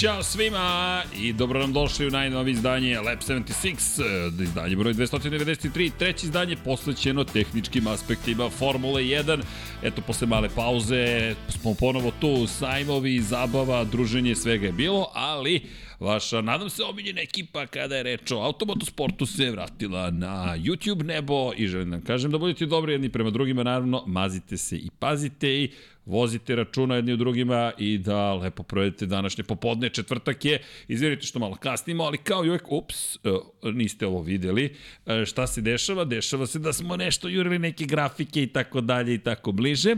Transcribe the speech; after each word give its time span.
Ćao 0.00 0.22
svima 0.22 1.02
i 1.16 1.32
dobro 1.32 1.60
nam 1.60 1.72
došli 1.72 2.06
u 2.06 2.10
najnovi 2.10 2.50
izdanje 2.50 3.00
Lab 3.00 3.18
76, 3.18 4.42
izdanje 4.42 4.76
broj 4.76 4.94
293, 4.94 5.90
treće 5.98 6.26
izdanje 6.26 6.56
posvećeno 6.64 7.24
tehničkim 7.24 7.86
aspektima 7.86 8.50
Formule 8.50 9.02
1. 9.02 9.42
Eto, 9.82 10.02
posle 10.02 10.26
male 10.26 10.48
pauze 10.48 11.34
smo 11.48 11.74
ponovo 11.74 12.12
tu, 12.20 12.46
sajmovi, 12.46 13.20
zabava, 13.20 13.84
druženje, 13.84 14.34
svega 14.34 14.66
je 14.66 14.72
bilo, 14.72 15.10
ali 15.14 15.62
vaša, 15.98 16.40
nadam 16.40 16.70
se, 16.70 16.82
omiljena 16.82 17.20
ekipa 17.20 17.66
kada 17.66 17.96
je 17.96 18.02
reč 18.02 18.30
o 18.30 18.38
automotosportu 18.38 19.26
se 19.26 19.50
vratila 19.50 20.10
na 20.10 20.56
YouTube 20.58 21.02
nebo 21.02 21.52
i 21.56 21.66
želim 21.68 21.90
da 21.90 22.00
kažem 22.00 22.30
da 22.30 22.38
budete 22.38 22.66
dobri 22.66 22.92
jedni 22.92 23.08
prema 23.08 23.30
drugima, 23.30 23.62
naravno, 23.62 24.04
mazite 24.06 24.56
se 24.56 24.76
i 24.76 24.88
pazite 24.98 25.48
i 25.48 25.70
vozite 26.10 26.56
računa 26.56 26.94
jedni 26.94 27.12
u 27.12 27.16
drugima 27.16 27.72
i 27.78 27.98
da 27.98 28.34
lepo 28.34 28.62
provedete 28.62 29.06
današnje 29.06 29.44
popodne. 29.44 29.88
Četvrtak 29.88 30.44
je, 30.44 30.62
izvjerite 30.88 31.26
što 31.26 31.38
malo 31.38 31.56
kasnimo, 31.56 32.04
ali 32.04 32.18
kao 32.18 32.44
i 32.44 32.48
uvek, 32.48 32.72
ups, 32.72 33.16
e, 33.16 33.18
niste 33.62 34.06
ovo 34.06 34.22
videli, 34.22 34.74
e, 35.06 35.24
šta 35.26 35.46
se 35.46 35.60
dešava? 35.60 36.04
Dešava 36.04 36.46
se 36.46 36.58
da 36.58 36.72
smo 36.72 36.96
nešto 36.96 37.28
jurili 37.28 37.58
neke 37.58 37.84
grafike 37.84 38.42
i 38.42 38.46
tako 38.46 38.80
dalje 38.80 39.14
i 39.14 39.18
tako 39.18 39.52
bliže, 39.52 39.96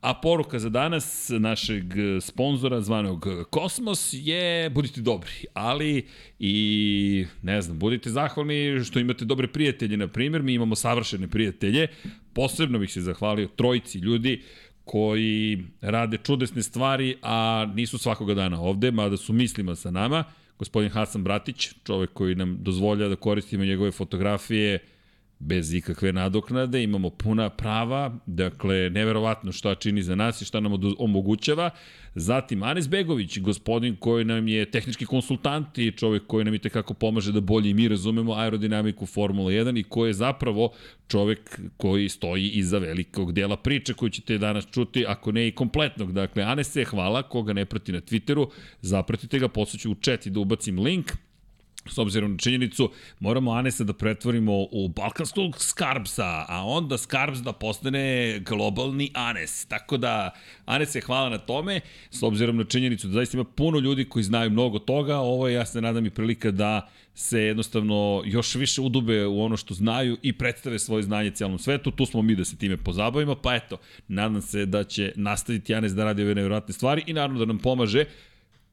a 0.00 0.14
poruka 0.14 0.58
za 0.58 0.68
danas 0.68 1.30
našeg 1.38 1.84
sponzora 2.20 2.80
zvanog 2.80 3.26
Kosmos 3.50 4.10
je 4.12 4.70
budite 4.70 5.00
dobri, 5.00 5.44
ali 5.54 6.06
i 6.38 7.26
ne 7.42 7.62
znam, 7.62 7.78
budite 7.78 8.10
zahvalni 8.10 8.84
što 8.84 8.98
imate 8.98 9.24
dobre 9.24 9.46
prijatelje, 9.46 9.96
na 9.96 10.08
primjer, 10.08 10.42
mi 10.42 10.54
imamo 10.54 10.74
savršene 10.74 11.28
prijatelje, 11.28 11.88
posebno 12.34 12.78
bih 12.78 12.92
se 12.92 13.00
zahvalio 13.00 13.48
trojici 13.56 13.98
ljudi 13.98 14.42
koji 14.84 15.64
rade 15.80 16.18
čudesne 16.22 16.62
stvari, 16.62 17.16
a 17.22 17.66
nisu 17.74 17.98
svakoga 17.98 18.34
dana 18.34 18.60
ovde, 18.60 18.90
mada 18.90 19.16
su 19.16 19.32
mislima 19.32 19.74
sa 19.74 19.90
nama. 19.90 20.24
Gospodin 20.58 20.90
Hasan 20.90 21.24
Bratić, 21.24 21.68
čovek 21.84 22.12
koji 22.12 22.34
nam 22.34 22.58
dozvolja 22.60 23.08
da 23.08 23.16
koristimo 23.16 23.64
njegove 23.64 23.90
fotografije, 23.90 24.78
bez 25.38 25.74
ikakve 25.74 26.12
nadoknade, 26.12 26.82
imamo 26.82 27.10
puna 27.10 27.48
prava, 27.50 28.18
dakle, 28.26 28.90
neverovatno 28.90 29.52
šta 29.52 29.74
čini 29.74 30.02
za 30.02 30.14
nas 30.14 30.42
i 30.42 30.44
šta 30.44 30.60
nam 30.60 30.72
omogućava. 30.98 31.70
Zatim, 32.14 32.62
Anes 32.62 32.88
Begović, 32.88 33.38
gospodin 33.38 33.96
koji 33.96 34.24
nam 34.24 34.48
je 34.48 34.70
tehnički 34.70 35.06
konsultant 35.06 35.78
i 35.78 35.92
čovjek 35.92 36.26
koji 36.26 36.44
nam 36.44 36.54
i 36.54 36.58
tekako 36.58 36.94
pomaže 36.94 37.32
da 37.32 37.40
bolje 37.40 37.70
i 37.70 37.74
mi 37.74 37.88
razumemo 37.88 38.34
aerodinamiku 38.34 39.06
Formula 39.06 39.50
1 39.50 39.80
i 39.80 39.82
koji 39.82 40.08
je 40.08 40.14
zapravo 40.14 40.72
čovjek 41.08 41.60
koji 41.76 42.08
stoji 42.08 42.48
iza 42.48 42.78
velikog 42.78 43.32
dela 43.32 43.56
priče 43.56 43.94
koju 43.94 44.10
ćete 44.10 44.38
danas 44.38 44.66
čuti, 44.70 45.04
ako 45.08 45.32
ne 45.32 45.48
i 45.48 45.52
kompletnog. 45.52 46.12
Dakle, 46.12 46.42
Anese, 46.42 46.84
hvala, 46.84 47.22
koga 47.22 47.52
ne 47.52 47.64
prati 47.64 47.92
na 47.92 48.00
Twitteru, 48.00 48.48
zapratite 48.80 49.38
ga, 49.38 49.48
posluću 49.48 49.92
u 49.92 49.94
chat 49.94 50.26
i 50.26 50.30
da 50.30 50.40
ubacim 50.40 50.78
link, 50.78 51.12
s 51.88 51.98
obzirom 51.98 52.32
na 52.32 52.38
činjenicu, 52.38 52.90
moramo 53.20 53.52
Anesa 53.52 53.84
da 53.84 53.92
pretvorimo 53.92 54.52
u 54.70 54.88
balkanskog 54.88 55.62
Skarbsa, 55.62 56.44
a 56.48 56.64
onda 56.66 56.98
Skarbs 56.98 57.38
da 57.38 57.52
postane 57.52 58.38
globalni 58.38 59.10
Anes. 59.14 59.66
Tako 59.66 59.96
da, 59.96 60.30
Anes 60.64 60.94
je 60.94 61.00
hvala 61.00 61.28
na 61.28 61.38
tome, 61.38 61.80
s 62.10 62.22
obzirom 62.22 62.56
na 62.56 62.64
činjenicu 62.64 63.06
da 63.06 63.12
zaista 63.12 63.36
ima 63.36 63.44
puno 63.44 63.78
ljudi 63.78 64.04
koji 64.04 64.22
znaju 64.22 64.50
mnogo 64.50 64.78
toga, 64.78 65.18
ovo 65.18 65.48
je, 65.48 65.54
ja 65.54 65.66
se 65.66 65.80
nadam, 65.80 66.06
i 66.06 66.10
prilika 66.10 66.50
da 66.50 66.88
se 67.14 67.40
jednostavno 67.40 68.22
još 68.26 68.54
više 68.54 68.80
udube 68.80 69.26
u 69.26 69.42
ono 69.42 69.56
što 69.56 69.74
znaju 69.74 70.16
i 70.22 70.32
predstave 70.32 70.78
svoje 70.78 71.02
znanje 71.02 71.30
cijelom 71.30 71.58
svetu. 71.58 71.90
Tu 71.90 72.06
smo 72.06 72.22
mi 72.22 72.34
da 72.34 72.44
se 72.44 72.56
time 72.56 72.76
pozabavimo, 72.76 73.34
pa 73.34 73.54
eto, 73.54 73.76
nadam 74.08 74.42
se 74.42 74.66
da 74.66 74.84
će 74.84 75.12
nastaviti 75.16 75.74
Anes 75.74 75.92
da 75.92 76.04
radi 76.04 76.22
ove 76.22 76.34
nevjerojatne 76.34 76.74
stvari 76.74 77.02
i 77.06 77.12
naravno 77.12 77.38
da 77.38 77.44
nam 77.44 77.58
pomaže 77.58 78.04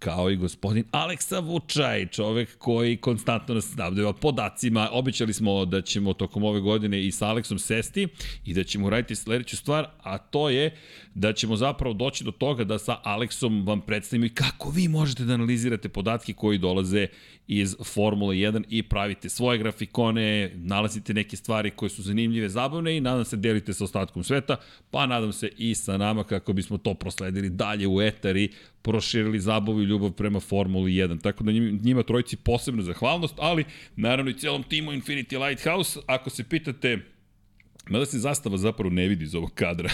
kao 0.01 0.29
i 0.31 0.35
gospodin 0.35 0.83
Aleksa 0.91 1.39
Vučaj, 1.39 2.07
čovek 2.07 2.57
koji 2.57 2.97
konstantno 2.97 3.55
nas 3.55 3.65
snabdeva 3.65 4.13
podacima. 4.13 4.89
Običali 4.91 5.33
smo 5.33 5.65
da 5.65 5.81
ćemo 5.81 6.13
tokom 6.13 6.43
ove 6.43 6.59
godine 6.59 7.05
i 7.05 7.11
sa 7.11 7.27
Aleksom 7.27 7.59
sesti 7.59 8.07
i 8.45 8.53
da 8.53 8.63
ćemo 8.63 8.89
raditi 8.89 9.15
sledeću 9.15 9.57
stvar, 9.57 9.87
a 10.03 10.17
to 10.17 10.49
je 10.49 10.77
da 11.15 11.33
ćemo 11.33 11.55
zapravo 11.55 11.93
doći 11.93 12.23
do 12.23 12.31
toga 12.31 12.63
da 12.63 12.79
sa 12.79 12.97
Aleksom 13.03 13.65
vam 13.65 13.81
predstavimo 13.81 14.25
i 14.25 14.29
kako 14.29 14.69
vi 14.69 14.87
možete 14.87 15.23
da 15.23 15.33
analizirate 15.33 15.89
podatke 15.89 16.33
koji 16.33 16.57
dolaze 16.57 17.07
iz 17.47 17.75
Formule 17.83 18.35
1 18.35 18.63
i 18.69 18.83
pravite 18.83 19.29
svoje 19.29 19.57
grafikone, 19.57 20.51
nalazite 20.55 21.13
neke 21.13 21.37
stvari 21.37 21.71
koje 21.71 21.89
su 21.89 22.01
zanimljive, 22.01 22.49
zabavne 22.49 22.97
i 22.97 23.01
nadam 23.01 23.25
se 23.25 23.37
delite 23.37 23.73
sa 23.73 23.83
ostatkom 23.83 24.23
sveta, 24.23 24.55
pa 24.91 25.05
nadam 25.05 25.33
se 25.33 25.49
i 25.57 25.75
sa 25.75 25.97
nama 25.97 26.23
kako 26.23 26.53
bismo 26.53 26.77
to 26.77 26.93
prosledili 26.93 27.49
dalje 27.49 27.87
u 27.87 28.01
etari, 28.01 28.49
proširili 28.81 29.39
zabavu 29.39 29.81
i 29.81 29.85
ljubav 29.85 30.11
prema 30.11 30.39
Formuli 30.39 30.91
1. 30.91 31.21
Tako 31.21 31.43
da 31.43 31.51
njima 31.83 32.03
trojici 32.03 32.37
posebno 32.37 32.83
zahvalnost, 32.83 33.35
ali 33.37 33.65
naravno 33.95 34.31
i 34.31 34.37
celom 34.37 34.63
timu 34.63 34.91
Infinity 34.91 35.47
Lighthouse. 35.47 35.99
Ako 36.05 36.29
se 36.29 36.43
pitate 36.43 36.99
Mada 37.89 38.05
se 38.05 38.19
zastava 38.19 38.57
zapravo 38.57 38.89
ne 38.89 39.07
vidi 39.07 39.23
iz 39.23 39.35
ovog 39.35 39.51
kadra. 39.53 39.89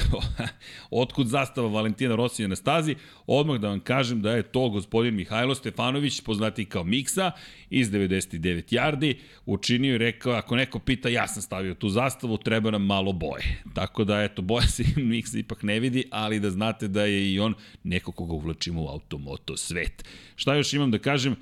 Otkud 0.92 1.28
zastava 1.28 1.68
Valentina 1.68 2.16
Rosija 2.16 2.48
na 2.48 2.56
stazi? 2.56 2.96
Odmah 3.28 3.60
da 3.60 3.70
vam 3.70 3.80
kažem 3.80 4.22
da 4.22 4.32
je 4.32 4.44
to 4.44 4.70
gospodin 4.70 5.16
Mihajlo 5.16 5.56
Stefanović, 5.56 6.22
poznati 6.22 6.66
kao 6.66 6.84
Miksa, 6.84 7.32
iz 7.70 7.92
99 7.92 8.74
yardi, 8.74 9.16
učinio 9.46 9.96
i 9.96 9.98
rekao, 9.98 10.34
ako 10.34 10.56
neko 10.56 10.80
pita, 10.80 11.10
ja 11.10 11.28
sam 11.28 11.42
stavio 11.42 11.74
tu 11.74 11.90
zastavu, 11.90 12.38
treba 12.38 12.72
nam 12.72 12.86
malo 12.86 13.14
boje. 13.14 13.64
Tako 13.74 14.04
da, 14.04 14.24
eto, 14.24 14.42
boja 14.42 14.68
se 14.68 14.84
Miksa 15.12 15.40
ipak 15.40 15.64
ne 15.64 15.80
vidi, 15.80 16.04
ali 16.12 16.40
da 16.40 16.50
znate 16.50 16.88
da 16.88 17.04
je 17.04 17.34
i 17.34 17.40
on 17.40 17.54
neko 17.84 18.12
koga 18.12 18.34
uvlačimo 18.34 18.84
u 18.84 18.88
automoto 18.88 19.58
svet. 19.58 20.06
Šta 20.36 20.56
još 20.56 20.74
imam 20.74 20.92
da 20.92 21.00
kažem? 21.00 21.36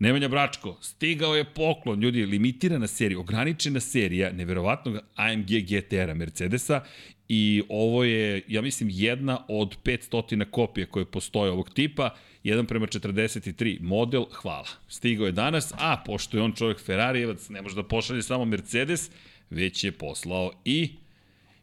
Nemanja 0.00 0.28
Bračko, 0.28 0.76
stigao 0.80 1.34
je 1.34 1.44
poklon, 1.44 2.00
ljudi, 2.00 2.26
limitirana 2.26 2.86
serija, 2.86 3.18
ograničena 3.20 3.80
serija 3.80 4.32
neverovatnog 4.32 4.96
AMG 5.14 5.46
GTR-a 5.46 6.14
Mercedesa 6.14 6.80
i 7.28 7.62
ovo 7.68 8.04
je, 8.04 8.42
ja 8.48 8.62
mislim, 8.62 8.88
jedna 8.92 9.44
od 9.48 9.76
500 9.84 10.50
kopija 10.50 10.86
koje 10.86 11.04
postoje 11.04 11.50
ovog 11.50 11.70
tipa, 11.70 12.14
1 12.44 12.66
prema 12.66 12.86
43 12.86 13.80
model, 13.80 14.24
hvala. 14.32 14.68
Stigao 14.88 15.26
je 15.26 15.32
danas, 15.32 15.72
a 15.78 16.02
pošto 16.06 16.36
je 16.36 16.42
on 16.42 16.52
čovjek 16.52 16.80
Ferrarijevac, 16.80 17.48
ne 17.48 17.62
može 17.62 17.76
da 17.76 17.82
pošalje 17.82 18.22
samo 18.22 18.44
Mercedes, 18.44 19.10
već 19.50 19.84
je 19.84 19.92
poslao 19.92 20.52
i 20.64 20.90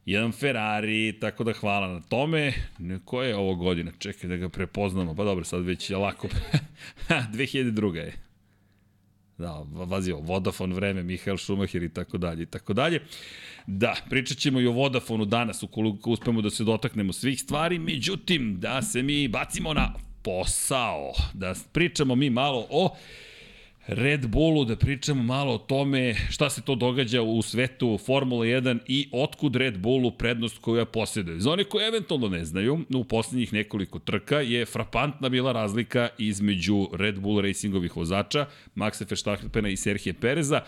jedan 0.05 0.31
Ferrari, 0.31 1.19
tako 1.19 1.43
da 1.43 1.53
hvala 1.53 1.87
na 1.87 2.01
tome. 2.01 2.53
Koja 3.05 3.27
je 3.27 3.35
ovo 3.35 3.55
godina? 3.55 3.91
Čekaj 3.99 4.29
da 4.29 4.35
ga 4.35 4.49
prepoznamo. 4.49 5.15
Pa 5.15 5.23
dobro, 5.23 5.45
sad 5.45 5.65
već 5.65 5.89
je 5.89 5.97
lako. 5.97 6.27
2002. 7.09 7.95
je. 7.95 8.26
Da, 9.37 9.65
vazio, 9.71 10.17
Vodafone 10.19 10.75
vreme, 10.75 11.03
Mihael 11.03 11.37
Schumacher 11.37 11.83
i 11.83 11.89
tako 11.89 12.17
dalje 12.17 12.43
i 12.43 12.45
tako 12.45 12.73
dalje. 12.73 13.01
Da, 13.67 13.95
pričat 14.09 14.37
ćemo 14.37 14.59
i 14.59 14.67
o 14.67 14.71
Vodafonu 14.71 15.25
danas 15.25 15.63
ukoliko 15.63 16.09
uspemo 16.09 16.41
da 16.41 16.49
se 16.49 16.63
dotaknemo 16.63 17.13
svih 17.13 17.41
stvari, 17.41 17.79
međutim, 17.79 18.59
da 18.59 18.81
se 18.81 19.03
mi 19.03 19.27
bacimo 19.27 19.73
na 19.73 19.93
posao, 20.23 21.13
da 21.33 21.53
pričamo 21.71 22.15
mi 22.15 22.29
malo 22.29 22.67
o 22.69 22.95
Red 23.87 24.27
Bullu, 24.27 24.65
da 24.65 24.75
pričamo 24.75 25.23
malo 25.23 25.53
o 25.53 25.57
tome 25.57 26.15
šta 26.29 26.49
se 26.49 26.61
to 26.61 26.75
događa 26.75 27.21
u 27.21 27.41
svetu 27.41 27.97
Formula 28.05 28.45
1 28.45 28.79
i 28.87 29.09
otkud 29.11 29.55
Red 29.55 29.77
Bullu 29.77 30.11
prednost 30.11 30.57
koju 30.57 30.77
ja 30.77 30.85
posjeduje. 30.85 31.39
Za 31.39 31.51
one 31.51 31.63
koji 31.63 31.87
eventualno 31.87 32.29
ne 32.29 32.45
znaju, 32.45 32.79
u 32.95 33.03
poslednjih 33.03 33.53
nekoliko 33.53 33.99
trka 33.99 34.39
je 34.39 34.65
frapantna 34.65 35.29
bila 35.29 35.51
razlika 35.51 36.09
između 36.17 36.87
Red 36.93 37.19
Bull 37.19 37.41
Racingovih 37.41 37.95
vozača, 37.97 38.45
Maxa 38.75 39.05
Verstappena 39.09 39.69
i 39.69 39.77
Serhije 39.77 40.13
Pereza, 40.13 40.61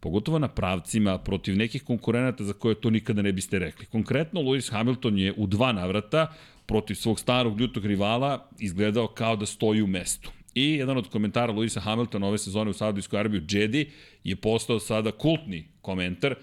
pogotovo 0.00 0.38
na 0.38 0.48
pravcima 0.48 1.18
protiv 1.18 1.56
nekih 1.56 1.82
konkurenata 1.82 2.44
za 2.44 2.52
koje 2.52 2.74
to 2.74 2.90
nikada 2.90 3.22
ne 3.22 3.32
biste 3.32 3.58
rekli. 3.58 3.86
Konkretno, 3.86 4.40
Lewis 4.40 4.72
Hamilton 4.72 5.18
je 5.18 5.34
u 5.36 5.46
dva 5.46 5.72
navrata 5.72 6.32
protiv 6.66 6.94
svog 6.94 7.20
starog 7.20 7.60
ljutog 7.60 7.86
rivala 7.86 8.48
izgledao 8.58 9.06
kao 9.06 9.36
da 9.36 9.46
stoji 9.46 9.82
u 9.82 9.86
mestu. 9.86 10.30
I 10.54 10.74
jedan 10.74 10.96
od 10.96 11.08
komentara 11.08 11.52
Luisa 11.52 11.80
Hamiltona 11.80 12.26
ove 12.26 12.38
sezone 12.38 12.70
u 12.70 12.72
Saudijskoj 12.72 13.20
Arabiji 13.20 13.42
Jedi 13.50 13.90
je 14.24 14.36
postao 14.36 14.80
sada 14.80 15.12
kultni 15.12 15.64
komentar 15.80 16.34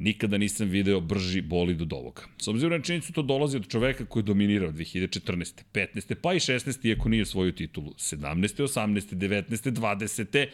nikada 0.00 0.38
nisam 0.38 0.68
video 0.68 1.00
brži 1.00 1.42
bolid 1.42 1.82
od 1.82 1.92
ovoga. 1.92 2.22
S 2.38 2.48
obzirom 2.48 2.78
na 2.78 2.84
činjenicu 2.84 3.12
to 3.12 3.22
dolazi 3.22 3.56
od 3.56 3.68
čoveka 3.68 4.04
koji 4.04 4.20
je 4.20 4.24
dominirao 4.24 4.72
2014. 4.72 5.62
15. 5.72 6.14
pa 6.14 6.34
i 6.34 6.38
16. 6.38 6.88
iako 6.88 7.08
nije 7.08 7.26
svoju 7.26 7.52
titulu. 7.52 7.92
17. 7.92 8.62
18. 8.62 9.14
19. 9.14 9.70
20. 9.70 10.46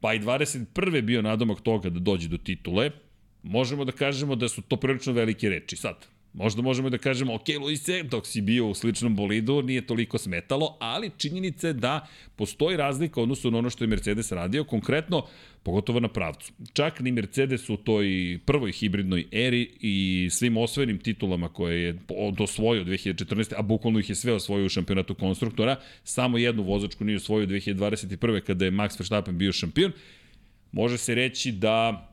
pa 0.00 0.14
i 0.14 0.20
21. 0.20 1.02
bio 1.02 1.22
nadomak 1.22 1.60
toga 1.60 1.90
da 1.90 2.00
dođe 2.00 2.28
do 2.28 2.38
titule. 2.38 2.90
Možemo 3.42 3.84
da 3.84 3.92
kažemo 3.92 4.36
da 4.36 4.48
su 4.48 4.62
to 4.62 4.76
prilično 4.76 5.12
velike 5.12 5.48
reči. 5.48 5.76
Sad, 5.76 6.06
Možda 6.32 6.62
možemo 6.62 6.90
da 6.90 6.98
kažemo, 6.98 7.34
ok, 7.34 7.48
Luise, 7.60 8.02
dok 8.02 8.26
si 8.26 8.40
bio 8.40 8.66
u 8.66 8.74
sličnom 8.74 9.16
bolidu, 9.16 9.62
nije 9.62 9.86
toliko 9.86 10.18
smetalo, 10.18 10.76
ali 10.80 11.10
činjenica 11.16 11.66
je 11.66 11.72
da 11.72 12.06
postoji 12.36 12.76
razlika 12.76 13.20
odnosno 13.20 13.50
na 13.50 13.58
ono 13.58 13.70
što 13.70 13.84
je 13.84 13.88
Mercedes 13.88 14.32
radio, 14.32 14.64
konkretno, 14.64 15.26
pogotovo 15.62 16.00
na 16.00 16.08
pravcu. 16.08 16.52
Čak 16.72 17.00
ni 17.00 17.12
Mercedes 17.12 17.70
u 17.70 17.76
toj 17.76 18.38
prvoj 18.44 18.72
hibridnoj 18.72 19.26
eri 19.32 19.70
i 19.80 20.28
svim 20.30 20.56
osvojenim 20.56 20.98
titulama 20.98 21.48
koje 21.48 21.82
je 21.82 21.98
osvojio 22.38 22.84
2014. 22.84 23.52
a 23.56 23.62
bukvalno 23.62 23.98
ih 23.98 24.08
je 24.08 24.14
sve 24.14 24.32
osvojio 24.32 24.66
u 24.66 24.68
šampionatu 24.68 25.14
konstruktora, 25.14 25.76
samo 26.04 26.38
jednu 26.38 26.62
vozačku 26.62 27.04
nije 27.04 27.16
osvojio 27.16 27.46
2021. 27.46 28.40
kada 28.40 28.64
je 28.64 28.70
Max 28.70 28.98
Verstappen 28.98 29.38
bio 29.38 29.52
šampion, 29.52 29.92
može 30.72 30.98
se 30.98 31.14
reći 31.14 31.52
da 31.52 32.06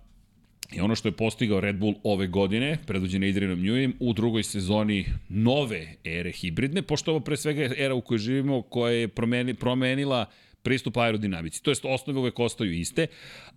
I 0.74 0.80
ono 0.82 0.96
što 0.96 1.08
je 1.08 1.12
postigao 1.12 1.60
Red 1.60 1.76
Bull 1.76 1.96
ove 2.04 2.28
godine, 2.28 2.78
predvođen 2.88 3.24
Adrianom 3.24 3.60
Neweyem, 3.60 3.94
u 4.00 4.14
drugoj 4.14 4.44
sezoni 4.44 5.06
nove 5.30 5.88
ere 6.04 6.32
hibridne, 6.32 6.82
pošto 6.82 7.12
ovo 7.12 7.20
pre 7.20 7.38
svega 7.38 7.62
je 7.62 7.76
era 7.78 7.94
u 7.94 8.02
kojoj 8.02 8.20
živimo, 8.20 8.62
koja 8.62 8.94
je 8.94 9.08
promeni, 9.08 9.54
promenila 9.54 10.26
pristup 10.62 10.98
aerodinamici. 10.98 11.64
To 11.64 11.72
jest, 11.72 11.86
osnove 11.86 12.20
uvek 12.20 12.40
ostaju 12.40 12.74
iste, 12.74 13.08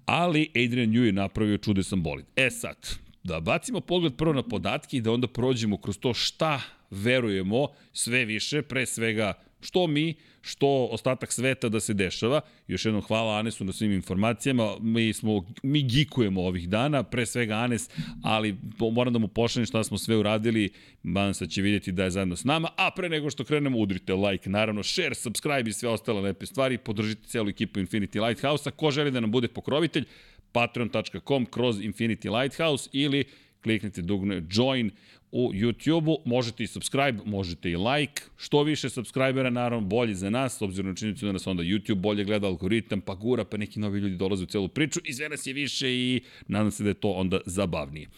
ali 0.05 0.51
Adrian 0.51 0.91
Newey 0.91 1.13
napravio 1.13 1.59
čudesan 1.59 2.03
bolid. 2.03 2.27
E 2.37 2.51
sad, 2.51 2.77
da 3.23 3.41
bacimo 3.41 3.81
pogled 3.81 4.17
prvo 4.17 4.33
na 4.33 4.43
podatke 4.43 4.97
i 4.97 5.01
da 5.01 5.13
onda 5.13 5.27
prođemo 5.27 5.77
kroz 5.77 5.99
to 5.99 6.15
šta 6.15 6.61
verujemo 6.91 7.69
sve 7.93 8.25
više, 8.25 8.63
pre 8.63 8.87
svega 8.87 9.33
što 9.61 9.87
mi, 9.87 10.15
što 10.41 10.89
ostatak 10.91 11.33
sveta 11.33 11.69
da 11.69 11.81
se 11.81 11.95
dešava. 11.95 12.41
Još 12.69 12.85
jednom 12.85 13.03
hvala 13.03 13.39
Anesu 13.39 13.65
na 13.65 13.73
svim 13.73 13.93
informacijama. 13.93 14.77
Mi 14.81 15.13
smo 15.13 15.47
mi 15.63 15.83
gikujemo 15.83 16.43
ovih 16.43 16.69
dana, 16.69 17.03
pre 17.03 17.27
svega 17.27 17.55
Anes, 17.55 17.91
ali 18.23 18.57
moram 18.93 19.13
da 19.13 19.19
mu 19.19 19.29
pošaljem 19.29 19.67
šta 19.67 19.85
smo 19.85 19.99
sve 19.99 20.17
uradili. 20.17 20.71
Bansa 21.03 21.47
će 21.47 21.63
vidjeti 21.63 21.93
da 21.93 22.05
je 22.05 22.11
zajedno 22.11 22.37
s 22.37 22.45
nama, 22.45 22.69
a 22.77 22.91
pre 22.97 23.09
nego 23.09 23.31
što 23.31 23.45
krenemo 23.45 23.79
udrite 23.79 24.15
like, 24.15 24.51
naravno 24.51 24.83
share, 24.83 25.15
subscribe 25.15 25.71
i 25.71 25.73
sve 25.73 25.89
ostale 25.89 26.21
lepe 26.21 26.47
stvari. 26.47 26.79
Podržite 26.79 27.23
celu 27.27 27.49
ekipu 27.49 27.81
Infinity 27.81 28.27
Lighthouse-a. 28.27 28.71
Ko 28.71 28.91
želi 28.91 29.11
da 29.11 29.21
nam 29.21 29.31
bude 29.31 29.49
pokrovitelj, 29.49 30.05
patreon.com 30.53 31.47
kroz 31.47 31.81
Infinity 31.81 32.41
Lighthouse 32.41 32.91
ili 32.93 33.25
kliknite 33.63 34.03
dugme 34.03 34.43
join 34.51 34.91
u 35.33 35.53
YouTube-u, 35.53 36.23
možete 36.25 36.63
i 36.65 36.67
subscribe, 36.67 37.19
možete 37.25 37.71
i 37.71 37.77
like, 37.77 38.23
što 38.37 38.63
više 38.63 38.89
subscribera, 38.91 39.51
naravno, 39.51 39.89
bolje 39.89 40.15
za 40.15 40.31
nas, 40.31 40.59
s 40.59 40.63
obzirom 40.63 40.91
na 40.91 40.97
činjenicu 40.97 41.27
da 41.27 41.33
nas 41.33 41.47
onda 41.47 41.63
YouTube 41.63 41.95
bolje 41.95 42.25
gleda 42.25 42.47
algoritam, 42.47 43.01
pa 43.01 43.15
gura, 43.15 43.45
pa 43.45 43.57
neki 43.57 43.81
novi 43.81 44.01
ljudi 44.01 44.17
dolaze 44.17 44.45
u 44.45 44.47
celu 44.47 44.69
priču 44.69 45.01
i 45.05 45.13
sve 45.13 45.29
nas 45.29 45.47
je 45.47 45.53
više 45.53 45.93
i 45.93 46.21
nadam 46.49 46.71
se 46.71 46.83
da 46.83 46.91
je 46.91 46.95
to 46.95 47.11
onda 47.11 47.41
zabavnije. 47.47 48.09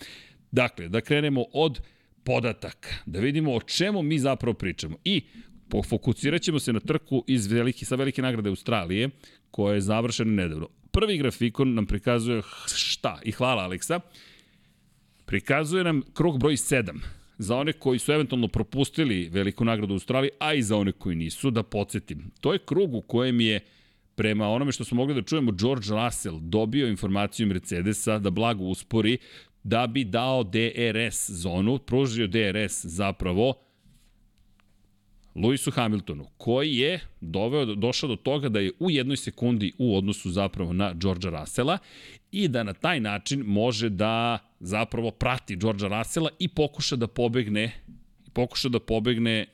Dakle, 0.50 0.88
da 0.88 1.00
krenemo 1.00 1.44
od 1.52 1.80
podataka, 2.24 2.88
da 3.06 3.20
vidimo 3.20 3.54
o 3.54 3.60
čemu 3.60 4.02
mi 4.02 4.18
zapravo 4.18 4.54
pričamo. 4.54 4.96
I 5.04 5.22
fokusirat 5.88 6.42
ćemo 6.42 6.58
se 6.58 6.72
na 6.72 6.80
trku 6.80 7.24
iz 7.26 7.46
velike, 7.46 7.84
sa 7.84 7.94
velike 7.94 8.22
nagrade 8.22 8.48
Australije, 8.48 9.10
koja 9.50 9.74
je 9.74 9.80
završena 9.80 10.30
nedavno. 10.30 10.68
Prvi 10.90 11.18
grafikon 11.18 11.74
nam 11.74 11.86
prikazuje 11.86 12.42
šta, 12.74 13.20
i 13.24 13.32
hvala 13.32 13.62
Aleksa, 13.62 14.00
Prikazuje 15.32 15.84
nam 15.84 16.02
krug 16.12 16.38
broj 16.38 16.56
7 16.56 17.00
za 17.38 17.56
one 17.56 17.72
koji 17.72 17.98
su 17.98 18.12
eventualno 18.12 18.48
propustili 18.48 19.28
veliku 19.28 19.64
nagradu 19.64 19.94
u 19.94 19.96
Australiji, 19.96 20.30
a 20.38 20.54
i 20.54 20.62
za 20.62 20.76
one 20.76 20.92
koji 20.92 21.16
nisu, 21.16 21.50
da 21.50 21.62
podsjetim. 21.62 22.30
To 22.40 22.52
je 22.52 22.58
krug 22.58 22.94
u 22.94 23.00
kojem 23.00 23.40
je 23.40 23.60
prema 24.14 24.48
onome 24.48 24.72
što 24.72 24.84
smo 24.84 24.96
mogli 24.96 25.14
da 25.14 25.22
čujemo, 25.22 25.52
George 25.52 25.86
Russell 25.90 26.38
dobio 26.40 26.88
informaciju 26.88 27.46
Mercedesa 27.46 28.18
da 28.18 28.30
blago 28.30 28.64
uspori 28.64 29.18
da 29.62 29.86
bi 29.86 30.04
dao 30.04 30.44
DRS 30.44 31.30
zonu, 31.30 31.78
pružio 31.78 32.26
DRS 32.26 32.84
zapravo 32.84 33.54
Lewisu 35.34 35.72
Hamiltonu, 35.72 36.26
koji 36.36 36.76
je 36.76 37.00
doveo, 37.20 37.64
došao 37.64 38.08
do 38.08 38.16
toga 38.16 38.48
da 38.48 38.60
je 38.60 38.72
u 38.78 38.90
jednoj 38.90 39.16
sekundi 39.16 39.72
u 39.78 39.96
odnosu 39.96 40.30
zapravo 40.30 40.72
na 40.72 40.94
Georgea 40.94 41.40
Russella 41.40 41.78
i 42.32 42.48
da 42.48 42.62
na 42.62 42.72
taj 42.72 43.00
način 43.00 43.40
može 43.40 43.88
da 43.88 44.38
zapravo 44.62 45.10
prati 45.10 45.56
Georgea 45.56 45.88
Russella 45.88 46.30
i 46.38 46.48
pokuša 46.48 46.96
da 46.96 47.06
pobegne 47.06 47.72
pokuša 48.32 48.68
da 48.68 48.80
pobegne 48.80 49.46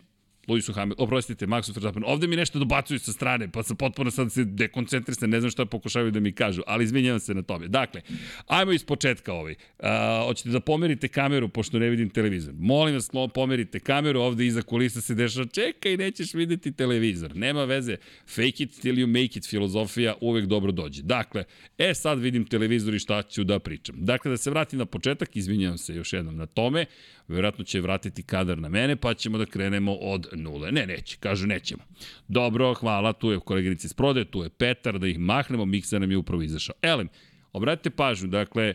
Lewisu 0.49 0.75
Hamiltonu, 0.75 1.05
oprostite, 1.05 1.47
Maxu 1.47 1.75
Verstappen, 1.75 2.03
ovde 2.07 2.27
mi 2.27 2.37
nešto 2.37 2.59
dobacuju 2.59 2.99
sa 2.99 3.13
strane, 3.13 3.51
pa 3.53 3.63
sam 3.63 3.77
potpuno 3.77 4.11
sad 4.11 4.33
se 4.33 4.45
dekoncentrisan, 4.45 5.31
ne 5.31 5.41
znam 5.41 5.51
šta 5.51 5.67
pokušavaju 5.67 6.11
da 6.11 6.21
mi 6.21 6.33
kažu, 6.33 6.63
ali 6.67 6.85
izvinjavam 6.85 7.21
se 7.21 7.35
na 7.35 7.43
tome. 7.43 7.69
Dakle, 7.69 8.03
ajmo 8.47 8.73
iz 8.73 8.85
početka 8.85 9.33
ovaj. 9.33 9.55
Uh, 9.79 9.87
hoćete 10.27 10.49
da 10.49 10.61
pomerite 10.61 11.09
kameru, 11.09 11.49
pošto 11.49 11.79
ne 11.79 11.89
vidim 11.89 12.11
televizor. 12.11 12.55
Molim 12.59 12.95
vas, 12.95 13.11
pomerite 13.35 13.81
kameru, 13.81 14.21
ovde 14.21 14.47
iza 14.47 14.63
kulisa 14.63 15.01
se 15.01 15.15
dešava, 15.15 15.47
čekaj, 15.47 15.97
nećeš 15.97 16.35
videti 16.35 16.73
televizor. 16.73 17.37
Nema 17.37 17.65
veze, 17.65 17.97
fake 18.27 18.63
it 18.63 18.81
till 18.81 18.97
you 18.97 19.07
make 19.07 19.39
it 19.39 19.49
filozofija 19.49 20.15
uvek 20.21 20.47
dobro 20.47 20.73
dođe. 20.73 21.03
Dakle, 21.03 21.45
e 21.79 21.95
sad 21.95 22.19
vidim 22.19 22.45
televizor 22.47 22.95
i 22.95 22.99
šta 22.99 23.23
ću 23.23 23.45
da 23.45 23.59
pričam. 23.59 23.97
Dakle, 23.99 24.31
da 24.31 24.37
se 24.37 24.51
vratim 24.51 24.79
na 24.79 24.87
početak, 24.87 25.37
izvinjavam 25.37 25.79
se 25.79 25.95
još 25.95 26.13
jednom 26.13 26.37
na 26.37 26.47
tome, 26.47 26.87
verovatno 27.29 27.65
će 27.65 27.81
vratiti 27.81 28.23
kadar 28.23 28.59
na 28.59 28.69
mene, 28.69 28.97
pa 28.97 29.15
ćemo 29.15 29.39
da 29.39 29.47
krenemo 29.47 29.93
od 29.93 30.29
nule. 30.39 30.73
Ne, 30.73 30.87
neće, 30.87 31.17
kažu 31.21 31.47
nećemo. 31.47 31.83
Dobro, 32.29 32.75
hvala, 32.75 33.13
tu 33.13 33.31
je 33.31 33.41
koleginici 33.41 33.87
iz 33.87 33.93
prode, 33.93 34.25
tu 34.25 34.43
je 34.43 34.49
Petar, 34.49 34.99
da 34.99 35.07
ih 35.07 35.19
mahnemo, 35.19 35.65
miksa 35.65 35.99
nam 35.99 36.11
je 36.11 36.17
upravo 36.17 36.43
izašao. 36.43 36.75
Elem, 36.83 37.09
obratite 37.53 37.91
pažnju, 37.91 38.29
dakle, 38.29 38.75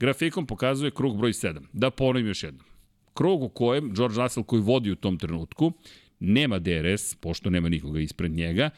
grafikom 0.00 0.46
pokazuje 0.46 0.90
krug 0.90 1.18
broj 1.18 1.32
7. 1.32 1.60
Da 1.72 1.90
ponovim 1.90 2.26
još 2.26 2.42
jednom. 2.42 2.66
Krug 3.14 3.42
u 3.42 3.48
kojem 3.48 3.94
George 3.94 4.16
Russell 4.22 4.44
koji 4.44 4.62
vodi 4.62 4.90
u 4.90 4.96
tom 4.96 5.18
trenutku, 5.18 5.72
nema 6.20 6.58
DRS, 6.58 7.14
pošto 7.14 7.50
nema 7.50 7.68
nikoga 7.68 8.00
ispred 8.00 8.32
njega, 8.32 8.70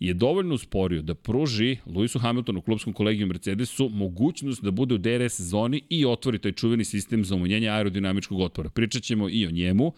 je 0.00 0.14
dovoljno 0.14 0.54
usporio 0.54 1.02
da 1.02 1.14
pruži 1.14 1.76
Lewisu 1.86 2.20
Hamiltonu, 2.20 2.62
klubskom 2.62 2.92
kolegiju 2.92 3.26
Mercedesu, 3.26 3.88
mogućnost 3.88 4.62
da 4.62 4.70
bude 4.70 4.94
u 4.94 4.98
DRS 4.98 5.40
zoni 5.40 5.82
i 5.88 6.04
otvori 6.04 6.38
taj 6.38 6.52
čuveni 6.52 6.84
sistem 6.84 7.24
za 7.24 7.34
umanjenje 7.34 7.68
aerodinamičkog 7.68 8.40
otpora. 8.40 8.70
Pričat 8.70 9.02
ćemo 9.02 9.28
i 9.28 9.46
o 9.46 9.50
njemu, 9.50 9.92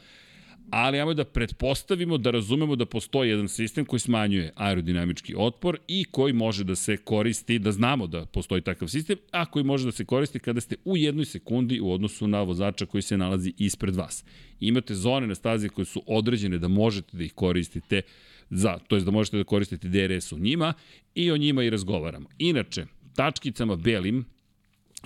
ali 0.71 1.01
ajmo 1.01 1.15
da 1.15 1.25
pretpostavimo 1.25 2.19
da 2.19 2.31
razumemo 2.31 2.77
da 2.77 2.87
postoji 2.87 3.31
jedan 3.31 3.49
sistem 3.49 3.85
koji 3.85 4.01
smanjuje 4.01 4.53
aerodinamički 4.55 5.35
otpor 5.37 5.79
i 5.89 6.05
koji 6.05 6.33
može 6.33 6.65
da 6.65 6.75
se 6.75 6.97
koristi, 6.97 7.59
da 7.59 7.73
znamo 7.73 8.07
da 8.07 8.27
postoji 8.27 8.63
takav 8.63 8.89
sistem, 8.89 9.17
a 9.31 9.47
koji 9.47 9.65
može 9.65 9.85
da 9.85 9.93
se 9.93 10.05
koristi 10.05 10.39
kada 10.39 10.61
ste 10.61 10.77
u 10.85 10.97
jednoj 10.97 11.25
sekundi 11.25 11.81
u 11.81 11.93
odnosu 11.93 12.29
na 12.29 12.43
vozača 12.43 12.87
koji 12.87 13.03
se 13.03 13.17
nalazi 13.17 13.53
ispred 13.59 13.97
vas. 13.97 14.25
Imate 14.61 14.95
zone 14.95 15.27
na 15.27 15.35
stazi 15.35 15.69
koje 15.69 15.85
su 15.85 16.03
određene 16.07 16.59
da 16.59 16.69
možete 16.69 17.17
da 17.17 17.25
ih 17.25 17.33
koristite 17.33 18.03
za, 18.51 18.79
to 18.79 18.97
je 18.97 19.03
da 19.03 19.11
možete 19.11 19.37
da 19.37 19.45
koristite 19.45 19.89
DRS 19.89 20.33
u 20.33 20.39
njima 20.39 20.75
i 21.15 21.31
o 21.31 21.37
njima 21.37 21.65
i 21.65 21.71
razgovaramo. 21.71 22.29
Inače, 22.39 22.87
tačkicama 23.15 23.77
belim 23.77 24.25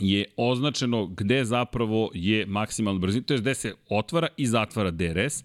je 0.00 0.24
označeno 0.36 1.06
gde 1.06 1.44
zapravo 1.44 2.10
je 2.14 2.46
maksimalna 2.46 3.00
brzina, 3.00 3.24
to 3.24 3.34
je 3.34 3.40
gde 3.40 3.54
se 3.54 3.74
otvara 3.88 4.28
i 4.36 4.46
zatvara 4.46 4.90
DRS. 4.90 5.44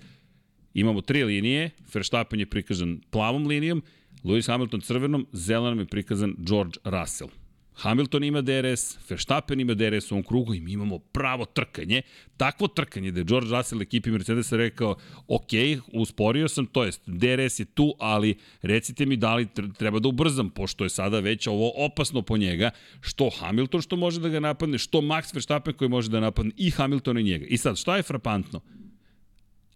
Imamo 0.74 1.02
tri 1.02 1.24
linije, 1.24 1.72
Verstappen 1.94 2.40
je 2.40 2.46
prikazan 2.46 3.02
plavom 3.10 3.48
linijom, 3.48 3.84
Lewis 4.24 4.48
Hamilton 4.48 4.82
crvenom, 4.82 5.28
zelenom 5.32 5.80
je 5.80 5.86
prikazan 5.86 6.36
George 6.38 6.80
Russell. 6.84 7.30
Hamilton 7.76 8.24
ima 8.24 8.42
DRS, 8.42 8.98
Verstappen 9.10 9.60
ima 9.60 9.74
DRS 9.74 10.12
u 10.12 10.16
ovom 10.16 10.24
krugu 10.24 10.54
i 10.54 10.60
mi 10.60 10.72
imamo 10.72 11.00
pravo 11.00 11.46
trkanje. 11.46 12.02
Takvo 12.38 12.68
trkanje 12.68 13.12
da 13.12 13.20
je 13.20 13.24
George 13.24 13.50
Russell 13.58 13.82
ekipi 13.82 14.12
Mercedesa 14.12 14.58
rekao, 14.58 14.96
ok, 15.28 15.52
usporio 15.94 16.48
sam, 16.48 16.66
to 16.66 16.84
jest 16.84 17.02
DRS 17.06 17.60
je 17.60 17.66
tu, 17.66 17.94
ali 18.00 18.36
recite 18.62 19.06
mi 19.06 19.18
da 19.18 19.36
li 19.36 19.48
treba 19.78 20.00
da 20.00 20.08
ubrzam, 20.08 20.50
pošto 20.50 20.84
je 20.84 20.90
sada 20.90 21.20
već 21.20 21.48
ovo 21.48 21.72
opasno 21.76 22.22
po 22.22 22.38
njega, 22.38 22.70
što 23.02 23.30
Hamilton 23.30 23.82
što 23.82 23.96
može 23.96 24.20
da 24.20 24.30
ga 24.30 24.40
napadne, 24.40 24.78
što 24.78 25.02
Max 25.02 25.34
Verstappen 25.34 25.74
koji 25.74 25.90
može 25.90 26.10
da 26.10 26.20
napadne 26.20 26.52
i 26.58 26.72
Hamilton 26.72 27.18
i 27.18 27.24
njega. 27.24 27.46
I 27.46 27.58
sad, 27.58 27.78
šta 27.78 27.98
je 27.98 28.04
frapantno? 28.04 28.62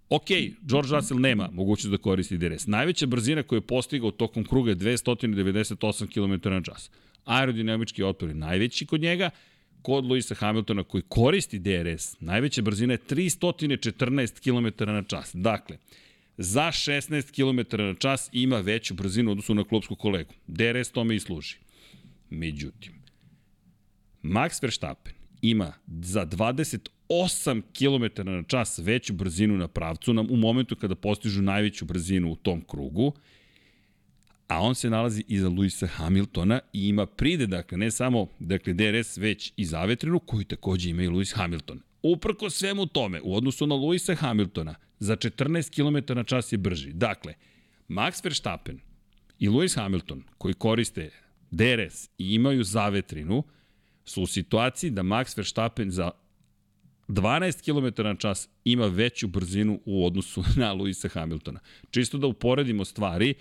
Ok, 0.09 0.27
George 0.61 0.89
Russell 0.91 1.19
nema 1.19 1.49
mogućnost 1.53 1.91
da 1.91 1.97
koristi 1.97 2.37
DRS. 2.37 2.67
Najveća 2.67 3.05
brzina 3.05 3.43
koju 3.43 3.57
je 3.57 3.67
postigao 3.67 4.11
tokom 4.11 4.43
kruga 4.43 4.71
je 4.71 4.75
298 4.75 6.07
km 6.13 6.49
na 6.49 6.61
čas 6.61 6.91
aerodinamički 7.29 8.03
otpor 8.03 8.29
je 8.29 8.35
najveći 8.35 8.85
kod 8.85 9.01
njega, 9.01 9.29
kod 9.81 10.05
Luisa 10.05 10.35
Hamiltona 10.35 10.83
koji 10.83 11.03
koristi 11.07 11.59
DRS, 11.59 12.19
najveća 12.19 12.61
brzina 12.61 12.93
je 12.93 12.99
314 13.09 14.39
km 14.43 14.91
na 14.91 15.03
čas. 15.03 15.31
Dakle, 15.33 15.77
za 16.37 16.71
16 16.71 17.31
km 17.31 17.81
na 17.81 17.95
čas 17.95 18.29
ima 18.31 18.59
veću 18.59 18.93
brzinu 18.93 19.31
odnosu 19.31 19.55
na 19.55 19.63
klubsku 19.63 19.95
kolegu. 19.95 20.33
DRS 20.47 20.91
tome 20.91 21.15
i 21.15 21.19
služi. 21.19 21.57
Međutim, 22.29 22.93
Max 24.23 24.63
Verstappen 24.63 25.13
ima 25.41 25.73
za 25.87 26.25
28 26.25 27.61
km 27.61 28.29
na 28.29 28.43
čas 28.43 28.79
veću 28.79 29.13
brzinu 29.13 29.57
na 29.57 29.67
pravcu 29.67 30.13
nam 30.13 30.27
u 30.29 30.35
momentu 30.35 30.75
kada 30.75 30.95
postižu 30.95 31.41
najveću 31.41 31.85
brzinu 31.85 32.31
u 32.31 32.35
tom 32.35 32.61
krugu 32.61 33.13
a 34.49 34.61
on 34.61 34.75
se 34.75 34.89
nalazi 34.89 35.23
iza 35.27 35.49
Luisa 35.49 35.87
Hamiltona 35.87 36.59
i 36.73 36.87
ima 36.87 37.05
pride, 37.05 37.47
dakle, 37.47 37.77
ne 37.77 37.91
samo 37.91 38.27
dakle, 38.39 38.73
DRS, 38.73 39.17
već 39.17 39.53
i 39.57 39.65
zavetrenu, 39.65 40.19
koju 40.19 40.43
takođe 40.43 40.89
ima 40.89 41.03
i 41.03 41.07
Luis 41.07 41.33
Hamilton. 41.35 41.81
Uprko 42.03 42.49
svemu 42.49 42.85
tome, 42.85 43.21
u 43.23 43.35
odnosu 43.35 43.67
na 43.67 43.75
Luisa 43.75 44.15
Hamiltona, 44.15 44.75
za 44.99 45.15
14 45.15 45.75
km 45.75 46.13
na 46.13 46.23
čas 46.23 46.51
je 46.51 46.57
brži. 46.57 46.93
Dakle, 46.93 47.33
Max 47.89 48.23
Verstappen 48.23 48.79
i 49.39 49.49
Lewis 49.49 49.75
Hamilton, 49.75 50.23
koji 50.37 50.53
koriste 50.53 51.09
DRS 51.51 52.09
i 52.17 52.33
imaju 52.33 52.63
zavetrinu, 52.63 53.43
su 54.05 54.21
u 54.21 54.27
situaciji 54.27 54.91
da 54.91 55.01
Max 55.01 55.37
Verstappen 55.37 55.91
za 55.91 56.11
12 57.07 57.63
km 57.63 58.03
na 58.03 58.15
čas 58.15 58.49
ima 58.63 58.87
veću 58.87 59.27
brzinu 59.27 59.79
u 59.85 60.05
odnosu 60.05 60.43
na 60.61 60.73
Luisa 60.73 61.07
Hamiltona. 61.07 61.59
Čisto 61.91 62.17
da 62.17 62.27
uporedimo 62.27 62.85
stvari, 62.85 63.33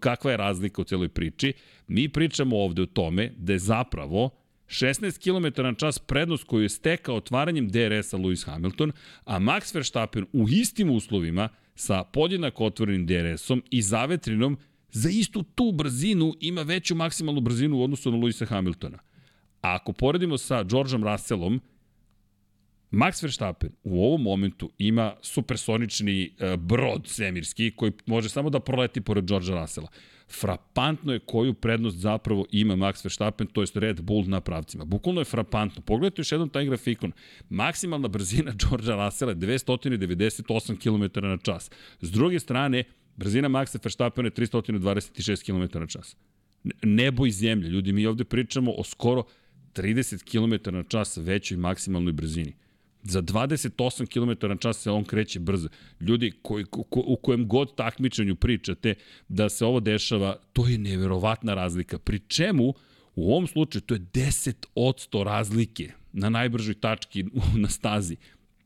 kakva 0.00 0.30
je 0.30 0.36
razlika 0.36 0.82
u 0.82 0.84
celoj 0.84 1.08
priči, 1.08 1.52
mi 1.88 2.08
pričamo 2.08 2.56
ovde 2.56 2.82
o 2.82 2.86
tome 2.86 3.32
da 3.36 3.52
je 3.52 3.58
zapravo 3.58 4.30
16 4.66 5.18
km 5.22 5.62
na 5.62 5.74
čas 5.74 5.98
prednost 5.98 6.44
koju 6.44 6.62
je 6.62 6.68
stekao 6.68 7.16
otvaranjem 7.16 7.68
DRS-a 7.68 8.16
Lewis 8.16 8.46
Hamilton, 8.46 8.92
a 9.24 9.38
Max 9.38 9.74
Verstappen 9.74 10.26
u 10.32 10.48
istim 10.48 10.90
uslovima 10.90 11.48
sa 11.74 12.04
podjednako 12.04 12.64
otvorenim 12.64 13.06
DRS-om 13.06 13.62
i 13.70 13.82
zavetrinom 13.82 14.58
za 14.90 15.08
istu 15.08 15.42
tu 15.42 15.72
brzinu 15.72 16.34
ima 16.40 16.62
veću 16.62 16.94
maksimalnu 16.94 17.40
brzinu 17.40 17.76
u 17.78 17.82
odnosu 17.82 18.10
na 18.10 18.18
Lewisa 18.18 18.46
Hamiltona. 18.46 18.98
A 19.62 19.74
ako 19.74 19.92
poredimo 19.92 20.38
sa 20.38 20.64
Georgeom 20.64 21.04
Russellom, 21.04 21.60
Max 22.90 23.22
Verstappen 23.22 23.70
u 23.84 24.04
ovom 24.04 24.22
momentu 24.22 24.70
ima 24.78 25.14
supersonični 25.22 26.30
uh, 26.30 26.56
brod 26.60 27.06
svemirski 27.06 27.70
koji 27.76 27.92
može 28.06 28.28
samo 28.28 28.50
da 28.50 28.60
proleti 28.60 29.00
pored 29.00 29.24
Georgea 29.24 29.60
Russella. 29.60 29.88
Frapantno 30.40 31.12
je 31.12 31.18
koju 31.18 31.54
prednost 31.54 31.96
zapravo 31.96 32.46
ima 32.50 32.76
Max 32.76 33.04
Verstappen, 33.04 33.46
to 33.46 33.60
jest 33.60 33.76
Red 33.76 34.00
Bull 34.00 34.24
na 34.26 34.40
pravcima. 34.40 34.84
Bukvalno 34.84 35.20
je 35.20 35.24
frapantno. 35.24 35.82
Pogledajte 35.82 36.20
još 36.20 36.32
jednom 36.32 36.48
taj 36.48 36.64
grafikon. 36.64 37.12
Maksimalna 37.50 38.08
brzina 38.08 38.52
Georgea 38.68 39.04
Russella 39.04 39.32
je 39.32 39.36
298 39.36 40.78
km 40.82 41.26
na 41.26 41.36
čas. 41.36 41.70
S 42.00 42.10
druge 42.10 42.40
strane, 42.40 42.84
brzina 43.16 43.48
Maxa 43.48 43.78
Verstappena 43.84 44.26
je 44.26 44.32
326 44.32 45.44
km 45.46 45.78
na 45.78 45.86
čas. 45.86 46.16
Nebo 46.82 47.26
i 47.26 47.30
zemlje. 47.30 47.68
Ljudi, 47.68 47.92
mi 47.92 48.06
ovde 48.06 48.24
pričamo 48.24 48.72
o 48.72 48.84
skoro 48.84 49.24
30 49.74 50.24
km 50.24 50.76
na 50.76 50.82
čas 50.82 51.16
većoj 51.16 51.56
maksimalnoj 51.56 52.12
brzini. 52.12 52.54
Za 53.02 53.22
28 53.22 54.06
km 54.06 54.46
na 54.48 54.56
čas 54.56 54.82
se 54.82 54.90
on 54.90 55.04
kreće 55.04 55.40
brzo. 55.40 55.68
Ljudi 56.00 56.32
koji, 56.42 56.64
ko, 56.64 56.84
u 56.90 57.16
kojem 57.16 57.48
god 57.48 57.74
takmičenju 57.74 58.36
pričate 58.36 58.94
da 59.28 59.48
se 59.48 59.64
ovo 59.64 59.80
dešava, 59.80 60.36
to 60.52 60.68
je 60.68 60.78
neverovatna 60.78 61.54
razlika. 61.54 61.98
Pri 61.98 62.18
čemu, 62.18 62.74
u 63.14 63.32
ovom 63.32 63.46
slučaju, 63.46 63.82
to 63.82 63.94
je 63.94 64.00
10 64.00 64.54
od 64.74 65.08
100 65.12 65.24
razlike 65.24 65.92
na 66.12 66.28
najbržoj 66.28 66.74
tački 66.74 67.24
na 67.62 67.68
stazi. 67.68 68.16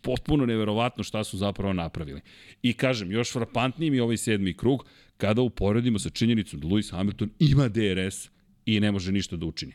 Potpuno 0.03 0.47
neverovatno 0.47 1.05
šta 1.05 1.25
su 1.25 1.39
zapravo 1.39 1.73
napravili. 1.73 2.21
I 2.63 2.73
kažem, 2.73 3.13
još 3.13 3.33
frapantniji 3.33 3.91
mi 3.91 3.97
je 3.97 4.03
ovaj 4.03 4.17
sedmi 4.17 4.57
krug 4.57 4.87
kada 5.17 5.43
uporedimo 5.43 5.99
sa 5.99 6.11
činjenicom 6.11 6.61
da 6.61 6.69
Lewis 6.69 6.93
Hamilton 6.93 7.31
ima 7.39 7.69
DRS 7.69 8.31
i 8.67 8.81
ne 8.81 8.93
može 8.93 9.13
ništa 9.13 9.37
da 9.37 9.47
učini. 9.47 9.73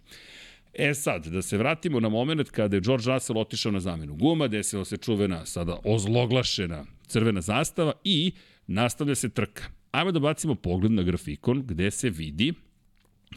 E 0.80 0.94
sad, 0.94 1.28
da 1.28 1.42
se 1.42 1.58
vratimo 1.58 2.00
na 2.00 2.10
moment 2.10 2.50
kada 2.50 2.76
je 2.76 2.82
George 2.82 3.12
Russell 3.12 3.40
otišao 3.40 3.72
na 3.72 3.80
zamenu 3.80 4.16
guma, 4.16 4.48
desila 4.48 4.86
se 4.86 4.98
čuvena, 4.98 5.46
sada 5.46 5.80
ozloglašena 5.84 6.86
crvena 7.08 7.42
zastava 7.42 7.94
i 8.04 8.32
nastavlja 8.68 9.16
se 9.16 9.30
trka. 9.30 9.64
Ajmo 9.92 10.12
da 10.12 10.20
bacimo 10.20 10.56
pogled 10.56 10.92
na 10.92 11.04
grafikon 11.04 11.64
gde 11.66 11.92
se 11.92 12.10
vidi, 12.10 12.54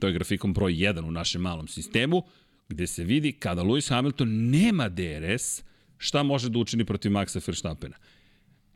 to 0.00 0.06
je 0.06 0.12
grafikon 0.12 0.52
broj 0.52 0.72
1 0.72 1.08
u 1.08 1.10
našem 1.10 1.42
malom 1.42 1.68
sistemu, 1.68 2.22
gde 2.68 2.86
se 2.86 3.04
vidi 3.04 3.32
kada 3.32 3.62
Lewis 3.62 3.90
Hamilton 3.90 4.28
nema 4.50 4.88
DRS, 4.88 5.62
šta 5.98 6.22
može 6.22 6.48
da 6.48 6.58
učini 6.58 6.84
protiv 6.84 7.12
Maxa 7.12 7.46
Verstappena. 7.46 7.96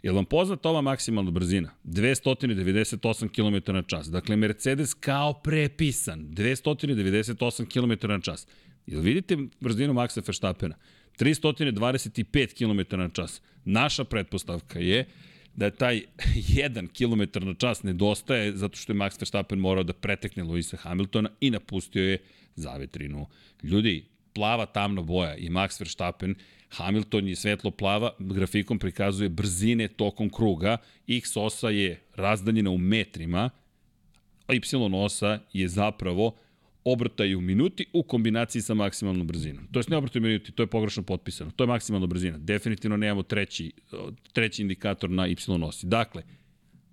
Je 0.04 0.12
vam 0.12 0.25
poznata 0.25 0.68
ova 0.68 0.80
maksimalna 0.80 1.30
brzina? 1.30 1.70
298 1.84 3.28
km 3.28 3.73
na 3.73 3.82
čas. 3.82 4.11
Dakle, 4.11 4.37
Mercedes 4.37 4.94
kao 4.94 5.32
prepisan. 5.32 6.26
298 6.30 7.66
km 7.73 8.08
na 8.08 8.20
čas. 8.20 8.46
Jel 8.87 9.00
vidite 9.00 9.37
brzinu 9.61 9.92
Maxa 9.92 10.20
Verstappena? 10.26 10.75
325 11.18 12.54
km 12.58 12.96
na 12.96 13.08
čas. 13.08 13.40
Naša 13.64 14.04
pretpostavka 14.04 14.78
je 14.78 15.06
da 15.54 15.64
je 15.64 15.76
taj 15.76 16.02
1 16.68 16.88
km 16.92 17.46
na 17.46 17.54
čas 17.54 17.82
nedostaje 17.82 18.56
zato 18.56 18.76
što 18.76 18.92
je 18.92 18.96
Max 18.96 19.20
Verstappen 19.20 19.58
morao 19.58 19.84
da 19.84 19.92
pretekne 19.92 20.42
Luisa 20.42 20.76
Hamiltona 20.76 21.30
i 21.40 21.50
napustio 21.50 22.04
je 22.04 22.18
zavetrinu. 22.54 23.26
Ljudi, 23.62 24.04
plava 24.34 24.66
tamna 24.66 25.02
boja 25.02 25.37
i 25.37 25.49
Max 25.49 25.80
Verstappen 25.80 26.34
Hamilton 26.74 27.28
je 27.28 27.36
svetlo 27.36 27.70
plava, 27.70 28.10
grafikom 28.18 28.78
prikazuje 28.78 29.28
brzine 29.28 29.88
tokom 29.88 30.30
kruga, 30.30 30.76
x 31.08 31.36
osa 31.36 31.68
je 31.68 32.00
razdaljena 32.14 32.70
u 32.70 32.78
metrima, 32.78 33.50
a 34.46 34.54
y 34.54 34.60
osa 34.92 35.38
je 35.52 35.68
zapravo 35.68 36.36
obrtaj 36.84 37.34
u 37.34 37.40
minuti 37.40 37.86
u 37.92 38.02
kombinaciji 38.02 38.62
sa 38.62 38.74
maksimalnom 38.74 39.26
brzinom. 39.26 39.66
To 39.72 39.78
je 39.78 39.84
ne 39.88 39.96
obrtaj 39.96 40.20
u 40.20 40.22
minuti, 40.22 40.52
to 40.52 40.62
je 40.62 40.66
pogrešno 40.66 41.02
potpisano. 41.02 41.50
To 41.50 41.64
je 41.64 41.68
maksimalna 41.68 42.06
brzina. 42.06 42.38
Definitivno 42.38 42.96
nemamo 42.96 43.22
treći, 43.22 43.72
treći 44.32 44.62
indikator 44.62 45.10
na 45.10 45.26
y 45.26 45.36
osi. 45.62 45.86
Dakle, 45.86 46.22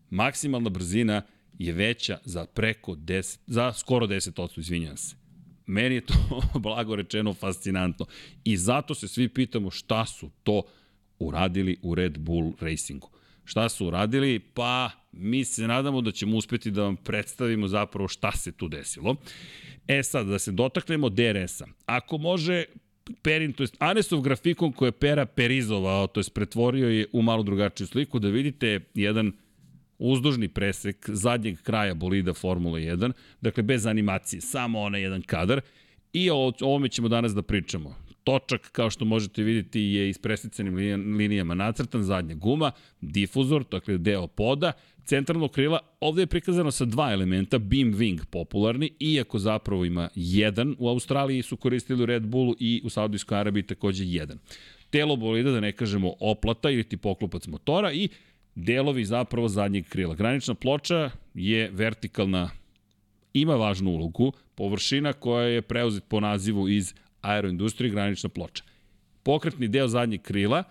maksimalna 0.09 0.69
brzina 0.69 1.21
je 1.59 1.73
veća 1.73 2.17
za 2.25 2.45
preko 2.45 2.91
10, 2.91 3.39
za 3.47 3.73
skoro 3.73 4.07
10%, 4.07 4.59
izvinjam 4.59 4.97
se. 4.97 5.21
Meni 5.65 5.96
je 5.96 6.01
to, 6.01 6.41
blago 6.60 6.96
rečeno, 6.96 7.34
fascinantno. 7.34 8.06
I 8.44 8.58
zato 8.58 8.96
se 8.96 9.08
svi 9.08 9.30
pitamo 9.30 9.72
šta 9.72 10.06
su 10.06 10.30
to 10.44 10.62
uradili 11.20 11.77
u 11.82 11.96
Red 11.96 12.18
Bull 12.18 12.53
Racingu. 12.60 13.10
Šta 13.46 13.70
su 13.70 13.88
uradili? 13.88 14.39
Pa 14.39 14.89
mi 15.12 15.46
se 15.46 15.68
nadamo 15.68 16.01
da 16.01 16.12
ćemo 16.12 16.38
uspeti 16.38 16.72
da 16.72 16.84
vam 16.84 16.96
predstavimo 16.96 17.68
zapravo 17.68 18.08
šta 18.08 18.32
se 18.32 18.51
tu 18.51 18.68
desilo. 18.68 19.15
E 19.88 20.03
sad, 20.03 20.27
da 20.27 20.39
se 20.39 20.51
dotaknemo 20.51 21.10
DRS-a. 21.10 21.65
Ako 21.86 22.18
može, 22.18 22.63
Perin, 23.22 23.53
to 23.53 23.63
je 23.63 23.70
Anesov 23.80 24.22
grafikon 24.22 24.72
koje 24.72 24.88
je 24.88 24.91
Pera 24.91 25.25
perizovao, 25.25 26.08
to 26.08 26.20
je 26.20 26.24
pretvorio 26.34 26.89
je 26.89 27.08
u 27.13 27.22
malo 27.22 27.44
drugačiju 27.44 27.88
sliku, 27.88 28.20
da 28.20 28.30
vidite 28.30 28.80
jedan 28.94 29.32
uzdužni 30.01 30.48
presek 30.48 31.10
zadnjeg 31.10 31.62
kraja 31.62 31.93
bolida 31.93 32.34
Formula 32.34 32.79
1, 32.79 33.12
dakle 33.41 33.63
bez 33.63 33.86
animacije, 33.86 34.41
samo 34.41 34.79
onaj 34.79 35.01
jedan 35.01 35.22
kadar 35.22 35.62
i 36.13 36.29
o 36.29 36.53
ovome 36.62 36.89
ćemo 36.89 37.08
danas 37.08 37.34
da 37.34 37.41
pričamo. 37.41 37.96
Točak, 38.24 38.72
kao 38.72 38.89
što 38.89 39.05
možete 39.05 39.43
vidjeti, 39.43 39.81
je 39.81 40.10
ispreslicanim 40.10 40.75
linijama 41.17 41.53
nacrtan, 41.53 42.03
zadnja 42.03 42.36
guma, 42.36 42.72
difuzor, 43.01 43.63
dakle 43.72 43.98
deo 43.98 44.27
poda, 44.27 44.72
centralno 45.05 45.48
krila, 45.48 45.79
ovde 46.00 46.22
je 46.22 46.27
prikazano 46.27 46.72
sa 46.72 46.86
dva 46.86 47.12
elementa, 47.13 47.58
beam 47.58 47.93
wing 47.93 48.25
popularni, 48.29 48.91
iako 49.00 49.39
zapravo 49.39 49.86
ima 49.86 50.10
jedan, 50.15 50.75
u 50.79 50.89
Australiji 50.89 51.41
su 51.41 51.58
koristili 51.58 52.05
Red 52.05 52.27
Bullu 52.27 52.55
i 52.60 52.81
u 52.84 52.89
Saudijskoj 52.89 53.38
Arabiji 53.38 53.63
takođe 53.63 54.05
jedan. 54.05 54.38
Telo 54.89 55.15
bolida, 55.15 55.51
da 55.51 55.60
ne 55.60 55.72
kažemo 55.72 56.13
oplata 56.20 56.70
ili 56.70 56.84
ti 56.84 56.98
poklopac 56.98 57.48
motora 57.48 57.91
i 57.93 58.10
delovi 58.55 59.05
zapravo 59.05 59.48
zadnjeg 59.48 59.86
krila. 59.89 60.15
Granična 60.15 60.53
ploča 60.53 61.10
je 61.34 61.70
vertikalna, 61.74 62.50
ima 63.34 63.55
važnu 63.55 63.91
ulogu, 63.91 64.34
površina 64.55 65.13
koja 65.13 65.48
je 65.48 65.62
preuzet 65.62 66.03
po 66.08 66.20
nazivu 66.20 66.70
iz 66.70 66.93
aeroindustrije 67.22 67.91
granična 67.91 68.29
ploča. 68.29 68.63
Pokretni 69.24 69.67
deo 69.67 69.88
zadnjeg 69.88 70.22
krila 70.22 70.63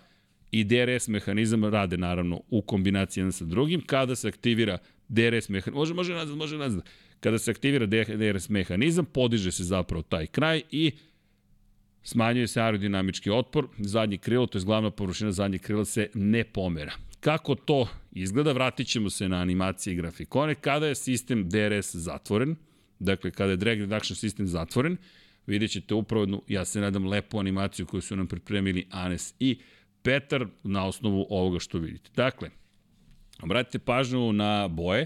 i 0.51 0.63
DRS 0.63 1.07
mehanizam 1.07 1.65
rade 1.65 1.97
naravno 1.97 2.41
u 2.49 2.61
kombinaciji 2.61 3.21
jedan 3.21 3.31
sa 3.31 3.45
drugim. 3.45 3.81
Kada 3.81 4.15
se 4.15 4.27
aktivira 4.27 4.77
DRS 5.07 5.49
mehanizam, 5.49 5.73
može, 5.73 5.93
može 5.93 6.13
nazad, 6.13 6.37
može 6.37 6.57
nazad. 6.57 6.83
Kada 7.19 7.37
se 7.37 7.51
aktivira 7.51 7.85
DRS 7.85 8.49
mehanizam, 8.49 9.05
podiže 9.05 9.51
se 9.51 9.63
zapravo 9.63 10.03
taj 10.03 10.27
kraj 10.27 10.61
i 10.71 10.91
smanjuje 12.03 12.47
se 12.47 12.61
aerodinamički 12.61 13.29
otpor, 13.29 13.67
zadnje 13.77 14.17
krilo, 14.17 14.47
to 14.47 14.57
je 14.57 14.63
glavna 14.63 14.91
površina 14.91 15.31
zadnjeg 15.31 15.61
krila 15.61 15.85
se 15.85 16.09
ne 16.13 16.43
pomera. 16.43 16.93
Kako 17.19 17.55
to 17.55 17.87
izgleda, 18.11 18.51
vratit 18.51 18.87
ćemo 18.87 19.09
se 19.09 19.29
na 19.29 19.37
animacije 19.37 19.93
i 19.93 19.97
grafikone. 19.97 20.55
Kada 20.55 20.87
je 20.87 20.95
sistem 20.95 21.49
DRS 21.49 21.95
zatvoren, 21.95 22.55
dakle 22.99 23.31
kada 23.31 23.51
je 23.51 23.57
drag 23.57 23.79
reduction 23.79 24.15
sistem 24.15 24.47
zatvoren, 24.47 24.97
vidjet 25.47 25.71
ćete 25.71 25.93
upravo 25.93 26.23
jednu, 26.23 26.41
ja 26.47 26.65
se 26.65 26.81
nadam, 26.81 27.05
lepu 27.05 27.39
animaciju 27.39 27.85
koju 27.85 28.01
su 28.01 28.15
nam 28.15 28.27
pripremili 28.27 28.87
Anes 28.91 29.33
i 29.39 29.59
Petar 30.01 30.45
na 30.63 30.85
osnovu 30.85 31.27
ovoga 31.29 31.59
što 31.59 31.77
vidite. 31.77 32.09
Dakle, 32.15 32.49
obratite 33.41 33.79
pažnju 33.79 34.33
na 34.33 34.67
boje. 34.67 35.05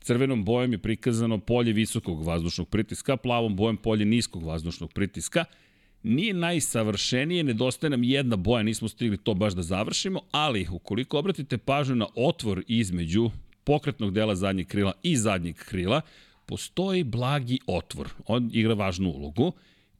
Crvenom 0.00 0.44
bojem 0.44 0.72
je 0.72 0.78
prikazano 0.78 1.38
polje 1.38 1.72
visokog 1.72 2.24
vazdušnog 2.26 2.68
pritiska, 2.68 3.16
plavom 3.16 3.56
bojem 3.56 3.76
polje 3.76 4.04
niskog 4.04 4.42
vazdušnog 4.42 4.92
pritiska– 4.92 5.44
Nije 6.02 6.34
najsavršenije, 6.34 7.44
nedostaje 7.44 7.90
nam 7.90 8.04
jedna 8.04 8.36
boja, 8.36 8.62
nismo 8.62 8.88
stigli 8.88 9.16
to 9.16 9.34
baš 9.34 9.52
da 9.52 9.62
završimo, 9.62 10.20
ali 10.30 10.68
ukoliko 10.72 11.18
obratite 11.18 11.58
pažnju 11.58 11.94
na 11.94 12.06
otvor 12.14 12.62
između 12.68 13.30
pokretnog 13.64 14.12
dela 14.12 14.34
zadnjeg 14.34 14.66
krila 14.66 14.92
i 15.02 15.16
zadnjeg 15.16 15.56
krila, 15.56 16.00
postoji 16.46 17.04
blagi 17.04 17.58
otvor. 17.66 18.08
On 18.26 18.50
igra 18.52 18.74
važnu 18.74 19.10
ulogu 19.10 19.52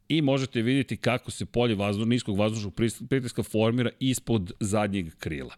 i 0.09 0.21
možete 0.21 0.61
vidjeti 0.61 0.97
kako 0.97 1.31
se 1.31 1.45
polje 1.45 1.75
vazduh, 1.75 2.07
niskog 2.07 2.37
vazdušnog 2.37 2.73
pritiska 3.09 3.43
formira 3.43 3.89
ispod 3.99 4.51
zadnjeg 4.59 5.15
krila. 5.17 5.55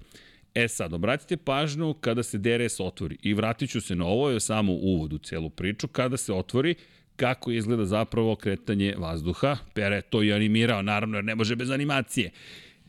E 0.56 0.68
sad, 0.68 0.94
obratite 0.94 1.38
pažnju 1.38 1.94
kada 1.94 2.24
se 2.24 2.38
DRS 2.38 2.80
otvori 2.80 3.18
i 3.22 3.34
vratit 3.34 3.70
ću 3.70 3.82
se 3.82 3.96
na 3.96 4.06
ovo, 4.06 4.30
je 4.30 4.40
samo 4.40 4.74
uvod 4.74 5.14
u 5.14 5.18
celu 5.18 5.50
priču, 5.50 5.88
kada 5.88 6.18
se 6.18 6.34
otvori, 6.34 6.76
kako 7.16 7.52
izgleda 7.52 7.86
zapravo 7.86 8.36
kretanje 8.36 8.94
vazduha. 8.98 9.58
Pere 9.74 10.02
to 10.02 10.24
i 10.24 10.34
animirao, 10.34 10.82
naravno, 10.82 11.18
jer 11.18 11.26
ne 11.26 11.36
može 11.36 11.56
bez 11.56 11.72
animacije. 11.72 12.32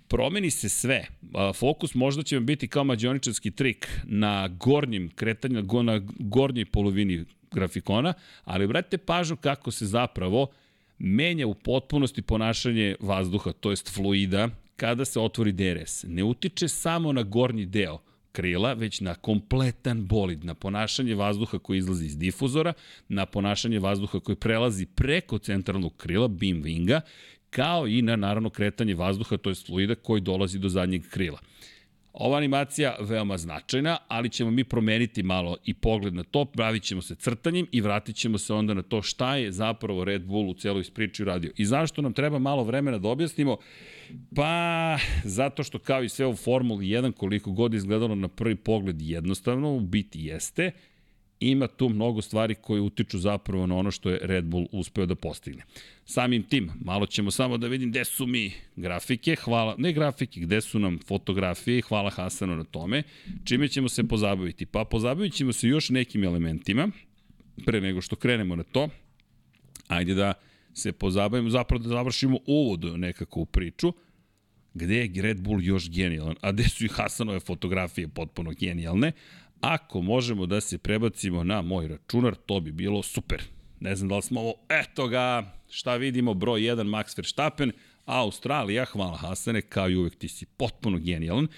Promeni 0.08 0.50
se 0.50 0.68
sve. 0.68 1.06
Fokus 1.54 1.94
možda 1.94 2.22
će 2.22 2.36
vam 2.36 2.46
biti 2.46 2.68
kao 2.68 2.84
mađioničarski 2.84 3.50
trik 3.50 4.00
na 4.04 4.48
gornjim 4.48 5.10
kretanju, 5.14 5.62
na 5.82 6.00
gornjoj 6.18 6.64
polovini 6.64 7.24
grafikona, 7.50 8.14
ali 8.44 8.64
obratite 8.64 8.98
pažnju 8.98 9.36
kako 9.36 9.70
se 9.70 9.86
zapravo 9.86 10.46
menja 10.98 11.46
u 11.46 11.54
potpunosti 11.54 12.22
ponašanje 12.22 12.96
vazduha, 13.00 13.52
to 13.52 13.70
jest 13.70 13.94
fluida, 13.94 14.48
kada 14.76 15.04
se 15.04 15.20
otvori 15.20 15.52
DRS. 15.52 16.04
Ne 16.08 16.24
utiče 16.24 16.68
samo 16.68 17.12
na 17.12 17.22
gornji 17.22 17.66
deo 17.66 17.98
krila, 18.36 18.72
već 18.72 19.00
na 19.00 19.14
kompletan 19.14 20.06
bolid, 20.06 20.44
na 20.44 20.54
ponašanje 20.54 21.14
vazduha 21.14 21.58
koji 21.58 21.78
izlazi 21.78 22.06
iz 22.06 22.16
difuzora, 22.18 22.72
na 23.08 23.26
ponašanje 23.26 23.78
vazduha 23.78 24.20
koji 24.20 24.36
prelazi 24.36 24.86
preko 24.86 25.38
centralnog 25.38 25.96
krila, 25.96 26.28
beam 26.28 26.62
winga, 26.62 27.00
kao 27.50 27.86
i 27.86 28.02
na 28.02 28.16
naravno 28.16 28.50
kretanje 28.50 28.94
vazduha, 28.94 29.36
to 29.36 29.50
je 29.50 29.54
fluida 29.54 29.94
koji 29.94 30.20
dolazi 30.20 30.58
do 30.58 30.68
zadnjeg 30.68 31.08
krila. 31.10 31.38
Ova 32.18 32.36
animacija 32.36 32.96
veoma 33.00 33.38
značajna, 33.38 33.98
ali 34.08 34.28
ćemo 34.28 34.50
mi 34.50 34.64
promeniti 34.64 35.22
malo 35.22 35.56
i 35.64 35.74
pogled 35.74 36.14
na 36.14 36.22
to, 36.22 36.44
pravit 36.44 36.82
ćemo 36.82 37.02
se 37.02 37.14
crtanjem 37.14 37.66
i 37.72 37.80
vratit 37.80 38.16
ćemo 38.16 38.38
se 38.38 38.54
onda 38.54 38.74
na 38.74 38.82
to 38.82 39.02
šta 39.02 39.36
je 39.36 39.52
zapravo 39.52 40.04
Red 40.04 40.24
Bull 40.24 40.50
u 40.50 40.54
celoj 40.54 40.84
priči 40.94 41.24
radio. 41.24 41.50
I 41.56 41.64
zašto 41.64 42.02
nam 42.02 42.12
treba 42.12 42.38
malo 42.38 42.64
vremena 42.64 42.98
da 42.98 43.08
objasnimo? 43.08 43.56
Pa, 44.36 44.98
zato 45.24 45.62
što 45.62 45.78
kao 45.78 46.02
i 46.02 46.08
sve 46.08 46.26
u 46.26 46.36
Formuli 46.36 46.86
1, 46.86 47.12
koliko 47.12 47.52
god 47.52 47.74
izgledalo 47.74 48.14
na 48.14 48.28
prvi 48.28 48.54
pogled 48.56 49.02
jednostavno, 49.02 49.72
u 49.72 49.80
biti 49.80 50.24
jeste, 50.24 50.70
ima 51.40 51.66
tu 51.66 51.88
mnogo 51.88 52.22
stvari 52.22 52.54
koje 52.54 52.80
utiču 52.80 53.18
zapravo 53.18 53.66
na 53.66 53.76
ono 53.76 53.90
što 53.90 54.10
je 54.10 54.18
Red 54.22 54.44
Bull 54.44 54.66
uspeo 54.72 55.06
da 55.06 55.14
postigne. 55.14 55.62
Samim 56.04 56.42
tim, 56.42 56.70
malo 56.84 57.06
ćemo 57.06 57.30
samo 57.30 57.58
da 57.58 57.66
vidim 57.66 57.90
gde 57.90 58.04
su 58.04 58.26
mi 58.26 58.52
grafike, 58.76 59.36
hvala, 59.36 59.74
ne 59.78 59.92
grafike, 59.92 60.40
gde 60.40 60.60
su 60.60 60.78
nam 60.78 60.98
fotografije, 61.06 61.82
hvala 61.82 62.10
Hasanu 62.10 62.56
na 62.56 62.64
tome, 62.64 63.02
čime 63.44 63.68
ćemo 63.68 63.88
se 63.88 64.04
pozabaviti. 64.04 64.66
Pa 64.66 64.84
pozabavit 64.84 65.34
ćemo 65.34 65.52
se 65.52 65.68
još 65.68 65.90
nekim 65.90 66.24
elementima, 66.24 66.88
pre 67.64 67.80
nego 67.80 68.00
što 68.00 68.16
krenemo 68.16 68.56
na 68.56 68.62
to, 68.62 68.88
ajde 69.88 70.14
da 70.14 70.32
se 70.74 70.92
pozabavimo, 70.92 71.50
zapravo 71.50 71.82
da 71.82 71.88
završimo 71.88 72.38
uvod 72.46 72.84
nekako 72.84 73.40
u 73.40 73.46
priču, 73.46 73.92
gde 74.74 74.96
je 74.96 75.22
Red 75.22 75.40
Bull 75.40 75.62
još 75.62 75.90
genijalan, 75.90 76.36
a 76.40 76.52
gde 76.52 76.68
su 76.68 76.84
i 76.84 76.88
Hasanove 76.88 77.40
fotografije 77.40 78.08
potpuno 78.08 78.52
genijalne, 78.60 79.12
Ako 79.60 80.02
možemo 80.02 80.46
da 80.46 80.60
se 80.60 80.78
prebacimo 80.78 81.44
na 81.44 81.62
moj 81.62 81.88
računar, 81.88 82.34
to 82.34 82.60
bi 82.60 82.72
bilo 82.72 83.02
super. 83.02 83.42
Ne 83.80 83.96
znam 83.96 84.08
da 84.08 84.16
li 84.16 84.22
smo 84.22 84.40
ovo, 84.40 84.54
eto 84.68 85.08
ga, 85.08 85.52
šta 85.70 85.96
vidimo, 85.96 86.34
broj 86.34 86.60
1 86.60 86.74
Max 86.74 87.18
Verstappen, 87.18 87.72
Australija, 88.04 88.84
hvala 88.84 89.16
Hasane, 89.16 89.62
kao 89.62 89.90
i 89.90 89.96
uvek 89.96 90.16
ti 90.16 90.28
si 90.28 90.46
potpuno 90.46 90.98
genijalan. 90.98 91.48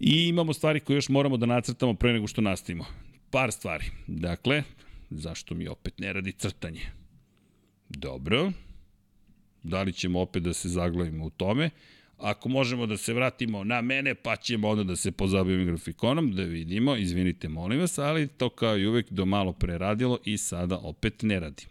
I 0.00 0.28
imamo 0.28 0.52
stvari 0.52 0.80
koje 0.80 0.96
još 0.96 1.08
moramo 1.08 1.36
da 1.36 1.46
nacrtamo 1.46 1.94
pre 1.94 2.12
nego 2.12 2.26
što 2.26 2.40
nastavimo. 2.40 2.84
Par 3.30 3.52
stvari. 3.52 3.84
Dakle, 4.06 4.62
zašto 5.10 5.54
mi 5.54 5.68
opet 5.68 5.98
ne 5.98 6.12
radi 6.12 6.32
crtanje? 6.32 6.80
Dobro. 7.88 8.52
Da 9.62 9.82
li 9.82 9.92
ćemo 9.92 10.20
opet 10.20 10.42
da 10.42 10.52
se 10.52 10.68
zaglavimo 10.68 11.24
u 11.24 11.30
tome? 11.30 11.70
Ako 12.22 12.48
možemo 12.48 12.86
da 12.86 12.96
se 12.96 13.12
vratimo 13.12 13.64
na 13.64 13.80
mene, 13.80 14.14
pa 14.14 14.36
ćemo 14.36 14.68
onda 14.68 14.84
da 14.84 14.96
se 14.96 15.12
pozabavimo 15.12 15.64
grafikonom, 15.64 16.32
da 16.32 16.42
vidimo, 16.42 16.96
izvinite, 16.96 17.48
molim 17.48 17.80
vas, 17.80 17.98
ali 17.98 18.28
to 18.28 18.48
kao 18.48 18.78
i 18.78 18.86
uvek 18.86 19.12
do 19.12 19.24
malo 19.24 19.52
preradilo 19.52 20.18
i 20.24 20.38
sada 20.38 20.78
opet 20.78 21.22
ne 21.22 21.40
radi. 21.40 21.66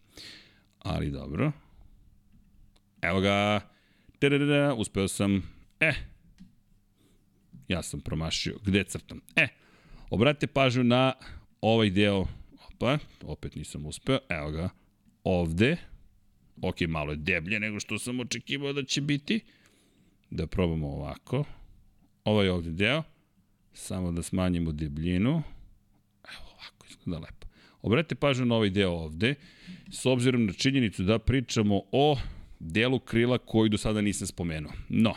Ali 0.80 1.12
dobro. 1.12 1.52
Evo 3.02 3.20
ga. 3.20 3.62
Tadadada, 4.20 4.74
uspeo 4.74 5.08
sam. 5.08 5.44
E, 5.80 5.94
ja 7.68 7.84
sam 7.84 8.02
promašio. 8.02 8.58
Gde 8.66 8.84
crtam? 8.84 9.22
E, 9.36 9.48
obratite 10.10 10.48
pažnju 10.48 10.84
na 10.84 11.14
ovaj 11.62 11.90
deo. 11.90 12.28
Opa, 12.70 12.98
opet 13.24 13.56
nisam 13.56 13.86
uspeo. 13.86 14.20
Evo 14.30 14.52
ga. 14.52 14.70
Ovde. 15.24 15.78
Ok, 16.62 16.82
malo 16.82 17.12
je 17.12 17.18
deblje 17.18 17.60
nego 17.60 17.80
što 17.80 18.00
sam 18.00 18.20
očekivao 18.20 18.74
da 18.74 18.84
će 18.84 19.02
biti 19.02 19.40
da 20.32 20.48
probamo 20.48 20.88
ovako. 20.88 21.44
Ovaj 22.26 22.50
ovde 22.50 22.72
deo, 22.72 23.04
samo 23.74 24.12
da 24.12 24.22
smanjimo 24.22 24.72
debljinu. 24.72 25.32
Evo 26.24 26.46
ovako, 26.54 26.86
izgleda 26.89 27.20
lepo. 27.20 27.48
Obratite 27.82 28.15
pažnju 28.15 28.46
na 28.46 28.56
ovaj 28.56 28.70
deo 28.70 28.91
ovde, 28.91 29.36
s 29.91 30.06
obzirom 30.06 30.46
na 30.46 30.54
činjenicu 30.54 31.04
da 31.04 31.20
pričamo 31.20 31.82
o 31.91 32.17
delu 32.60 33.00
krila 33.00 33.38
koji 33.38 33.70
do 33.70 33.78
sada 33.78 34.02
nisam 34.02 34.28
spomenuo. 34.28 34.72
No, 34.89 35.15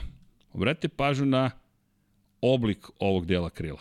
obratite 0.52 0.88
pažnju 0.88 1.26
na 1.26 1.50
oblik 2.40 2.78
ovog 2.98 3.26
dela 3.26 3.50
krila. 3.50 3.80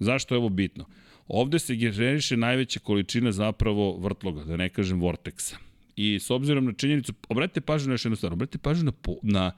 Zašto 0.00 0.34
je 0.34 0.38
ovo 0.38 0.48
bitno? 0.48 0.86
Ovde 1.28 1.58
se 1.58 1.76
generiše 1.76 2.36
najveća 2.36 2.80
količina 2.80 3.32
zapravo 3.32 3.96
vrtloga, 3.96 4.44
da 4.44 4.56
ne 4.56 4.68
kažem 4.68 5.00
vorteksa. 5.00 5.56
I 5.96 6.20
s 6.20 6.30
obzirom 6.30 6.64
na 6.64 6.72
činjenicu, 6.72 7.12
obratite 7.28 7.60
pažnju 7.60 7.88
na 7.88 7.94
još 7.94 8.04
jednu 8.04 8.16
stvar, 8.16 8.32
obratite 8.32 8.58
pažnju 8.58 8.84
na, 8.84 8.92
na 9.22 9.52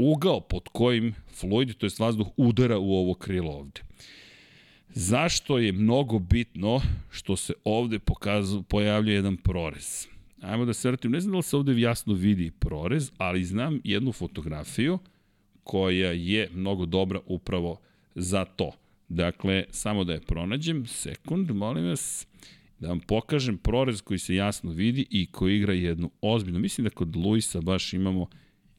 ugao 0.00 0.40
pod 0.40 0.68
kojim 0.72 1.14
fluid, 1.40 1.74
to 1.74 1.86
je 1.86 1.90
vazduh, 1.98 2.26
udara 2.36 2.78
u 2.78 2.94
ovo 2.94 3.14
krilo 3.14 3.52
ovde. 3.52 3.80
Zašto 4.88 5.58
je 5.58 5.72
mnogo 5.72 6.18
bitno 6.18 6.80
što 7.10 7.36
se 7.36 7.52
ovde 7.64 7.98
pokazu, 7.98 8.62
pojavlja 8.62 9.12
jedan 9.12 9.36
prorez? 9.36 10.06
Ajmo 10.40 10.64
da 10.64 10.72
se 10.72 10.88
vratim, 10.88 11.10
ne 11.10 11.20
znam 11.20 11.32
da 11.32 11.36
li 11.36 11.42
se 11.42 11.56
ovde 11.56 11.80
jasno 11.80 12.14
vidi 12.14 12.50
prorez, 12.50 13.10
ali 13.18 13.44
znam 13.44 13.80
jednu 13.84 14.12
fotografiju 14.12 14.98
koja 15.64 16.12
je 16.12 16.48
mnogo 16.54 16.86
dobra 16.86 17.20
upravo 17.26 17.80
za 18.14 18.44
to. 18.44 18.72
Dakle, 19.08 19.64
samo 19.70 20.04
da 20.04 20.12
je 20.12 20.20
pronađem, 20.20 20.86
sekund, 20.86 21.50
molim 21.50 21.84
vas, 21.84 22.26
da 22.78 22.88
vam 22.88 23.00
pokažem 23.00 23.58
prorez 23.58 24.02
koji 24.02 24.18
se 24.18 24.34
jasno 24.34 24.70
vidi 24.70 25.06
i 25.10 25.26
koji 25.26 25.56
igra 25.56 25.72
jednu 25.72 26.10
ozbiljnu. 26.20 26.58
Mislim 26.58 26.84
da 26.84 26.90
kod 26.90 27.16
Luisa 27.16 27.60
baš 27.60 27.92
imamo 27.92 28.26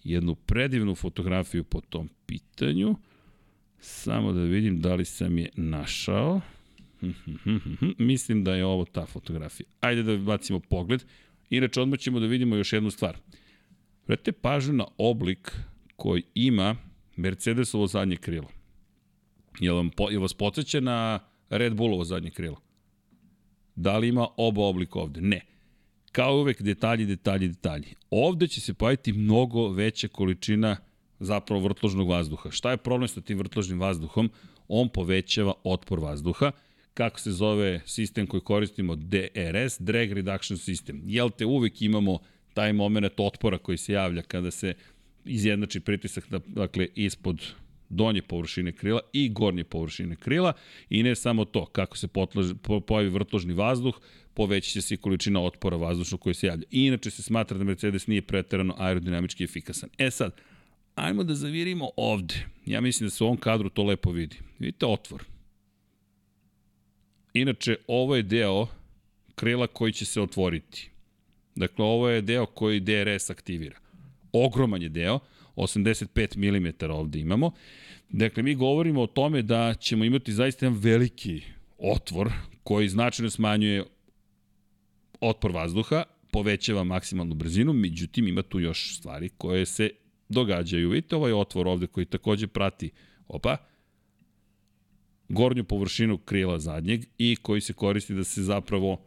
jednu 0.03 0.35
predivnu 0.35 0.95
fotografiju 0.95 1.63
po 1.63 1.81
tom 1.81 2.09
pitanju. 2.25 2.95
Samo 3.79 4.33
da 4.33 4.41
vidim 4.41 4.81
da 4.81 4.95
li 4.95 5.05
sam 5.05 5.37
je 5.37 5.49
našao. 5.55 6.41
Mislim 7.97 8.43
da 8.43 8.55
je 8.55 8.65
ovo 8.65 8.85
ta 8.85 9.05
fotografija. 9.05 9.67
Ajde 9.79 10.03
da 10.03 10.17
bacimo 10.17 10.59
pogled. 10.59 11.03
Inače, 11.49 11.81
odmah 11.81 11.99
ćemo 11.99 12.19
da 12.19 12.25
vidimo 12.25 12.55
još 12.55 12.73
jednu 12.73 12.91
stvar. 12.91 13.17
Vrete 14.07 14.31
pažnju 14.31 14.73
na 14.73 14.85
oblik 14.97 15.51
koji 15.95 16.23
ima 16.35 16.75
Mercedesovo 17.15 17.87
zadnje 17.87 18.15
krilo. 18.15 18.47
Je, 19.59 19.71
vam, 19.71 19.89
je 20.11 20.19
vas 20.19 20.33
podsjeća 20.33 20.79
na 20.79 21.19
Red 21.49 21.75
Bullovo 21.75 22.03
zadnje 22.03 22.29
krilo? 22.29 22.61
Da 23.75 23.97
li 23.97 24.07
ima 24.07 24.27
oba 24.37 24.61
oblika 24.61 24.99
ovde? 24.99 25.21
Ne. 25.21 25.41
Kao 26.11 26.37
uvek, 26.37 26.61
detalji, 26.61 27.05
detalji, 27.05 27.47
detalji. 27.47 27.95
Ovde 28.09 28.47
će 28.47 28.61
se 28.61 28.73
pojaviti 28.73 29.13
mnogo 29.13 29.67
veća 29.67 30.07
količina 30.07 30.77
zapravo 31.19 31.61
vrtložnog 31.61 32.09
vazduha. 32.09 32.51
Šta 32.51 32.71
je 32.71 32.77
problem 32.77 33.07
sa 33.07 33.21
tim 33.21 33.37
vrtložnim 33.37 33.79
vazduhom? 33.79 34.31
On 34.67 34.89
povećava 34.89 35.53
otpor 35.63 35.99
vazduha. 35.99 36.51
Kako 36.93 37.19
se 37.19 37.31
zove 37.31 37.81
sistem 37.85 38.27
koji 38.27 38.41
koristimo? 38.41 38.95
DRS, 38.95 39.79
Drag 39.79 40.11
Reduction 40.11 40.57
System. 40.57 41.01
Jel 41.05 41.29
te 41.29 41.45
uvek 41.45 41.81
imamo 41.81 42.19
taj 42.53 42.73
moment 42.73 43.13
otpora 43.17 43.57
koji 43.57 43.77
se 43.77 43.93
javlja 43.93 44.21
kada 44.21 44.51
se 44.51 44.73
izjednači 45.25 45.79
pritisak 45.79 46.25
dakle, 46.47 46.87
ispod 46.95 47.41
donje 47.89 48.21
površine 48.21 48.71
krila 48.71 48.99
i 49.13 49.29
gornje 49.29 49.63
površine 49.63 50.15
krila 50.15 50.53
i 50.89 51.03
ne 51.03 51.15
samo 51.15 51.45
to, 51.45 51.65
kako 51.65 51.97
se 51.97 52.07
potlaži, 52.07 52.53
pojavi 52.87 53.09
vrtložni 53.09 53.53
vazduh, 53.53 53.95
poveći 54.33 54.81
se 54.81 54.93
i 54.93 54.97
količina 54.97 55.41
otpora 55.41 55.77
vazdušnog 55.77 56.21
koji 56.21 56.33
se 56.33 56.47
javlja. 56.47 56.63
I 56.71 56.85
inače 56.85 57.11
se 57.11 57.23
smatra 57.23 57.57
da 57.57 57.63
Mercedes 57.63 58.07
nije 58.07 58.21
preterano 58.21 58.75
aerodinamički 58.77 59.43
efikasan. 59.43 59.89
E 59.97 60.11
sad, 60.11 60.31
ajmo 60.95 61.23
da 61.23 61.35
zavirimo 61.35 61.89
ovde. 61.97 62.47
Ja 62.65 62.81
mislim 62.81 63.07
da 63.07 63.11
se 63.11 63.23
u 63.23 63.27
ovom 63.27 63.37
kadru 63.37 63.69
to 63.69 63.83
lepo 63.83 64.11
vidi. 64.11 64.35
Vidite 64.59 64.85
otvor. 64.85 65.23
Inače, 67.33 67.75
ovo 67.87 68.15
je 68.15 68.23
deo 68.23 68.67
krila 69.35 69.67
koji 69.67 69.93
će 69.93 70.05
se 70.05 70.21
otvoriti. 70.21 70.89
Dakle, 71.55 71.85
ovo 71.85 72.09
je 72.09 72.21
deo 72.21 72.45
koji 72.45 72.79
DRS 72.79 73.29
aktivira. 73.29 73.79
Ogroman 74.31 74.81
je 74.81 74.89
deo, 74.89 75.19
85 75.55 76.37
mm 76.37 76.91
ovde 76.91 77.19
imamo. 77.19 77.51
Dakle, 78.09 78.43
mi 78.43 78.55
govorimo 78.55 79.01
o 79.01 79.07
tome 79.07 79.41
da 79.41 79.73
ćemo 79.73 80.05
imati 80.05 80.33
zaista 80.33 80.65
jedan 80.65 80.79
veliki 80.79 81.41
otvor 81.77 82.31
koji 82.63 82.89
značajno 82.89 83.29
smanjuje 83.29 83.83
otpor 85.21 85.51
vazduha, 85.51 86.03
povećava 86.31 86.83
maksimalnu 86.83 87.35
brzinu, 87.35 87.73
međutim 87.73 88.27
ima 88.27 88.41
tu 88.41 88.59
još 88.59 88.97
stvari 88.97 89.29
koje 89.29 89.65
se 89.65 89.89
događaju. 90.29 90.89
Vidite 90.89 91.15
ovaj 91.15 91.33
otvor 91.33 91.67
ovde 91.67 91.87
koji 91.87 92.05
takođe 92.05 92.47
prati, 92.47 92.91
opa, 93.27 93.57
gornju 95.29 95.63
površinu 95.63 96.17
krila 96.17 96.59
zadnjeg 96.59 97.05
i 97.17 97.35
koji 97.41 97.61
se 97.61 97.73
koristi 97.73 98.13
da 98.13 98.23
se 98.23 98.43
zapravo 98.43 99.01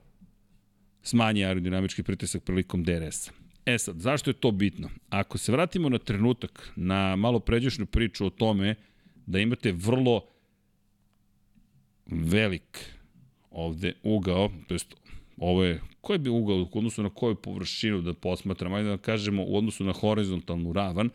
smanji 1.02 1.44
aerodinamički 1.44 2.02
pritisak 2.02 2.42
prilikom 2.42 2.84
DRS-a. 2.84 3.32
E 3.66 3.78
sad, 3.78 4.00
zašto 4.00 4.30
je 4.30 4.34
to 4.34 4.50
bitno? 4.50 4.90
Ako 5.08 5.38
se 5.38 5.52
vratimo 5.52 5.88
na 5.88 5.98
trenutak, 5.98 6.72
na 6.76 7.16
malo 7.16 7.40
pređešnju 7.40 7.86
priču 7.86 8.26
o 8.26 8.30
tome 8.30 8.74
da 9.26 9.38
imate 9.38 9.72
vrlo 9.72 10.26
velik 12.06 12.90
ovde 13.50 13.94
ugao, 14.02 14.50
to 14.68 14.74
jest 14.74 14.94
ovo 15.36 15.64
je, 15.64 15.80
koji 16.04 16.18
bi 16.18 16.30
ugao 16.30 16.56
u 16.56 16.78
odnosu 16.78 17.02
na 17.02 17.10
koju 17.10 17.34
površinu 17.34 18.00
da 18.02 18.12
posmatram, 18.14 18.74
ajde 18.74 18.88
da 18.88 18.96
kažemo 18.96 19.44
u 19.44 19.56
odnosu 19.56 19.84
na 19.84 19.92
horizontalnu 19.92 20.72
ravan, 20.72 21.10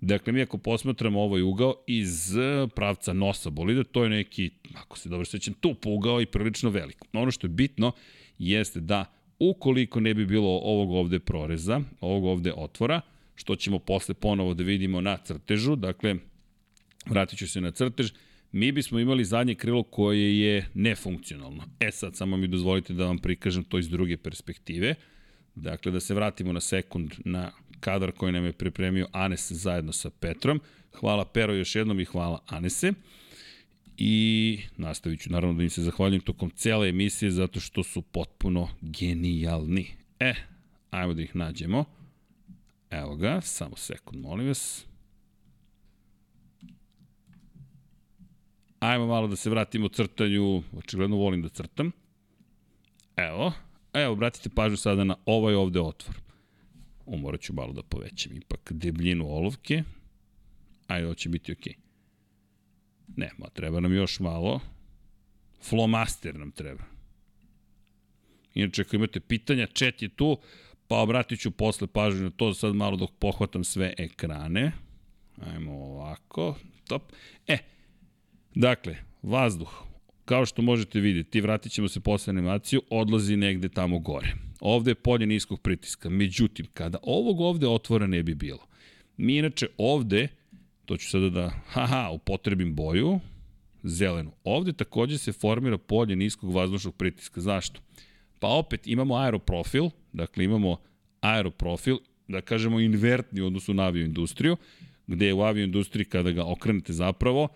Dakle, 0.00 0.32
mi 0.32 0.42
ako 0.42 0.58
posmatramo 0.58 1.22
ovaj 1.22 1.42
ugao 1.42 1.74
iz 1.86 2.34
pravca 2.74 3.12
nosa 3.12 3.50
bolida, 3.50 3.84
to 3.84 4.02
je 4.04 4.10
neki, 4.10 4.50
ako 4.74 4.98
se 4.98 5.08
dobro 5.08 5.24
sećam, 5.24 5.54
tup 5.54 5.86
ugao 5.86 6.20
i 6.20 6.26
prilično 6.26 6.70
velik. 6.70 7.04
Ono 7.12 7.30
što 7.30 7.46
je 7.46 7.48
bitno 7.48 7.92
jeste 8.38 8.80
da 8.80 9.04
ukoliko 9.38 10.00
ne 10.00 10.14
bi 10.14 10.26
bilo 10.26 10.48
ovog 10.48 10.92
ovde 10.92 11.18
proreza, 11.18 11.80
ovog 12.00 12.24
ovde 12.24 12.52
otvora, 12.56 13.00
što 13.34 13.56
ćemo 13.56 13.78
posle 13.78 14.14
ponovo 14.14 14.54
da 14.54 14.62
vidimo 14.62 15.00
na 15.00 15.16
crtežu, 15.16 15.76
dakle, 15.76 16.16
vratit 17.06 17.38
ću 17.38 17.48
se 17.48 17.60
na 17.60 17.70
crtež, 17.70 18.10
mi 18.54 18.72
bismo 18.72 18.98
imali 18.98 19.24
zadnje 19.24 19.54
krilo 19.54 19.82
koje 19.82 20.38
je 20.38 20.66
nefunkcionalno. 20.74 21.64
E 21.80 21.90
sad, 21.90 22.16
samo 22.16 22.36
mi 22.36 22.46
dozvolite 22.46 22.94
da 22.94 23.06
vam 23.06 23.18
prikažem 23.18 23.64
to 23.64 23.78
iz 23.78 23.88
druge 23.88 24.16
perspektive. 24.16 24.94
Dakle, 25.54 25.92
da 25.92 26.00
se 26.00 26.14
vratimo 26.14 26.52
na 26.52 26.60
sekund 26.60 27.12
na 27.24 27.52
kadar 27.80 28.12
koji 28.12 28.32
nam 28.32 28.44
je 28.44 28.52
pripremio 28.52 29.08
Anes 29.12 29.52
zajedno 29.52 29.92
sa 29.92 30.10
Petrom. 30.10 30.60
Hvala 30.92 31.24
Pero 31.24 31.54
još 31.54 31.74
jednom 31.74 32.00
i 32.00 32.04
hvala 32.04 32.42
Anese. 32.46 32.92
I 33.96 34.58
nastavit 34.76 35.20
ću 35.20 35.32
naravno 35.32 35.56
da 35.56 35.62
im 35.62 35.70
se 35.70 35.82
zahvaljujem 35.82 36.22
tokom 36.22 36.50
cele 36.50 36.88
emisije 36.88 37.30
zato 37.30 37.60
što 37.60 37.82
su 37.82 38.02
potpuno 38.02 38.68
genijalni. 38.80 39.86
E, 40.20 40.34
ajmo 40.90 41.14
da 41.14 41.22
ih 41.22 41.36
nađemo. 41.36 41.84
Evo 42.90 43.16
ga, 43.16 43.40
samo 43.40 43.76
sekund, 43.76 44.22
molim 44.22 44.46
vas. 44.46 44.86
Ajmo 48.84 49.06
malo 49.06 49.26
da 49.26 49.36
se 49.36 49.50
vratimo 49.50 49.88
crtanju, 49.88 50.62
očigledno 50.76 51.16
volim 51.16 51.42
da 51.42 51.48
crtam. 51.48 51.90
Evo, 53.16 53.52
evo, 53.92 54.12
obratite 54.12 54.48
pažnju 54.54 54.76
sada 54.76 55.04
na 55.04 55.16
ovaj 55.26 55.54
ovde 55.54 55.80
otvor. 55.80 56.16
Umorat 57.06 57.40
ću 57.40 57.52
malo 57.52 57.72
da 57.72 57.82
povećam 57.82 58.36
ipak 58.36 58.72
debljinu 58.72 59.28
olovke. 59.28 59.82
Ajde, 60.86 61.06
ovo 61.06 61.14
će 61.14 61.28
biti 61.28 61.52
okej. 61.52 61.72
Okay. 61.72 61.76
Ne, 63.16 63.30
ma 63.38 63.48
treba 63.48 63.80
nam 63.80 63.94
još 63.94 64.20
malo. 64.20 64.60
Flomaster 65.62 66.38
nam 66.38 66.50
treba. 66.50 66.84
Inače, 68.54 68.82
ako 68.82 68.96
imate 68.96 69.20
pitanja, 69.20 69.66
chat 69.66 70.02
je 70.02 70.08
tu, 70.08 70.38
pa 70.88 70.96
obratit 70.96 71.40
ću 71.40 71.50
posle 71.50 71.86
pažnju 71.86 72.22
na 72.22 72.30
to, 72.30 72.54
sad 72.54 72.74
malo 72.74 72.96
dok 72.96 73.10
pohvatam 73.18 73.64
sve 73.64 73.94
ekrane. 73.98 74.72
Ajmo 75.40 75.72
ovako, 75.72 76.56
top. 76.88 77.02
E, 77.46 77.58
dakle, 78.54 78.96
vazduh, 79.22 79.84
kao 80.24 80.46
što 80.46 80.62
možete 80.62 81.00
vidjeti, 81.00 81.40
vratit 81.40 81.72
ćemo 81.72 81.88
se 81.88 82.00
posle 82.00 82.30
animaciju, 82.30 82.82
odlazi 82.90 83.36
negde 83.36 83.68
tamo 83.68 83.98
gore. 83.98 84.34
Ovde 84.60 84.90
je 84.90 84.94
polje 84.94 85.26
niskog 85.26 85.60
pritiska. 85.60 86.08
Međutim, 86.08 86.66
kada 86.74 86.98
ovog 87.02 87.40
ovde 87.40 87.68
otvora 87.68 88.06
ne 88.06 88.22
bi 88.22 88.34
bilo, 88.34 88.66
mi 89.16 89.36
inače 89.36 89.66
ovde, 89.78 90.28
to 90.84 90.96
ću 90.96 91.10
sada 91.10 91.30
da, 91.30 91.50
haha, 91.66 92.10
upotrebim 92.10 92.74
boju, 92.74 93.20
zelenu. 93.82 94.32
Ovde 94.44 94.72
takođe 94.72 95.18
se 95.18 95.32
formira 95.32 95.78
polje 95.78 96.16
niskog 96.16 96.52
vazdušnog 96.52 96.94
pritiska. 96.94 97.40
Zašto? 97.40 97.80
Pa 98.38 98.48
opet 98.48 98.86
imamo 98.86 99.16
aeroprofil, 99.16 99.90
dakle 100.12 100.44
imamo 100.44 100.76
aeroprofil, 101.20 101.96
da 102.28 102.40
kažemo 102.40 102.80
invertni 102.80 103.40
u 103.40 103.46
odnosu 103.46 103.74
na 103.74 103.82
avioindustriju, 103.82 104.56
gde 105.06 105.26
je 105.26 105.34
u 105.34 105.42
avioindustriji 105.42 106.04
kada 106.04 106.30
ga 106.30 106.44
okrenete 106.44 106.92
zapravo, 106.92 107.48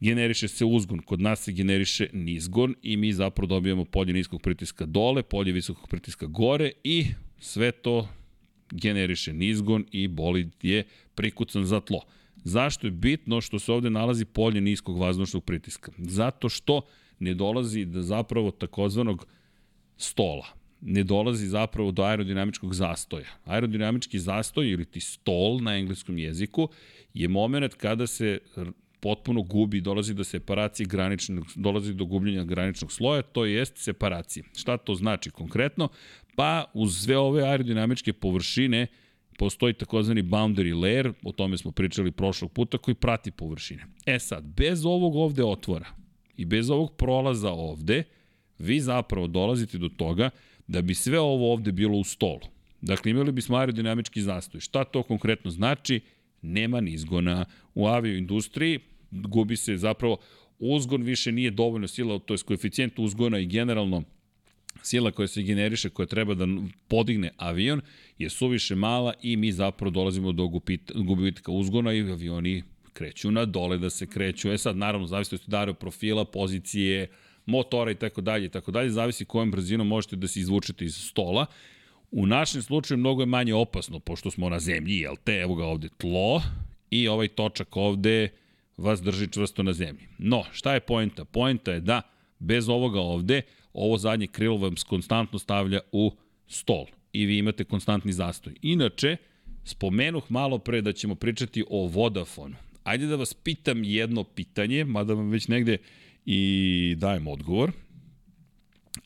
generiše 0.00 0.48
se 0.48 0.64
uzgon, 0.64 0.98
kod 0.98 1.20
nas 1.20 1.44
se 1.44 1.52
generiše 1.52 2.08
nizgon 2.12 2.74
i 2.82 2.96
mi 2.96 3.12
zapravo 3.12 3.46
dobijamo 3.46 3.84
polje 3.84 4.12
niskog 4.12 4.42
pritiska 4.42 4.86
dole, 4.86 5.22
polje 5.22 5.52
visokog 5.52 5.88
pritiska 5.88 6.26
gore 6.26 6.72
i 6.84 7.06
sve 7.38 7.72
to 7.72 8.08
generiše 8.70 9.32
nizgon 9.32 9.84
i 9.92 10.08
bolid 10.08 10.50
je 10.62 10.84
prikucan 11.14 11.64
za 11.64 11.80
tlo. 11.80 12.00
Zašto 12.44 12.86
je 12.86 12.90
bitno 12.90 13.40
što 13.40 13.58
se 13.58 13.72
ovde 13.72 13.90
nalazi 13.90 14.24
polje 14.24 14.60
niskog 14.60 14.98
vazdušnog 14.98 15.44
pritiska? 15.44 15.92
Zato 15.98 16.48
što 16.48 16.82
ne 17.18 17.34
dolazi 17.34 17.84
do 17.84 18.02
zapravo 18.02 18.50
takozvanog 18.50 19.26
stola. 19.96 20.46
Ne 20.80 21.02
dolazi 21.02 21.46
zapravo 21.46 21.90
do 21.90 22.02
aerodinamičkog 22.02 22.74
zastoja. 22.74 23.28
Aerodinamički 23.44 24.18
zastoj 24.18 24.70
ili 24.70 24.84
ti 24.84 25.00
stol 25.00 25.62
na 25.62 25.76
engleskom 25.76 26.18
jeziku 26.18 26.68
je 27.14 27.28
moment 27.28 27.74
kada 27.74 28.06
se 28.06 28.38
potpuno 29.00 29.42
gubi, 29.42 29.80
dolazi 29.80 30.14
do 30.14 30.24
separacije 30.24 30.86
graničnog, 30.86 31.46
dolazi 31.56 31.94
do 31.94 32.04
gubljenja 32.04 32.44
graničnog 32.44 32.92
sloja, 32.92 33.22
to 33.22 33.44
jest 33.44 33.76
separacije. 33.76 34.44
Šta 34.56 34.76
to 34.76 34.94
znači 34.94 35.30
konkretno? 35.30 35.88
Pa 36.36 36.64
uz 36.74 37.02
sve 37.02 37.18
ove 37.18 37.42
aerodinamičke 37.42 38.12
površine 38.12 38.86
postoji 39.38 39.74
takozvani 39.74 40.22
boundary 40.22 40.74
layer, 40.74 41.12
o 41.24 41.32
tome 41.32 41.58
smo 41.58 41.70
pričali 41.72 42.12
prošlog 42.12 42.52
puta, 42.52 42.78
koji 42.78 42.94
prati 42.94 43.30
površine. 43.30 43.86
E 44.06 44.18
sad, 44.18 44.44
bez 44.44 44.84
ovog 44.84 45.16
ovde 45.16 45.44
otvora 45.44 45.86
i 46.36 46.44
bez 46.44 46.70
ovog 46.70 46.96
prolaza 46.96 47.50
ovde, 47.50 48.02
vi 48.58 48.80
zapravo 48.80 49.26
dolazite 49.26 49.78
do 49.78 49.88
toga 49.88 50.30
da 50.66 50.82
bi 50.82 50.94
sve 50.94 51.20
ovo 51.20 51.52
ovde 51.52 51.72
bilo 51.72 51.98
u 51.98 52.04
stolu. 52.04 52.40
Dakle, 52.80 53.10
imali 53.10 53.32
bismo 53.32 53.56
aerodinamički 53.56 54.22
zastoj. 54.22 54.60
Šta 54.60 54.84
to 54.84 55.02
konkretno 55.02 55.50
znači? 55.50 56.00
Nema 56.42 56.80
nizgona. 56.80 57.44
U 57.74 57.86
avioindustriji 57.86 58.78
gubi 59.10 59.56
se 59.56 59.76
zapravo 59.76 60.18
uzgon 60.58 61.02
više 61.02 61.32
nije 61.32 61.50
dovoljno 61.50 61.88
sila, 61.88 62.18
to 62.18 62.34
je 62.34 62.38
koeficijent 62.38 62.98
uzgona 62.98 63.38
i 63.38 63.46
generalno 63.46 64.02
sila 64.82 65.10
koja 65.10 65.28
se 65.28 65.42
generiše, 65.42 65.90
koja 65.90 66.06
treba 66.06 66.34
da 66.34 66.46
podigne 66.88 67.30
avion, 67.36 67.80
je 68.18 68.30
suviše 68.30 68.74
mala 68.74 69.14
i 69.22 69.36
mi 69.36 69.52
zapravo 69.52 69.90
dolazimo 69.90 70.32
do 70.32 70.48
gubitka 70.94 71.52
uzgona 71.52 71.92
i 71.92 72.00
avioni 72.00 72.62
kreću 72.92 73.30
na 73.30 73.44
dole 73.44 73.78
da 73.78 73.90
se 73.90 74.06
kreću. 74.06 74.52
E 74.52 74.58
sad, 74.58 74.76
naravno, 74.76 75.06
zavisno 75.06 75.38
od 75.42 75.50
dario 75.50 75.74
profila, 75.74 76.24
pozicije, 76.24 77.08
motora 77.46 77.90
i 77.90 77.94
tako 77.94 78.20
dalje 78.20 78.48
tako 78.48 78.70
dalje, 78.70 78.90
zavisi 78.90 79.24
kojom 79.24 79.50
brzinom 79.50 79.86
možete 79.86 80.16
da 80.16 80.28
se 80.28 80.40
izvučete 80.40 80.84
iz 80.84 80.96
stola. 80.96 81.46
U 82.10 82.26
našem 82.26 82.62
slučaju 82.62 82.98
mnogo 82.98 83.22
je 83.22 83.26
manje 83.26 83.54
opasno, 83.54 83.98
pošto 83.98 84.30
smo 84.30 84.48
na 84.48 84.60
zemlji, 84.60 84.96
jel 84.96 85.16
te, 85.24 85.32
evo 85.32 85.54
ga 85.54 85.64
ovde 85.64 85.88
tlo, 85.98 86.42
i 86.90 87.08
ovaj 87.08 87.28
točak 87.28 87.76
ovde 87.76 88.28
vas 88.80 89.02
drži 89.02 89.28
čvrsto 89.28 89.62
na 89.62 89.72
zemlji. 89.72 90.08
No, 90.18 90.44
šta 90.52 90.74
je 90.74 90.80
poenta? 90.80 91.24
Poenta 91.24 91.72
je 91.72 91.80
da 91.80 92.02
bez 92.38 92.68
ovoga 92.68 93.00
ovde, 93.00 93.42
ovo 93.72 93.98
zadnje 93.98 94.26
krilo 94.26 94.56
vam 94.56 94.74
konstantno 94.88 95.38
stavlja 95.38 95.80
u 95.92 96.12
stol 96.46 96.86
i 97.12 97.26
vi 97.26 97.38
imate 97.38 97.64
konstantni 97.64 98.12
zastoj. 98.12 98.54
Inače, 98.62 99.16
spomenuh 99.64 100.24
malo 100.28 100.58
pre 100.58 100.82
da 100.82 100.92
ćemo 100.92 101.14
pričati 101.14 101.64
o 101.70 101.86
Vodafonu. 101.86 102.56
Ajde 102.84 103.06
da 103.06 103.16
vas 103.16 103.34
pitam 103.34 103.84
jedno 103.84 104.24
pitanje, 104.24 104.84
mada 104.84 105.14
vam 105.14 105.30
već 105.30 105.48
negde 105.48 105.78
i 106.26 106.94
dajem 106.98 107.26
odgovor, 107.26 107.72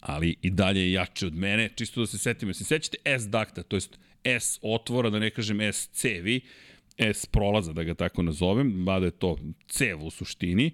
ali 0.01 0.37
i 0.43 0.51
dalje 0.51 0.81
je 0.81 0.93
jače 0.93 1.27
od 1.27 1.35
mene, 1.35 1.71
čisto 1.77 2.01
da 2.01 2.07
se 2.07 2.19
setimo. 2.19 2.55
Se 2.55 2.65
sećate 2.65 2.97
S-dakta, 3.05 3.63
to 3.63 3.77
jest 3.77 3.99
S 4.25 4.59
otvora, 4.63 5.11
da 5.11 5.19
ne 5.19 5.31
kažem 5.31 5.61
S 5.61 5.89
cevi, 5.93 6.41
S 6.99 7.27
prolaza, 7.27 7.73
da 7.73 7.83
ga 7.83 7.95
tako 7.95 8.23
nazovem, 8.23 8.67
mada 8.67 9.07
je 9.07 9.11
to 9.11 9.39
cev 9.69 10.05
u 10.05 10.11
suštini. 10.11 10.71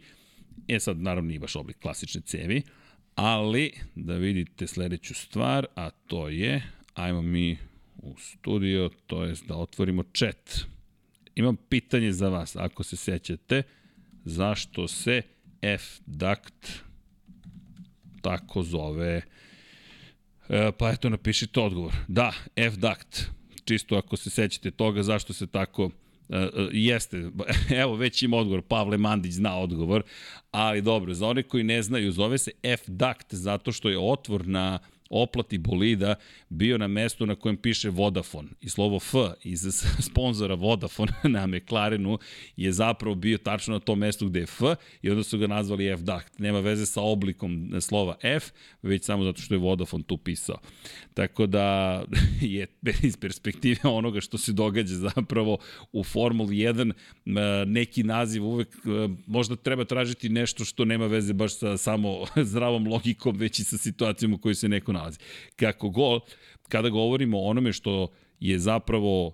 E 0.68 0.80
sad, 0.80 1.00
naravno, 1.00 1.28
nije 1.28 1.40
baš 1.40 1.56
oblik 1.56 1.78
klasične 1.78 2.20
cevi, 2.20 2.62
ali 3.14 3.72
da 3.94 4.14
vidite 4.14 4.66
sledeću 4.66 5.14
stvar, 5.14 5.66
a 5.76 5.90
to 5.90 6.28
je, 6.28 6.62
ajmo 6.94 7.22
mi 7.22 7.58
u 7.96 8.14
studio, 8.18 8.90
to 9.06 9.24
je 9.24 9.34
da 9.48 9.56
otvorimo 9.56 10.02
chat. 10.02 10.60
Imam 11.34 11.56
pitanje 11.56 12.12
za 12.12 12.28
vas, 12.28 12.56
ako 12.56 12.82
se 12.82 12.96
sećate, 12.96 13.62
zašto 14.24 14.88
se 14.88 15.22
F-duct 15.62 16.82
tako 18.22 18.62
zove? 18.62 19.22
E, 20.48 20.72
pa 20.78 20.90
eto, 20.90 21.08
napišite 21.08 21.60
odgovor. 21.60 21.94
Da, 22.08 22.32
F-duct, 22.56 23.30
čisto 23.64 23.96
ako 23.96 24.16
se 24.16 24.30
sećate 24.30 24.70
toga, 24.70 25.02
zašto 25.02 25.32
se 25.32 25.46
tako 25.46 25.90
jeste, 26.72 27.30
evo 27.82 27.96
već 27.96 28.22
ima 28.22 28.36
odgovor, 28.36 28.62
Pavle 28.62 28.98
Mandić 28.98 29.32
zna 29.32 29.58
odgovor, 29.58 30.02
ali 30.50 30.82
dobro, 30.82 31.14
za 31.14 31.26
one 31.26 31.42
koji 31.42 31.64
ne 31.64 31.82
znaju, 31.82 32.12
zove 32.12 32.38
se 32.38 32.50
F-duct 32.62 33.34
zato 33.34 33.72
što 33.72 33.88
je 33.88 33.98
otvor 33.98 34.46
na 34.46 34.78
oplati 35.10 35.58
bolida 35.58 36.14
bio 36.48 36.78
na 36.78 36.88
mestu 36.88 37.26
na 37.26 37.34
kojem 37.34 37.56
piše 37.56 37.90
Vodafone 37.90 38.48
i 38.60 38.68
slovo 38.68 38.96
F 38.96 39.14
iz 39.44 39.60
sponzora 40.10 40.54
Vodafone 40.54 41.12
na 41.36 41.46
McLarenu 41.46 42.18
je 42.56 42.72
zapravo 42.72 43.14
bio 43.14 43.38
tačno 43.38 43.74
na 43.74 43.80
tom 43.80 43.98
mestu 43.98 44.28
gde 44.28 44.40
je 44.40 44.44
F 44.44 44.60
i 45.02 45.10
onda 45.10 45.22
su 45.22 45.38
ga 45.38 45.46
nazvali 45.46 45.88
F 45.88 46.00
Duct. 46.00 46.38
Nema 46.38 46.60
veze 46.60 46.86
sa 46.86 47.00
oblikom 47.02 47.72
slova 47.80 48.16
F, 48.22 48.44
već 48.82 49.04
samo 49.04 49.24
zato 49.24 49.42
što 49.42 49.54
je 49.54 49.58
Vodafone 49.58 50.04
tu 50.04 50.16
pisao. 50.16 50.56
Tako 51.14 51.46
da 51.46 52.04
je 52.40 52.66
iz 53.02 53.16
perspektive 53.16 53.80
onoga 53.84 54.20
što 54.20 54.38
se 54.38 54.52
događa 54.52 54.94
zapravo 54.94 55.58
u 55.92 56.04
Formuli 56.04 56.56
1 56.56 56.92
neki 57.66 58.02
naziv 58.02 58.44
uvek 58.44 58.76
možda 59.26 59.56
treba 59.56 59.84
tražiti 59.84 60.28
nešto 60.28 60.64
što 60.64 60.84
nema 60.84 61.06
veze 61.06 61.32
baš 61.32 61.58
sa 61.58 61.76
samo 61.76 62.24
zdravom 62.50 62.86
logikom, 62.86 63.36
već 63.36 63.58
i 63.58 63.64
sa 63.64 63.78
situacijom 63.78 64.32
u 64.32 64.38
kojoj 64.38 64.54
se 64.54 64.68
neko 64.68 64.92
nalazi. 65.00 65.18
Kako 65.56 65.88
gol, 65.88 66.20
kada 66.68 66.88
govorimo 66.88 67.38
o 67.38 67.48
onome 67.50 67.72
što 67.72 68.08
je 68.40 68.58
zapravo 68.58 69.32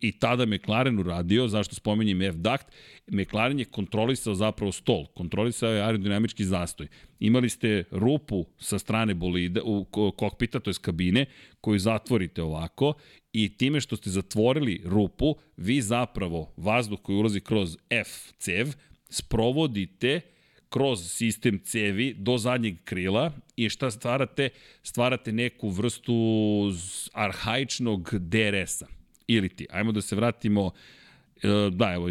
i 0.00 0.12
tada 0.18 0.46
McLaren 0.46 0.98
uradio, 0.98 1.48
zašto 1.48 1.74
spominjem 1.74 2.22
F-Duct, 2.22 2.66
McLaren 3.06 3.58
je 3.58 3.64
kontrolisao 3.64 4.34
zapravo 4.34 4.72
stol, 4.72 5.06
kontrolisao 5.06 5.72
je 5.72 5.82
aerodinamički 5.82 6.44
zastoj. 6.44 6.86
Imali 7.20 7.48
ste 7.48 7.84
rupu 7.90 8.44
sa 8.58 8.78
strane 8.78 9.14
bolida, 9.14 9.60
u 9.64 9.84
kokpita, 10.16 10.60
to 10.60 10.70
je 10.70 10.74
kabine, 10.80 11.26
koju 11.60 11.78
zatvorite 11.78 12.42
ovako 12.42 12.94
i 13.32 13.56
time 13.56 13.80
što 13.80 13.96
ste 13.96 14.10
zatvorili 14.10 14.82
rupu, 14.84 15.34
vi 15.56 15.80
zapravo 15.82 16.52
vazduh 16.56 16.98
koji 17.02 17.16
ulazi 17.16 17.40
kroz 17.40 17.76
F 17.90 18.32
cev 18.38 18.66
sprovodite 19.10 20.20
kroz 20.68 21.10
sistem 21.10 21.58
cevi 21.64 22.14
do 22.18 22.38
zadnjeg 22.38 22.76
krila 22.84 23.32
i 23.56 23.68
šta 23.68 23.90
stvarate? 23.90 24.48
Stvarate 24.82 25.32
neku 25.32 25.68
vrstu 25.68 26.14
arhaičnog 27.12 28.10
DRS-a. 28.18 28.86
Ili 29.26 29.48
ti, 29.48 29.66
ajmo 29.70 29.92
da 29.92 30.00
se 30.00 30.16
vratimo 30.16 30.70
e, 31.42 31.70
da, 31.70 31.92
evo, 31.92 32.08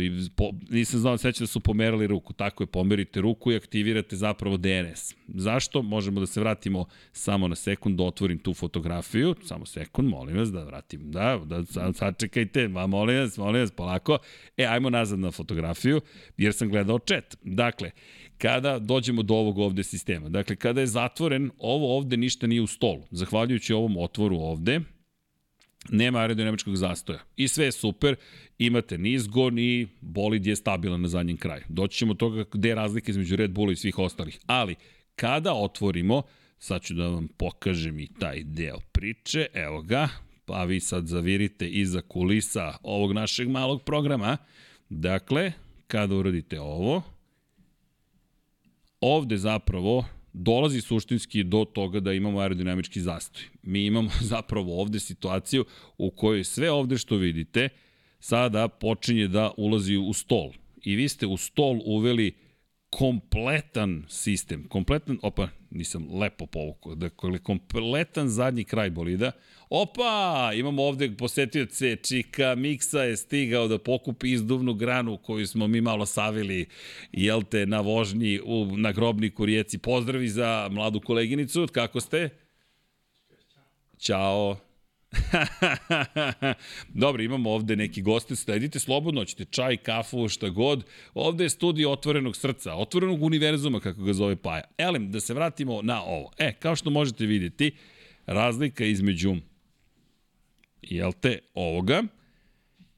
nisam 0.70 1.00
znao, 1.00 1.18
seća 1.18 1.44
da 1.44 1.48
su 1.48 1.60
pomerali 1.60 2.08
ruku. 2.08 2.34
Tako 2.34 2.64
je, 2.64 2.68
pomerite 2.68 3.22
ruku 3.22 3.52
i 3.52 3.56
aktivirate 3.56 4.16
zapravo 4.16 4.58
DNS. 4.58 5.16
Zašto? 5.28 5.82
Možemo 5.82 6.20
da 6.20 6.26
se 6.26 6.40
vratimo 6.40 6.86
samo 7.12 7.48
na 7.48 7.56
sekund, 7.56 7.98
da 7.98 8.04
otvorim 8.04 8.40
tu 8.40 8.54
fotografiju. 8.54 9.36
Samo 9.44 9.66
sekund, 9.66 10.10
molim 10.10 10.38
vas 10.38 10.52
da 10.52 10.64
vratim. 10.64 11.12
Da, 11.12 11.42
da 11.46 11.94
sad 11.94 12.20
čekajte, 12.20 12.68
ma 12.68 12.88
molim 12.88 13.20
vas, 13.20 13.38
molim 13.38 13.62
vas, 13.62 13.72
polako. 13.72 14.18
E, 14.58 14.66
ajmo 14.66 14.90
nazad 14.90 15.20
na 15.20 15.32
fotografiju, 15.32 16.02
jer 16.38 16.54
sam 16.54 16.70
gledao 16.70 17.00
chat. 17.00 17.38
Dakle, 17.44 17.92
kada 18.38 18.80
dođemo 18.80 19.24
do 19.24 19.34
ovog 19.34 19.58
ovde 19.58 19.84
sistema. 19.84 20.30
Dakle, 20.30 20.56
kada 20.56 20.82
je 20.82 20.88
zatvoren, 20.88 21.52
ovo 21.58 21.98
ovde 21.98 22.18
ništa 22.18 22.48
nije 22.48 22.62
u 22.62 22.68
stolu. 22.68 23.04
Zahvaljujući 23.12 23.74
ovom 23.74 23.98
otvoru 23.98 24.36
ovde, 24.36 24.82
nema 25.90 26.20
aerodinamičkog 26.20 26.76
zastoja. 26.76 27.20
I 27.36 27.48
sve 27.48 27.66
je 27.66 27.72
super, 27.72 28.16
imate 28.58 28.98
nizgon 28.98 29.60
i 29.60 29.88
bolid 30.02 30.46
je 30.46 30.56
stabilan 30.56 31.02
na 31.02 31.08
zadnjem 31.08 31.38
kraju. 31.38 31.64
Doći 31.70 31.98
ćemo 31.98 32.14
toga 32.14 32.46
gde 32.52 32.70
je 32.70 32.76
razlika 32.76 33.12
između 33.12 33.36
Red 33.36 33.52
Bulla 33.52 33.72
i 33.72 33.76
svih 33.76 34.00
ostalih. 34.00 34.40
Ali, 34.46 34.76
kada 35.16 35.54
otvorimo, 35.54 36.22
sad 36.60 36.82
ću 36.82 36.94
da 36.94 37.08
vam 37.08 37.28
pokažem 37.28 38.00
i 38.00 38.08
taj 38.20 38.44
deo 38.44 38.80
priče, 38.92 39.46
evo 39.54 39.82
ga, 39.82 40.10
pa 40.46 40.64
vi 40.64 40.80
sad 40.80 41.08
zavirite 41.08 41.70
iza 41.70 42.02
kulisa 42.02 42.74
ovog 42.84 43.14
našeg 43.14 43.50
malog 43.50 43.84
programa. 43.84 44.38
Dakle, 44.90 45.52
kada 45.88 46.16
uradite 46.16 46.60
ovo, 46.60 47.02
ovde 49.02 49.38
zapravo 49.38 50.06
dolazi 50.34 50.82
suštinski 50.82 51.44
do 51.44 51.66
toga 51.66 52.00
da 52.00 52.14
imamo 52.14 52.40
aerodinamički 52.40 53.02
zastoj. 53.02 53.44
Mi 53.64 53.86
imamo 53.86 54.10
zapravo 54.34 54.82
ovde 54.82 55.00
situaciju 55.00 55.66
u 55.98 56.12
kojoj 56.12 56.44
sve 56.44 56.72
ovde 56.72 56.98
što 56.98 57.16
vidite 57.16 57.70
sada 58.20 58.68
počinje 58.68 59.28
da 59.28 59.52
ulazi 59.58 59.98
u 59.98 60.14
stol. 60.14 60.52
I 60.84 60.96
vi 60.96 61.10
ste 61.10 61.28
u 61.28 61.38
stol 61.38 61.80
uveli 61.86 62.36
kompletan 62.90 64.04
sistem, 64.08 64.64
kompletan, 64.70 65.20
opa, 65.22 65.50
nisam 65.70 66.08
lepo 66.20 66.46
povukao, 66.46 66.96
dakle, 66.96 67.40
kompletan 67.40 68.30
zadnji 68.30 68.64
kraj 68.64 68.90
bolida. 68.90 69.32
Opa, 69.70 70.52
imamo 70.56 70.84
ovde 70.84 71.12
posetioce, 71.18 71.96
Čika 71.96 72.56
Miksa 72.56 73.04
je 73.04 73.18
stigao 73.18 73.68
da 73.68 73.78
pokupi 73.78 74.32
izduvnu 74.32 74.74
granu 74.74 75.18
koju 75.18 75.48
smo 75.48 75.68
mi 75.68 75.82
malo 75.82 76.06
savili, 76.06 76.66
jel 77.12 77.44
te, 77.44 77.66
na 77.66 77.82
vožnji 77.82 78.40
u, 78.46 78.78
na 78.78 78.92
grobniku 78.92 79.46
rijeci. 79.46 79.78
Pozdravi 79.78 80.30
za 80.30 80.68
mladu 80.72 81.02
koleginicu, 81.02 81.68
kako 81.74 82.00
ste? 82.00 82.30
Ćao. 84.00 84.67
Dobro, 87.04 87.24
imamo 87.24 87.52
ovde 87.52 87.76
neki 87.76 88.02
goste, 88.02 88.36
sledite 88.36 88.80
slobodno, 88.80 89.26
ćete 89.26 89.46
čaj, 89.46 89.78
kafu, 89.78 90.28
šta 90.28 90.50
god. 90.50 90.86
Ovde 91.14 91.44
je 91.44 91.50
studio 91.50 91.92
otvorenog 91.92 92.36
srca, 92.36 92.76
otvorenog 92.76 93.24
univerzuma, 93.24 93.80
kako 93.80 94.02
ga 94.02 94.14
zove 94.14 94.36
Paja. 94.36 94.64
Elem, 94.78 95.12
da 95.12 95.20
se 95.20 95.34
vratimo 95.34 95.82
na 95.82 96.04
ovo. 96.04 96.32
E, 96.38 96.54
kao 96.54 96.76
što 96.76 96.90
možete 96.90 97.26
vidjeti, 97.26 97.72
razlika 98.26 98.86
između, 98.86 99.36
jel 100.82 101.12
te, 101.22 101.40
ovoga 101.54 102.04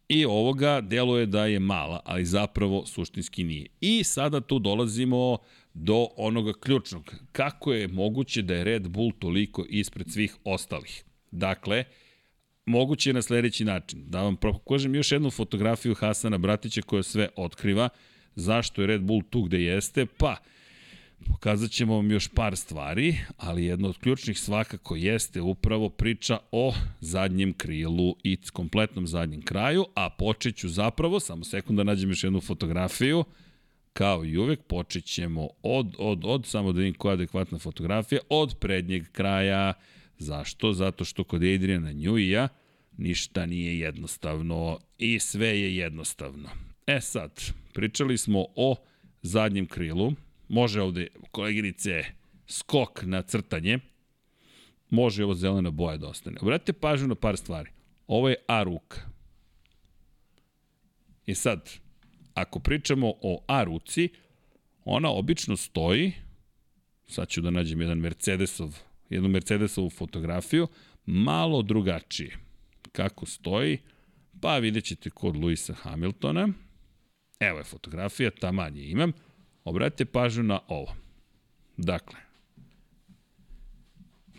i 0.10 0.26
ovoga 0.26 0.82
deluje 0.82 1.26
da 1.26 1.46
je 1.46 1.60
mala, 1.60 2.02
ali 2.06 2.26
zapravo 2.26 2.86
suštinski 2.86 3.44
nije. 3.44 3.68
I 3.82 4.04
sada 4.04 4.42
tu 4.42 4.60
dolazimo 4.60 5.38
do 5.74 6.08
onoga 6.18 6.54
ključnog. 6.54 7.16
Kako 7.32 7.74
je 7.74 7.88
moguće 7.88 8.42
da 8.42 8.54
je 8.56 8.64
Red 8.64 8.88
Bull 8.88 9.12
toliko 9.20 9.66
ispred 9.70 10.12
svih 10.12 10.38
ostalih? 10.44 11.04
Dakle, 11.32 11.84
moguće 12.66 13.10
je 13.10 13.14
na 13.14 13.22
sledeći 13.22 13.66
način. 13.66 14.04
Da 14.08 14.22
vam 14.22 14.36
pokažem 14.36 14.96
još 14.96 15.12
jednu 15.12 15.30
fotografiju 15.32 15.96
Hasana 15.96 16.38
Bratića 16.38 16.82
koja 16.82 17.04
sve 17.04 17.30
otkriva. 17.36 17.90
Zašto 18.36 18.82
je 18.82 18.88
Red 18.88 19.02
Bull 19.02 19.24
tu 19.30 19.42
gde 19.42 19.62
jeste? 19.62 20.06
Pa, 20.06 20.38
pokazat 21.28 21.72
ćemo 21.72 21.96
vam 21.96 22.12
još 22.12 22.28
par 22.28 22.58
stvari, 22.58 23.16
ali 23.38 23.66
jedno 23.66 23.90
od 23.90 23.98
ključnih 23.98 24.40
svakako 24.40 24.96
jeste 24.96 25.42
upravo 25.42 25.90
priča 25.90 26.40
o 26.52 26.74
zadnjem 27.00 27.54
krilu 27.54 28.16
i 28.24 28.38
kompletnom 28.54 29.08
zadnjem 29.08 29.42
kraju, 29.42 29.86
a 29.96 30.10
počet 30.10 30.56
ću 30.56 30.70
zapravo, 30.70 31.20
samo 31.20 31.44
sekund 31.44 31.78
da 31.78 31.84
nađem 31.84 32.10
još 32.10 32.24
jednu 32.24 32.42
fotografiju, 32.42 33.24
kao 33.94 34.26
i 34.26 34.38
uvek, 34.38 34.62
počet 34.64 35.06
ćemo 35.06 35.48
od, 35.64 35.96
od, 35.98 36.22
od, 36.26 36.46
samo 36.46 36.72
da 36.72 36.80
vidim 36.80 36.94
koja 36.94 37.12
je 37.12 37.14
adekvatna 37.14 37.60
fotografija, 37.60 38.22
od 38.30 38.56
prednjeg 38.60 39.12
kraja, 39.12 39.74
Zašto? 40.20 40.74
Zato 40.74 41.06
što 41.06 41.24
kod 41.24 41.44
Adriana 41.44 41.92
Njujija 41.92 42.48
ništa 42.98 43.46
nije 43.46 43.80
jednostavno 43.80 44.80
i 44.98 45.20
sve 45.20 45.48
je 45.48 45.76
jednostavno. 45.76 46.50
E 46.88 47.02
sad, 47.02 47.42
pričali 47.74 48.18
smo 48.18 48.46
o 48.56 48.76
zadnjem 49.22 49.68
krilu. 49.68 50.14
Može 50.48 50.82
ovde, 50.82 51.08
koleginice, 51.32 52.04
skok 52.48 53.02
na 53.04 53.22
crtanje. 53.22 53.80
Može 54.90 55.24
ovo 55.24 55.34
zelena 55.34 55.72
boja 55.72 55.98
da 55.98 56.08
ostane. 56.08 56.38
Obratite 56.42 56.74
pažnju 56.74 57.08
na 57.08 57.16
par 57.16 57.38
stvari. 57.38 57.70
Ovo 58.08 58.30
je 58.30 58.36
A 58.48 58.64
ruka. 58.64 59.02
I 61.26 61.36
sad, 61.36 61.70
ako 62.34 62.60
pričamo 62.60 63.14
o 63.22 63.44
A 63.48 63.64
ruci, 63.64 64.10
ona 64.86 65.10
obično 65.10 65.58
stoji, 65.58 66.14
sad 67.08 67.28
ću 67.28 67.42
da 67.42 67.50
nađem 67.50 67.82
jedan 67.82 67.98
Mercedesov 67.98 68.89
jednu 69.10 69.30
Mercedesovu 69.30 69.90
fotografiju, 69.90 70.68
malo 71.06 71.62
drugačije. 71.62 72.38
Kako 72.92 73.26
stoji? 73.26 73.78
Pa 74.42 74.58
vidjet 74.58 74.86
ćete 74.86 75.10
kod 75.10 75.36
Luisa 75.36 75.74
Hamiltona. 75.74 76.50
Evo 77.40 77.58
je 77.58 77.64
fotografija, 77.64 78.32
manje 78.52 78.84
imam. 78.84 79.12
Obratite 79.64 80.06
pažnju 80.06 80.44
na 80.44 80.60
ovo. 80.68 80.96
Dakle, 81.78 82.20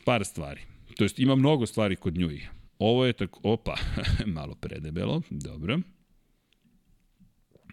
par 0.04 0.24
stvari. 0.24 0.61
To 0.96 1.04
jest 1.04 1.18
ima 1.18 1.35
mnogo 1.35 1.66
stvari 1.66 1.96
kod 1.96 2.18
njuji. 2.18 2.42
Ovo 2.78 3.04
je 3.04 3.12
tako, 3.12 3.40
opa, 3.42 3.76
malo 4.37 4.54
predebelo, 4.54 5.22
dobro. 5.30 5.80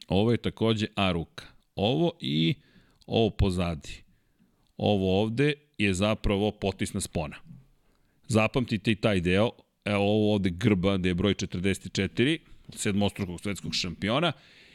Ovo 0.08 0.32
je 0.32 0.38
takođe 0.38 0.88
A 0.96 1.12
ruka. 1.12 1.46
Ovo 1.76 2.12
i 2.20 2.56
ovo 3.06 3.30
pozadi. 3.30 4.04
Ovo 4.78 5.22
ovde 5.22 5.54
je 5.78 5.94
zapravo 5.94 6.52
potisna 6.52 7.02
spona. 7.02 7.36
Zapamtite 8.28 8.92
i 8.92 8.96
taj 8.96 9.22
deo, 9.22 9.52
evo 9.86 10.04
ovo 10.04 10.34
ovde 10.34 10.50
grba 10.50 10.98
gde 10.98 11.10
je 11.10 11.14
broj 11.14 11.34
44, 11.34 12.38
sedmostrukog 12.76 13.42
svetskog 13.42 13.74
šampiona, 13.76 14.32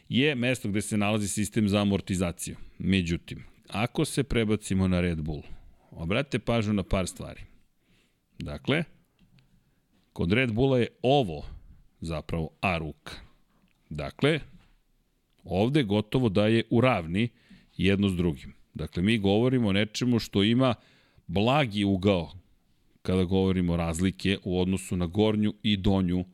je 0.08 0.34
mesto 0.34 0.68
gde 0.68 0.82
se 0.82 0.96
nalazi 0.96 1.28
sistem 1.28 1.68
za 1.68 1.80
amortizaciju. 1.80 2.56
Međutim, 2.78 3.44
ako 3.68 4.04
se 4.04 4.22
prebacimo 4.22 4.88
na 4.88 5.00
Red 5.00 5.20
Bull, 5.22 5.42
obratite 5.90 6.38
pažnju 6.38 6.72
na 6.72 6.82
par 6.82 7.06
stvari. 7.06 7.40
Dakle, 8.38 8.84
kod 10.12 10.32
Red 10.32 10.52
Bulla 10.52 10.78
je 10.78 10.88
ovo 11.02 11.44
zapravo 12.00 12.50
A 12.60 12.78
ruka. 12.78 13.12
Dakle, 13.90 14.40
ovde 15.44 15.82
gotovo 15.82 16.28
da 16.28 16.46
je 16.46 16.64
u 16.70 16.80
ravni 16.80 17.28
jedno 17.76 18.08
s 18.08 18.16
drugim. 18.16 18.54
Dakle, 18.74 19.02
mi 19.02 19.18
govorimo 19.18 19.68
o 19.68 19.72
nečemu 19.72 20.18
što 20.18 20.42
ima 20.42 20.74
blagi 21.32 21.84
ugao 21.84 22.32
kada 23.02 23.24
govorimo 23.24 23.76
razlike 23.76 24.38
u 24.44 24.60
odnosu 24.60 24.96
na 24.96 25.06
gornju 25.06 25.54
i 25.62 25.76
donju 25.76 26.24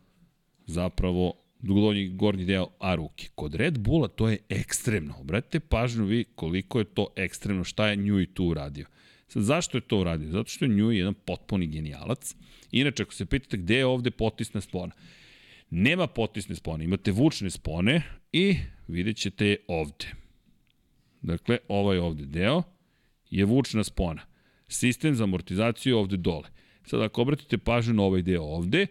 zapravo 0.66 1.34
donji 1.58 2.08
gornji 2.08 2.44
deo 2.44 2.68
A 2.78 2.94
ruke. 2.94 3.28
Kod 3.34 3.54
Red 3.54 3.78
Bulla 3.78 4.08
to 4.08 4.28
je 4.28 4.38
ekstremno. 4.48 5.14
Obratite 5.20 5.60
pažnju 5.60 6.04
vi 6.04 6.24
koliko 6.34 6.78
je 6.78 6.84
to 6.84 7.06
ekstremno, 7.16 7.64
šta 7.64 7.88
je 7.88 7.96
Njui 7.96 8.26
tu 8.26 8.44
uradio. 8.44 8.86
Sad, 9.28 9.42
zašto 9.42 9.78
je 9.78 9.82
to 9.82 9.98
uradio? 9.98 10.30
Zato 10.30 10.50
što 10.50 10.64
je 10.64 10.68
Njui 10.68 10.98
jedan 10.98 11.14
potpuni 11.14 11.66
genijalac. 11.66 12.34
Inače, 12.72 13.02
ako 13.02 13.14
se 13.14 13.26
pitate 13.26 13.56
gde 13.56 13.76
je 13.76 13.86
ovde 13.86 14.10
potisna 14.10 14.60
spona, 14.60 14.92
nema 15.70 16.06
potisne 16.06 16.54
spone, 16.54 16.84
imate 16.84 17.12
vučne 17.12 17.50
spone 17.50 18.02
i 18.32 18.56
vidjet 18.88 19.16
ćete 19.16 19.46
je 19.46 19.56
ovde. 19.68 20.06
Dakle, 21.22 21.58
ovaj 21.68 21.98
ovde 21.98 22.26
deo 22.26 22.62
je 23.30 23.44
vučna 23.44 23.84
spona. 23.84 24.22
Sistem 24.68 25.14
za 25.14 25.24
amortizaciju 25.24 25.98
ovde 25.98 26.16
dole. 26.16 26.48
Sad, 26.86 27.02
ako 27.02 27.22
obratite 27.22 27.58
pažnju 27.58 27.94
na 27.94 28.02
ovaj 28.02 28.22
deo 28.22 28.42
ovde, 28.42 28.86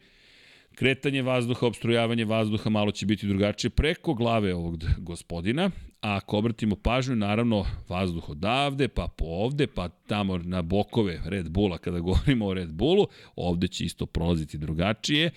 kretanje 0.78 1.22
vazduha, 1.22 1.68
obstrujavanje 1.68 2.26
vazduha 2.26 2.70
malo 2.70 2.92
će 2.92 3.06
biti 3.06 3.28
drugačije 3.28 3.70
preko 3.70 4.14
glave 4.14 4.56
ovog 4.56 4.84
gospodina, 4.98 5.72
a 6.02 6.16
ako 6.16 6.38
obratimo 6.38 6.76
pažnju, 6.76 7.16
naravno, 7.16 7.66
vazduh 7.90 8.30
odavde, 8.30 8.88
pa 8.88 9.08
po 9.08 9.26
ovde, 9.26 9.68
pa 9.68 9.90
tamo 9.90 10.38
na 10.38 10.62
bokove 10.62 11.22
Red 11.26 11.50
Bulla, 11.50 11.78
kada 11.78 12.00
govorimo 12.00 12.46
o 12.46 12.54
Red 12.54 12.74
Bullu, 12.74 13.08
ovde 13.36 13.68
će 13.68 13.86
isto 13.86 14.06
prolaziti 14.06 14.58
drugačije, 14.58 15.32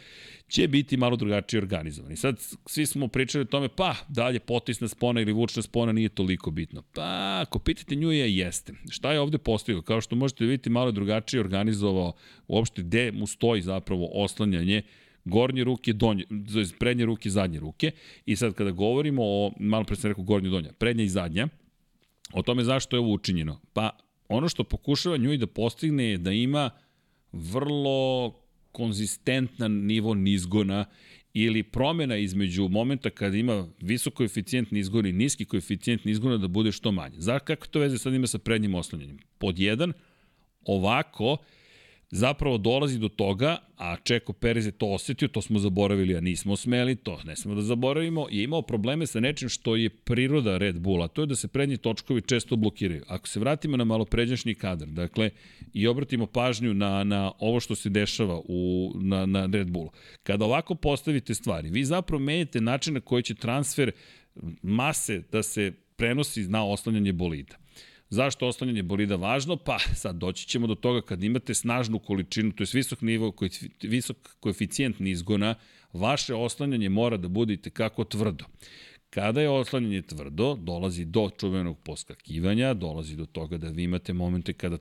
će 0.49 0.69
biti 0.69 0.97
malo 0.97 1.17
drugačije 1.17 1.61
organizovani. 1.61 2.17
Sad, 2.17 2.37
svi 2.67 2.87
smo 2.87 3.09
pričali 3.09 3.43
o 3.43 3.45
tome, 3.45 3.69
pa, 3.69 3.95
dalje 4.09 4.41
potisna 4.41 4.89
spona 4.89 5.21
ili 5.21 5.33
vučna 5.33 5.63
spona 5.63 5.93
nije 5.93 6.09
toliko 6.09 6.51
bitno. 6.51 6.83
Pa, 6.95 7.41
ako 7.41 7.59
pitate 7.59 7.95
nju 7.95 8.13
je, 8.13 8.37
jeste. 8.37 8.73
Šta 8.91 9.13
je 9.13 9.21
ovde 9.21 9.39
postigao? 9.39 9.83
Kao 9.83 10.01
što 10.01 10.17
možete 10.17 10.45
vidjeti, 10.45 10.71
malo 10.71 10.93
drugačije 10.93 11.41
organizovao 11.41 12.13
uopšte 12.49 12.83
gde 12.83 13.13
mu 13.13 13.27
stoji 13.27 13.63
zapravo 13.63 14.11
oslanjanje 14.13 14.83
gornje 15.25 15.65
ruke, 15.65 15.93
donje, 15.93 16.25
prednje 16.79 17.05
ruke, 17.05 17.31
zadnje 17.31 17.61
ruke. 17.61 17.91
I 18.27 18.37
sad 18.37 18.55
kada 18.55 18.71
govorimo 18.71 19.23
o, 19.25 19.53
malo 19.59 19.85
pre 19.85 19.97
sam 19.97 20.09
rekao 20.09 20.25
gornje 20.25 20.49
donja, 20.49 20.73
prednja 20.73 21.05
i 21.05 21.09
zadnja, 21.09 21.49
o 22.33 22.43
tome 22.43 22.65
zašto 22.65 22.97
je 22.97 23.01
ovo 23.01 23.13
učinjeno. 23.13 23.61
Pa 23.73 23.91
ono 24.29 24.49
što 24.49 24.65
pokušava 24.65 25.17
nju 25.17 25.33
i 25.33 25.39
da 25.39 25.47
postigne 25.47 26.05
je 26.05 26.19
da 26.19 26.33
ima 26.33 26.71
vrlo 27.33 28.35
konzistentan 28.73 29.73
nivo 29.73 30.15
nizgona 30.15 30.85
ili 31.35 31.63
promena 31.63 32.17
između 32.17 32.69
momenta 32.69 33.11
kada 33.11 33.37
ima 33.37 33.69
visok 33.81 34.15
koeficijent 34.15 34.71
nizgona 34.71 35.09
i 35.09 35.13
niski 35.13 35.45
koeficijent 35.45 36.05
nizgona 36.05 36.37
da 36.37 36.49
bude 36.49 36.73
što 36.73 36.93
manje. 36.93 37.17
Za 37.19 37.39
kako 37.39 37.67
to 37.67 37.79
veze 37.79 37.99
sad 37.99 38.15
ima 38.15 38.27
sa 38.27 38.39
prednjim 38.39 38.75
oslanjanjem? 38.75 39.19
Pod 39.39 39.59
jedan, 39.59 39.93
ovako, 40.65 41.37
zapravo 42.11 42.59
dolazi 42.59 42.99
do 42.99 43.09
toga, 43.09 43.57
a 43.77 43.97
Čeko 43.97 44.33
Perez 44.33 44.67
je 44.67 44.73
to 44.73 44.87
osetio, 44.87 45.29
to 45.29 45.43
smo 45.43 45.59
zaboravili, 45.59 46.17
a 46.17 46.21
nismo 46.21 46.57
smeli, 46.57 46.97
to 46.97 47.21
ne 47.25 47.37
smemo 47.37 47.55
da 47.55 47.63
zaboravimo, 47.63 48.27
je 48.31 48.43
imao 48.43 48.63
probleme 48.63 49.07
sa 49.07 49.21
nečim 49.21 49.49
što 49.49 49.77
je 49.77 49.91
priroda 49.91 50.59
Red 50.59 50.81
Bulla, 50.81 51.09
to 51.09 51.23
je 51.23 51.27
da 51.27 51.37
se 51.37 51.49
prednji 51.49 51.77
točkovi 51.77 52.21
često 52.21 52.57
blokiraju. 52.57 53.05
Ako 53.09 53.29
se 53.29 53.41
vratimo 53.41 53.77
na 53.77 53.85
malo 53.85 54.05
pređašnji 54.05 54.55
kadar, 54.55 54.89
dakle, 54.89 55.31
i 55.73 55.87
obratimo 55.87 56.27
pažnju 56.27 56.75
na, 56.75 57.05
na 57.05 57.33
ovo 57.39 57.61
što 57.61 57.75
se 57.75 57.89
dešava 57.89 58.41
u, 58.45 58.93
na, 58.95 59.27
na 59.27 59.49
Red 59.53 59.71
Bullu, 59.71 59.91
kada 60.23 60.45
ovako 60.45 60.75
postavite 60.75 61.35
stvari, 61.35 61.71
vi 61.71 61.85
zapravo 61.85 62.23
menjate 62.23 62.61
način 62.61 62.95
na 62.95 63.01
koji 63.01 63.23
će 63.23 63.35
transfer 63.35 63.93
mase 64.63 65.23
da 65.33 65.43
se 65.43 65.73
prenosi 65.97 66.43
na 66.49 66.65
oslanjanje 66.65 67.13
bolida. 67.13 67.60
Zašto 68.11 68.47
oslanjanje 68.47 68.83
bolida 68.83 69.17
važno? 69.17 69.57
Pa 69.57 69.79
sad 69.95 70.17
doći 70.17 70.47
ćemo 70.47 70.67
do 70.67 70.75
toga 70.75 71.03
kad 71.03 71.25
imate 71.25 71.55
snažnu 71.55 71.99
količinu, 71.99 72.53
to 72.53 72.63
je 72.63 72.69
visok 72.73 73.01
nivo, 73.01 73.33
visok 73.83 74.17
koeficijent 74.41 74.99
nizgona, 74.99 75.55
vaše 75.93 76.35
oslanjanje 76.35 76.89
mora 76.89 77.17
da 77.17 77.29
bude 77.29 77.57
kako 77.57 78.05
tvrdo. 78.05 78.45
Kada 79.11 79.41
je 79.41 79.51
oslanjanje 79.51 80.03
tvrdo, 80.03 80.55
dolazi 80.55 81.05
do 81.05 81.31
čuvenog 81.41 81.79
poskakivanja, 81.79 82.75
dolazi 82.75 83.17
do 83.17 83.27
toga 83.27 83.59
da 83.59 83.69
vi 83.69 83.83
imate 83.83 84.13
momente 84.13 84.53
kada 84.53 84.79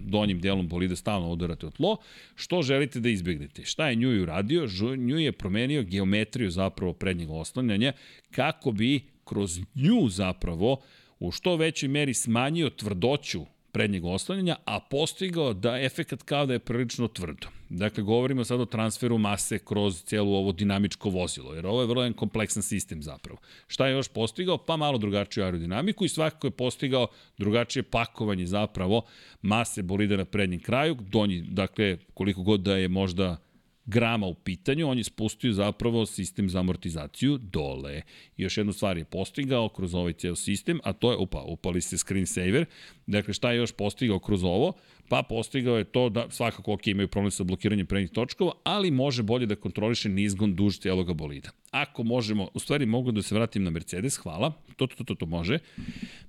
donjim 0.00 0.40
delom 0.40 0.68
bolida 0.68 0.96
stalno 0.96 1.30
udarate 1.30 1.66
o 1.66 1.70
tlo, 1.70 1.96
što 2.34 2.62
želite 2.62 3.00
da 3.00 3.08
izbjegnete. 3.08 3.64
Šta 3.64 3.88
je 3.88 3.96
Njuj 3.96 4.22
uradio? 4.22 4.66
Njuj 4.96 5.24
je 5.24 5.32
promenio 5.32 5.82
geometriju 5.82 6.50
zapravo 6.50 6.92
prednjeg 6.92 7.30
oslanjanja 7.30 7.92
kako 8.30 8.72
bi 8.72 9.00
kroz 9.24 9.58
nju 9.74 10.08
zapravo 10.08 10.82
u 11.22 11.30
što 11.30 11.56
većoj 11.56 11.88
meri 11.88 12.14
smanjio 12.14 12.70
tvrdoću 12.70 13.46
prednjeg 13.72 14.04
oslanjanja, 14.04 14.56
a 14.64 14.80
postigao 14.80 15.52
da 15.52 15.80
efekat 15.80 16.22
kao 16.22 16.46
da 16.46 16.52
je 16.52 16.58
prilično 16.58 17.08
tvrdo. 17.08 17.46
Dakle, 17.68 18.02
govorimo 18.02 18.44
sad 18.44 18.60
o 18.60 18.64
transferu 18.64 19.18
mase 19.18 19.58
kroz 19.58 20.02
celu 20.02 20.34
ovo 20.34 20.52
dinamičko 20.52 21.10
vozilo, 21.10 21.54
jer 21.54 21.66
ovo 21.66 21.80
je 21.80 21.86
vrlo 21.86 22.02
jedan 22.02 22.16
kompleksan 22.16 22.62
sistem 22.62 23.02
zapravo. 23.02 23.38
Šta 23.66 23.86
je 23.86 23.92
još 23.92 24.08
postigao? 24.08 24.58
Pa 24.58 24.76
malo 24.76 24.98
drugačiju 24.98 25.44
aerodinamiku 25.44 26.04
i 26.04 26.08
svakako 26.08 26.46
je 26.46 26.50
postigao 26.50 27.06
drugačije 27.38 27.82
pakovanje 27.82 28.46
zapravo 28.46 29.02
mase 29.42 29.82
bolida 29.82 30.16
na 30.16 30.24
prednjem 30.24 30.60
kraju, 30.60 30.96
donji, 31.00 31.40
dakle, 31.40 31.98
koliko 32.14 32.42
god 32.42 32.60
da 32.60 32.76
je 32.76 32.88
možda 32.88 33.36
grama 33.84 34.26
u 34.26 34.34
pitanju, 34.34 34.88
on 34.88 34.98
je 34.98 35.04
spustio 35.04 35.52
zapravo 35.52 36.06
sistem 36.06 36.48
za 36.48 36.60
amortizaciju 36.60 37.38
dole. 37.38 38.02
I 38.36 38.42
još 38.42 38.56
jednu 38.56 38.72
stvar 38.72 38.98
je 38.98 39.04
postigao 39.04 39.68
kroz 39.68 39.94
ovaj 39.94 40.12
ceo 40.12 40.36
sistem, 40.36 40.80
a 40.84 40.92
to 40.92 41.10
je, 41.10 41.16
upa, 41.16 41.42
upali 41.42 41.80
se 41.80 41.98
screensaver, 41.98 42.66
dakle 43.06 43.34
šta 43.34 43.52
je 43.52 43.58
još 43.58 43.72
postigao 43.72 44.18
kroz 44.18 44.44
ovo? 44.44 44.72
Pa 45.12 45.22
postigao 45.22 45.76
je 45.76 45.84
to 45.84 46.08
da 46.08 46.26
svakako 46.30 46.72
ok 46.72 46.86
imaju 46.86 47.08
problem 47.08 47.30
sa 47.30 47.44
blokiranjem 47.44 47.86
prednjih 47.86 48.10
točkova, 48.10 48.52
ali 48.64 48.90
može 48.90 49.22
bolje 49.22 49.46
da 49.46 49.56
kontroliše 49.56 50.08
nizgon 50.08 50.54
duž 50.54 50.78
cijelog 50.78 51.14
bolida. 51.14 51.50
Ako 51.70 52.02
možemo, 52.02 52.48
u 52.54 52.58
stvari 52.58 52.86
mogu 52.86 53.12
da 53.12 53.22
se 53.22 53.34
vratim 53.34 53.64
na 53.64 53.70
Mercedes, 53.70 54.16
hvala, 54.16 54.52
to, 54.76 54.86
to, 54.86 55.04
to, 55.04 55.14
to 55.14 55.26
može. 55.26 55.58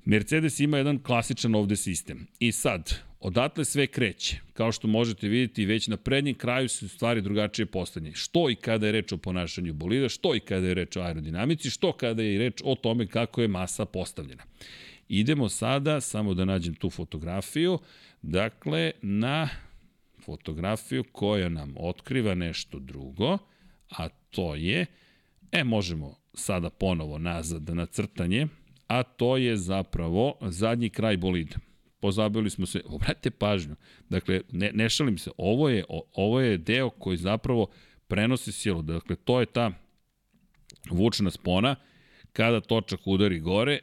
Mercedes 0.05 0.59
ima 0.59 0.77
jedan 0.77 0.99
klasičan 0.99 1.55
ovde 1.55 1.75
sistem. 1.75 2.27
I 2.39 2.51
sad, 2.51 2.93
odatle 3.19 3.65
sve 3.65 3.87
kreće. 3.87 4.39
Kao 4.53 4.71
što 4.71 4.87
možete 4.87 5.27
vidjeti, 5.27 5.65
već 5.65 5.87
na 5.87 5.97
prednjem 5.97 6.35
kraju 6.35 6.69
su 6.69 6.89
stvari 6.89 7.21
drugačije 7.21 7.65
postanje. 7.65 8.11
Što 8.13 8.49
i 8.49 8.55
kada 8.55 8.85
je 8.85 8.91
reč 8.91 9.11
o 9.11 9.17
ponašanju 9.17 9.73
bolida, 9.73 10.09
što 10.09 10.35
i 10.35 10.39
kada 10.39 10.67
je 10.67 10.73
reč 10.73 10.97
o 10.97 11.01
aerodinamici, 11.01 11.69
što 11.69 11.91
kada 11.91 12.23
je 12.23 12.39
reč 12.39 12.61
o 12.63 12.75
tome 12.75 13.07
kako 13.07 13.41
je 13.41 13.47
masa 13.47 13.85
postavljena. 13.85 14.43
Idemo 15.07 15.49
sada, 15.49 16.01
samo 16.01 16.33
da 16.33 16.45
nađem 16.45 16.75
tu 16.75 16.89
fotografiju, 16.89 17.79
dakle, 18.21 18.91
na 19.01 19.49
fotografiju 20.25 21.03
koja 21.11 21.49
nam 21.49 21.73
otkriva 21.77 22.35
nešto 22.35 22.79
drugo, 22.79 23.37
a 23.89 24.09
to 24.09 24.55
je, 24.55 24.85
e, 25.51 25.63
možemo 25.63 26.15
sada 26.33 26.69
ponovo 26.69 27.17
nazad 27.17 27.69
na 27.69 27.85
crtanje, 27.85 28.47
a 28.87 29.03
to 29.03 29.37
je 29.37 29.57
zapravo 29.57 30.37
zadnji 30.41 30.89
kraj 30.89 31.17
bolida 31.17 31.55
pozabili 32.03 32.49
smo 32.49 32.65
se, 32.65 32.81
obratite 32.85 33.31
pažnju, 33.31 33.75
dakle, 34.09 34.41
ne, 34.51 34.71
ne 34.73 34.89
šalim 34.89 35.17
se, 35.17 35.31
ovo 35.37 35.69
je, 35.69 35.85
ovo 36.13 36.41
je 36.41 36.57
deo 36.57 36.89
koji 36.89 37.17
zapravo 37.17 37.67
prenosi 38.07 38.51
silu, 38.51 38.81
dakle, 38.81 39.15
to 39.15 39.39
je 39.39 39.45
ta 39.45 39.71
vučna 40.91 41.31
spona, 41.31 41.75
kada 42.33 42.59
točak 42.61 43.07
udari 43.07 43.39
gore, 43.39 43.79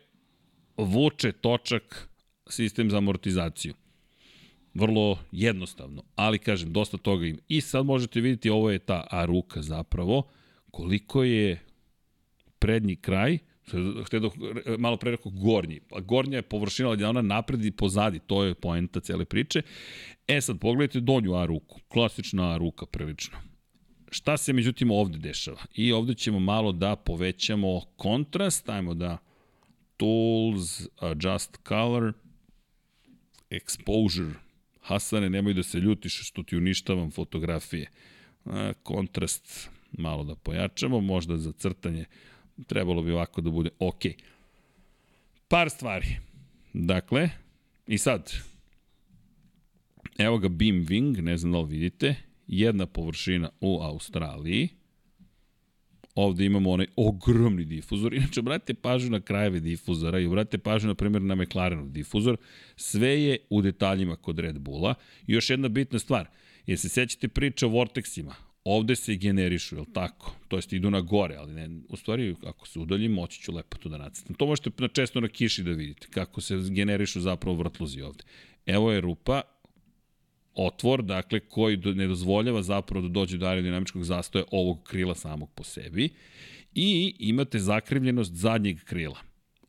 vuče 0.84 1.32
točak 1.32 2.08
sistem 2.48 2.90
za 2.90 2.98
amortizaciju. 2.98 3.74
Vrlo 4.74 5.18
jednostavno, 5.32 6.02
ali 6.16 6.38
kažem, 6.38 6.72
dosta 6.72 6.96
toga 6.96 7.26
ima. 7.26 7.38
I 7.48 7.60
sad 7.60 7.86
možete 7.86 8.20
vidjeti, 8.20 8.50
ovo 8.50 8.70
je 8.70 8.78
ta 8.78 9.06
A 9.10 9.24
ruka 9.24 9.62
zapravo, 9.62 10.22
koliko 10.70 11.24
je 11.24 11.62
prednji 12.58 12.96
kraj, 12.96 13.38
htio 14.04 14.30
malo 14.78 14.96
pre 14.96 15.10
rekao 15.10 15.32
gornji. 15.32 15.80
Pa 15.88 16.00
gornja 16.00 16.36
je 16.36 16.42
površina, 16.42 16.88
ali 16.88 17.04
ona 17.04 17.22
napred 17.22 17.64
i 17.64 17.70
pozadi, 17.70 18.18
to 18.18 18.44
je 18.44 18.54
poenta 18.54 19.00
cele 19.00 19.24
priče. 19.24 19.62
E 20.26 20.40
sad, 20.40 20.58
pogledajte 20.60 21.00
donju 21.00 21.34
A 21.34 21.46
ruku, 21.46 21.80
klasična 21.88 22.54
A 22.54 22.56
ruka 22.56 22.86
prilično. 22.86 23.38
Šta 24.10 24.36
se 24.36 24.52
međutim 24.52 24.90
ovde 24.90 25.18
dešava? 25.18 25.60
I 25.74 25.92
ovde 25.92 26.14
ćemo 26.14 26.38
malo 26.38 26.72
da 26.72 26.96
povećamo 26.96 27.80
kontrast, 27.96 28.68
ajmo 28.68 28.94
da 28.94 29.18
Tools, 30.00 30.88
Adjust 30.98 31.58
Color, 31.68 32.12
Exposure. 33.50 34.32
Hasane, 34.80 35.30
nemoj 35.30 35.54
da 35.54 35.62
se 35.62 35.78
ljutiš 35.78 36.28
što 36.28 36.42
ti 36.42 36.56
uništavam 36.56 37.10
fotografije. 37.10 37.90
Kontrast 38.82 39.70
malo 39.92 40.24
da 40.24 40.34
pojačamo, 40.34 41.00
možda 41.00 41.36
za 41.36 41.52
crtanje 41.52 42.04
trebalo 42.66 43.02
bi 43.02 43.12
ovako 43.12 43.40
da 43.40 43.50
bude 43.50 43.70
ok. 43.78 44.02
Par 45.48 45.70
stvari. 45.70 46.06
Dakle, 46.72 47.30
i 47.86 47.98
sad, 47.98 48.32
evo 50.18 50.38
ga 50.38 50.48
Beam 50.48 50.86
Wing, 50.86 51.20
ne 51.20 51.36
znam 51.36 51.52
da 51.52 51.58
li 51.58 51.68
vidite, 51.68 52.14
jedna 52.46 52.86
površina 52.86 53.50
u 53.60 53.80
Australiji, 53.82 54.68
ovde 56.20 56.44
imamo 56.44 56.70
onaj 56.70 56.86
ogromni 56.96 57.64
difuzor. 57.64 58.14
Inače, 58.20 58.40
obratite 58.40 58.74
pažnju 58.74 59.10
na 59.10 59.20
krajeve 59.20 59.60
difuzora 59.60 60.20
i 60.20 60.26
obratite 60.26 60.58
pažnju, 60.58 60.88
na 60.88 60.94
primjer, 60.94 61.22
na 61.22 61.34
McLarenov 61.34 61.88
difuzor. 61.88 62.36
Sve 62.76 63.22
je 63.22 63.38
u 63.50 63.62
detaljima 63.62 64.16
kod 64.16 64.38
Red 64.38 64.58
Bulla. 64.58 64.94
I 65.26 65.32
još 65.32 65.50
jedna 65.50 65.68
bitna 65.68 65.98
stvar. 65.98 66.28
Jer 66.66 66.78
se 66.78 66.88
sećate 66.88 67.28
priče 67.28 67.66
o 67.66 67.68
vorteksima? 67.68 68.34
Ovde 68.64 68.96
se 68.96 69.14
generišu, 69.14 69.76
je 69.76 69.80
li 69.80 69.92
tako? 69.92 70.34
To 70.48 70.56
jest 70.56 70.72
idu 70.72 70.90
na 70.90 71.00
gore, 71.00 71.36
ali 71.36 71.52
ne, 71.52 71.68
u 71.88 71.96
stvari 71.96 72.34
ako 72.46 72.68
se 72.68 72.78
udaljim, 72.78 73.12
moći 73.12 73.40
ću 73.40 73.52
lepo 73.52 73.76
to 73.76 73.88
da 73.88 73.98
nacrtam. 73.98 74.34
To 74.34 74.46
možete 74.46 74.70
na 74.78 74.88
često 74.88 75.20
na 75.20 75.28
kiši 75.28 75.62
da 75.62 75.70
vidite, 75.70 76.06
kako 76.10 76.40
se 76.40 76.58
generišu 76.70 77.20
zapravo 77.20 77.56
vrtlozi 77.56 78.02
ovde. 78.02 78.24
Evo 78.66 78.92
je 78.92 79.00
rupa, 79.00 79.42
otvor, 80.54 81.02
dakle, 81.02 81.40
koji 81.40 81.76
ne 81.76 82.06
dozvoljava 82.06 82.62
zapravo 82.62 83.08
da 83.08 83.12
dođe 83.12 83.38
do 83.38 83.46
aerodinamičkog 83.46 84.04
zastoja 84.04 84.44
ovog 84.50 84.82
krila 84.82 85.14
samog 85.14 85.50
po 85.54 85.64
sebi 85.64 86.08
i 86.74 87.14
imate 87.18 87.58
zakrivljenost 87.58 88.32
zadnjeg 88.34 88.84
krila. 88.84 89.18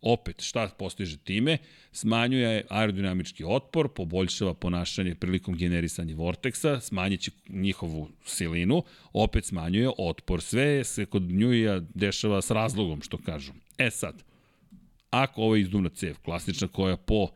Opet, 0.01 0.41
šta 0.41 0.67
postiže 0.79 1.17
time? 1.17 1.57
Smanjuje 1.91 2.65
aerodinamički 2.69 3.43
otpor, 3.47 3.89
poboljšava 3.93 4.53
ponašanje 4.53 5.15
prilikom 5.15 5.57
generisanja 5.57 6.15
vorteksa, 6.15 6.79
smanjiće 6.79 7.31
njihovu 7.49 8.09
silinu, 8.25 8.83
opet 9.13 9.45
smanjuje 9.45 9.89
otpor. 9.97 10.41
Sve 10.41 10.83
se 10.83 11.05
kod 11.05 11.23
njuja 11.23 11.79
dešava 11.79 12.41
s 12.41 12.51
razlogom, 12.51 13.01
što 13.01 13.17
kažu. 13.17 13.51
E 13.77 13.91
sad, 13.91 14.23
ako 15.09 15.41
ovo 15.41 15.55
je 15.55 15.61
izduvna 15.61 15.89
cev, 15.89 16.15
klasična 16.23 16.67
koja 16.67 16.97
po 16.97 17.27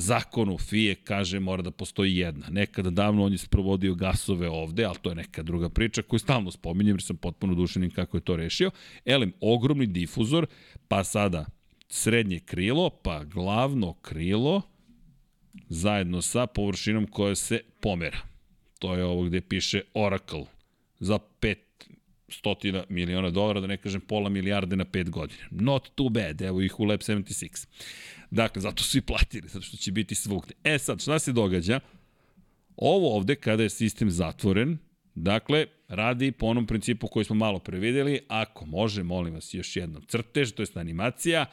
zakonu 0.00 0.58
FIE 0.58 0.94
kaže 0.94 1.40
mora 1.40 1.62
da 1.62 1.70
postoji 1.70 2.16
jedna. 2.16 2.46
Nekada 2.50 2.90
davno 2.90 3.24
on 3.24 3.32
je 3.32 3.38
sprovodio 3.38 3.94
gasove 3.94 4.48
ovde, 4.48 4.84
ali 4.84 4.96
to 5.02 5.08
je 5.10 5.14
neka 5.14 5.42
druga 5.42 5.68
priča 5.68 6.02
koju 6.02 6.20
stalno 6.20 6.50
spominjem 6.50 6.96
jer 6.96 7.02
sam 7.02 7.16
potpuno 7.16 7.54
dušenim 7.54 7.90
kako 7.90 8.16
je 8.16 8.20
to 8.20 8.36
rešio. 8.36 8.70
Elem, 9.04 9.32
ogromni 9.40 9.86
difuzor, 9.86 10.46
pa 10.88 11.04
sada 11.04 11.46
srednje 11.88 12.40
krilo, 12.40 12.90
pa 12.90 13.24
glavno 13.24 13.92
krilo, 13.92 14.62
zajedno 15.68 16.22
sa 16.22 16.46
površinom 16.46 17.06
koja 17.06 17.34
se 17.34 17.60
pomera. 17.80 18.18
To 18.78 18.94
je 18.94 19.04
ovo 19.04 19.22
gde 19.22 19.40
piše 19.40 19.80
Oracle 19.94 20.44
za 21.00 21.18
500 21.40 22.84
miliona 22.88 23.30
dolara, 23.30 23.60
da 23.60 23.66
ne 23.66 23.76
kažem 23.76 24.00
pola 24.00 24.28
milijarde 24.28 24.76
na 24.76 24.84
5 24.84 25.10
godina. 25.10 25.42
Not 25.50 25.90
too 25.94 26.08
bad, 26.08 26.42
evo 26.42 26.60
ih 26.60 26.80
u 26.80 26.84
Lab 26.84 27.00
76. 27.00 27.66
Dakle, 28.30 28.62
zato 28.62 28.82
su 28.82 28.98
i 28.98 29.00
platili, 29.00 29.48
zato 29.48 29.64
što 29.64 29.76
će 29.76 29.92
biti 29.92 30.14
svugde. 30.14 30.54
E 30.64 30.78
sad, 30.78 31.02
šta 31.02 31.18
se 31.18 31.32
događa? 31.32 31.80
Ovo 32.76 33.16
ovde, 33.16 33.34
kada 33.34 33.62
je 33.62 33.70
sistem 33.70 34.10
zatvoren, 34.10 34.78
dakle, 35.14 35.66
radi 35.88 36.32
po 36.32 36.46
onom 36.46 36.66
principu 36.66 37.08
koji 37.08 37.24
smo 37.24 37.36
malo 37.36 37.58
prevideli, 37.58 38.20
ako 38.28 38.66
može, 38.66 39.02
molim 39.02 39.34
vas, 39.34 39.54
još 39.54 39.76
jednom 39.76 40.02
crtež, 40.02 40.52
to 40.52 40.62
je 40.62 40.66
animacija, 40.74 41.46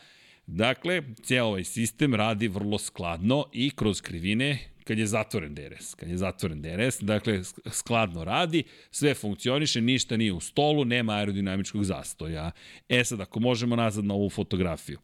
Dakle, 0.47 1.01
cijel 1.23 1.47
ovaj 1.47 1.63
sistem 1.63 2.15
radi 2.15 2.47
vrlo 2.47 2.77
skladno 2.77 3.45
i 3.53 3.69
kroz 3.69 4.01
krivine 4.01 4.59
kad 4.83 4.97
je 4.97 5.07
zatvoren 5.07 5.55
DRS. 5.55 5.95
Kad 5.95 6.09
je 6.09 6.17
zatvoren 6.17 6.61
DRS, 6.61 6.99
dakle, 6.99 7.41
skladno 7.71 8.23
radi, 8.23 8.63
sve 8.91 9.13
funkcioniše, 9.13 9.81
ništa 9.81 10.17
nije 10.17 10.33
u 10.33 10.39
stolu, 10.39 10.85
nema 10.85 11.13
aerodinamičkog 11.13 11.83
zastoja. 11.83 12.51
E 12.89 13.03
sad, 13.03 13.21
ako 13.21 13.39
možemo 13.39 13.75
nazad 13.75 14.05
na 14.05 14.13
ovu 14.13 14.29
fotografiju. 14.29 14.99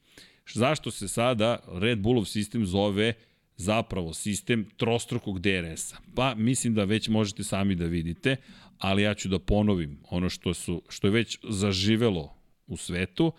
Zašto 0.54 0.92
se 0.92 1.08
sada 1.08 1.60
Red 1.68 2.00
Bullov 2.00 2.26
sistem 2.26 2.66
zove 2.66 3.14
zapravo 3.58 4.14
sistem 4.14 4.70
trostrukog 4.78 5.40
DRS-a? 5.40 5.98
Pa 6.16 6.36
mislim 6.36 6.74
da 6.74 6.84
već 6.84 7.08
možete 7.08 7.44
sami 7.44 7.76
da 7.76 7.86
vidite, 7.86 8.36
ali 8.78 9.04
ja 9.04 9.14
ću 9.14 9.30
da 9.30 9.40
ponovim 9.40 10.00
ono 10.10 10.30
što, 10.30 10.54
su, 10.54 10.82
što 10.90 11.08
je 11.08 11.12
već 11.12 11.40
zaživelo 11.44 12.36
u 12.68 12.78
svetu, 12.78 13.34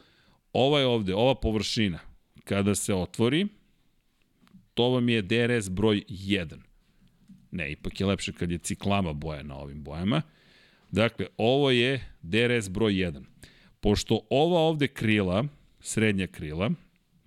Ova 0.55 0.81
je 0.81 0.87
ovde, 0.87 1.15
ova 1.15 1.35
površina, 1.35 1.99
kada 2.45 2.75
se 2.75 2.95
otvori, 2.95 3.47
to 4.75 4.91
vam 4.91 5.09
je 5.09 5.23
DRS 5.23 5.69
broj 5.69 6.05
1. 6.09 6.59
Ne, 7.51 7.73
ipak 7.73 8.01
je 8.01 8.07
lepše 8.07 8.33
kad 8.33 8.51
je 8.51 8.59
ciklama 8.59 9.13
boja 9.13 9.43
na 9.43 9.57
ovim 9.57 9.83
bojama. 9.83 10.23
Dakle, 10.91 11.27
ovo 11.37 11.71
je 11.71 12.15
DRS 12.23 12.69
broj 12.69 12.93
1. 12.93 13.25
Pošto 13.81 14.21
ova 14.31 14.61
ovde 14.61 14.89
krila, 14.89 15.45
srednja 15.81 16.27
krila, 16.27 16.71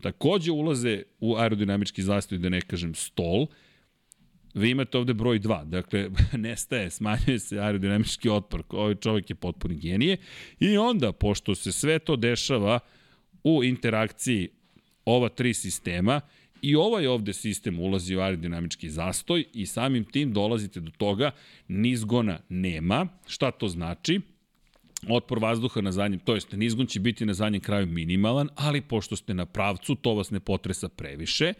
takođe 0.07 0.51
ulaze 0.51 1.01
u 1.19 1.35
aerodinamički 1.35 2.03
zastoj, 2.03 2.37
da 2.37 2.49
ne 2.49 2.61
kažem 2.61 2.93
stol, 2.95 3.47
vi 4.53 4.69
imate 4.71 4.97
ovde 4.97 5.13
broj 5.13 5.39
2, 5.39 5.65
dakle, 5.65 6.09
nestaje, 6.47 6.89
smanjuje 6.89 7.39
se 7.39 7.59
aerodinamički 7.59 8.29
otpor, 8.29 8.63
ovaj 8.69 8.95
čovjek 8.95 9.29
je 9.29 9.35
potpuni 9.35 9.75
genije, 9.75 10.17
i 10.59 10.77
onda, 10.77 11.11
pošto 11.11 11.55
se 11.55 11.71
sve 11.71 11.99
to 11.99 12.15
dešava, 12.15 12.79
u 13.43 13.63
interakciji 13.63 14.49
ova 15.05 15.29
tri 15.29 15.53
sistema 15.53 16.21
i 16.61 16.75
ovaj 16.75 17.07
ovde 17.07 17.33
sistem 17.33 17.79
ulazi 17.79 18.15
u 18.15 18.19
aerodinamički 18.19 18.89
zastoj 18.89 19.45
i 19.53 19.65
samim 19.65 20.03
tim 20.03 20.33
dolazite 20.33 20.79
do 20.79 20.91
toga 20.91 21.31
nizgona 21.67 22.39
nema. 22.49 23.07
Šta 23.27 23.51
to 23.51 23.67
znači? 23.67 24.21
Otpor 25.09 25.39
vazduha 25.39 25.81
na 25.81 25.91
zadnjem, 25.91 26.19
to 26.19 26.35
jest 26.35 26.51
nizgon 26.51 26.87
će 26.87 26.99
biti 26.99 27.25
na 27.25 27.33
zadnjem 27.33 27.61
kraju 27.61 27.87
minimalan, 27.87 28.49
ali 28.55 28.81
pošto 28.81 29.15
ste 29.15 29.33
na 29.33 29.45
pravcu, 29.45 29.95
to 29.95 30.13
vas 30.13 30.31
ne 30.31 30.39
potresa 30.39 30.89
previše. 30.89 31.53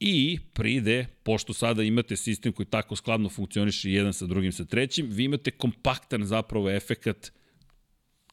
I 0.00 0.38
pride, 0.52 1.06
pošto 1.22 1.52
sada 1.52 1.82
imate 1.82 2.16
sistem 2.16 2.52
koji 2.52 2.66
tako 2.66 2.96
skladno 2.96 3.28
funkcioniše 3.28 3.90
jedan 3.90 4.12
sa 4.12 4.26
drugim 4.26 4.52
sa 4.52 4.64
trećim, 4.64 5.06
vi 5.10 5.24
imate 5.24 5.50
kompaktan 5.50 6.24
zapravo 6.24 6.70
efekat 6.70 7.32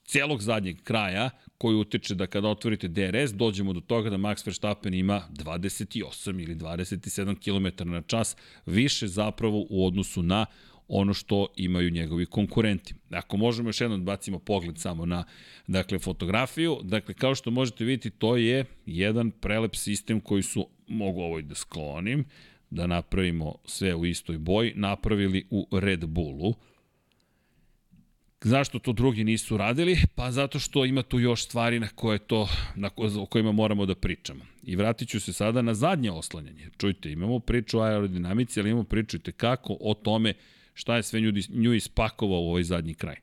celog 0.05 0.41
zadnjeg 0.41 0.83
kraja 0.83 1.29
koji 1.57 1.75
utiče 1.75 2.15
da 2.15 2.27
kada 2.27 2.47
otvorite 2.47 2.87
DRS 2.87 3.33
dođemo 3.33 3.73
do 3.73 3.81
toga 3.81 4.09
da 4.09 4.17
Max 4.17 4.45
Verstappen 4.45 4.93
ima 4.93 5.21
28 5.31 6.43
ili 6.43 6.55
27 6.55 7.35
km 7.43 7.89
na 7.89 8.01
čas 8.01 8.35
više 8.65 9.07
zapravo 9.07 9.65
u 9.69 9.87
odnosu 9.87 10.23
na 10.23 10.45
ono 10.87 11.13
što 11.13 11.47
imaju 11.55 11.89
njegovi 11.89 12.25
konkurenti. 12.25 12.93
Ako 13.09 13.37
možemo 13.37 13.69
još 13.69 13.81
jednom 13.81 13.99
da 13.99 14.11
bacimo 14.11 14.39
pogled 14.39 14.77
samo 14.77 15.05
na 15.05 15.23
dakle, 15.67 15.99
fotografiju, 15.99 16.79
dakle, 16.83 17.13
kao 17.13 17.35
što 17.35 17.51
možete 17.51 17.83
vidjeti, 17.83 18.17
to 18.17 18.37
je 18.37 18.65
jedan 18.85 19.31
prelep 19.31 19.75
sistem 19.75 20.19
koji 20.19 20.43
su, 20.43 20.67
mogu 20.87 21.21
ovo 21.21 21.39
i 21.39 21.43
da 21.43 21.55
sklonim, 21.55 22.25
da 22.69 22.87
napravimo 22.87 23.55
sve 23.65 23.95
u 23.95 24.05
istoj 24.05 24.37
boji, 24.37 24.73
napravili 24.75 25.45
u 25.49 25.67
Red 25.71 26.05
Bullu. 26.05 26.53
Zašto 28.41 28.79
to 28.79 28.93
drugi 28.93 29.23
nisu 29.23 29.57
radili? 29.57 29.97
Pa 30.15 30.31
zato 30.31 30.59
što 30.59 30.85
ima 30.85 31.03
tu 31.03 31.19
još 31.19 31.45
stvari 31.45 31.79
na 31.79 31.87
koje 31.87 32.19
to, 32.19 32.49
na 32.75 32.89
ko, 32.89 33.09
o 33.21 33.25
kojima 33.25 33.51
moramo 33.51 33.85
da 33.85 33.95
pričamo. 33.95 34.45
I 34.63 34.75
vratit 34.75 35.09
ću 35.09 35.19
se 35.19 35.33
sada 35.33 35.61
na 35.61 35.73
zadnje 35.73 36.11
oslanjanje. 36.11 36.69
Čujte, 36.77 37.11
imamo 37.11 37.39
priču 37.39 37.79
o 37.79 37.81
aerodinamici, 37.81 38.59
ali 38.59 38.69
imamo 38.69 38.83
priču 38.83 39.17
kako 39.37 39.77
o 39.79 39.93
tome 39.93 40.33
šta 40.75 40.95
je 40.95 41.03
sve 41.03 41.21
nju, 41.21 41.33
nju 41.49 41.73
ispakovao 41.73 42.41
u 42.41 42.49
ovaj 42.49 42.63
zadnji 42.63 42.93
kraj. 42.93 43.15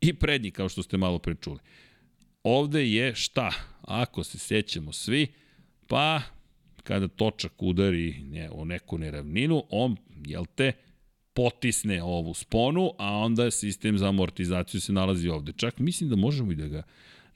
I 0.00 0.14
prednji, 0.14 0.50
kao 0.50 0.68
što 0.68 0.82
ste 0.82 0.96
malo 0.96 1.18
pričuli. 1.18 1.58
Ovde 2.42 2.88
je 2.88 3.14
šta? 3.14 3.50
Ako 3.82 4.24
se 4.24 4.38
sećamo 4.38 4.92
svi, 4.92 5.26
pa 5.86 6.22
kada 6.82 7.08
točak 7.08 7.62
udari 7.62 8.22
ne, 8.22 8.50
u 8.50 8.64
neku 8.64 8.98
neravninu, 8.98 9.64
on, 9.70 9.96
jel 10.26 10.44
te, 10.54 10.72
potisne 11.34 12.02
ovu 12.02 12.34
sponu, 12.34 12.92
a 12.98 13.16
onda 13.16 13.50
sistem 13.50 13.98
za 13.98 14.08
amortizaciju 14.08 14.80
se 14.80 14.92
nalazi 14.92 15.28
ovde. 15.28 15.52
Čak 15.56 15.78
mislim 15.78 16.10
da 16.10 16.16
možemo 16.16 16.52
i 16.52 16.54
da 16.54 16.66
ga 16.66 16.82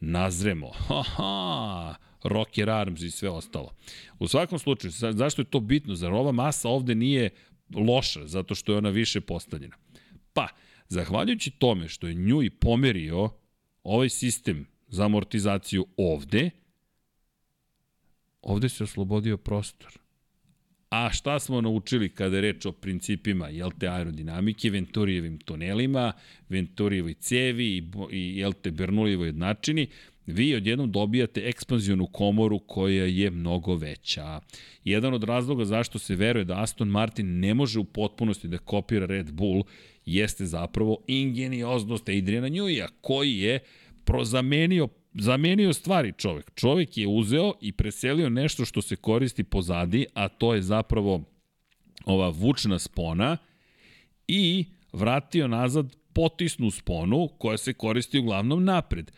nazremo. 0.00 0.70
Haha, 0.70 1.94
rocker 2.22 2.70
arms 2.70 3.02
i 3.02 3.10
sve 3.10 3.30
ostalo. 3.30 3.72
U 4.18 4.28
svakom 4.28 4.58
slučaju, 4.58 4.92
zašto 5.12 5.42
je 5.42 5.46
to 5.46 5.60
bitno? 5.60 5.94
Zar 5.94 6.12
ova 6.12 6.32
masa 6.32 6.68
ovde 6.68 6.94
nije 6.94 7.30
loša, 7.74 8.26
zato 8.26 8.54
što 8.54 8.72
je 8.72 8.78
ona 8.78 8.90
više 8.90 9.20
postavljena? 9.20 9.76
Pa, 10.32 10.48
zahvaljujući 10.88 11.50
tome 11.50 11.88
što 11.88 12.06
je 12.06 12.14
nju 12.14 12.42
i 12.42 12.50
pomerio 12.50 13.30
ovaj 13.82 14.08
sistem 14.08 14.66
za 14.88 15.04
amortizaciju 15.04 15.86
ovde, 15.96 16.50
ovde 18.42 18.68
se 18.68 18.84
oslobodio 18.84 19.36
prostor. 19.36 19.98
A 20.90 21.10
šta 21.12 21.38
smo 21.38 21.60
naučili 21.60 22.08
kada 22.08 22.36
je 22.36 22.42
reč 22.42 22.66
o 22.66 22.72
principima 22.72 23.48
jel 23.48 23.70
te 23.78 23.88
aerodinamike, 23.88 24.70
Venturijevim 24.70 25.38
tunelima, 25.38 26.12
Venturijevoj 26.48 27.14
cevi 27.14 27.76
i, 27.76 27.82
i 28.10 28.38
jel 28.38 28.52
te 28.52 28.70
Bernoullijevoj 28.70 29.28
jednačini, 29.28 29.88
vi 30.26 30.54
odjednom 30.54 30.92
dobijate 30.92 31.48
ekspanzijonu 31.48 32.06
komoru 32.06 32.58
koja 32.58 33.04
je 33.04 33.30
mnogo 33.30 33.74
veća. 33.74 34.40
Jedan 34.84 35.14
od 35.14 35.24
razloga 35.24 35.64
zašto 35.64 35.98
se 35.98 36.16
veruje 36.16 36.44
da 36.44 36.62
Aston 36.62 36.88
Martin 36.88 37.40
ne 37.40 37.54
može 37.54 37.78
u 37.78 37.84
potpunosti 37.84 38.48
da 38.48 38.58
kopira 38.58 39.06
Red 39.06 39.32
Bull 39.32 39.62
jeste 40.06 40.46
zapravo 40.46 40.98
ingenioznost 41.06 42.08
Adriana 42.08 42.48
Newija, 42.48 42.86
koji 43.00 43.38
je 43.38 43.58
prozamenio 44.04 44.88
zamenio 45.18 45.72
stvari 45.72 46.12
čovek. 46.18 46.50
Čovek 46.54 46.96
je 46.98 47.06
uzeo 47.06 47.52
i 47.60 47.72
preselio 47.72 48.30
nešto 48.30 48.64
što 48.64 48.82
se 48.82 48.96
koristi 48.96 49.44
pozadi, 49.44 50.06
a 50.14 50.28
to 50.28 50.54
je 50.54 50.62
zapravo 50.62 51.22
ova 52.04 52.28
vučna 52.28 52.78
spona 52.78 53.36
i 54.28 54.64
vratio 54.92 55.48
nazad 55.48 55.96
potisnu 56.12 56.70
sponu 56.70 57.28
koja 57.38 57.56
se 57.56 57.72
koristi 57.72 58.18
uglavnom 58.18 58.64
napred. 58.64 59.12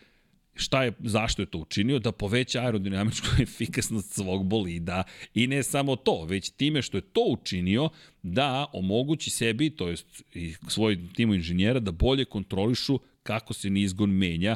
Šta 0.59 0.83
je, 0.83 0.91
zašto 0.99 1.41
je 1.41 1.45
to 1.45 1.57
učinio? 1.57 1.99
Da 1.99 2.11
poveća 2.11 2.61
aerodinamičku 2.61 3.27
efikasnost 3.41 4.13
svog 4.13 4.45
bolida 4.45 5.03
i 5.33 5.47
ne 5.47 5.63
samo 5.63 5.95
to, 5.95 6.25
već 6.25 6.49
time 6.49 6.81
što 6.81 6.97
je 6.97 7.01
to 7.01 7.21
učinio 7.27 7.89
da 8.23 8.65
omogući 8.73 9.29
sebi, 9.29 9.69
to 9.69 9.87
jest 9.87 10.23
i 10.33 10.53
svoj 10.67 10.99
timu 11.13 11.33
inženjera, 11.33 11.79
da 11.79 11.91
bolje 11.91 12.25
kontrolišu 12.25 12.99
kako 13.23 13.53
se 13.53 13.69
nizgon 13.69 14.09
menja 14.09 14.55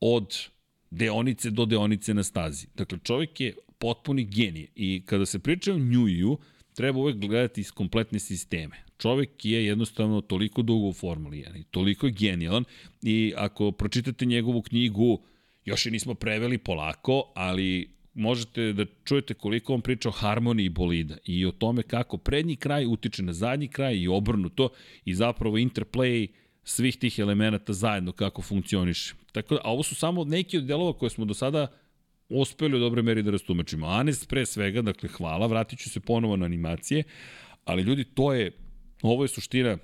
od 0.00 0.36
deonice 0.90 1.50
do 1.50 1.64
deonice 1.64 2.14
na 2.14 2.22
stazi. 2.22 2.66
Dakle, 2.74 2.98
čovjek 3.04 3.40
je 3.40 3.54
potpuni 3.78 4.24
genije 4.24 4.68
i 4.74 5.02
kada 5.06 5.26
se 5.26 5.38
priča 5.38 5.74
o 5.74 5.78
Njuju, 5.78 6.38
treba 6.74 6.98
uvek 6.98 7.16
gledati 7.16 7.60
iz 7.60 7.70
kompletne 7.70 8.18
sisteme. 8.18 8.85
Čovek 8.98 9.44
je 9.44 9.64
jednostavno 9.66 10.20
toliko 10.20 10.62
dugo 10.62 10.88
u 10.88 10.92
Formuli 10.92 11.36
1 11.36 11.60
i 11.60 11.64
toliko 11.64 12.06
je 12.06 12.12
genijalan 12.12 12.64
i 13.02 13.32
ako 13.36 13.72
pročitate 13.72 14.26
njegovu 14.26 14.62
knjigu, 14.62 15.22
još 15.64 15.86
je 15.86 15.92
nismo 15.92 16.14
preveli 16.14 16.58
polako, 16.58 17.32
ali 17.34 17.96
možete 18.14 18.72
da 18.72 18.86
čujete 19.04 19.34
koliko 19.34 19.74
on 19.74 19.80
priča 19.80 20.08
o 20.08 20.12
harmoniji 20.12 20.68
bolida 20.68 21.16
i 21.24 21.46
o 21.46 21.52
tome 21.52 21.82
kako 21.82 22.16
prednji 22.16 22.56
kraj 22.56 22.86
utiče 22.86 23.22
na 23.22 23.32
zadnji 23.32 23.68
kraj 23.68 23.96
i 23.96 24.08
obrnuto 24.08 24.68
i 25.04 25.14
zapravo 25.14 25.56
interplay 25.56 26.28
svih 26.64 26.96
tih 26.96 27.18
elemenata 27.18 27.72
zajedno 27.72 28.12
kako 28.12 28.42
funkcioniše. 28.42 29.14
Tako 29.32 29.54
da, 29.54 29.60
a 29.64 29.70
ovo 29.70 29.82
su 29.82 29.94
samo 29.94 30.24
neki 30.24 30.58
od 30.58 30.64
delova 30.64 30.92
koje 30.92 31.10
smo 31.10 31.24
do 31.24 31.34
sada 31.34 31.66
uspeli 32.28 32.76
u 32.76 32.80
dobre 32.80 33.02
meri 33.02 33.22
da 33.22 33.30
rastumačimo. 33.30 33.86
Anes 33.86 34.26
pre 34.26 34.46
svega, 34.46 34.82
dakle 34.82 35.08
hvala, 35.08 35.46
vratit 35.46 35.78
ću 35.78 35.90
se 35.90 36.00
ponovo 36.00 36.36
na 36.36 36.44
animacije, 36.44 37.04
ali 37.64 37.82
ljudi, 37.82 38.04
to 38.04 38.32
je, 38.32 38.50
ovo 39.02 39.24
je 39.24 39.28
suština 39.28 39.78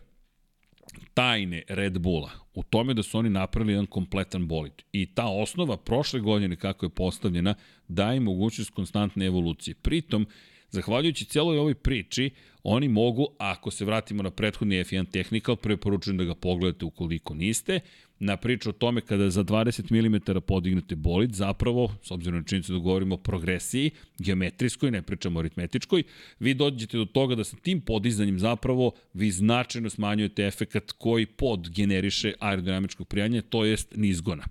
tajne 1.14 1.62
Red 1.68 1.98
Bulla 1.98 2.30
u 2.54 2.62
tome 2.62 2.94
da 2.94 3.02
su 3.02 3.18
oni 3.18 3.30
napravili 3.30 3.72
jedan 3.72 3.86
kompletan 3.86 4.48
bolid. 4.48 4.72
I 4.92 5.14
ta 5.14 5.26
osnova 5.26 5.76
prošle 5.76 6.20
godine 6.20 6.56
kako 6.56 6.86
je 6.86 6.90
postavljena 6.90 7.54
daje 7.88 8.20
mogućnost 8.20 8.70
konstantne 8.70 9.26
evolucije. 9.26 9.74
Pritom, 9.74 10.26
zahvaljujući 10.70 11.24
celoj 11.24 11.58
ovoj 11.58 11.74
priči, 11.74 12.30
oni 12.62 12.88
mogu, 12.88 13.26
ako 13.38 13.70
se 13.70 13.84
vratimo 13.84 14.22
na 14.22 14.30
prethodni 14.30 14.84
F1 14.84 15.10
Technical, 15.10 15.56
preporučujem 15.56 16.16
da 16.16 16.24
ga 16.24 16.34
pogledate 16.34 16.84
ukoliko 16.84 17.34
niste, 17.34 17.80
na 18.22 18.36
priču 18.36 18.68
o 18.68 18.72
tome 18.72 19.00
kada 19.00 19.30
za 19.30 19.44
20 19.44 19.92
mm 19.92 20.40
podignete 20.46 20.96
bolid, 20.96 21.34
zapravo, 21.34 21.94
s 22.02 22.10
obzirom 22.10 22.38
na 22.38 22.44
činjenicu 22.44 22.72
da 22.72 22.78
govorimo 22.78 23.14
o 23.14 23.18
progresiji, 23.18 23.90
geometrijskoj, 24.18 24.90
ne 24.90 25.02
pričamo 25.02 25.40
aritmetičkoj, 25.40 26.02
vi 26.40 26.54
dođete 26.54 26.96
do 26.96 27.04
toga 27.04 27.34
da 27.34 27.44
sa 27.44 27.56
tim 27.56 27.80
podizanjem 27.80 28.38
zapravo 28.38 28.92
vi 29.14 29.30
značajno 29.30 29.90
smanjujete 29.90 30.46
efekat 30.46 30.92
koji 30.92 31.26
pod 31.26 31.70
generiše 31.70 32.32
aerodinamičkog 32.40 33.08
prijanja, 33.08 33.42
to 33.42 33.64
jest 33.64 33.94
nizgona. 33.96 34.44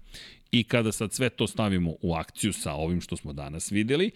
I 0.51 0.63
kada 0.63 0.91
sad 0.91 1.13
sve 1.13 1.29
to 1.29 1.47
stavimo 1.47 1.95
u 2.01 2.13
akciju 2.13 2.53
sa 2.53 2.73
ovim 2.73 3.01
što 3.01 3.17
smo 3.17 3.33
danas 3.33 3.71
videli, 3.71 4.11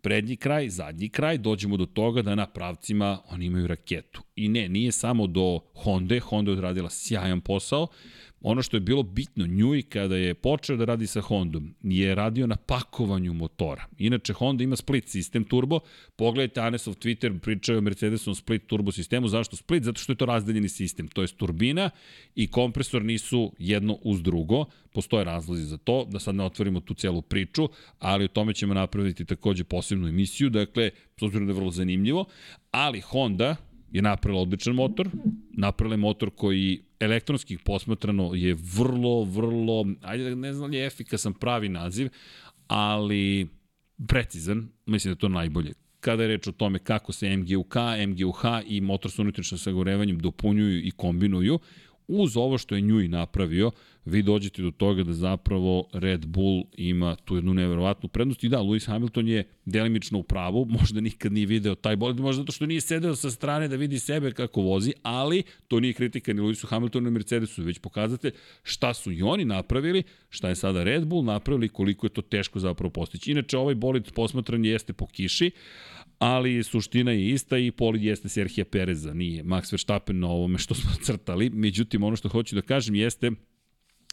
prednji 0.00 0.36
kraj, 0.36 0.68
zadnji 0.68 1.08
kraj, 1.08 1.38
dođemo 1.38 1.76
do 1.76 1.86
toga 1.86 2.22
da 2.22 2.34
na 2.34 2.46
pravcima 2.46 3.18
oni 3.28 3.46
imaju 3.46 3.66
raketu. 3.66 4.22
I 4.36 4.48
ne, 4.48 4.68
nije 4.68 4.92
samo 4.92 5.26
do 5.26 5.60
Honda, 5.74 6.20
Honda 6.20 6.50
je 6.50 6.52
odradila 6.52 6.90
sjajan 6.90 7.40
posao, 7.40 7.86
ono 8.40 8.62
što 8.62 8.76
je 8.76 8.80
bilo 8.80 9.02
bitno, 9.02 9.46
Njui 9.46 9.82
kada 9.82 10.16
je 10.16 10.34
počeo 10.34 10.76
da 10.76 10.84
radi 10.84 11.06
sa 11.06 11.20
Hondom, 11.20 11.74
je 11.82 12.14
radio 12.14 12.46
na 12.46 12.56
pakovanju 12.56 13.32
motora. 13.32 13.86
Inače, 13.98 14.32
Honda 14.32 14.64
ima 14.64 14.76
split 14.76 15.08
sistem 15.08 15.44
turbo. 15.44 15.80
Pogledajte 16.16 16.60
Anesov 16.60 16.94
Twitter, 16.94 17.38
pričaju 17.38 17.78
o 17.78 17.80
Mercedesovom 17.80 18.34
split 18.34 18.66
turbo 18.66 18.92
sistemu. 18.92 19.28
Zašto 19.28 19.56
split? 19.56 19.84
Zato 19.84 20.00
što 20.00 20.12
je 20.12 20.16
to 20.16 20.26
razdeljeni 20.26 20.68
sistem. 20.68 21.08
To 21.08 21.22
je 21.22 21.28
turbina 21.28 21.90
i 22.34 22.46
kompresor 22.46 23.04
nisu 23.04 23.52
jedno 23.58 23.98
uz 24.02 24.22
drugo. 24.22 24.64
Postoje 24.92 25.24
razlozi 25.24 25.64
za 25.64 25.76
to, 25.76 26.04
da 26.10 26.18
sad 26.18 26.34
ne 26.34 26.44
otvorimo 26.44 26.80
tu 26.80 26.94
celu 26.94 27.22
priču, 27.22 27.68
ali 27.98 28.24
o 28.24 28.28
tome 28.28 28.54
ćemo 28.54 28.74
napraviti 28.74 29.24
takođe 29.24 29.64
posebnu 29.64 30.08
emisiju. 30.08 30.50
Dakle, 30.50 30.90
s 31.20 31.22
obzirom 31.22 31.46
da 31.46 31.52
je 31.52 31.56
vrlo 31.56 31.70
zanimljivo. 31.70 32.24
Ali 32.70 33.00
Honda, 33.00 33.56
je 33.92 34.02
napravila 34.02 34.42
odličan 34.42 34.74
motor, 34.74 35.08
napravila 35.50 35.94
je 35.94 35.98
motor 35.98 36.30
koji 36.30 36.82
elektronskih 37.00 37.58
posmatrano 37.58 38.34
je 38.34 38.56
vrlo, 38.76 39.24
vrlo, 39.24 39.86
ajde 40.02 40.36
ne 40.36 40.52
znam 40.52 40.70
li 40.70 40.76
je 40.76 40.86
efikasan 40.86 41.34
pravi 41.34 41.68
naziv, 41.68 42.08
ali 42.66 43.48
precizan, 44.08 44.68
mislim 44.86 45.10
da 45.10 45.16
je 45.16 45.20
to 45.20 45.28
najbolje. 45.28 45.72
Kada 46.00 46.22
je 46.22 46.28
reč 46.28 46.46
o 46.46 46.52
tome 46.52 46.78
kako 46.78 47.12
se 47.12 47.36
MGUK, 47.36 47.74
MGUH 48.08 48.42
i 48.66 48.80
motor 48.80 49.10
sa 49.10 49.22
unutrašnjim 49.22 49.58
sagorevanjem 49.58 50.18
dopunjuju 50.18 50.78
i 50.86 50.90
kombinuju, 50.90 51.58
uz 52.08 52.36
ovo 52.36 52.58
što 52.58 52.74
je 52.74 52.80
Njui 52.80 53.08
napravio, 53.08 53.70
vi 54.04 54.22
dođete 54.22 54.62
do 54.62 54.70
toga 54.70 55.04
da 55.04 55.12
zapravo 55.12 55.84
Red 55.92 56.26
Bull 56.26 56.64
ima 56.76 57.16
tu 57.16 57.34
jednu 57.34 57.54
neverovatnu 57.54 58.08
prednost. 58.08 58.44
I 58.44 58.48
da, 58.48 58.58
Lewis 58.58 58.86
Hamilton 58.86 59.28
je 59.28 59.44
delimično 59.64 60.18
u 60.18 60.22
pravu, 60.22 60.66
možda 60.80 61.00
nikad 61.00 61.32
nije 61.32 61.46
video 61.46 61.74
taj 61.74 61.96
bolid, 61.96 62.20
možda 62.20 62.42
zato 62.42 62.52
što 62.52 62.66
nije 62.66 62.80
sedeo 62.80 63.16
sa 63.16 63.30
strane 63.30 63.68
da 63.68 63.76
vidi 63.76 63.98
sebe 63.98 64.32
kako 64.32 64.60
vozi, 64.60 64.92
ali 65.02 65.42
to 65.68 65.80
nije 65.80 65.92
kritika 65.92 66.32
ni 66.32 66.40
Lewisu 66.40 66.66
Hamiltonu 66.66 67.04
ni 67.04 67.10
Mercedesu, 67.10 67.62
već 67.62 67.78
pokazate 67.78 68.30
šta 68.62 68.94
su 68.94 69.12
i 69.12 69.22
oni 69.22 69.44
napravili, 69.44 70.02
šta 70.28 70.48
je 70.48 70.54
sada 70.54 70.84
Red 70.84 71.06
Bull 71.06 71.24
napravili 71.24 71.68
koliko 71.68 72.06
je 72.06 72.10
to 72.10 72.22
teško 72.22 72.58
zapravo 72.58 72.90
postići. 72.90 73.30
Inače, 73.30 73.58
ovaj 73.58 73.74
bolid 73.74 74.12
posmatran 74.12 74.64
jeste 74.64 74.92
po 74.92 75.06
kiši, 75.06 75.50
ali 76.18 76.62
suština 76.62 77.12
je 77.12 77.30
ista 77.30 77.58
i 77.58 77.70
polid 77.70 78.02
jeste 78.02 78.28
Serhija 78.28 78.64
Pereza, 78.64 79.14
nije 79.14 79.44
Max 79.44 79.72
Verstappen 79.72 80.18
na 80.18 80.28
ovome 80.28 80.58
što 80.58 80.74
smo 80.74 80.90
crtali. 81.02 81.50
Međutim, 81.50 82.02
ono 82.02 82.16
što 82.16 82.28
hoću 82.28 82.54
da 82.54 82.62
kažem 82.62 82.94
jeste 82.94 83.30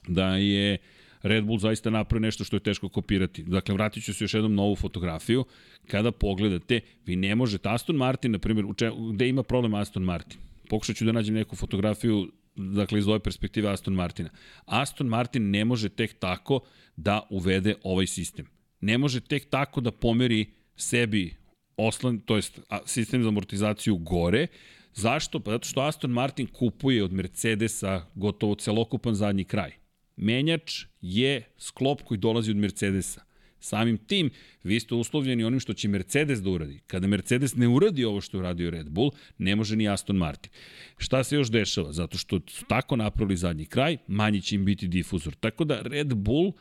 da 0.08 0.38
je 0.38 0.78
Red 1.22 1.46
Bull 1.46 1.60
zaista 1.60 1.90
napravio 1.90 2.26
nešto 2.26 2.44
što 2.44 2.56
je 2.56 2.60
teško 2.60 2.90
kopirati. 2.90 3.44
Dakle, 3.44 3.74
vratit 3.74 4.04
ću 4.04 4.14
se 4.14 4.24
još 4.24 4.34
jednom 4.34 4.56
na 4.56 4.64
ovu 4.64 4.76
fotografiju. 4.76 5.46
Kada 5.88 6.12
pogledate, 6.12 6.80
vi 7.06 7.16
ne 7.16 7.36
možete, 7.36 7.70
Aston 7.70 7.96
Martin, 7.96 8.32
na 8.32 8.40
primjer, 8.40 8.66
gde 9.14 9.30
ima 9.30 9.44
problem 9.44 9.74
Aston 9.74 10.04
Martin? 10.04 10.40
Pokušat 10.70 10.96
ću 10.96 11.06
da 11.06 11.12
nađem 11.12 11.36
neku 11.36 11.56
fotografiju 11.56 12.32
dakle 12.56 13.00
iz 13.00 13.08
ove 13.08 13.20
perspektive 13.20 13.70
Aston 13.70 13.94
Martina. 13.94 14.30
Aston 14.66 15.08
Martin 15.08 15.50
ne 15.52 15.66
može 15.66 15.90
tek 15.90 16.20
tako 16.20 16.60
da 16.96 17.22
uvede 17.30 17.76
ovaj 17.84 18.08
sistem. 18.08 18.48
Ne 18.82 18.98
može 18.98 19.22
tek 19.22 19.50
tako 19.50 19.82
da 19.82 19.92
pomeri 19.92 20.46
sebi 20.76 21.36
oslan, 21.78 22.20
to 22.20 22.36
jest 22.36 22.60
sistem 22.86 23.24
za 23.24 23.30
amortizaciju 23.30 23.98
gore. 23.98 24.48
Zašto? 24.94 25.40
Pa 25.40 25.52
zato 25.52 25.68
što 25.68 25.82
Aston 25.82 26.12
Martin 26.12 26.48
kupuje 26.48 27.04
od 27.04 27.14
Mercedesa 27.14 28.06
gotovo 28.16 28.56
celokupan 28.56 29.16
zadnji 29.16 29.44
kraj. 29.44 29.72
Menjač 30.18 30.86
je 31.02 31.44
sklop 31.58 32.02
koji 32.02 32.18
dolazi 32.18 32.52
od 32.52 32.58
Mercedesa. 32.58 33.22
Samim 33.60 33.98
tim, 33.98 34.30
vi 34.64 34.80
ste 34.80 34.96
uslovljeni 34.96 35.44
onim 35.44 35.60
što 35.60 35.74
će 35.74 35.88
Mercedes 35.88 36.42
da 36.42 36.50
uradi. 36.50 36.80
Kada 36.88 37.08
Mercedes 37.08 37.56
ne 37.56 37.68
uradi 37.68 38.06
ovo 38.06 38.22
što 38.22 38.38
je 38.38 38.40
uradio 38.40 38.70
Red 38.70 38.90
Bull, 38.90 39.12
ne 39.38 39.56
može 39.56 39.76
ni 39.76 39.90
Aston 39.90 40.18
Martin. 40.18 40.52
Šta 40.98 41.24
se 41.24 41.36
još 41.36 41.52
dešava? 41.52 41.94
Zato 41.94 42.18
što 42.18 42.40
su 42.48 42.66
tako 42.66 42.96
napravili 42.96 43.38
zadnji 43.38 43.66
kraj, 43.66 43.98
manji 44.08 44.42
će 44.42 44.56
im 44.56 44.66
biti 44.66 44.88
difuzor. 44.88 45.36
Tako 45.36 45.64
da 45.64 45.82
Red 45.82 46.14
Bull 46.14 46.54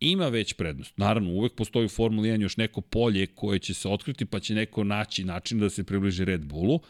ima 0.00 0.28
već 0.28 0.52
prednost. 0.52 0.98
Naravno, 0.98 1.30
uvek 1.30 1.54
postoji 1.54 1.86
u 1.86 1.88
Formuli 1.88 2.28
1 2.28 2.42
još 2.42 2.56
neko 2.56 2.80
polje 2.80 3.26
koje 3.26 3.58
će 3.58 3.74
se 3.74 3.88
otkriti, 3.88 4.24
pa 4.24 4.40
će 4.40 4.54
neko 4.54 4.84
naći 4.84 5.24
način 5.24 5.58
da 5.58 5.70
se 5.70 5.84
približi 5.84 6.24
Red 6.24 6.44
Bullu, 6.44 6.80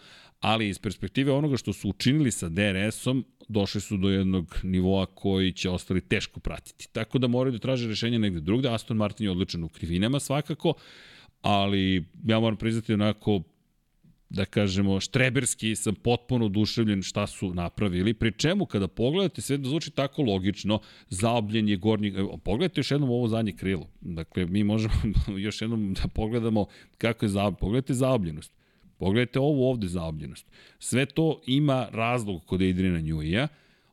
ali 0.41 0.69
iz 0.69 0.79
perspektive 0.79 1.33
onoga 1.33 1.57
što 1.57 1.73
su 1.73 1.89
učinili 1.89 2.31
sa 2.31 2.49
DRS-om, 2.49 3.25
došli 3.49 3.81
su 3.81 3.97
do 3.97 4.09
jednog 4.09 4.59
nivoa 4.63 5.07
koji 5.07 5.53
će 5.53 5.71
ostali 5.71 6.01
teško 6.01 6.41
pratiti. 6.41 6.89
Tako 6.93 7.19
da 7.19 7.27
moraju 7.27 7.53
da 7.53 7.59
traže 7.59 7.89
rešenje 7.89 8.19
negde 8.19 8.41
drugde. 8.41 8.69
Aston 8.69 8.97
Martin 8.97 9.25
je 9.25 9.31
odličan 9.31 9.65
u 9.65 9.69
krivinama 9.69 10.21
svakako, 10.21 10.75
ali 11.43 12.05
ja 12.25 12.41
moram 12.41 12.57
priznati 12.57 12.95
onako 12.95 13.43
da 14.35 14.45
kažemo, 14.45 15.01
štreberski 15.01 15.77
sam 15.77 15.95
potpuno 15.95 16.47
oduševljen 16.47 17.03
šta 17.03 17.27
su 17.27 17.55
napravili, 17.55 18.15
pri 18.15 18.33
čemu 18.33 18.67
kada 18.67 18.89
pogledate 18.89 19.43
sve 19.43 19.59
da 19.59 19.69
zvuči 19.69 19.91
tako 19.91 20.23
logično, 20.23 20.81
zaobljenje 21.09 21.77
gornjeg, 21.77 22.15
pogledajte 22.45 22.79
još 22.79 22.91
jednom 22.91 23.11
ovo 23.11 23.29
zadnje 23.29 23.53
krilo. 23.53 23.89
Dakle, 24.01 24.47
mi 24.47 24.65
možemo 24.65 24.95
još 25.47 25.63
jednom 25.63 25.95
da 25.95 26.09
pogledamo 26.09 26.67
kako 26.99 27.25
je 27.25 27.29
zaobljenost. 27.29 27.61
Pogledajte 27.61 27.95
zaobljenost. 27.95 28.53
Pogledajte 29.05 29.39
ovu 29.39 29.65
ovde 29.65 29.89
zaobljenost. 29.89 30.47
Sve 30.79 31.07
to 31.07 31.41
ima 31.47 31.89
razlog 31.93 32.45
kod 32.47 32.63
Adriana 32.63 33.01
Njujija. 33.01 33.49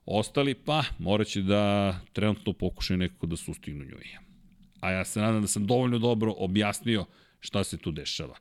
Ostali, 0.05 0.53
pa, 0.53 0.84
morat 0.99 1.28
će 1.28 1.41
da 1.41 1.95
trenutno 2.14 2.53
pokušaju 2.53 2.97
nekako 2.97 3.28
da 3.28 3.38
sustignu 3.38 3.84
Njujija. 3.84 4.22
A 4.80 4.91
ja 4.91 5.05
se 5.05 5.20
nadam 5.20 5.41
da 5.41 5.47
sam 5.47 5.66
dovoljno 5.68 5.99
dobro 5.99 6.34
objasnio 6.38 7.05
šta 7.39 7.64
se 7.64 7.78
tu 7.78 7.91
dešava 7.91 8.38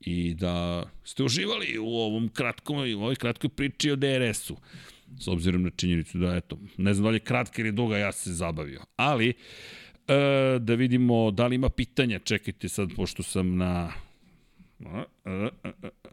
i 0.00 0.34
da 0.34 0.84
ste 1.04 1.24
uživali 1.24 1.78
u 1.78 1.96
ovom 1.96 2.28
kratkom, 2.28 2.76
u 2.76 3.02
ovoj 3.02 3.16
kratkoj 3.16 3.50
priči 3.50 3.90
o 3.90 3.96
DRS-u. 3.96 4.56
S 5.20 5.28
obzirom 5.28 5.62
na 5.62 5.70
činjenicu 5.70 6.18
da, 6.18 6.36
eto, 6.36 6.58
ne 6.76 6.94
znam 6.94 7.04
da 7.04 7.10
li 7.10 7.16
je 7.16 7.20
kratka 7.20 7.62
ili 7.62 7.72
duga, 7.72 7.98
ja 7.98 8.12
se 8.12 8.32
zabavio. 8.32 8.80
Ali, 8.96 9.28
e, 9.28 9.34
da 10.60 10.74
vidimo 10.74 11.30
da 11.30 11.46
li 11.46 11.54
ima 11.54 11.68
pitanja, 11.68 12.18
čekajte 12.18 12.68
sad, 12.68 12.88
pošto 12.96 13.22
sam 13.22 13.56
na 13.56 13.92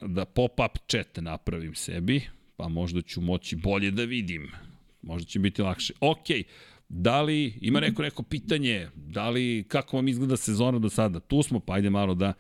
da 0.01 0.25
pop-up 0.25 0.77
chat 0.87 1.17
napravim 1.17 1.75
sebi, 1.75 2.21
pa 2.55 2.67
možda 2.67 3.01
ću 3.01 3.21
moći 3.21 3.55
bolje 3.55 3.91
da 3.91 4.03
vidim. 4.03 4.51
Možda 5.01 5.25
će 5.25 5.39
biti 5.39 5.61
lakše. 5.61 5.93
Ok, 5.99 6.27
Da 6.93 7.21
li 7.21 7.53
ima 7.61 7.79
neko 7.79 8.01
neko 8.01 8.23
pitanje, 8.23 8.87
da 8.95 9.29
li 9.29 9.65
kako 9.67 9.97
vam 9.97 10.07
izgleda 10.07 10.37
sezona 10.37 10.79
do 10.79 10.89
sada? 10.89 11.19
Tu 11.19 11.43
smo, 11.43 11.59
pa 11.59 11.73
ajde 11.73 11.89
malo 11.89 12.15
da 12.15 12.33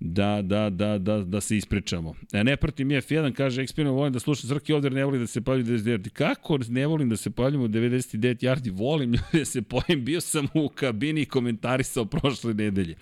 da 0.00 0.42
da 0.42 0.70
da 0.70 0.98
da, 0.98 1.18
da 1.18 1.40
se 1.40 1.56
ispričamo. 1.56 2.14
E, 2.32 2.44
ne 2.44 2.56
pratim 2.56 2.88
F1, 2.88 3.32
kaže 3.32 3.62
Expino, 3.62 3.88
volim 3.88 4.12
da 4.12 4.18
slušam 4.18 4.48
Srki 4.48 4.72
ovde, 4.72 4.90
ne 4.90 5.04
volim 5.04 5.20
da 5.20 5.26
se 5.26 5.40
pavljam 5.40 5.66
99 5.66 5.98
yardi. 5.98 6.08
Kako 6.08 6.58
ne 6.68 6.86
volim 6.86 7.08
da 7.08 7.16
se 7.16 7.30
pavljam 7.30 7.62
u 7.62 7.68
99 7.68 8.44
yardi? 8.44 8.70
Volim 8.78 9.12
da 9.32 9.44
se 9.44 9.62
pojem, 9.62 10.04
bio 10.04 10.20
sam 10.20 10.48
u 10.54 10.68
kabini 10.68 11.20
i 11.22 11.26
komentarisao 11.26 12.04
prošle 12.04 12.54
nedelje. 12.54 12.94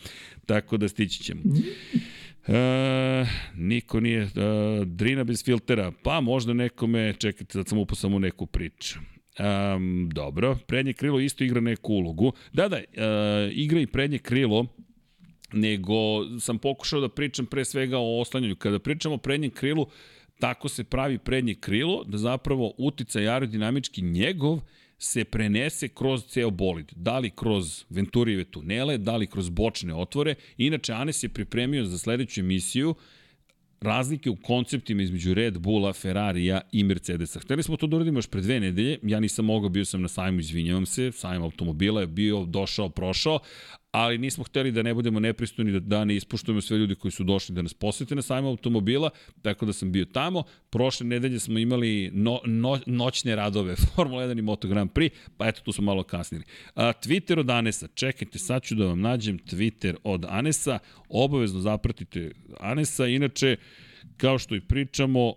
Tako 0.47 0.77
da 0.77 0.89
stići 0.89 1.23
ćemo. 1.23 1.41
E, 2.51 3.27
niko 3.55 4.01
nije, 4.01 4.23
e, 4.23 4.29
Drina 4.85 5.25
bez 5.25 5.45
filtera, 5.45 5.93
pa 6.03 6.21
možda 6.21 6.53
nekome, 6.53 7.13
čekajte, 7.13 7.53
sad 7.53 7.69
sam 7.69 7.79
upao 7.79 7.97
samo 7.97 8.19
neku 8.19 8.47
priču. 8.47 8.99
Um, 9.39 10.11
dobro, 10.13 10.57
prednje 10.67 10.93
krilo 10.93 11.21
isto 11.21 11.45
igra 11.45 11.61
neku 11.61 11.93
ulogu. 11.93 12.33
Da, 12.53 12.69
da, 12.69 12.77
uh, 12.77 13.53
igra 13.53 13.81
i 13.81 13.87
prednje 13.87 14.19
krilo, 14.19 14.67
nego 15.53 15.95
sam 16.41 16.59
pokušao 16.59 17.01
da 17.01 17.09
pričam 17.09 17.47
pre 17.47 17.65
svega 17.65 17.99
o 17.99 18.21
oslanjanju. 18.21 18.57
Kada 18.57 18.79
pričamo 18.79 19.15
o 19.15 19.19
prednjem 19.19 19.51
krilu, 19.51 19.87
tako 20.39 20.69
se 20.69 20.85
pravi 20.85 21.19
prednje 21.19 21.55
krilo, 21.55 22.05
da 22.05 22.19
zapravo 22.19 22.73
uticaj 22.79 23.29
aerodinamički 23.29 24.03
njegov 24.03 24.61
se 25.03 25.25
prenese 25.25 25.89
kroz 25.89 26.25
ceo 26.27 26.51
bolid. 26.51 26.93
Da 26.97 27.19
li 27.19 27.31
kroz 27.31 27.85
Venturijeve 27.91 28.45
tunele, 28.45 28.99
da 28.99 29.17
li 29.17 29.27
kroz 29.27 29.49
bočne 29.49 29.95
otvore. 29.95 30.35
Inače, 30.57 30.93
Anes 30.93 31.23
je 31.23 31.29
pripremio 31.29 31.85
za 31.85 31.99
sledeću 31.99 32.41
emisiju 32.41 32.95
razlike 33.81 34.31
u 34.31 34.37
konceptima 34.37 35.03
između 35.03 35.35
Red 35.35 35.59
Bulla, 35.59 35.93
Ferrarija 35.93 36.61
i 36.73 36.85
Mercedesa. 36.85 37.41
Hteli 37.41 37.63
smo 37.63 37.77
to 37.77 37.87
da 37.87 37.97
uradimo 37.97 38.19
još 38.19 38.27
pre 38.27 38.41
dve 38.41 38.61
nedelje, 38.61 38.99
ja 39.03 39.21
nisam 39.21 39.45
mogao, 39.45 39.69
bio 39.69 39.85
sam 39.85 40.03
na 40.03 40.09
sajmu, 40.09 40.41
izvinjavam 40.41 40.87
se, 40.87 41.13
sajm 41.13 41.43
automobila 41.43 42.01
je 42.01 42.07
bio, 42.07 42.45
došao, 42.45 42.89
prošao, 42.89 43.39
ali 43.93 44.19
nismo 44.19 44.45
hteli 44.45 44.73
da 44.73 44.83
ne 44.83 44.95
budemo 44.95 45.21
nepristojni, 45.21 45.73
da, 45.73 45.81
da 45.81 46.05
ne 46.05 46.17
ispuštujemo 46.17 46.61
sve 46.61 46.79
ljudi 46.79 46.95
koji 46.95 47.13
su 47.13 47.25
došli 47.25 47.55
da 47.55 47.63
nas 47.63 47.75
posete 47.75 48.15
na 48.15 48.23
sajmu 48.23 48.49
automobila, 48.49 49.11
tako 49.43 49.67
da 49.67 49.73
sam 49.73 49.93
bio 49.93 50.05
tamo. 50.05 50.43
Prošle 50.71 51.07
nedelje 51.07 51.39
smo 51.41 51.59
imali 51.59 52.11
no, 52.13 52.41
no, 52.45 52.79
noćne 52.87 53.37
radove 53.37 53.77
Formula 53.95 54.23
1 54.23 54.39
i 54.39 54.43
Moto 54.43 54.69
Grand 54.69 54.91
Prix, 54.91 55.11
pa 55.37 55.49
eto 55.49 55.61
tu 55.65 55.73
smo 55.73 55.85
malo 55.85 56.03
kasnili. 56.03 56.45
A, 56.75 56.93
Twitter 56.93 57.39
od 57.39 57.51
Anesa, 57.51 57.89
čekajte, 57.95 58.39
sad 58.39 58.63
ću 58.63 58.75
da 58.75 58.87
vam 58.87 59.01
nađem 59.01 59.39
Twitter 59.39 59.97
od 60.05 60.25
Anesa, 60.29 60.79
obavezno 61.09 61.61
zapratite 61.61 62.31
Anesa, 62.61 63.07
inače, 63.07 63.57
kao 64.17 64.39
što 64.39 64.55
i 64.55 64.61
pričamo, 64.61 65.35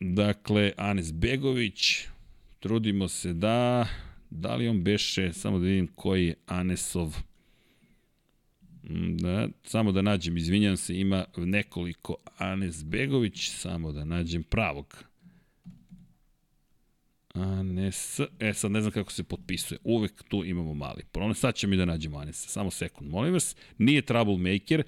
dakle, 0.00 0.72
Anes 0.76 1.12
Begović, 1.12 2.06
trudimo 2.60 3.08
se 3.08 3.32
da, 3.32 3.88
da 4.30 4.56
li 4.56 4.68
on 4.68 4.82
beše, 4.82 5.32
samo 5.32 5.58
da 5.58 5.64
vidim 5.64 5.88
koji 5.94 6.26
je 6.26 6.34
Anesov 6.46 7.31
Da, 9.20 9.48
samo 9.64 9.92
da 9.92 10.02
nađem, 10.02 10.36
izvinjam 10.36 10.76
se, 10.76 11.00
ima 11.00 11.24
nekoliko 11.36 12.16
Anes 12.38 12.84
Begović, 12.84 13.50
samo 13.50 13.92
da 13.92 14.04
nađem 14.04 14.42
pravog. 14.42 15.04
Anes, 17.34 18.20
e 18.40 18.52
sad 18.54 18.70
ne 18.70 18.80
znam 18.80 18.92
kako 18.92 19.12
se 19.12 19.24
potpisuje, 19.24 19.78
uvek 19.84 20.22
tu 20.22 20.44
imamo 20.44 20.74
mali 20.74 21.02
problem, 21.12 21.34
sad 21.34 21.54
ćemo 21.54 21.70
mi 21.70 21.76
da 21.76 21.84
nađemo 21.84 22.18
Anesa, 22.18 22.48
samo 22.48 22.70
sekund, 22.70 23.10
molim 23.10 23.32
vas, 23.32 23.56
nije 23.78 24.02
troublemaker, 24.02 24.82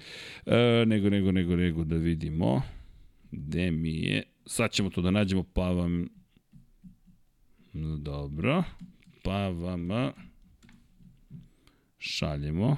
e, 0.45 0.85
nego, 0.87 1.09
nego, 1.09 1.31
nego, 1.31 1.55
nego 1.55 1.83
da 1.83 1.95
vidimo, 1.95 2.61
gde 3.31 3.71
mi 3.71 3.95
je, 3.95 4.23
sad 4.45 4.71
ćemo 4.71 4.89
to 4.89 5.01
da 5.01 5.11
nađemo, 5.11 5.43
pa 5.53 5.69
vam, 5.69 6.09
dobro, 7.97 8.63
pa 9.23 9.47
vam 9.47 10.11
šaljemo, 11.97 12.77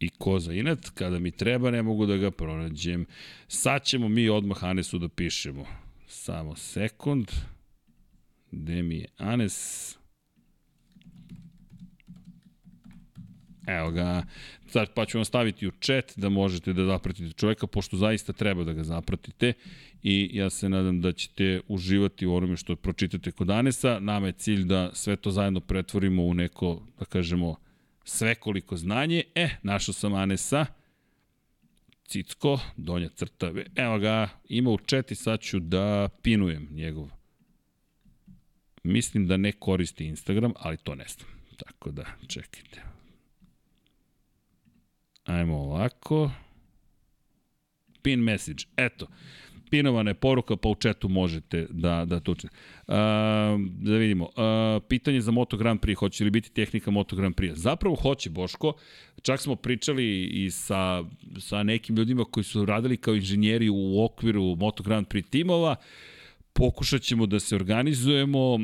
i 0.00 0.08
ko 0.08 0.38
za 0.38 0.52
inat, 0.52 0.90
kada 0.94 1.18
mi 1.18 1.30
treba 1.30 1.70
ne 1.70 1.82
mogu 1.82 2.06
da 2.06 2.16
ga 2.16 2.30
pronađem. 2.30 3.06
Sad 3.48 3.84
ćemo 3.84 4.08
mi 4.08 4.28
odmah 4.28 4.64
Anesu 4.64 4.98
da 4.98 5.08
pišemo. 5.08 5.66
Samo 6.06 6.56
sekund. 6.56 7.28
Gde 8.50 8.82
mi 8.82 8.96
je 8.96 9.06
Anes? 9.16 9.98
Evo 13.66 13.90
ga, 13.90 14.22
sad 14.66 14.94
pa 14.94 15.06
ću 15.06 15.18
vam 15.18 15.24
staviti 15.24 15.66
u 15.66 15.70
chat 15.80 16.12
da 16.16 16.28
možete 16.28 16.72
da 16.72 16.84
zapratite 16.84 17.32
čoveka, 17.32 17.66
pošto 17.66 17.96
zaista 17.96 18.32
treba 18.32 18.64
da 18.64 18.72
ga 18.72 18.84
zapratite 18.84 19.52
i 20.02 20.30
ja 20.32 20.50
se 20.50 20.68
nadam 20.68 21.00
da 21.00 21.12
ćete 21.12 21.60
uživati 21.68 22.26
u 22.26 22.34
onome 22.34 22.56
što 22.56 22.76
pročitate 22.76 23.30
kod 23.30 23.50
Anesa. 23.50 23.98
Nama 24.00 24.26
je 24.26 24.32
cilj 24.32 24.64
da 24.64 24.90
sve 24.94 25.16
to 25.16 25.30
zajedno 25.30 25.60
pretvorimo 25.60 26.22
u 26.22 26.34
neko, 26.34 26.82
da 26.98 27.04
kažemo, 27.04 27.56
svekoliko 28.08 28.76
znanje. 28.76 29.22
E, 29.34 29.48
našao 29.62 29.92
sam 29.92 30.14
Anesa. 30.14 30.66
Cicko, 32.04 32.60
donja 32.76 33.08
crta. 33.08 33.52
Evo 33.76 33.98
ga, 33.98 34.28
ima 34.48 34.70
u 34.70 34.78
četi, 34.78 35.14
sad 35.14 35.40
ću 35.40 35.60
da 35.60 36.08
pinujem 36.22 36.68
njegov. 36.70 37.08
Mislim 38.82 39.26
da 39.26 39.36
ne 39.36 39.52
koristi 39.52 40.04
Instagram, 40.04 40.52
ali 40.56 40.76
to 40.76 40.94
ne 40.94 41.04
znam. 41.08 41.28
Tako 41.56 41.90
da, 41.90 42.04
čekajte. 42.28 42.82
Ajmo 45.24 45.56
ovako. 45.56 46.30
Pin 48.02 48.20
message. 48.20 48.64
Eto 48.76 49.06
pinovana 49.70 50.10
je 50.10 50.14
poruka, 50.14 50.56
pa 50.56 50.68
u 50.68 50.74
četu 50.74 51.08
možete 51.08 51.66
da, 51.70 52.04
da 52.04 52.20
to 52.20 52.32
učinite. 52.32 52.56
Uh, 52.86 52.94
da 53.70 53.96
vidimo, 53.98 54.24
uh, 54.24 54.82
pitanje 54.88 55.20
za 55.20 55.30
Moto 55.30 55.56
Grand 55.56 55.80
Prix, 55.80 55.94
hoće 55.94 56.24
li 56.24 56.30
biti 56.30 56.52
tehnika 56.52 56.90
Moto 56.90 57.16
Grand 57.16 57.34
Prix? 57.34 57.54
Zapravo 57.54 57.96
hoće, 57.96 58.30
Boško. 58.30 58.72
Čak 59.22 59.40
smo 59.40 59.56
pričali 59.56 60.24
i 60.24 60.50
sa, 60.50 61.04
sa 61.40 61.62
nekim 61.62 61.96
ljudima 61.96 62.24
koji 62.24 62.44
su 62.44 62.64
radili 62.64 62.96
kao 62.96 63.14
inženjeri 63.14 63.68
u 63.68 64.04
okviru 64.04 64.56
Moto 64.56 64.82
Grand 64.82 65.06
Prix 65.06 65.30
timova. 65.30 65.76
Pokušat 66.52 67.02
ćemo 67.02 67.26
da 67.26 67.40
se 67.40 67.56
organizujemo, 67.56 68.58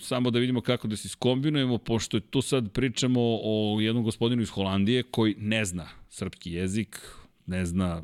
samo 0.00 0.30
da 0.30 0.38
vidimo 0.38 0.60
kako 0.60 0.88
da 0.88 0.96
se 0.96 1.06
iskombinujemo, 1.06 1.78
pošto 1.78 2.20
tu 2.20 2.42
sad 2.42 2.72
pričamo 2.72 3.20
o 3.20 3.78
jednom 3.80 4.04
gospodinu 4.04 4.42
iz 4.42 4.50
Holandije 4.50 5.02
koji 5.02 5.34
ne 5.38 5.64
zna 5.64 5.88
srpski 6.08 6.52
jezik, 6.52 7.00
ne 7.46 7.64
zna 7.66 8.02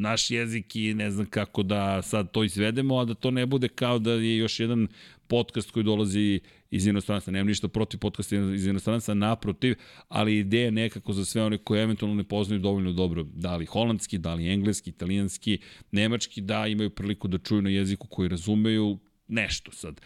naš 0.00 0.30
jezik 0.30 0.76
i 0.76 0.94
ne 0.94 1.10
znam 1.10 1.26
kako 1.26 1.62
da 1.62 2.02
sad 2.02 2.30
to 2.30 2.44
izvedemo, 2.44 2.98
a 2.98 3.04
da 3.04 3.14
to 3.14 3.30
ne 3.30 3.46
bude 3.46 3.68
kao 3.68 3.98
da 3.98 4.12
je 4.12 4.36
još 4.36 4.60
jedan 4.60 4.88
podcast 5.26 5.70
koji 5.70 5.84
dolazi 5.84 6.40
iz 6.70 6.86
inostranstva. 6.86 7.30
Nemam 7.30 7.46
ništa 7.46 7.68
protiv 7.68 7.98
podcasta 7.98 8.36
iz 8.36 8.66
inostranstva, 8.66 9.14
naprotiv, 9.14 9.74
ali 10.08 10.38
ideja 10.38 10.70
nekako 10.70 11.12
za 11.12 11.24
sve 11.24 11.42
one 11.42 11.58
koje 11.58 11.82
eventualno 11.82 12.14
ne 12.16 12.24
poznaju 12.24 12.60
dovoljno 12.60 12.92
dobro, 12.92 13.22
da 13.24 13.56
li 13.56 13.66
holandski, 13.66 14.18
da 14.18 14.34
li 14.34 14.48
engleski, 14.48 14.90
italijanski, 14.90 15.58
nemački, 15.92 16.40
da 16.40 16.66
imaju 16.66 16.90
priliku 16.90 17.28
da 17.28 17.38
čuju 17.38 17.62
na 17.62 17.70
jeziku 17.70 18.06
koji 18.06 18.28
razumeju, 18.28 18.98
nešto 19.30 19.72
sad 19.72 20.00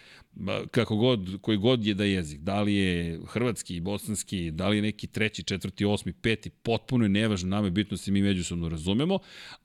kako 0.70 0.96
god, 0.96 1.38
koji 1.40 1.58
god 1.58 1.86
je 1.86 1.94
da 1.94 2.04
jezik, 2.04 2.40
da 2.40 2.62
li 2.62 2.74
je 2.74 3.20
hrvatski, 3.26 3.80
bosanski, 3.80 4.50
da 4.50 4.68
li 4.68 4.76
je 4.76 4.82
neki 4.82 5.06
treći, 5.06 5.42
četvrti, 5.42 5.84
osmi, 5.84 6.12
peti, 6.12 6.50
potpuno 6.50 7.04
je 7.04 7.08
nevažno, 7.08 7.48
nama 7.48 7.66
je 7.66 7.70
bitno 7.70 7.94
da 7.94 7.96
se 7.96 8.12
mi 8.12 8.22
međusobno 8.22 8.68
razumemo, 8.68 9.18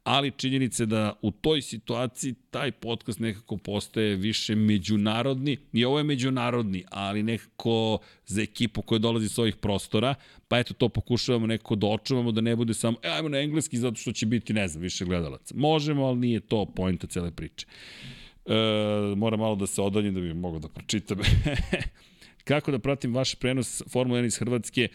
ali 0.03 0.31
činjenice 0.31 0.85
da 0.85 1.13
u 1.21 1.31
toj 1.31 1.61
situaciji 1.61 2.33
taj 2.51 2.71
podcast 2.71 3.19
nekako 3.19 3.57
postaje 3.57 4.15
više 4.15 4.55
međunarodni, 4.55 5.57
i 5.73 5.85
ovo 5.85 5.97
je 5.97 6.03
međunarodni, 6.03 6.83
ali 6.89 7.23
nekako 7.23 7.99
za 8.25 8.41
ekipu 8.41 8.81
koja 8.81 8.99
dolazi 8.99 9.29
s 9.29 9.37
ovih 9.37 9.55
prostora, 9.55 10.15
pa 10.47 10.59
eto 10.59 10.73
to 10.73 10.89
pokušavamo 10.89 11.47
nekako 11.47 11.75
da 11.75 11.87
očuvamo, 11.87 12.31
da 12.31 12.41
ne 12.41 12.55
bude 12.55 12.73
samo, 12.73 12.97
e, 13.03 13.09
ajmo 13.09 13.29
na 13.29 13.37
engleski 13.39 13.77
zato 13.77 13.95
što 13.95 14.11
će 14.11 14.25
biti, 14.25 14.53
ne 14.53 14.67
znam, 14.67 14.81
više 14.81 15.05
gledalaca. 15.05 15.55
Možemo, 15.57 16.05
ali 16.05 16.19
nije 16.19 16.39
to 16.39 16.65
pojenta 16.65 17.07
cele 17.07 17.31
priče. 17.31 17.65
E, 18.49 19.15
moram 19.15 19.39
malo 19.39 19.55
da 19.55 19.67
se 19.67 19.81
odaljim 19.81 20.13
da 20.13 20.21
bih 20.21 20.35
mogao 20.35 20.59
da 20.59 20.67
pročitam. 20.67 21.17
kako 22.49 22.71
da 22.71 22.79
pratim 22.79 23.15
vaš 23.15 23.35
prenos 23.35 23.81
Formula 23.91 24.19
1 24.19 24.25
iz 24.25 24.37
Hrvatske? 24.37 24.87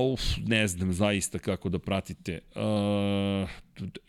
Uf, 0.00 0.20
ne 0.46 0.66
znam 0.68 0.92
zaista 0.92 1.38
kako 1.38 1.68
da 1.68 1.78
pratite. 1.78 2.40
Uh, 2.54 3.50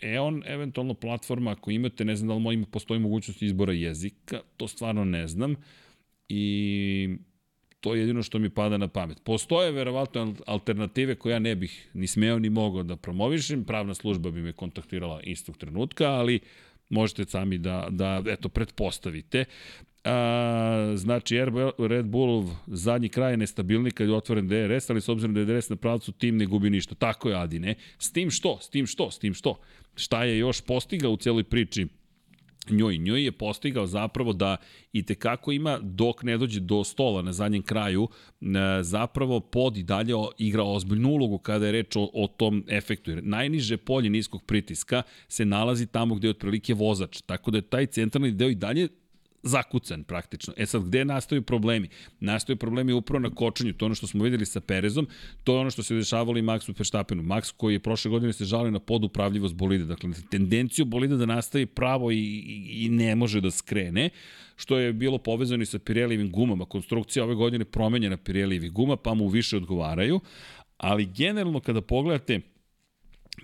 EON, 0.02 0.44
eventualno 0.46 0.94
platforma, 0.94 1.52
ako 1.52 1.72
imate, 1.72 2.06
ne 2.06 2.16
znam 2.16 2.28
da 2.28 2.50
li 2.50 2.54
ima, 2.54 2.66
postoji 2.72 3.00
mogućnost 3.00 3.42
izbora 3.42 3.74
jezika, 3.74 4.42
to 4.58 4.68
stvarno 4.68 5.06
ne 5.06 5.28
znam. 5.28 5.56
I 6.30 7.18
to 7.80 7.96
je 7.96 8.00
jedino 8.00 8.24
što 8.24 8.40
mi 8.40 8.50
pada 8.50 8.78
na 8.78 8.88
pamet. 8.88 9.24
Postoje 9.24 9.72
verovatno 9.72 10.36
alternative 10.46 11.16
koje 11.16 11.34
ja 11.34 11.40
ne 11.40 11.56
bih 11.56 11.90
ni 11.94 12.08
smeo 12.08 12.40
ni 12.40 12.50
mogao 12.50 12.84
da 12.84 12.96
promovišem, 12.96 13.64
pravna 13.64 13.94
služba 13.94 14.32
bi 14.32 14.42
me 14.42 14.54
kontaktirala 14.54 15.22
istog 15.22 15.58
trenutka, 15.58 16.12
ali 16.12 16.40
možete 16.90 17.26
sami 17.26 17.58
da, 17.58 17.88
da 17.90 18.24
eto, 18.28 18.50
pretpostavite. 18.50 19.46
A, 20.04 20.94
znači, 20.96 21.38
Red 21.78 22.06
Bull 22.06 22.50
zadnji 22.68 23.10
kraj 23.10 23.34
je 23.34 23.38
nestabilni 23.38 23.92
kad 23.92 24.08
je 24.08 24.16
otvoren 24.16 24.48
DRS, 24.48 24.90
ali 24.90 25.02
s 25.02 25.10
obzirom 25.10 25.34
da 25.34 25.40
je 25.40 25.46
DRS 25.46 25.70
na 25.70 25.76
pravcu, 25.76 26.12
tim 26.12 26.38
ne 26.38 26.46
gubi 26.46 26.70
ništa. 26.70 26.96
Tako 26.96 27.30
je, 27.30 27.36
Adine. 27.36 27.76
S 27.98 28.12
tim 28.12 28.32
što? 28.32 28.60
S 28.62 28.70
tim 28.70 28.88
što? 28.88 29.12
S 29.12 29.20
tim 29.20 29.34
što? 29.34 29.60
Šta 29.96 30.24
je 30.24 30.38
još 30.38 30.62
postiga 30.62 31.10
u 31.10 31.18
celoj 31.18 31.44
priči 31.44 31.88
njoj. 32.70 32.98
Njoj 32.98 33.24
je 33.24 33.32
postigao 33.32 33.88
zapravo 33.88 34.34
da 34.34 34.58
i 34.94 35.04
te 35.04 35.16
kako 35.16 35.52
ima, 35.52 35.80
dok 35.82 36.24
ne 36.24 36.38
dođe 36.38 36.60
do 36.60 36.84
stola 36.84 37.22
na 37.22 37.34
zadnjem 37.34 37.64
kraju, 37.64 38.08
zapravo 38.82 39.40
pod 39.40 39.78
i 39.78 39.84
dalje 39.84 40.14
igra 40.38 40.64
ozbiljnu 40.64 41.10
ulogu 41.10 41.38
kada 41.38 41.66
je 41.66 41.72
reč 41.72 41.96
o, 41.96 42.10
o 42.14 42.28
tom 42.28 42.64
efektu. 42.68 43.12
Jer 43.12 43.24
najniže 43.24 43.78
polje 43.78 44.10
niskog 44.10 44.44
pritiska 44.44 45.04
se 45.28 45.46
nalazi 45.46 45.88
tamo 45.88 46.16
gde 46.16 46.28
je 46.28 46.30
otprilike 46.30 46.74
vozač. 46.74 47.22
Tako 47.22 47.52
da 47.52 47.58
je 47.58 47.62
taj 47.62 47.86
centralni 47.86 48.32
deo 48.32 48.50
i 48.50 48.56
dalje 48.56 48.88
zakucan 49.44 50.04
praktično. 50.04 50.54
E 50.58 50.66
sad, 50.66 50.84
gde 50.84 51.06
nastaju 51.06 51.42
problemi? 51.42 51.90
Nastaju 52.20 52.58
problemi 52.58 52.94
upravo 52.94 53.20
na 53.20 53.30
kočenju, 53.30 53.74
to 53.74 53.86
ono 53.86 53.96
što 53.96 54.08
smo 54.08 54.24
videli 54.24 54.46
sa 54.46 54.62
Perezom, 54.62 55.08
to 55.44 55.54
je 55.54 55.60
ono 55.60 55.70
što 55.70 55.84
se 55.84 55.96
dešavalo 55.96 56.38
i 56.38 56.42
Maxu 56.42 56.74
Verstappenu. 56.78 57.24
Max 57.24 57.54
koji 57.58 57.74
je 57.74 57.80
prošle 57.80 58.12
godine 58.12 58.34
se 58.34 58.46
žalio 58.46 58.72
na 58.72 58.80
podupravljivost 58.80 59.56
bolida, 59.56 59.86
dakle 59.86 60.10
tendenciju 60.32 60.86
bolida 60.86 61.16
da 61.16 61.26
nastavi 61.26 61.66
pravo 61.66 62.12
i, 62.12 62.18
i, 62.18 62.86
i 62.86 62.90
ne 62.90 63.16
može 63.16 63.42
da 63.42 63.52
skrene, 63.52 64.10
što 64.56 64.78
je 64.78 64.94
bilo 64.94 65.18
povezano 65.18 65.64
i 65.64 65.66
sa 65.66 65.80
Pirelijevim 65.80 66.32
gumama. 66.32 66.66
Konstrukcija 66.66 67.24
ove 67.24 67.36
godine 67.36 67.66
promenjena 67.66 68.18
Pirelijevih 68.18 68.72
guma, 68.72 68.98
pa 68.98 69.14
mu 69.14 69.28
više 69.28 69.58
odgovaraju, 69.58 70.20
ali 70.78 71.06
generalno 71.06 71.60
kada 71.60 71.82
pogledate 71.82 72.42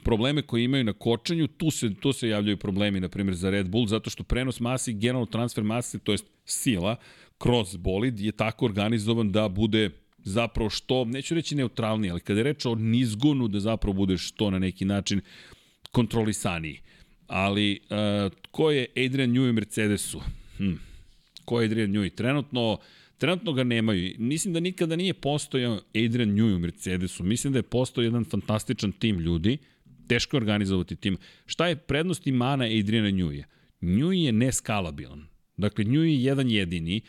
probleme 0.03 0.41
koje 0.41 0.63
imaju 0.63 0.83
na 0.83 0.93
kočenju, 0.93 1.47
tu 1.47 1.71
se, 1.71 1.93
tu 1.93 2.13
se 2.13 2.29
javljaju 2.29 2.57
problemi, 2.57 2.99
na 2.99 3.09
primjer, 3.09 3.35
za 3.35 3.49
Red 3.49 3.69
Bull, 3.69 3.87
zato 3.87 4.09
što 4.09 4.23
prenos 4.23 4.59
masi, 4.59 4.93
generalno 4.93 5.25
transfer 5.25 5.63
mase, 5.63 5.99
to 5.99 6.11
jest 6.11 6.25
sila, 6.45 6.95
kroz 7.37 7.75
bolid 7.75 8.19
je 8.19 8.31
tako 8.31 8.65
organizovan 8.65 9.31
da 9.31 9.49
bude 9.49 9.89
zapravo 10.17 10.69
što, 10.69 11.05
neću 11.05 11.35
reći 11.35 11.55
neutralniji, 11.55 12.11
ali 12.11 12.19
kada 12.19 12.39
je 12.39 12.43
reč 12.43 12.65
o 12.65 12.75
nizgonu, 12.75 13.47
da 13.47 13.59
zapravo 13.59 13.93
bude 13.93 14.17
što 14.17 14.49
na 14.49 14.59
neki 14.59 14.85
način 14.85 15.21
kontrolisaniji. 15.91 16.79
Ali, 17.27 17.79
uh, 17.89 18.31
ko 18.51 18.71
je 18.71 18.87
Adrian 19.05 19.29
Newey 19.29 19.51
Mercedesu? 19.51 20.21
Hm. 20.57 20.73
Ko 21.45 21.61
je 21.61 21.65
Adrian 21.65 21.91
Newey? 21.91 22.15
Trenutno, 22.15 22.77
trenutno 23.17 23.53
ga 23.53 23.63
nemaju. 23.63 24.15
Mislim 24.17 24.53
da 24.53 24.59
nikada 24.59 24.95
nije 24.95 25.13
postojao 25.13 25.79
Adrian 25.89 26.29
Newey 26.29 26.55
u 26.55 26.59
Mercedesu. 26.59 27.23
Mislim 27.23 27.53
da 27.53 27.59
je 27.59 27.63
postojao 27.63 28.07
jedan 28.07 28.25
fantastičan 28.25 28.91
tim 28.91 29.19
ljudi, 29.19 29.57
teško 30.09 30.37
je 30.37 30.41
organizovati 30.41 30.95
tim. 30.95 31.17
Šta 31.45 31.67
je 31.67 31.75
prednost 31.75 32.27
i 32.27 32.31
mana 32.31 32.65
Adriana 32.65 33.09
Njuja? 33.09 33.45
Njuj 33.81 34.25
je 34.25 34.31
neskalabilan. 34.31 35.27
Dakle, 35.57 35.83
Njuj 35.83 36.09
je 36.09 36.23
jedan 36.23 36.49
jedini 36.49 37.01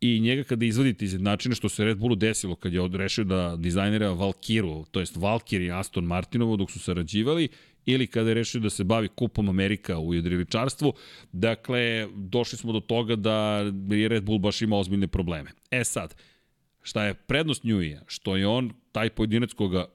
i 0.00 0.20
njega 0.20 0.44
kada 0.44 0.64
izvadite 0.64 1.04
iz 1.04 1.20
načina 1.20 1.54
što 1.54 1.68
se 1.68 1.84
Red 1.84 1.98
Bullu 1.98 2.14
desilo 2.14 2.54
kad 2.54 2.72
je 2.72 2.80
odrešio 2.80 3.24
da 3.24 3.56
dizajnera 3.56 4.10
Valkiru, 4.10 4.84
to 4.90 5.00
jest 5.00 5.16
Valkir 5.16 5.60
i 5.60 5.70
Aston 5.72 6.04
Martinovo 6.04 6.56
dok 6.56 6.70
su 6.70 6.78
sarađivali, 6.78 7.48
ili 7.86 8.06
kada 8.06 8.30
je 8.30 8.34
rešio 8.34 8.60
da 8.60 8.70
se 8.70 8.84
bavi 8.84 9.08
kupom 9.08 9.48
Amerika 9.48 9.98
u 9.98 10.14
jedriličarstvu, 10.14 10.92
dakle, 11.32 12.08
došli 12.14 12.58
smo 12.58 12.72
do 12.72 12.80
toga 12.80 13.16
da 13.16 13.64
je 13.90 14.08
Red 14.08 14.24
Bull 14.24 14.38
baš 14.38 14.62
ima 14.62 14.76
ozbiljne 14.76 15.06
probleme. 15.06 15.50
E 15.70 15.84
sad, 15.84 16.14
šta 16.82 17.04
je 17.04 17.14
prednost 17.14 17.64
Njuija? 17.64 18.02
Što 18.06 18.36
je 18.36 18.46
on 18.46 18.72
taj 18.92 19.10
pojedinac 19.10 19.52
koga 19.52 19.86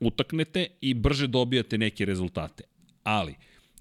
utaknete 0.00 0.66
i 0.80 0.94
brže 0.94 1.26
dobijate 1.26 1.78
neke 1.78 2.04
rezultate. 2.04 2.64
Ali, 3.02 3.34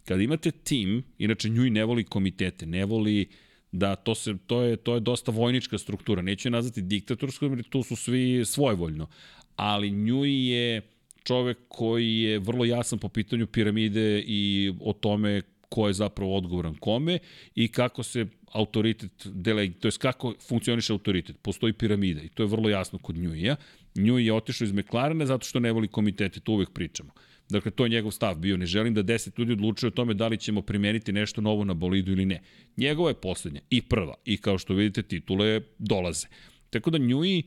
kada 0.05 0.23
imate 0.23 0.51
tim, 0.51 1.03
inače 1.17 1.49
nju 1.49 1.65
i 1.65 1.69
ne 1.69 1.85
voli 1.85 2.03
komitete, 2.03 2.65
ne 2.65 2.85
voli 2.85 3.27
da 3.71 3.95
to 3.95 4.15
se 4.15 4.37
to 4.47 4.61
je 4.61 4.77
to 4.77 4.93
je 4.93 4.99
dosta 4.99 5.31
vojnička 5.31 5.77
struktura. 5.77 6.21
Neću 6.21 6.47
je 6.47 6.51
nazvati 6.51 6.81
diktatorskom, 6.81 7.53
jer 7.53 7.63
tu 7.69 7.83
su 7.83 7.95
svi 7.95 8.45
svojvoljno. 8.45 9.07
Ali 9.55 9.91
nju 9.91 10.25
je 10.25 10.81
čovek 11.23 11.57
koji 11.67 12.19
je 12.19 12.39
vrlo 12.39 12.65
jasan 12.65 12.99
po 12.99 13.09
pitanju 13.09 13.47
piramide 13.47 14.23
i 14.27 14.73
o 14.81 14.93
tome 14.93 15.41
ko 15.69 15.87
je 15.87 15.93
zapravo 15.93 16.37
odgovoran 16.37 16.75
kome 16.75 17.19
i 17.55 17.67
kako 17.67 18.03
se 18.03 18.25
autoritet 18.51 19.11
delegi, 19.25 19.73
to 19.73 19.87
je 19.87 19.91
kako 19.99 20.33
funkcioniše 20.47 20.93
autoritet. 20.93 21.37
Postoji 21.41 21.73
piramida 21.73 22.21
i 22.21 22.29
to 22.29 22.43
je 22.43 22.47
vrlo 22.47 22.69
jasno 22.69 22.99
kod 22.99 23.15
Njuija. 23.15 23.55
Nju 23.95 24.19
je 24.19 24.33
otišao 24.33 24.65
iz 24.65 24.71
McLarena 24.71 25.25
zato 25.25 25.45
što 25.45 25.59
ne 25.59 25.71
voli 25.71 25.87
komitete, 25.87 26.39
to 26.39 26.51
uvek 26.51 26.69
pričamo. 26.73 27.11
Dakle, 27.49 27.71
to 27.71 27.85
je 27.85 27.89
njegov 27.89 28.11
stav 28.11 28.35
bio. 28.35 28.57
Ne 28.57 28.65
želim 28.65 28.93
da 28.93 29.03
10 29.03 29.39
ljudi 29.39 29.51
odlučuje 29.51 29.87
o 29.87 29.91
tome 29.91 30.13
da 30.13 30.27
li 30.27 30.37
ćemo 30.37 30.61
primeniti 30.61 31.11
nešto 31.11 31.41
novo 31.41 31.63
na 31.63 31.73
bolidu 31.73 32.11
ili 32.11 32.25
ne. 32.25 32.41
Njegova 32.77 33.09
je 33.09 33.21
poslednja 33.21 33.61
i 33.69 33.81
prva. 33.81 34.15
I 34.25 34.37
kao 34.37 34.57
što 34.57 34.73
vidite, 34.73 35.03
titule 35.03 35.61
dolaze. 35.79 36.27
Tako 36.69 36.89
da 36.89 36.97
Njui 36.97 37.43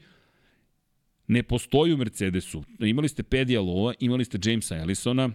ne 1.26 1.42
postoji 1.42 1.92
u 1.92 1.96
Mercedesu. 1.96 2.62
Imali 2.78 3.08
ste 3.08 3.22
Pedija 3.22 3.60
Lova, 3.60 3.94
imali 4.00 4.24
ste 4.24 4.38
Jamesa 4.44 4.76
Ellisona, 4.76 5.30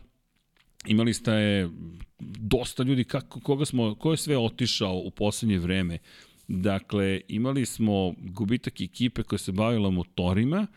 imali 0.86 1.14
ste 1.14 1.68
dosta 2.40 2.84
ljudi, 2.84 3.04
kako, 3.04 3.40
koga 3.40 3.66
smo, 3.66 3.96
ko 3.96 4.12
je 4.12 4.18
sve 4.18 4.38
otišao 4.38 4.98
u 4.98 5.12
poslednje 5.12 5.60
vreme. 5.60 5.98
Dakle, 6.48 7.22
imali 7.28 7.66
smo 7.66 8.14
gubitak 8.18 8.82
ekipe 8.82 9.24
koja 9.24 9.40
se 9.40 9.52
bavila 9.52 9.90
motorima, 9.90 10.68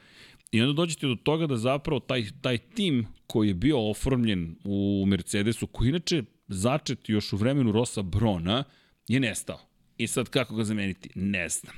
I 0.53 0.62
onda 0.62 0.72
dođete 0.72 1.07
do 1.07 1.14
toga 1.14 1.46
da 1.46 1.57
zapravo 1.57 2.01
taj, 2.01 2.24
taj 2.40 2.59
tim 2.59 3.07
koji 3.26 3.49
je 3.49 3.55
bio 3.55 3.90
oformljen 3.90 4.57
u 4.64 5.05
Mercedesu, 5.07 5.66
koji 5.66 5.88
inače 5.88 6.22
začet 6.49 7.09
još 7.09 7.32
u 7.32 7.36
vremenu 7.36 7.72
Rosa 7.72 8.03
Brona, 8.03 8.64
je 9.09 9.20
nestao. 9.20 9.61
I 9.99 10.07
sad 10.07 10.28
kako 10.28 10.55
ga 10.55 10.64
zameniti? 10.64 11.11
Ne 11.14 11.49
znam. 11.49 11.74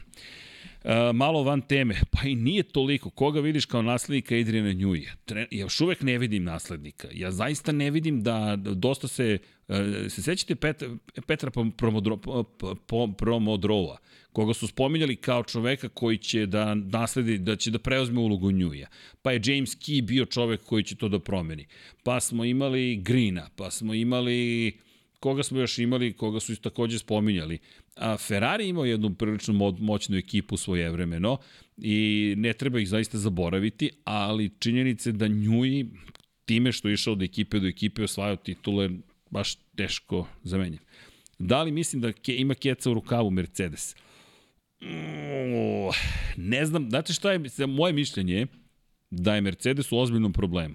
E, 0.84 1.12
malo 1.12 1.42
van 1.42 1.60
teme, 1.60 1.94
pa 2.10 2.28
i 2.28 2.34
nije 2.34 2.62
toliko. 2.62 3.10
Koga 3.10 3.40
vidiš 3.40 3.64
kao 3.64 3.82
naslednika 3.82 4.34
Adriana 4.34 4.72
Njuje? 4.72 5.16
Ja 5.28 5.46
još 5.50 5.80
uvek 5.80 6.02
ne 6.02 6.18
vidim 6.18 6.44
naslednika. 6.44 7.08
Ja 7.12 7.30
zaista 7.30 7.72
ne 7.72 7.90
vidim 7.90 8.22
da 8.22 8.56
dosta 8.56 9.08
se... 9.08 9.38
E, 9.68 10.08
se 10.08 10.22
sećate 10.22 10.54
Petra, 10.54 10.88
Petra 11.26 11.50
Promodro, 11.76 12.18
Promodrova, 13.18 13.98
koga 14.32 14.54
su 14.54 14.66
spominjali 14.66 15.16
kao 15.16 15.44
čoveka 15.44 15.88
koji 15.88 16.18
će 16.18 16.46
da 16.46 16.74
nasledi, 16.74 17.38
da 17.38 17.56
će 17.56 17.70
da 17.70 17.78
preuzme 17.78 18.20
ulogu 18.20 18.50
Njuja. 18.50 18.88
Pa 19.22 19.32
je 19.32 19.40
James 19.44 19.76
Key 19.78 20.02
bio 20.02 20.26
čovek 20.26 20.60
koji 20.64 20.84
će 20.84 20.96
to 20.96 21.08
da 21.08 21.18
promeni. 21.18 21.66
Pa 22.02 22.20
smo 22.20 22.44
imali 22.44 22.96
Greena, 22.96 23.50
pa 23.56 23.70
smo 23.70 23.94
imali 23.94 24.72
koga 25.20 25.42
smo 25.42 25.60
još 25.60 25.78
imali, 25.78 26.12
koga 26.12 26.40
su 26.40 26.56
takođe 26.56 26.98
spominjali. 26.98 27.58
A 27.96 28.16
Ferrari 28.16 28.68
imao 28.68 28.84
jednu 28.84 29.14
prilično 29.14 29.74
moćnu 29.78 30.16
ekipu 30.16 30.56
svoje 30.56 30.90
vremeno 30.90 31.38
i 31.76 32.34
ne 32.36 32.52
treba 32.52 32.80
ih 32.80 32.88
zaista 32.88 33.18
zaboraviti, 33.18 33.90
ali 34.04 34.50
činjenice 34.58 35.12
da 35.12 35.28
Njuji 35.28 35.86
time 36.44 36.72
što 36.72 36.88
je 36.88 36.94
išao 36.94 37.12
od 37.12 37.22
ekipe 37.22 37.58
do 37.58 37.66
ekipe 37.66 38.04
osvajao 38.04 38.36
titule 38.36 38.90
baš 39.30 39.54
teško 39.76 40.26
zamenjen. 40.42 40.80
Da 41.38 41.62
li 41.62 41.72
mislim 41.72 42.02
da 42.02 42.12
ke, 42.12 42.36
ima 42.36 42.54
keca 42.54 42.90
u 42.90 42.94
rukavu 42.94 43.30
Mercedes? 43.30 43.94
Mm, 43.96 44.09
ne 46.36 46.66
znam, 46.66 46.90
znate 46.90 47.12
šta 47.12 47.32
je, 47.32 47.40
moje 47.66 47.92
mišljenje 47.92 48.34
je 48.34 48.46
da 49.10 49.34
je 49.34 49.40
Mercedes 49.40 49.92
u 49.92 49.98
ozbiljnom 49.98 50.32
problemu. 50.32 50.74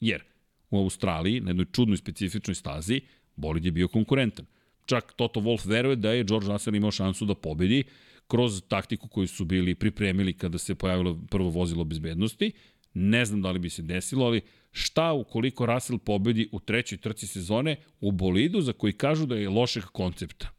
Jer 0.00 0.24
u 0.70 0.78
Australiji, 0.78 1.40
na 1.40 1.50
jednoj 1.50 1.66
čudnoj 1.72 1.96
specifičnoj 1.96 2.54
stazi, 2.54 3.00
bolid 3.36 3.64
je 3.64 3.70
bio 3.70 3.88
konkurentan. 3.88 4.46
Čak 4.86 5.12
Toto 5.16 5.40
Wolff 5.40 5.66
veruje 5.66 5.96
da 5.96 6.12
je 6.12 6.24
George 6.24 6.46
Russell 6.46 6.76
imao 6.76 6.90
šansu 6.90 7.24
da 7.24 7.34
pobedi 7.34 7.84
kroz 8.26 8.62
taktiku 8.68 9.08
koju 9.08 9.28
su 9.28 9.44
bili 9.44 9.74
pripremili 9.74 10.32
kada 10.32 10.58
se 10.58 10.74
pojavilo 10.74 11.18
prvo 11.30 11.50
vozilo 11.50 11.84
bezbednosti. 11.84 12.52
Ne 12.94 13.24
znam 13.24 13.42
da 13.42 13.50
li 13.50 13.58
bi 13.58 13.70
se 13.70 13.82
desilo, 13.82 14.26
ali 14.26 14.40
šta 14.72 15.12
ukoliko 15.12 15.66
Russell 15.66 15.98
pobedi 15.98 16.48
u 16.52 16.60
trećoj 16.60 16.98
trci 16.98 17.26
sezone 17.26 17.76
u 18.00 18.12
bolidu 18.12 18.60
za 18.60 18.72
koji 18.72 18.92
kažu 18.92 19.26
da 19.26 19.36
je 19.36 19.48
lošeg 19.48 19.84
koncepta? 19.84 20.57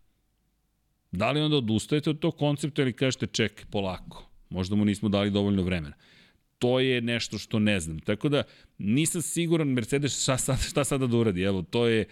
Da 1.12 1.32
li 1.32 1.42
onda 1.42 1.58
odustajete 1.58 2.10
od 2.10 2.20
tog 2.20 2.38
koncepta 2.38 2.82
ili 2.82 2.94
kažete 2.94 3.28
ček, 3.28 3.66
polako, 3.72 4.30
možda 4.50 4.76
mu 4.76 4.86
nismo 4.86 5.10
dali 5.10 5.32
dovoljno 5.32 5.64
vremena. 5.64 5.96
To 6.60 6.80
je 6.80 7.02
nešto 7.02 7.38
što 7.38 7.60
ne 7.60 7.80
znam. 7.80 8.00
Tako 8.00 8.30
da 8.30 8.44
nisam 8.78 9.22
siguran 9.22 9.68
Mercedes 9.68 10.24
šta, 10.24 10.38
sad, 10.38 10.60
šta 10.70 10.84
sada 10.84 11.08
da 11.08 11.18
uradi. 11.18 11.42
Evo, 11.42 11.62
to 11.62 11.88
je 11.88 12.06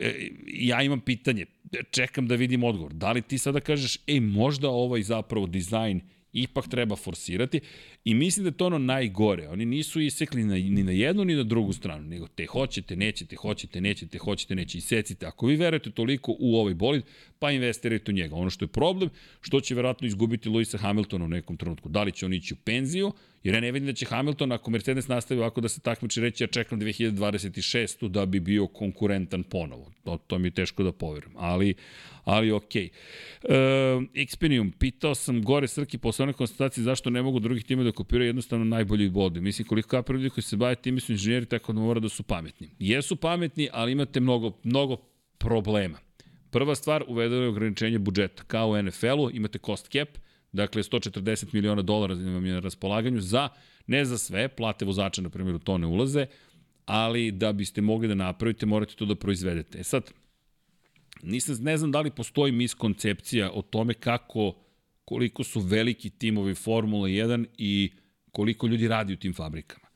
e, 0.00 0.30
ja 0.46 0.82
imam 0.82 1.00
pitanje, 1.00 1.46
čekam 1.90 2.26
da 2.26 2.34
vidim 2.34 2.64
odgovor. 2.64 2.92
Da 2.92 3.12
li 3.12 3.22
ti 3.22 3.38
sada 3.38 3.60
kažeš, 3.60 3.98
ej, 4.06 4.20
možda 4.20 4.68
ovaj 4.68 5.02
zapravo 5.02 5.46
dizajn 5.46 6.00
ipak 6.32 6.68
treba 6.68 6.96
forsirati 6.96 7.60
i 8.04 8.14
mislim 8.14 8.44
da 8.44 8.48
je 8.48 8.56
to 8.56 8.66
ono 8.66 8.78
najgore. 8.78 9.48
Oni 9.48 9.64
nisu 9.64 10.00
isekli 10.00 10.44
na, 10.44 10.54
ni 10.54 10.82
na 10.82 10.92
jednu 10.92 11.24
ni 11.24 11.34
na 11.34 11.42
drugu 11.42 11.72
stranu, 11.72 12.08
nego 12.08 12.28
te 12.28 12.46
hoćete, 12.46 12.96
nećete, 12.96 13.36
hoćete, 13.36 13.80
nećete, 13.80 14.18
hoćete, 14.18 14.54
neće 14.54 14.78
i 14.78 14.80
secite. 14.80 15.26
Ako 15.26 15.46
vi 15.46 15.56
verujete 15.56 15.90
toliko 15.90 16.36
u 16.38 16.56
ovaj 16.56 16.74
bolid, 16.74 17.02
pa 17.38 17.50
investirajte 17.50 18.10
u 18.10 18.14
njega. 18.14 18.34
Ono 18.34 18.50
što 18.50 18.64
je 18.64 18.68
problem, 18.68 19.10
što 19.40 19.60
će 19.60 19.74
verovatno 19.74 20.06
izgubiti 20.06 20.48
Luisa 20.48 20.78
Hamiltona 20.78 21.24
u 21.24 21.28
nekom 21.28 21.56
trenutku. 21.56 21.88
Da 21.88 22.02
li 22.02 22.12
će 22.12 22.26
on 22.26 22.32
ići 22.32 22.54
u 22.54 22.56
penziju, 22.56 23.12
jer 23.44 23.54
ja 23.54 23.60
ne 23.60 23.72
vidim 23.72 23.86
da 23.86 23.92
će 23.92 24.06
Hamilton, 24.06 24.52
ako 24.52 24.70
Mercedes 24.70 25.08
nastavi 25.08 25.40
ovako 25.40 25.60
da 25.60 25.68
se 25.68 25.80
takmiči, 25.80 26.20
reći 26.20 26.44
ja 26.44 26.48
čekam 26.48 26.80
2026. 26.80 28.08
da 28.08 28.26
bi 28.26 28.40
bio 28.40 28.66
konkurentan 28.66 29.42
ponovo. 29.42 29.92
To, 30.04 30.16
to 30.26 30.38
mi 30.38 30.46
je 30.46 30.50
teško 30.50 30.82
da 30.82 30.92
poverujem. 30.92 31.36
Ali, 31.36 31.74
ali 32.24 32.52
okej. 32.52 32.88
Okay. 33.42 34.12
E, 34.14 34.26
Xpenium, 34.26 34.72
pitao 34.78 35.14
sam 35.14 35.42
gore 35.42 35.68
Srki 35.68 35.98
posle 35.98 36.22
one 36.22 36.32
konstatacije 36.32 36.84
zašto 36.84 37.10
ne 37.10 37.22
mogu 37.22 37.38
drugih 37.40 37.64
tima 37.64 37.82
da 37.82 37.91
kopiraju 37.92 38.28
jednostavno 38.28 38.64
najbolji 38.64 39.08
bode. 39.08 39.40
Mislim, 39.40 39.68
koliko 39.68 39.88
kapira 39.88 40.18
ljudi 40.18 40.30
koji 40.30 40.44
se 40.44 40.56
bave 40.56 40.74
time 40.74 41.00
su 41.00 41.12
inženjeri, 41.12 41.46
tako 41.46 41.72
da 41.72 41.80
mora 41.80 42.00
da 42.00 42.08
su 42.08 42.22
pametni. 42.22 42.70
Jesu 42.78 43.16
pametni, 43.16 43.68
ali 43.72 43.92
imate 43.92 44.20
mnogo, 44.20 44.52
mnogo 44.64 44.96
problema. 45.38 45.98
Prva 46.50 46.74
stvar, 46.74 47.04
uvedeno 47.08 47.42
je 47.42 47.48
ograničenje 47.48 47.98
budžeta. 47.98 48.42
Kao 48.44 48.68
u 48.70 48.82
NFL-u 48.82 49.30
imate 49.30 49.58
cost 49.58 49.88
cap, 49.92 50.08
dakle 50.52 50.82
140 50.82 51.54
miliona 51.54 51.82
dolara 51.82 52.14
vam 52.14 52.46
je 52.46 52.52
na 52.52 52.60
raspolaganju 52.60 53.20
za, 53.20 53.48
ne 53.86 54.04
za 54.04 54.18
sve, 54.18 54.48
plate 54.48 54.84
vozača, 54.84 55.22
na 55.22 55.30
primjer, 55.30 55.56
u 55.56 55.58
to 55.58 55.78
ne 55.78 55.86
ulaze, 55.86 56.26
ali 56.86 57.30
da 57.30 57.52
biste 57.52 57.80
mogli 57.80 58.08
da 58.08 58.14
napravite, 58.14 58.66
morate 58.66 58.94
to 58.94 59.04
da 59.04 59.14
proizvedete. 59.14 59.78
E 59.78 59.84
sad, 59.84 60.12
nisam, 61.22 61.56
ne 61.60 61.76
znam 61.76 61.92
da 61.92 62.00
li 62.00 62.10
postoji 62.10 62.52
miskoncepcija 62.52 63.50
o 63.54 63.62
tome 63.62 63.94
kako, 63.94 64.54
koliko 65.12 65.44
su 65.44 65.60
veliki 65.60 66.10
timovi 66.10 66.54
Formula 66.54 67.08
1 67.08 67.46
i 67.58 67.92
koliko 68.30 68.66
ljudi 68.66 68.88
radi 68.88 69.12
u 69.12 69.16
tim 69.16 69.34
fabrikama. 69.34 69.86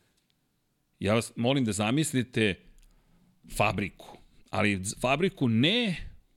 Ja 1.00 1.14
vas 1.14 1.32
molim 1.36 1.64
da 1.64 1.72
zamislite 1.72 2.54
fabriku, 3.56 4.18
ali 4.50 4.82
fabriku 5.00 5.48
ne 5.48 5.96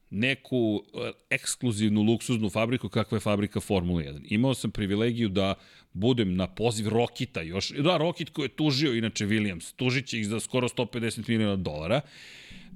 neku 0.09 0.83
e, 0.93 1.11
ekskluzivnu 1.29 2.01
luksuznu 2.01 2.49
fabriku 2.49 2.89
kakva 2.89 3.15
je 3.15 3.19
fabrika 3.19 3.59
Formula 3.59 4.01
1. 4.01 4.21
Imao 4.29 4.53
sam 4.53 4.71
privilegiju 4.71 5.29
da 5.29 5.53
budem 5.93 6.35
na 6.35 6.47
poziv 6.47 6.87
Rokita 6.87 7.41
još. 7.41 7.69
Da, 7.69 7.97
Rokit 7.97 8.29
koji 8.29 8.45
je 8.45 8.55
tužio 8.55 8.93
inače 8.93 9.25
Williams. 9.25 9.75
Tužit 9.75 10.07
će 10.07 10.19
ih 10.19 10.27
za 10.27 10.39
skoro 10.39 10.67
150 10.67 11.29
miliona 11.29 11.55
dolara. 11.55 12.01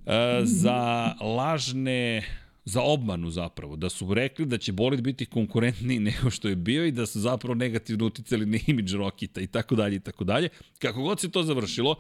E, 0.06 0.42
za 0.44 1.14
lažne 1.22 2.24
za 2.66 2.82
obmanu 2.82 3.30
zapravo, 3.30 3.76
da 3.76 3.90
su 3.90 4.14
rekli 4.14 4.46
da 4.46 4.58
će 4.58 4.72
bolid 4.72 5.02
biti 5.02 5.26
konkurentniji 5.26 6.00
nego 6.10 6.30
što 6.30 6.48
je 6.48 6.56
bio 6.56 6.86
i 6.86 6.92
da 6.92 7.06
su 7.06 7.20
zapravo 7.20 7.56
negativno 7.56 8.06
uticali 8.06 8.46
na 8.46 8.58
imidž 8.68 8.96
Rokita 8.96 9.42
i 9.42 9.48
tako 9.48 9.76
dalje 9.76 9.96
i 9.96 10.00
tako 10.00 10.24
dalje. 10.24 10.50
Kako 10.80 11.02
god 11.02 11.20
se 11.20 11.32
to 11.32 11.44
završilo, 11.44 11.96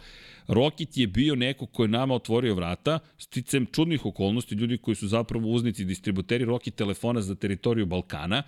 Rokit 0.48 0.98
je 0.98 1.08
bio 1.08 1.36
neko 1.36 1.66
ko 1.66 1.84
je 1.84 1.88
nama 1.88 2.16
otvorio 2.16 2.56
vrata, 2.56 3.00
sticem 3.18 3.66
čudnih 3.72 4.06
okolnosti, 4.06 4.56
ljudi 4.56 4.78
koji 4.78 4.96
su 4.96 5.08
zapravo 5.08 5.50
uznici 5.50 5.86
distributeri 5.86 6.46
Rokit 6.46 6.76
telefona 6.76 7.22
za 7.22 7.36
teritoriju 7.36 7.86
Balkana, 7.86 8.44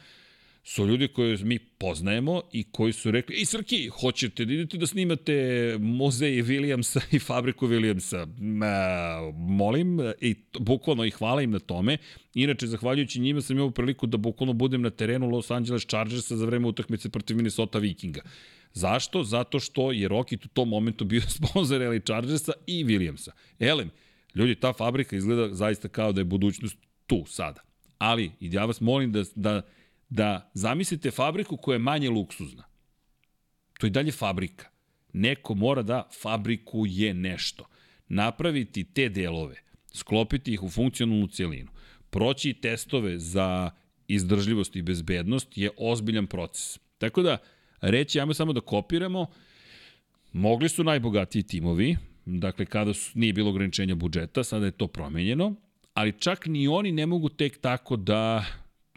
su 0.67 0.85
ljudi 0.85 1.07
koje 1.07 1.37
mi 1.37 1.59
poznajemo 1.59 2.41
i 2.51 2.63
koji 2.71 2.93
su 2.93 3.11
rekli, 3.11 3.35
ej 3.35 3.45
Srki, 3.45 3.87
hoćete 3.87 4.45
da 4.45 4.53
idete 4.53 4.77
da 4.77 4.87
snimate 4.87 5.33
muzej 5.79 6.43
Williamsa 6.43 7.01
i 7.15 7.19
fabriku 7.19 7.67
Williamsa? 7.67 8.27
Ma, 8.37 9.31
molim, 9.37 9.99
i 10.21 10.35
bukvalno 10.59 11.05
i 11.05 11.11
hvala 11.11 11.41
im 11.41 11.51
na 11.51 11.59
tome. 11.59 11.97
Inače, 12.33 12.67
zahvaljujući 12.67 13.19
njima 13.19 13.41
sam 13.41 13.55
imao 13.55 13.71
priliku 13.71 14.07
da 14.07 14.17
bukvalno 14.17 14.53
budem 14.53 14.81
na 14.81 14.89
terenu 14.89 15.29
Los 15.29 15.51
Angeles 15.51 15.85
Chargersa 15.85 16.37
za 16.37 16.45
vreme 16.45 16.67
utakmice 16.67 17.09
protiv 17.09 17.35
Minnesota 17.35 17.79
Vikinga. 17.79 18.21
Zašto? 18.73 19.23
Zato 19.23 19.59
što 19.59 19.91
je 19.91 20.07
Rocket 20.07 20.45
u 20.45 20.47
tom 20.47 20.69
momentu 20.69 21.05
bio 21.05 21.21
sponsor 21.37 21.81
LA 21.81 21.99
Chargersa 21.99 22.51
i 22.67 22.85
Williamsa. 22.85 23.29
Elem, 23.59 23.89
ljudi, 24.35 24.55
ta 24.55 24.73
fabrika 24.73 25.15
izgleda 25.15 25.53
zaista 25.53 25.87
kao 25.87 26.11
da 26.11 26.21
je 26.21 26.25
budućnost 26.25 26.77
tu, 27.07 27.23
sada. 27.27 27.61
Ali, 27.97 28.31
i 28.39 28.49
ja 28.51 28.65
vas 28.65 28.81
molim 28.81 29.11
da, 29.11 29.23
da 29.35 29.61
da 30.09 30.51
zamislite 30.53 31.11
fabriku 31.11 31.57
koja 31.57 31.75
je 31.75 31.79
manje 31.79 32.09
luksuzna. 32.09 32.63
To 33.79 33.85
je 33.85 33.89
dalje 33.89 34.11
fabrika. 34.11 34.69
Neko 35.13 35.55
mora 35.55 35.81
da 35.81 36.09
fabrikuje 36.21 37.13
nešto. 37.13 37.65
Napraviti 38.07 38.83
te 38.83 39.09
delove, 39.09 39.55
sklopiti 39.93 40.53
ih 40.53 40.63
u 40.63 40.69
funkcionalnu 40.69 41.27
cijelinu, 41.27 41.71
proći 42.09 42.53
testove 42.53 43.19
za 43.19 43.71
izdržljivost 44.07 44.75
i 44.75 44.81
bezbednost 44.81 45.57
je 45.57 45.69
ozbiljan 45.77 46.27
proces. 46.27 46.79
Tako 46.97 47.21
da, 47.21 47.37
reći, 47.81 48.19
ajmo 48.19 48.33
samo 48.33 48.53
da 48.53 48.61
kopiramo, 48.61 49.25
mogli 50.33 50.69
su 50.69 50.83
najbogatiji 50.83 51.43
timovi, 51.43 51.97
dakle 52.25 52.65
kada 52.65 52.93
su, 52.93 53.11
nije 53.19 53.33
bilo 53.33 53.49
ograničenja 53.49 53.95
budžeta, 53.95 54.43
sada 54.43 54.65
je 54.65 54.71
to 54.71 54.87
promenjeno, 54.87 55.55
ali 55.93 56.19
čak 56.19 56.45
ni 56.45 56.67
oni 56.67 56.91
ne 56.91 57.05
mogu 57.05 57.29
tek 57.29 57.61
tako 57.61 57.95
da 57.95 58.45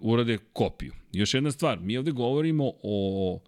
urade 0.01 0.39
kopiju. 0.53 0.93
Još 1.13 1.35
jedna 1.35 1.51
stvar, 1.51 1.81
mi 1.81 1.97
ovde 1.97 2.11
govorimo 2.11 2.73
o 2.83 3.41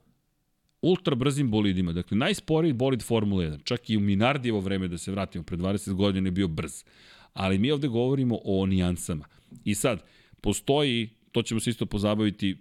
ultra 0.82 1.14
brzim 1.14 1.50
bolidima, 1.50 1.92
dakle 1.92 2.16
najsporiji 2.16 2.72
bolid 2.72 3.02
Formula 3.02 3.44
1, 3.44 3.64
čak 3.64 3.90
i 3.90 3.96
u 3.96 4.00
Minardijevo 4.00 4.60
vreme 4.60 4.88
da 4.88 4.98
se 4.98 5.10
vratimo, 5.10 5.44
pre 5.44 5.56
20 5.56 5.92
godina 5.92 6.26
je 6.26 6.32
bio 6.32 6.48
brz. 6.48 6.84
Ali 7.32 7.58
mi 7.58 7.70
ovde 7.70 7.88
govorimo 7.88 8.38
o 8.44 8.66
nijansama. 8.66 9.24
I 9.64 9.74
sad, 9.74 10.02
postoji, 10.40 11.10
to 11.32 11.42
ćemo 11.42 11.60
se 11.60 11.70
isto 11.70 11.86
pozabaviti 11.86 12.56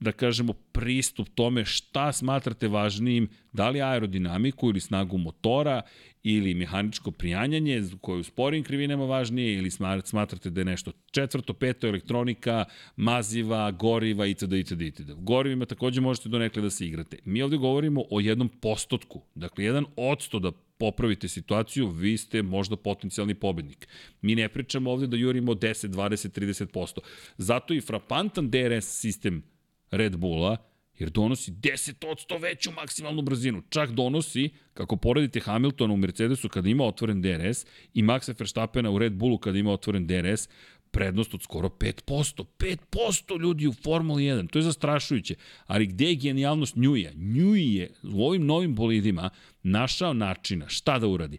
da 0.00 0.12
kažemo, 0.12 0.52
pristup 0.52 1.28
tome 1.34 1.64
šta 1.64 2.12
smatrate 2.12 2.68
važnijim, 2.68 3.28
da 3.52 3.68
li 3.68 3.82
aerodinamiku 3.82 4.68
ili 4.70 4.80
snagu 4.80 5.18
motora 5.18 5.82
ili 6.22 6.54
mehaničko 6.54 7.10
prijanjanje 7.10 7.82
koje 8.00 8.20
u 8.20 8.24
sporim 8.24 8.64
krivinama 8.64 9.04
važnije 9.04 9.58
ili 9.58 9.70
smatrate 10.04 10.50
da 10.50 10.60
je 10.60 10.64
nešto 10.64 10.92
četvrto, 11.10 11.52
peto, 11.52 11.86
elektronika, 11.88 12.64
maziva, 12.96 13.70
goriva 13.70 14.26
itd. 14.26 14.52
itd. 14.52 14.82
itd. 14.82 15.12
Gorivima 15.16 15.66
takođe 15.66 16.00
možete 16.00 16.28
donekle 16.28 16.62
da 16.62 16.70
se 16.70 16.86
igrate. 16.86 17.18
Mi 17.24 17.42
ovde 17.42 17.56
govorimo 17.56 18.04
o 18.10 18.20
jednom 18.20 18.48
postotku, 18.48 19.22
dakle 19.34 19.64
jedan 19.64 19.84
odsto 19.96 20.38
da 20.38 20.52
popravite 20.78 21.28
situaciju, 21.28 21.88
vi 21.88 22.16
ste 22.16 22.42
možda 22.42 22.76
potencijalni 22.76 23.34
pobednik. 23.34 23.88
Mi 24.22 24.34
ne 24.34 24.48
pričamo 24.48 24.90
ovde 24.90 25.06
da 25.06 25.16
jurimo 25.16 25.52
10, 25.52 25.88
20, 25.88 26.40
30%. 26.40 26.98
Zato 27.38 27.74
i 27.74 27.80
frapantan 27.80 28.50
DRS 28.50 29.00
sistem 29.00 29.42
Red 29.90 30.16
Bulla, 30.16 30.56
jer 30.98 31.10
donosi 31.10 31.52
10% 31.52 32.42
veću 32.42 32.70
maksimalnu 32.72 33.22
brzinu. 33.22 33.62
Čak 33.68 33.90
donosi, 33.90 34.50
kako 34.74 34.96
poredite 34.96 35.40
Hamiltona 35.40 35.94
u 35.94 35.96
Mercedesu 35.96 36.48
kada 36.48 36.68
ima 36.68 36.84
otvoren 36.84 37.22
DRS 37.22 37.66
i 37.94 38.02
Maxa 38.02 38.34
Verstappena 38.38 38.90
u 38.90 38.98
Red 38.98 39.12
Bullu 39.12 39.38
kada 39.38 39.58
ima 39.58 39.72
otvoren 39.72 40.06
DRS, 40.06 40.48
prednost 40.90 41.34
od 41.34 41.42
skoro 41.42 41.68
5%. 41.68 42.44
5% 42.58 43.40
ljudi 43.40 43.66
u 43.66 43.72
Formuli 43.72 44.22
1. 44.22 44.50
To 44.50 44.58
je 44.58 44.62
zastrašujuće. 44.62 45.34
Ali 45.66 45.86
gde 45.86 46.04
je 46.04 46.14
genijalnost 46.14 46.76
Njuija? 46.76 47.12
Njuji 47.14 47.74
je 47.74 47.90
u 48.02 48.26
ovim 48.26 48.46
novim 48.46 48.74
bolidima 48.74 49.30
našao 49.62 50.12
načina 50.12 50.68
šta 50.68 50.98
da 50.98 51.06
uradi. 51.06 51.38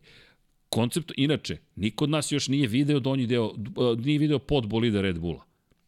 Koncept, 0.70 1.12
inače, 1.18 1.58
niko 1.76 2.04
od 2.04 2.10
nas 2.10 2.32
još 2.32 2.48
nije 2.48 2.68
video 2.68 3.00
donji 3.00 3.28
deo, 3.28 3.54
nije 3.98 4.20
video 4.20 4.40
pod 4.40 4.68
bolida 4.68 5.02
Red 5.02 5.20
Bulla. 5.20 5.47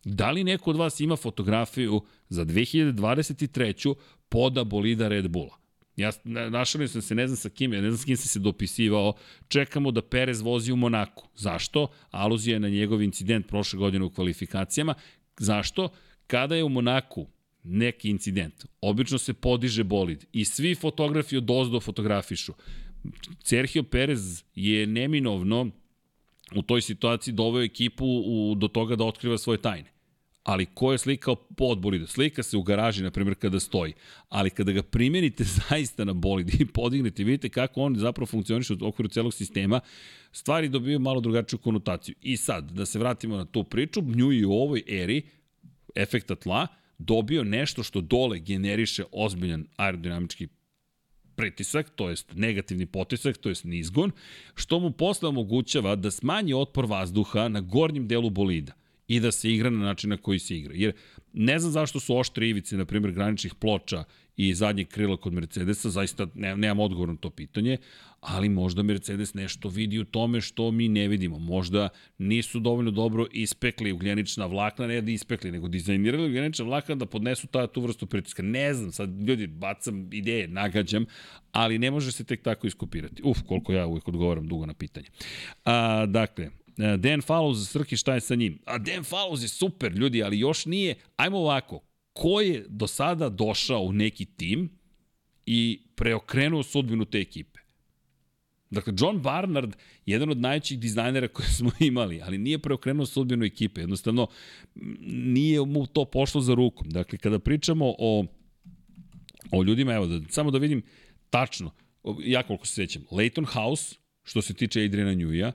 Da 0.09 0.31
li 0.31 0.43
neko 0.43 0.69
od 0.69 0.75
vas 0.75 0.99
ima 0.99 1.15
fotografiju 1.15 2.01
za 2.29 2.45
2023. 2.45 3.95
poda 4.29 4.63
bolida 4.63 5.07
Red 5.07 5.27
Bulla? 5.27 5.57
Ja 5.95 6.11
našalio 6.49 6.87
sam 6.87 7.01
se, 7.01 7.15
ne 7.15 7.27
znam 7.27 7.37
sa 7.37 7.49
kim, 7.49 7.73
ja 7.73 7.81
ne 7.81 7.91
znam 7.91 7.97
s 7.97 8.05
kim 8.05 8.17
sam 8.17 8.27
se 8.27 8.39
dopisivao, 8.39 9.13
čekamo 9.47 9.91
da 9.91 10.01
Perez 10.01 10.41
vozi 10.41 10.71
u 10.71 10.75
Monaku. 10.75 11.27
Zašto? 11.35 11.87
Aluzija 12.11 12.55
je 12.55 12.59
na 12.59 12.69
njegov 12.69 13.01
incident 13.01 13.47
prošle 13.47 13.79
godine 13.79 14.05
u 14.05 14.09
kvalifikacijama. 14.09 14.93
Zašto? 15.37 15.89
Kada 16.27 16.55
je 16.55 16.63
u 16.63 16.69
Monaku 16.69 17.27
neki 17.63 18.09
incident, 18.09 18.65
obično 18.81 19.17
se 19.17 19.33
podiže 19.33 19.83
bolid 19.83 20.25
i 20.31 20.45
svi 20.45 20.75
fotografi 20.75 21.37
od 21.37 21.51
ozdo 21.51 21.79
fotografišu. 21.79 22.53
Sergio 23.43 23.83
Perez 23.83 24.43
je 24.55 24.87
neminovno 24.87 25.69
u 26.55 26.61
toj 26.61 26.81
situaciji 26.81 27.33
doveo 27.33 27.63
ekipu 27.63 28.05
u, 28.05 28.55
do 28.55 28.67
toga 28.67 28.95
da 28.95 29.05
otkriva 29.05 29.37
svoje 29.37 29.61
tajne. 29.61 29.98
Ali 30.49 30.65
ko 30.65 30.91
je 30.91 30.97
slikao 30.97 31.35
pod 31.35 31.79
bolida? 31.79 32.07
Slika 32.07 32.43
se 32.43 32.57
u 32.57 32.63
garaži, 32.63 33.03
na 33.03 33.11
primjer, 33.11 33.35
kada 33.35 33.59
stoji. 33.59 33.93
Ali 34.29 34.49
kada 34.49 34.71
ga 34.71 34.83
primenite 34.83 35.43
zaista 35.69 36.05
na 36.05 36.13
bolid 36.13 36.61
i 36.61 36.65
podignete, 36.65 37.23
vidite 37.23 37.49
kako 37.49 37.81
on 37.81 37.95
zapravo 37.95 38.25
funkcioniše 38.25 38.73
u 38.73 38.87
okviru 38.87 39.09
celog 39.09 39.33
sistema, 39.33 39.79
stvari 40.31 40.69
dobiju 40.69 40.99
malo 40.99 41.21
drugačiju 41.21 41.59
konotaciju. 41.59 42.15
I 42.21 42.37
sad, 42.37 42.71
da 42.71 42.85
se 42.85 42.99
vratimo 42.99 43.37
na 43.37 43.45
tu 43.45 43.63
priču, 43.63 44.01
Nju 44.01 44.31
i 44.31 44.45
u 44.45 44.51
ovoj 44.51 44.83
eri 44.87 45.21
efekta 45.95 46.35
tla 46.35 46.67
dobio 46.97 47.43
nešto 47.43 47.83
što 47.83 48.01
dole 48.01 48.39
generiše 48.39 49.03
ozbiljan 49.11 49.65
aerodinamički 49.75 50.47
pritisak, 51.35 51.89
to 51.95 52.09
jest 52.09 52.33
negativni 52.33 52.85
potisak, 52.85 53.37
to 53.37 53.49
jest 53.49 53.63
nizgon, 53.63 54.11
što 54.55 54.79
mu 54.79 54.91
posle 54.91 55.29
omogućava 55.29 55.95
da 55.95 56.11
smanji 56.11 56.53
otpor 56.53 56.85
vazduha 56.85 57.47
na 57.47 57.61
gornjem 57.61 58.07
delu 58.07 58.29
bolida 58.29 58.78
i 59.09 59.19
da 59.19 59.31
se 59.31 59.51
igra 59.51 59.69
na 59.69 59.79
način 59.79 60.09
na 60.09 60.17
koji 60.17 60.39
se 60.39 60.57
igra. 60.57 60.73
Jer 60.75 60.93
ne 61.33 61.59
znam 61.59 61.71
zašto 61.71 61.99
su 61.99 62.17
oštre 62.17 62.49
ivice, 62.49 62.77
na 62.77 62.85
primjer, 62.85 63.13
graničnih 63.13 63.55
ploča 63.55 64.03
i 64.37 64.53
zadnjeg 64.53 64.87
krila 64.87 65.17
kod 65.17 65.33
Mercedesa, 65.33 65.89
zaista 65.89 66.27
ne, 66.35 66.57
nemam 66.57 66.79
odgovor 66.79 67.09
na 67.09 67.15
to 67.15 67.29
pitanje, 67.29 67.77
ali 68.19 68.49
možda 68.49 68.83
Mercedes 68.83 69.33
nešto 69.33 69.69
vidi 69.69 69.99
u 69.99 70.05
tome 70.05 70.41
što 70.41 70.71
mi 70.71 70.87
ne 70.87 71.07
vidimo. 71.07 71.39
Možda 71.39 71.89
nisu 72.17 72.59
dovoljno 72.59 72.91
dobro 72.91 73.25
ispekli 73.31 73.91
ugljenična 73.91 74.45
vlakna, 74.45 74.87
ne 74.87 75.01
da 75.01 75.11
ispekli, 75.11 75.51
nego 75.51 75.67
dizajnirali 75.67 76.25
ugljenična 76.25 76.65
vlakna 76.65 76.95
da 76.95 77.05
podnesu 77.05 77.47
ta, 77.47 77.67
tu 77.67 77.81
vrstu 77.81 78.05
pritiska. 78.05 78.43
Ne 78.43 78.73
znam, 78.73 78.91
sad 78.91 79.21
ljudi, 79.21 79.47
bacam 79.47 80.09
ideje, 80.13 80.47
nagađam, 80.47 81.05
ali 81.51 81.79
ne 81.79 81.91
može 81.91 82.11
se 82.11 82.23
tek 82.23 82.41
tako 82.41 82.67
iskopirati. 82.67 83.21
Uf, 83.25 83.37
koliko 83.47 83.73
ja 83.73 83.87
uvijek 83.87 84.07
odgovaram 84.07 84.47
dugo 84.47 84.65
na 84.65 84.73
pitanje. 84.73 85.07
A, 85.65 86.05
dakle, 86.05 86.49
Dan 86.79 87.21
Fallows, 87.21 87.67
Srki, 87.67 87.97
šta 87.97 88.13
je 88.13 88.21
sa 88.21 88.35
njim? 88.35 88.59
A 88.65 88.77
Dan 88.77 89.03
Fallows 89.03 89.41
je 89.41 89.47
super, 89.47 89.91
ljudi, 89.91 90.23
ali 90.23 90.39
još 90.39 90.65
nije. 90.65 90.95
Ajmo 91.15 91.37
ovako, 91.37 91.81
ko 92.13 92.41
je 92.41 92.65
do 92.69 92.87
sada 92.87 93.29
došao 93.29 93.81
u 93.81 93.93
neki 93.93 94.25
tim 94.25 94.69
i 95.45 95.81
preokrenuo 95.95 96.63
sudbinu 96.63 97.05
te 97.05 97.19
ekipe? 97.19 97.59
Dakle, 98.69 98.93
John 98.99 99.21
Barnard, 99.21 99.75
jedan 100.05 100.29
od 100.29 100.37
najvećih 100.37 100.79
dizajnera 100.79 101.27
koje 101.37 101.47
smo 101.47 101.71
imali, 101.79 102.21
ali 102.21 102.37
nije 102.37 102.59
preokrenuo 102.59 103.05
sudbinu 103.05 103.45
ekipe. 103.45 103.81
Jednostavno, 103.81 104.27
nije 105.05 105.65
mu 105.65 105.87
to 105.87 106.05
pošlo 106.05 106.41
za 106.41 106.53
rukom. 106.53 106.89
Dakle, 106.89 107.17
kada 107.17 107.39
pričamo 107.39 107.95
o, 107.97 108.25
o 109.51 109.63
ljudima, 109.63 109.93
evo, 109.93 110.05
da, 110.07 110.19
samo 110.29 110.51
da 110.51 110.57
vidim 110.57 110.81
tačno, 111.29 111.71
ja 112.23 112.43
koliko 112.43 112.65
se 112.65 112.73
sećam, 112.73 113.03
Leighton 113.11 113.45
House, 113.45 113.95
što 114.23 114.41
se 114.41 114.53
tiče 114.53 114.83
Adriana 114.83 115.13
Njuja, 115.13 115.51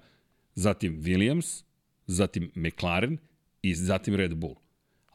zatim 0.55 1.03
Williams, 1.03 1.63
zatim 2.07 2.51
McLaren 2.55 3.19
i 3.63 3.75
zatim 3.75 4.15
Red 4.15 4.35
Bull. 4.35 4.55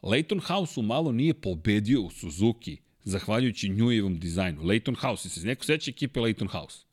Leighton 0.02 0.40
House 0.40 0.80
u 0.80 0.82
malo 0.82 1.12
nije 1.12 1.34
pobedio 1.34 2.00
u 2.00 2.10
Suzuki, 2.10 2.76
zahvaljujući 3.04 3.68
Njujevom 3.68 4.18
dizajnu. 4.18 4.62
Leighton 4.62 4.94
House, 4.94 5.28
se 5.28 5.46
neko 5.46 5.64
seća 5.64 5.90
ekipe 5.90 6.20
Leighton 6.20 6.48
House? 6.48 6.84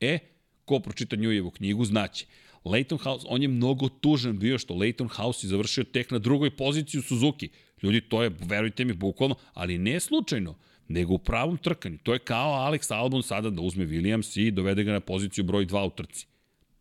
E, 0.00 0.18
ko 0.64 0.78
pročita 0.78 1.16
Njujevu 1.16 1.50
knjigu, 1.50 1.84
znaće. 1.84 2.26
Leighton 2.64 2.98
House, 2.98 3.26
on 3.28 3.42
je 3.42 3.48
mnogo 3.48 3.88
tužan 3.88 4.38
bio 4.38 4.58
što 4.58 4.74
Leighton 4.74 5.08
House 5.08 5.46
je 5.46 5.48
završio 5.48 5.84
tek 5.84 6.10
na 6.10 6.18
drugoj 6.18 6.56
poziciji 6.56 6.98
u 6.98 7.02
Suzuki. 7.02 7.48
Ljudi, 7.82 8.00
to 8.00 8.22
je, 8.22 8.30
verujte 8.40 8.84
mi, 8.84 8.92
bukvalno, 8.92 9.34
ali 9.54 9.78
ne 9.78 10.00
slučajno, 10.00 10.56
nego 10.88 11.14
u 11.14 11.18
pravom 11.18 11.56
trkanju. 11.56 11.98
To 12.02 12.12
je 12.12 12.18
kao 12.18 12.52
Alex 12.52 12.94
Albon 12.94 13.22
sada 13.22 13.50
da 13.50 13.62
uzme 13.62 13.86
Williams 13.86 14.40
i 14.40 14.50
dovede 14.50 14.84
ga 14.84 14.92
na 14.92 15.00
poziciju 15.00 15.44
broj 15.44 15.66
2 15.66 15.86
u 15.86 15.90
trci. 15.90 16.26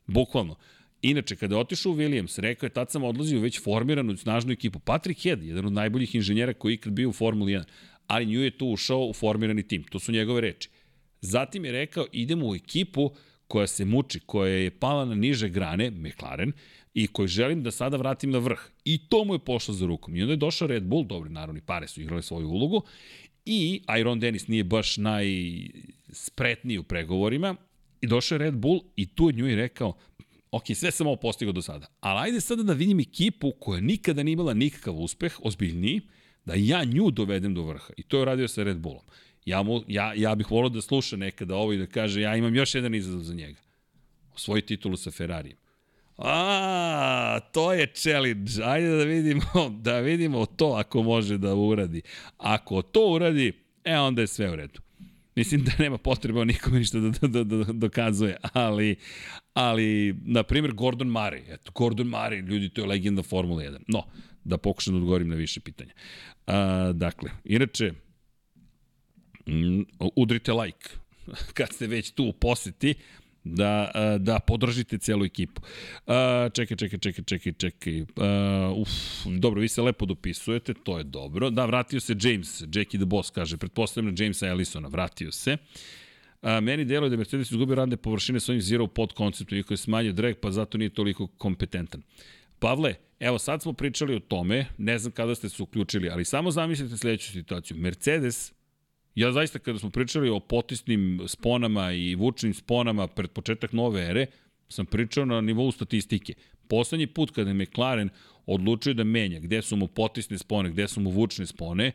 Bukvalno. 0.07 0.55
Inače, 1.01 1.35
kada 1.35 1.55
je 1.55 1.59
otišao 1.59 1.91
u 1.91 1.95
Williams, 1.95 2.39
rekao 2.39 2.67
je, 2.67 2.73
tad 2.73 2.91
sam 2.91 3.03
odlazio 3.03 3.39
već 3.39 3.63
formiranu 3.63 4.17
snažnu 4.17 4.51
ekipu. 4.51 4.79
Patrick 4.79 5.21
Head, 5.21 5.43
jedan 5.43 5.65
od 5.65 5.73
najboljih 5.73 6.15
inženjera 6.15 6.53
koji 6.53 6.71
je 6.71 6.75
ikad 6.75 6.93
bio 6.93 7.09
u 7.09 7.13
Formuli 7.13 7.53
1, 7.53 7.63
ali 8.07 8.25
nju 8.25 8.41
je 8.41 8.57
tu 8.57 8.67
ušao 8.67 9.05
u 9.05 9.13
formirani 9.13 9.67
tim. 9.67 9.83
To 9.83 9.99
su 9.99 10.11
njegove 10.11 10.41
reči. 10.41 10.69
Zatim 11.21 11.65
je 11.65 11.71
rekao, 11.71 12.05
idemo 12.11 12.47
u 12.47 12.55
ekipu 12.55 13.11
koja 13.47 13.67
se 13.67 13.85
muči, 13.85 14.19
koja 14.25 14.53
je 14.53 14.71
pala 14.71 15.05
na 15.05 15.15
niže 15.15 15.49
grane, 15.49 15.91
McLaren, 15.91 16.51
i 16.93 17.07
koji 17.07 17.27
želim 17.27 17.63
da 17.63 17.71
sada 17.71 17.97
vratim 17.97 18.31
na 18.31 18.37
vrh. 18.37 18.59
I 18.85 19.07
to 19.09 19.23
mu 19.25 19.33
je 19.35 19.39
pošlo 19.39 19.73
za 19.73 19.85
rukom. 19.85 20.15
I 20.15 20.21
onda 20.21 20.33
je 20.33 20.37
došao 20.37 20.67
Red 20.67 20.83
Bull, 20.83 21.05
dobri, 21.05 21.29
naravno 21.29 21.57
i 21.57 21.65
pare 21.65 21.87
su 21.87 22.01
igrali 22.01 22.23
svoju 22.23 22.47
ulogu, 22.47 22.83
i 23.45 23.81
Iron 23.99 24.19
Dennis 24.19 24.47
nije 24.47 24.63
baš 24.63 24.97
najspretniji 24.97 26.77
u 26.77 26.83
pregovorima, 26.83 27.55
i 28.01 28.07
došao 28.07 28.35
je 28.35 28.39
Red 28.39 28.55
Bull 28.55 28.81
i 28.95 29.07
tu 29.07 29.29
je 29.29 29.33
nju 29.33 29.49
i 29.49 29.55
rekao, 29.55 29.93
ok, 30.51 30.63
sve 30.75 30.91
sam 30.91 31.07
ovo 31.07 31.15
postigao 31.15 31.53
do 31.53 31.61
sada, 31.61 31.87
ali 31.99 32.19
ajde 32.19 32.41
sada 32.41 32.63
da 32.63 32.73
vidim 32.73 32.99
ekipu 32.99 33.51
koja 33.59 33.81
nikada 33.81 34.23
nije 34.23 34.33
imala 34.33 34.53
nikakav 34.53 34.95
uspeh, 34.95 35.39
ozbiljniji, 35.43 36.01
da 36.45 36.53
ja 36.57 36.83
nju 36.83 37.11
dovedem 37.11 37.53
do 37.53 37.63
vrha. 37.63 37.93
I 37.97 38.03
to 38.03 38.17
je 38.17 38.21
uradio 38.21 38.47
sa 38.47 38.63
Red 38.63 38.77
Bullom. 38.77 39.03
Ja, 39.45 39.63
mu, 39.63 39.83
ja, 39.87 40.13
ja 40.13 40.35
bih 40.35 40.51
volao 40.51 40.69
da 40.69 40.81
sluša 40.81 41.17
nekada 41.17 41.55
ovo 41.55 41.73
i 41.73 41.77
da 41.77 41.85
kaže 41.85 42.21
ja 42.21 42.35
imam 42.35 42.55
još 42.55 42.75
jedan 42.75 42.95
izazov 42.95 43.21
za 43.21 43.33
njega. 43.33 43.59
Osvoji 44.33 44.61
titulu 44.61 44.97
sa 44.97 45.11
Ferrarijem. 45.11 45.57
A, 46.17 47.39
to 47.51 47.73
je 47.73 47.87
challenge. 47.93 48.51
Ajde 48.63 48.89
da 48.89 49.03
vidimo, 49.03 49.69
da 49.81 49.99
vidimo 49.99 50.45
to 50.45 50.67
ako 50.67 51.03
može 51.03 51.37
da 51.37 51.55
uradi. 51.55 52.01
Ako 52.37 52.81
to 52.81 53.11
uradi, 53.11 53.53
e 53.83 53.97
onda 53.97 54.21
je 54.21 54.27
sve 54.27 54.51
u 54.51 54.55
redu. 54.55 54.81
Mislim 55.35 55.63
da 55.63 55.71
nema 55.79 55.97
potreba 55.97 56.45
nikome 56.45 56.79
ništa 56.79 56.99
da, 56.99 57.09
da, 57.09 57.27
da, 57.27 57.43
da 57.43 57.73
dokazuje, 57.73 58.37
ali, 58.53 58.95
ali, 59.53 60.15
na 60.25 60.43
primjer, 60.43 60.73
Gordon 60.73 61.07
Murray. 61.07 61.53
Eto, 61.53 61.71
Gordon 61.75 62.07
Murray, 62.07 62.47
ljudi, 62.47 62.69
to 62.69 62.81
je 62.81 62.87
legenda 62.87 63.23
Formule 63.23 63.65
1. 63.65 63.77
No, 63.87 64.03
da 64.43 64.57
pokušam 64.57 64.93
da 64.93 64.97
odgovorim 64.97 65.29
na 65.29 65.35
više 65.35 65.59
pitanja. 65.59 65.93
A, 66.47 66.91
dakle, 66.95 67.31
inače, 67.43 67.91
mm, 69.47 69.81
udrite 70.15 70.53
like 70.53 70.89
kad 71.57 71.73
ste 71.73 71.87
već 71.87 72.11
tu 72.11 72.23
u 72.23 72.33
poseti, 72.33 72.95
da, 73.49 73.91
da 74.19 74.39
podržite 74.39 74.97
celu 74.97 75.25
ekipu. 75.25 75.61
Uh, 75.61 76.13
čekaj, 76.53 76.77
čekaj, 76.77 76.99
čekaj, 76.99 77.23
čekaj, 77.23 77.53
čekaj. 77.53 78.01
Uh, 78.01 78.07
uf, 78.77 78.89
dobro, 79.39 79.61
vi 79.61 79.67
se 79.67 79.81
lepo 79.81 80.05
dopisujete, 80.05 80.73
to 80.73 80.97
je 80.97 81.03
dobro. 81.03 81.49
Da, 81.49 81.65
vratio 81.65 81.99
se 81.99 82.15
James, 82.21 82.61
Jackie 82.61 82.99
the 82.99 83.05
Boss 83.05 83.31
kaže, 83.31 83.57
pretpostavljam 83.57 84.15
Jamesa 84.17 84.47
Ellisona, 84.47 84.87
vratio 84.87 85.31
se. 85.31 85.57
A, 86.41 86.59
meni 86.59 86.85
deluje 86.85 87.09
da 87.09 87.17
Mercedes 87.17 87.51
izgubio 87.51 87.75
radne 87.75 87.97
površine 87.97 88.39
svojim 88.39 88.61
zero 88.61 88.87
pod 88.87 89.13
konceptom, 89.13 89.57
iako 89.57 89.73
je 89.73 89.77
smanjio 89.77 90.13
drag, 90.13 90.35
pa 90.41 90.51
zato 90.51 90.77
nije 90.77 90.89
toliko 90.89 91.27
kompetentan. 91.27 92.01
Pavle, 92.59 92.95
evo 93.19 93.39
sad 93.39 93.61
smo 93.61 93.73
pričali 93.73 94.15
o 94.15 94.19
tome, 94.19 94.65
ne 94.77 94.99
znam 94.99 95.11
kada 95.11 95.35
ste 95.35 95.49
se 95.49 95.63
uključili, 95.63 96.09
ali 96.09 96.25
samo 96.25 96.51
zamislite 96.51 96.97
sledeću 96.97 97.31
situaciju. 97.31 97.77
Mercedes 97.77 98.53
Ja 99.19 99.31
zaista 99.31 99.59
kada 99.59 99.79
smo 99.79 99.89
pričali 99.89 100.29
o 100.29 100.39
potisnim 100.39 101.21
sponama 101.27 101.91
i 101.91 102.15
vučnim 102.15 102.53
sponama 102.53 103.07
pred 103.07 103.31
početak 103.31 103.73
nove 103.73 104.01
ere, 104.01 104.25
sam 104.69 104.85
pričao 104.85 105.25
na 105.25 105.41
nivou 105.41 105.71
statistike. 105.71 106.33
Poslednji 106.67 107.07
put 107.07 107.31
kada 107.31 107.49
je 107.49 107.53
McLaren 107.53 108.09
odlučio 108.45 108.93
da 108.93 109.03
menja 109.03 109.39
gde 109.39 109.61
su 109.61 109.75
mu 109.75 109.87
potisne 109.87 110.37
spone, 110.37 110.69
gde 110.69 110.87
su 110.87 111.01
mu 111.01 111.09
vučne 111.09 111.45
spone, 111.45 111.91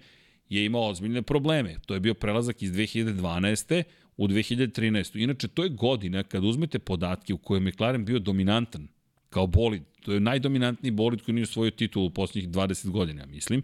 je 0.49 0.65
imao 0.65 0.91
ozbiljne 0.91 1.23
probleme. 1.23 1.77
To 1.87 1.95
je 1.95 2.01
bio 2.01 2.15
prelazak 2.15 2.63
iz 2.63 2.73
2012. 2.73 3.83
u 4.17 4.29
2013. 4.29 5.23
Inače, 5.23 5.49
to 5.49 5.65
je 5.65 5.69
godina 5.71 6.23
kada 6.23 6.47
uzmete 6.47 6.79
podatke 6.79 7.35
u 7.35 7.39
kojoj 7.39 7.59
je 7.59 7.71
McLaren 7.71 8.05
bio 8.05 8.19
dominantan 8.19 8.89
kao 9.31 9.47
bolid. 9.47 9.83
To 10.03 10.13
je 10.13 10.21
najdominantniji 10.21 10.91
bolid 10.91 11.23
koji 11.23 11.35
nije 11.35 11.43
osvojio 11.43 11.71
titulu 11.71 12.07
u 12.07 12.11
poslednjih 12.11 12.53
20 12.55 12.91
godina, 12.91 13.27
mislim. 13.27 13.63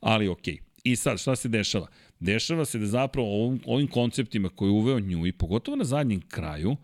Ali 0.00 0.28
okej. 0.28 0.54
Okay. 0.54 0.69
I 0.84 0.96
sad, 0.96 1.20
šta 1.20 1.36
se 1.36 1.48
dešava? 1.48 1.86
Dešava 2.20 2.64
se 2.64 2.78
da 2.78 2.86
zapravo 2.86 3.44
ovim, 3.44 3.60
ovim 3.66 3.88
konceptima 3.88 4.48
koje 4.48 4.68
je 4.68 4.72
uveo 4.72 5.00
nju 5.00 5.26
i 5.26 5.32
pogotovo 5.32 5.76
na 5.76 5.84
zadnjem 5.84 6.20
kraju, 6.20 6.76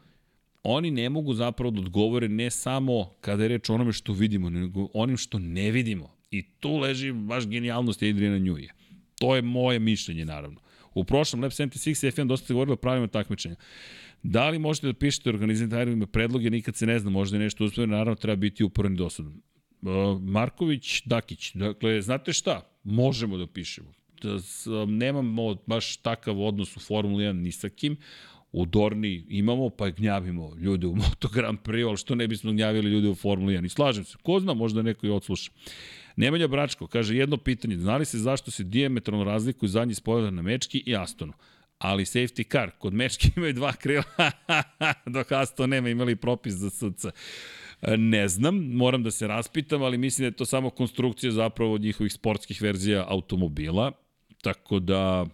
oni 0.62 0.90
ne 0.90 1.08
mogu 1.08 1.34
zapravo 1.34 1.70
da 1.70 1.80
odgovore 1.80 2.28
ne 2.28 2.50
samo 2.50 3.10
kada 3.20 3.42
je 3.42 3.48
reč 3.48 3.70
o 3.70 3.74
onome 3.74 3.92
što 3.92 4.12
vidimo, 4.12 4.50
nego 4.50 4.88
onim 4.94 5.16
što 5.16 5.38
ne 5.38 5.70
vidimo. 5.70 6.16
I 6.30 6.42
tu 6.42 6.76
leži 6.76 7.12
baš 7.12 7.46
genijalnost 7.46 8.02
Adriana 8.02 8.38
Njuje. 8.38 8.72
To 9.18 9.36
je 9.36 9.42
moje 9.42 9.78
mišljenje, 9.78 10.24
naravno. 10.24 10.60
U 10.94 11.04
prošlom 11.04 11.42
Lab 11.42 11.50
76 11.50 12.10
F1 12.10 12.26
dosta 12.26 12.46
se 12.46 12.54
govorilo 12.54 12.74
o 12.74 12.76
pravilima 12.76 13.08
takmičenja. 13.08 13.56
Da 14.22 14.48
li 14.48 14.58
možete 14.58 14.86
da 14.86 14.92
pišete 14.92 15.28
organizatorima 15.28 16.06
predloge, 16.06 16.50
nikad 16.50 16.76
se 16.76 16.86
ne 16.86 16.98
zna, 16.98 17.10
možda 17.10 17.36
je 17.36 17.42
nešto 17.42 17.64
uspio, 17.64 17.86
naravno 17.86 18.14
treba 18.14 18.36
biti 18.36 18.64
uporan 18.64 18.92
i 18.92 18.96
dosadan. 18.96 19.40
Marković, 20.20 21.02
Dakić, 21.04 21.52
dakle, 21.54 22.02
znate 22.02 22.32
šta? 22.32 22.60
Možemo 22.84 23.36
da 23.36 23.46
pišemo 23.46 23.96
da 24.22 24.38
nemamo 24.86 25.54
baš 25.66 25.96
takav 25.96 26.42
odnos 26.42 26.76
u 26.76 26.80
Formuli 26.80 27.24
1 27.24 27.32
ni 27.32 27.52
sa 27.52 27.68
kim, 27.68 27.96
u 28.52 28.66
Dorni 28.66 29.24
imamo, 29.28 29.70
pa 29.70 29.90
gnjavimo 29.90 30.52
ljude 30.56 30.86
u 30.86 30.94
Moto 30.96 31.28
Grand 31.28 31.58
Prix, 31.58 31.88
ali 31.88 31.96
što 31.96 32.14
ne 32.14 32.28
bismo 32.28 32.52
gnjavili 32.52 32.90
ljude 32.90 33.08
u 33.08 33.14
Formuli 33.14 33.54
1. 33.54 33.64
I 33.64 33.68
slažem 33.68 34.04
se, 34.04 34.16
ko 34.22 34.40
zna, 34.40 34.54
možda 34.54 34.82
neko 34.82 35.06
i 35.06 35.10
odsluša. 35.10 35.50
Nemanja 36.16 36.48
Bračko 36.48 36.86
kaže 36.86 37.16
jedno 37.16 37.36
pitanje, 37.36 37.78
znali 37.78 38.04
se 38.04 38.18
zašto 38.18 38.50
se 38.50 38.64
diametralno 38.64 39.24
razlikuju 39.24 39.68
zadnji 39.68 39.94
spoiler 39.94 40.32
na 40.32 40.42
Mečki 40.42 40.82
i 40.86 40.96
Astonu? 40.96 41.32
ali 41.78 42.04
safety 42.04 42.52
car, 42.52 42.70
kod 42.78 42.94
Mečki 42.94 43.30
imaju 43.36 43.52
dva 43.52 43.72
krila, 43.72 44.02
dok 45.14 45.32
Aston 45.32 45.70
nema 45.70 45.88
imali 45.88 46.16
propis 46.16 46.54
za 46.54 46.70
SC. 46.70 47.06
Ne 47.86 48.28
znam, 48.28 48.56
moram 48.56 49.02
da 49.02 49.10
se 49.10 49.26
raspitam, 49.26 49.82
ali 49.82 49.98
mislim 49.98 50.22
da 50.22 50.26
je 50.26 50.36
to 50.36 50.44
samo 50.44 50.70
konstrukcija 50.70 51.32
zapravo 51.32 51.78
njihovih 51.78 52.12
sportskih 52.12 52.62
verzija 52.62 53.04
automobila. 53.08 53.92
Tako 54.42 54.78
da, 54.78 55.26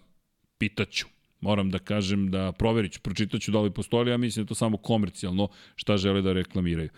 pitaću. 0.58 1.06
Moram 1.40 1.70
da 1.70 1.78
kažem 1.78 2.30
da 2.30 2.52
proverit 2.52 2.92
ću, 2.92 3.00
pročitaću 3.00 3.50
da 3.50 3.60
li 3.60 3.70
postoji, 3.70 4.10
ja 4.10 4.16
mislim 4.16 4.44
da 4.44 4.48
to 4.48 4.54
samo 4.54 4.76
komercijalno 4.76 5.48
šta 5.76 5.96
žele 5.96 6.22
da 6.22 6.32
reklamiraju. 6.32 6.88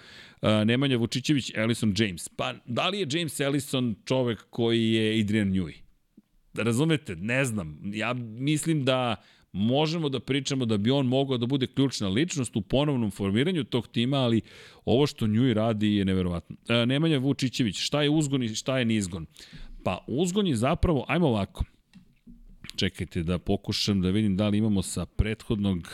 Nemanja 0.64 0.96
Vučićević, 0.96 1.52
Ellison 1.54 1.94
James. 1.98 2.28
Pa, 2.28 2.54
da 2.66 2.88
li 2.88 2.98
je 2.98 3.06
James 3.10 3.40
Ellison 3.40 3.94
čovek 4.04 4.44
koji 4.50 4.92
je 4.92 5.20
Adrian 5.20 5.52
Newey? 5.52 5.74
Razumete? 6.54 7.16
Ne 7.16 7.44
znam. 7.44 7.80
Ja 7.84 8.12
mislim 8.14 8.84
da 8.84 9.16
možemo 9.54 10.08
da 10.08 10.20
pričamo 10.20 10.64
da 10.64 10.76
bi 10.76 10.90
on 10.90 11.06
mogao 11.06 11.38
da 11.38 11.46
bude 11.46 11.66
ključna 11.66 12.08
ličnost 12.08 12.56
u 12.56 12.60
ponovnom 12.60 13.10
formiranju 13.10 13.64
tog 13.64 13.88
tima, 13.88 14.16
ali 14.16 14.40
ovo 14.84 15.06
što 15.06 15.26
Njuj 15.26 15.54
radi 15.54 15.94
je 15.94 16.04
neverovatno. 16.04 16.56
E, 16.68 16.86
Nemanja 16.86 17.18
Vučićević, 17.18 17.76
šta 17.78 18.02
je 18.02 18.10
uzgon 18.10 18.42
i 18.42 18.54
šta 18.54 18.78
je 18.78 18.84
nizgon? 18.84 19.26
Pa 19.84 20.04
uzgon 20.06 20.46
je 20.46 20.56
zapravo, 20.56 21.04
ajmo 21.08 21.28
ovako, 21.28 21.64
Čekajte 22.76 23.22
da 23.22 23.38
pokušam 23.38 24.00
da 24.00 24.10
vidim 24.10 24.36
da 24.36 24.48
li 24.48 24.58
imamo 24.58 24.82
sa 24.82 25.06
prethodnog 25.06 25.88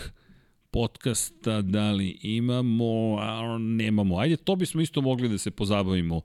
podcasta, 0.70 1.62
da 1.62 1.90
li 1.92 2.18
imamo, 2.22 3.16
a 3.20 3.58
nemamo. 3.58 4.18
Ajde, 4.18 4.36
to 4.36 4.56
bismo 4.56 4.80
isto 4.80 5.00
mogli 5.00 5.28
da 5.28 5.38
se 5.38 5.50
pozabavimo, 5.50 6.20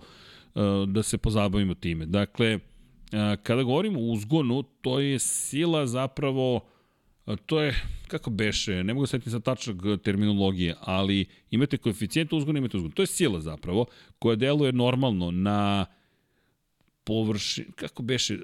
e, 0.56 0.60
da 0.88 1.04
se 1.04 1.18
pozabavimo 1.18 1.74
time. 1.74 2.06
Dakle, 2.06 2.48
e, 2.48 2.60
kada 3.44 3.64
govorimo 3.64 4.00
o 4.00 4.04
uzgonu, 4.04 4.64
to 4.64 5.00
je 5.00 5.20
sila 5.20 5.88
zapravo, 5.88 6.62
to 7.46 7.62
je, 7.62 7.76
kako 8.08 8.30
beše, 8.30 8.84
ne 8.84 8.94
mogu 8.94 9.04
da 9.04 9.08
setiti 9.08 9.32
sa 9.32 9.40
tačnog 9.40 9.84
terminologije, 10.04 10.76
ali 10.80 11.26
imate 11.52 11.78
koeficijent 11.78 12.34
uzgona, 12.34 12.60
imate 12.60 12.78
uzgon. 12.78 12.92
To 12.92 13.04
je 13.04 13.08
sila 13.08 13.42
zapravo, 13.42 13.86
koja 14.20 14.36
deluje 14.36 14.72
normalno 14.72 15.32
na 15.32 15.86
površi, 17.04 17.66
kako 17.76 18.04
beše, 18.04 18.34
e, 18.34 18.38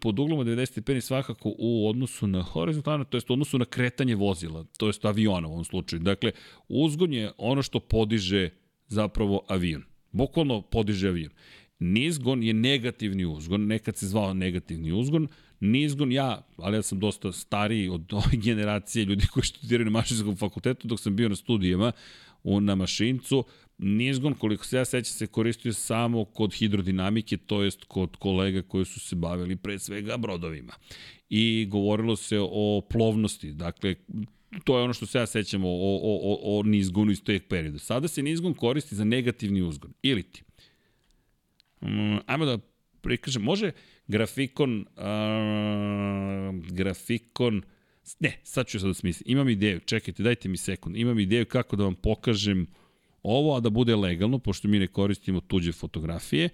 pod 0.00 0.18
uglom 0.18 0.38
od 0.38 0.46
90 0.46 0.66
stepeni 0.66 1.00
svakako 1.00 1.54
u 1.58 1.88
odnosu 1.88 2.26
na 2.26 2.42
horizontalno, 2.42 3.04
to 3.04 3.16
jest 3.16 3.30
u 3.30 3.32
odnosu 3.32 3.58
na 3.58 3.64
kretanje 3.64 4.14
vozila, 4.14 4.64
to 4.78 4.86
jest 4.86 5.04
aviona 5.04 5.48
u 5.48 5.52
ovom 5.52 5.64
slučaju. 5.64 6.00
Dakle, 6.00 6.32
uzgon 6.68 7.12
je 7.12 7.32
ono 7.38 7.62
što 7.62 7.80
podiže 7.80 8.50
zapravo 8.86 9.42
avion. 9.48 9.82
Bukvalno 10.12 10.62
podiže 10.62 11.08
avion. 11.08 11.30
Nizgon 11.78 12.42
je 12.42 12.54
negativni 12.54 13.24
uzgon, 13.24 13.66
nekad 13.66 13.96
se 13.96 14.06
zvao 14.06 14.34
negativni 14.34 14.92
uzgon, 14.92 15.28
Nizgon, 15.60 16.12
ja, 16.12 16.46
ali 16.56 16.76
ja 16.76 16.82
sam 16.82 16.98
dosta 16.98 17.32
stariji 17.32 17.88
od 17.88 18.12
ove 18.20 18.36
generacije 18.36 19.04
ljudi 19.04 19.26
koji 19.26 19.44
studiraju 19.44 19.84
na 19.84 19.90
mašinskom 19.90 20.36
fakultetu 20.36 20.88
dok 20.88 21.00
sam 21.00 21.16
bio 21.16 21.28
na 21.28 21.36
studijama 21.36 21.92
u, 22.42 22.60
na 22.60 22.74
mašincu, 22.74 23.44
Nizgon, 23.82 24.34
koliko 24.34 24.64
se 24.64 24.76
ja 24.76 24.84
sećam, 24.84 25.12
se 25.12 25.26
koristio 25.26 25.72
samo 25.72 26.24
kod 26.24 26.54
hidrodinamike, 26.54 27.36
to 27.36 27.62
jest 27.62 27.84
kod 27.84 28.16
kolega 28.16 28.62
koji 28.62 28.84
su 28.84 29.00
se 29.00 29.16
bavili 29.16 29.56
pre 29.56 29.78
svega 29.78 30.16
brodovima. 30.16 30.72
I 31.30 31.66
govorilo 31.70 32.16
se 32.16 32.38
o 32.40 32.82
plovnosti, 32.90 33.52
dakle, 33.52 33.94
to 34.64 34.78
je 34.78 34.84
ono 34.84 34.92
što 34.92 35.06
se 35.06 35.18
ja 35.18 35.26
sećam 35.26 35.64
o, 35.64 35.68
o, 35.68 36.00
o, 36.02 36.58
o 36.58 36.62
nizgonu 36.62 37.12
iz 37.12 37.22
tog 37.22 37.40
perioda. 37.48 37.78
Sada 37.78 38.08
se 38.08 38.22
nizgon 38.22 38.54
koristi 38.54 38.94
za 38.94 39.04
negativni 39.04 39.62
uzgon, 39.62 39.92
ili 40.02 40.22
ti. 40.22 40.42
Um, 41.80 42.20
ajmo 42.26 42.44
da 42.44 42.58
prikažem, 43.02 43.42
može 43.42 43.72
grafikon, 44.06 44.80
uh, 44.80 44.84
grafikon, 46.70 47.62
ne, 48.20 48.40
sad 48.42 48.66
ću 48.66 48.80
sad 48.80 48.96
smislim, 48.96 49.32
imam 49.32 49.48
ideju, 49.48 49.80
čekajte, 49.80 50.22
dajte 50.22 50.48
mi 50.48 50.56
sekund, 50.56 50.96
imam 50.96 51.18
ideju 51.18 51.46
kako 51.46 51.76
da 51.76 51.84
vam 51.84 51.94
pokažem 51.94 52.66
ovo, 53.22 53.56
a 53.56 53.60
da 53.60 53.70
bude 53.70 53.96
legalno, 53.96 54.38
pošto 54.38 54.68
mi 54.68 54.78
ne 54.78 54.86
koristimo 54.86 55.40
tuđe 55.40 55.72
fotografije 55.72 56.48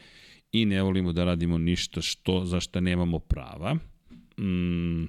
i 0.53 0.65
ne 0.65 0.83
volimo 0.83 1.13
da 1.13 1.25
radimo 1.25 1.59
ništa 1.59 2.03
što, 2.03 2.45
za 2.45 2.61
šta 2.61 2.81
nemamo 2.81 3.19
prava. 3.19 3.75
Mm. 4.39 5.05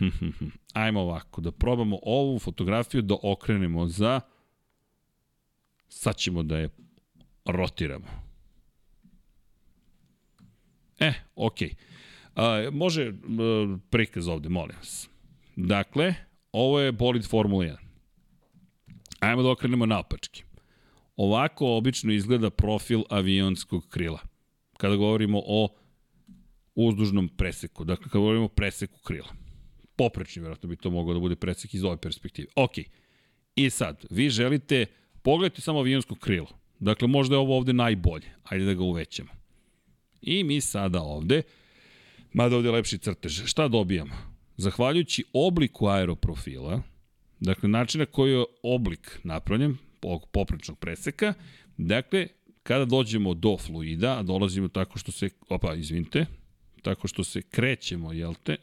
Ajmo 0.72 1.00
ovako, 1.00 1.40
da 1.40 1.50
probamo 1.50 1.98
ovu 2.02 2.38
fotografiju 2.38 3.02
da 3.02 3.16
okrenemo 3.22 3.86
za... 3.86 4.20
Sad 5.88 6.16
ćemo 6.16 6.42
da 6.42 6.58
je 6.58 6.68
rotiramo. 7.44 8.31
E, 11.02 11.12
okej. 11.36 11.70
Okay. 12.34 12.70
Može 12.70 13.02
e, 13.02 13.12
prikaz 13.90 14.28
ovde, 14.28 14.48
molim 14.48 14.76
vas. 14.76 15.08
Dakle, 15.56 16.14
ovo 16.52 16.80
je 16.80 16.92
bolid 16.92 17.26
Formula 17.28 17.64
1. 17.64 17.76
Ajmo 19.20 19.42
da 19.42 19.50
okrenemo 19.50 19.86
naopački. 19.86 20.44
Ovako 21.16 21.76
obično 21.76 22.12
izgleda 22.12 22.50
profil 22.50 23.02
avionskog 23.10 23.88
krila. 23.88 24.18
Kada 24.76 24.96
govorimo 24.96 25.42
o 25.46 25.68
uzdužnom 26.74 27.28
preseku, 27.28 27.84
dakle 27.84 28.04
kada 28.04 28.18
govorimo 28.18 28.44
o 28.44 28.48
preseku 28.48 28.98
krila. 29.00 29.28
Poprečni, 29.96 30.40
vjerojatno 30.40 30.68
bi 30.68 30.76
to 30.76 30.90
mogao 30.90 31.14
da 31.14 31.20
bude 31.20 31.36
presek 31.36 31.74
iz 31.74 31.84
ove 31.84 31.96
perspektive. 31.96 32.48
Ok, 32.56 32.72
i 33.56 33.70
sad, 33.70 34.04
vi 34.10 34.30
želite, 34.30 34.86
pogledajte 35.22 35.60
samo 35.60 35.78
avionsko 35.78 36.14
krilo. 36.14 36.48
Dakle, 36.78 37.08
možda 37.08 37.34
je 37.34 37.38
ovo 37.38 37.56
ovde 37.56 37.72
najbolje. 37.72 38.26
Ajde 38.44 38.64
da 38.64 38.74
ga 38.74 38.82
uvećamo. 38.82 39.41
I 40.22 40.44
mi 40.44 40.60
sada 40.60 41.02
ovde, 41.02 41.42
mada 42.32 42.56
ovde 42.56 42.68
je 42.68 42.72
lepši 42.72 42.98
crtež, 42.98 43.44
šta 43.44 43.68
dobijamo? 43.68 44.14
Zahvaljujući 44.56 45.24
obliku 45.32 45.86
aeroprofila, 45.86 46.82
Dakle, 47.42 47.68
način 47.68 47.98
na 47.98 48.06
koji 48.06 48.32
je 48.32 48.44
oblik 48.62 49.20
napravljen, 49.24 49.76
poprečnog 50.32 50.78
preseka, 50.78 51.34
dakle, 51.76 52.28
kada 52.62 52.84
dođemo 52.84 53.34
do 53.34 53.56
fluida, 53.58 54.18
a 54.18 54.22
dolazimo 54.22 54.68
tako 54.68 54.98
što 54.98 55.12
se, 55.12 55.30
opa, 55.48 55.74
izvinite, 55.74 56.26
tako 56.82 57.08
što 57.08 57.24
se 57.24 57.42
krećemo, 57.42 58.12
jel 58.12 58.34
te, 58.44 58.56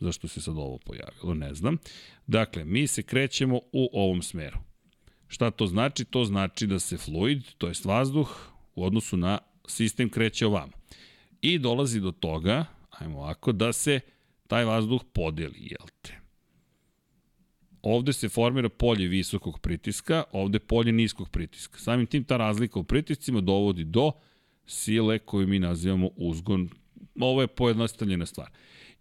zašto 0.00 0.28
se 0.28 0.40
sad 0.40 0.56
ovo 0.56 0.78
pojavilo, 0.78 1.34
ne 1.34 1.54
znam. 1.54 1.78
Dakle, 2.26 2.64
mi 2.64 2.86
se 2.86 3.02
krećemo 3.02 3.60
u 3.72 3.88
ovom 3.92 4.22
smeru. 4.22 4.58
Šta 5.28 5.50
to 5.50 5.66
znači? 5.66 6.04
To 6.04 6.24
znači 6.24 6.66
da 6.66 6.78
se 6.78 6.96
fluid, 6.96 7.42
to 7.58 7.68
jest 7.68 7.84
vazduh, 7.84 8.52
u 8.74 8.84
odnosu 8.84 9.16
na 9.16 9.38
sistem 9.68 10.10
kreće 10.10 10.46
ovamo. 10.46 10.72
I 11.42 11.58
dolazi 11.58 12.00
do 12.00 12.12
toga, 12.12 12.64
ajmo 12.90 13.18
ovako, 13.18 13.52
da 13.52 13.72
se 13.72 14.00
taj 14.46 14.64
vazduh 14.64 15.04
podeli, 15.12 15.58
jel 15.58 15.88
te? 16.02 16.24
ovde 17.84 18.12
se 18.12 18.28
formira 18.28 18.68
polje 18.68 19.08
visokog 19.08 19.58
pritiska, 19.60 20.24
ovde 20.32 20.58
polje 20.58 20.92
niskog 20.92 21.28
pritiska. 21.28 21.78
Samim 21.78 22.06
tim 22.06 22.24
ta 22.24 22.36
razlika 22.36 22.78
u 22.78 22.84
pritiscima 22.84 23.40
dovodi 23.40 23.84
do 23.84 24.12
sile 24.66 25.18
koju 25.18 25.46
mi 25.46 25.58
nazivamo 25.58 26.10
uzgon. 26.16 26.68
Ovo 27.20 27.40
je 27.40 27.46
pojednostavljena 27.46 28.26
stvar. 28.26 28.50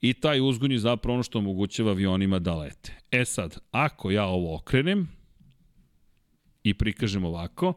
I 0.02 0.14
taj 0.14 0.42
uzgon 0.42 0.72
je 0.72 0.80
zapravo 0.80 1.14
ono 1.14 1.24
što 1.24 1.40
omogućava 1.40 1.92
avionima 1.92 2.40
da 2.40 2.56
lete. 2.56 3.00
E 3.12 3.26
sad, 3.26 3.58
ako 3.72 4.12
ja 4.12 4.26
ovo 4.26 4.56
okrenem 4.56 5.08
i 6.64 6.74
prikažem 6.74 7.26
ovako, 7.26 7.74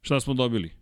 šta 0.00 0.20
smo 0.20 0.34
dobili? 0.34 0.72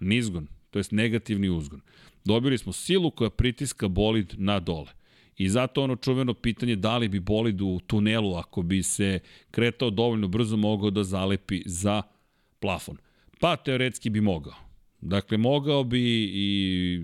Nizgon, 0.00 0.46
to 0.70 0.78
jest 0.78 0.92
negativni 0.92 1.48
uzgon. 1.48 1.80
Dobili 2.24 2.58
smo 2.58 2.72
silu 2.72 3.10
koja 3.10 3.30
pritiska 3.30 3.88
bolid 3.88 4.34
na 4.38 4.60
dole. 4.60 4.90
I 5.36 5.48
zato 5.48 5.82
ono 5.82 5.96
čuveno 5.96 6.34
pitanje 6.34 6.76
da 6.76 6.98
li 6.98 7.08
bi 7.08 7.20
bolid 7.20 7.60
u 7.60 7.80
tunelu 7.86 8.34
ako 8.34 8.62
bi 8.62 8.82
se 8.82 9.18
kretao 9.50 9.90
dovoljno 9.90 10.28
brzo 10.28 10.56
mogao 10.56 10.90
da 10.90 11.04
zalepi 11.04 11.62
za 11.66 12.02
plafon. 12.60 12.96
Pa 13.40 13.56
teoretski 13.56 14.10
bi 14.10 14.20
mogao. 14.20 14.54
Dakle, 15.00 15.38
mogao 15.38 15.84
bi 15.84 16.00
i 16.34 17.02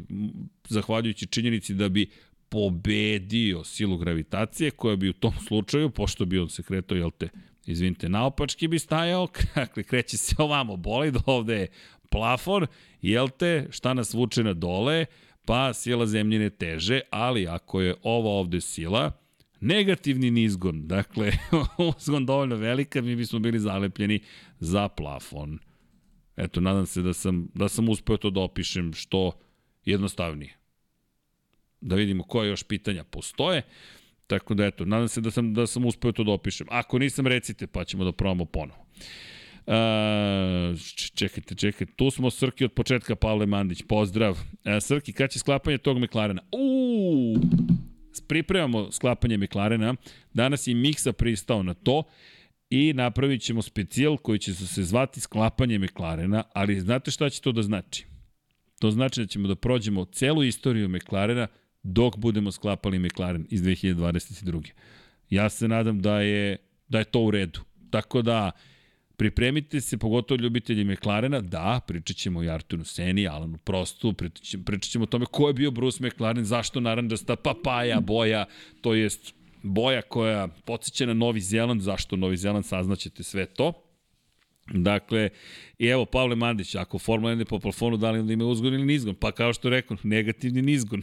zahvaljujući 0.68 1.26
činjenici 1.26 1.74
da 1.74 1.88
bi 1.88 2.10
pobedio 2.48 3.64
silu 3.64 3.96
gravitacije 3.96 4.70
koja 4.70 4.96
bi 4.96 5.08
u 5.08 5.12
tom 5.12 5.32
slučaju, 5.46 5.90
pošto 5.90 6.24
bi 6.24 6.38
on 6.38 6.48
se 6.48 6.62
kretao, 6.62 6.96
jel 6.96 7.10
te, 7.10 7.28
izvinite, 7.66 8.08
naopački 8.08 8.68
bi 8.68 8.78
stajao, 8.78 9.28
dakle, 9.54 9.82
kreće 9.82 10.16
se 10.16 10.34
ovamo 10.38 10.76
bolid, 10.76 11.16
ovde 11.26 11.54
je 11.54 11.68
plafon, 12.12 12.66
jel 13.00 13.28
te, 13.28 13.66
šta 13.70 13.94
nas 13.94 14.14
vuče 14.14 14.44
na 14.44 14.52
dole, 14.52 15.06
pa 15.44 15.72
sila 15.72 16.06
zemljine 16.06 16.50
teže, 16.50 17.00
ali 17.10 17.46
ako 17.46 17.80
je 17.80 17.94
ova 18.02 18.30
ovde 18.30 18.60
sila, 18.60 19.12
negativni 19.60 20.30
nizgon, 20.30 20.86
dakle, 20.88 21.32
uzgon 21.96 22.26
dovoljno 22.26 22.56
velika, 22.56 23.02
mi 23.02 23.16
bismo 23.16 23.38
bili 23.38 23.58
zalepljeni 23.58 24.20
za 24.60 24.88
plafon. 24.88 25.58
Eto, 26.36 26.60
nadam 26.60 26.86
se 26.86 27.02
da 27.02 27.12
sam, 27.12 27.48
da 27.54 27.68
sam 27.68 27.88
uspeo 27.88 28.16
to 28.16 28.30
da 28.30 28.40
opišem 28.40 28.92
što 28.92 29.32
jednostavnije. 29.84 30.56
Da 31.80 31.96
vidimo 31.96 32.22
koje 32.22 32.48
još 32.48 32.62
pitanja 32.62 33.04
postoje. 33.04 33.62
Tako 34.26 34.54
da, 34.54 34.66
eto, 34.66 34.84
nadam 34.84 35.08
se 35.08 35.20
da 35.20 35.30
sam, 35.30 35.54
da 35.54 35.66
sam 35.66 35.84
uspeo 35.84 36.12
to 36.12 36.24
da 36.24 36.32
opišem. 36.32 36.66
Ako 36.70 36.98
nisam, 36.98 37.26
recite, 37.26 37.66
pa 37.66 37.84
ćemo 37.84 38.04
da 38.04 38.12
probamo 38.12 38.44
ponovo. 38.44 38.86
Uh, 39.66 40.80
čekajte, 41.14 41.54
čekajte, 41.54 41.92
tu 41.96 42.10
smo 42.10 42.30
Srki 42.30 42.64
od 42.64 42.72
početka, 42.72 43.16
Pavle 43.16 43.46
Mandić, 43.46 43.82
pozdrav. 43.88 44.32
Uh, 44.32 44.38
Srki, 44.80 45.12
kada 45.12 45.28
će 45.28 45.38
sklapanje 45.38 45.78
tog 45.78 45.98
McLarena? 45.98 46.42
Uuu, 46.52 47.36
pripremamo 48.28 48.92
sklapanje 48.92 49.38
McLarena, 49.38 49.94
danas 50.34 50.66
je 50.66 50.74
Miksa 50.74 51.12
pristao 51.12 51.62
na 51.62 51.74
to 51.74 52.02
i 52.70 52.92
napravit 52.92 53.42
ćemo 53.42 53.62
specijal 53.62 54.16
koji 54.16 54.38
će 54.38 54.54
se 54.54 54.82
zvati 54.82 55.20
sklapanje 55.20 55.78
McLarena, 55.78 56.42
ali 56.54 56.80
znate 56.80 57.10
šta 57.10 57.30
će 57.30 57.40
to 57.40 57.52
da 57.52 57.62
znači? 57.62 58.06
To 58.80 58.90
znači 58.90 59.20
da 59.20 59.26
ćemo 59.26 59.48
da 59.48 59.54
prođemo 59.54 60.04
celu 60.04 60.44
istoriju 60.44 60.88
McLarena 60.88 61.46
dok 61.82 62.16
budemo 62.16 62.52
sklapali 62.52 62.98
McLaren 62.98 63.46
iz 63.50 63.62
2022. 63.62 64.70
Ja 65.30 65.48
se 65.48 65.68
nadam 65.68 66.00
da 66.00 66.20
je, 66.20 66.56
da 66.88 66.98
je 66.98 67.04
to 67.04 67.20
u 67.20 67.30
redu. 67.30 67.60
Tako 67.90 68.22
da, 68.22 68.50
Pripremite 69.22 69.80
se, 69.80 69.98
pogotovo 69.98 70.40
ljubitelji 70.40 70.84
McLarena, 70.84 71.40
da, 71.40 71.80
pričat 71.86 72.16
ćemo 72.16 72.42
i 72.42 72.50
Arturu 72.50 72.84
Seni, 72.84 73.28
Alanu 73.28 73.58
Prostu, 73.58 74.12
pričat 74.12 74.44
ćemo, 74.44 74.64
pričat 74.64 74.90
ćemo 74.90 75.02
o 75.02 75.06
tome 75.06 75.26
ko 75.26 75.48
je 75.48 75.54
bio 75.54 75.70
Bruce 75.70 76.06
McLaren, 76.06 76.44
zašto 76.44 76.80
naranđasta 76.80 77.36
papaja 77.36 78.00
boja, 78.00 78.44
to 78.80 78.94
jest 78.94 79.34
boja 79.62 80.02
koja 80.02 80.48
podsjeća 80.64 81.06
na 81.06 81.14
Novi 81.14 81.40
Zeland, 81.40 81.80
zašto 81.80 82.16
Novi 82.16 82.36
Zeland, 82.36 82.66
saznaćete 82.66 83.22
sve 83.22 83.46
to. 83.46 83.72
Dakle, 84.74 85.30
i 85.78 85.86
evo, 85.86 86.04
Pavle 86.04 86.36
Mandić, 86.36 86.74
ako 86.74 86.98
Formula 86.98 87.34
1 87.34 87.44
po 87.44 87.58
plafonu, 87.58 87.96
da 87.96 88.10
li 88.10 88.18
onda 88.18 88.32
ima 88.32 88.44
uzgon 88.44 88.74
ili 88.74 88.84
nizgon? 88.84 89.14
Pa 89.14 89.32
kao 89.32 89.52
što 89.52 89.70
rekao, 89.70 89.96
negativni 90.02 90.62
nizgon. 90.62 91.00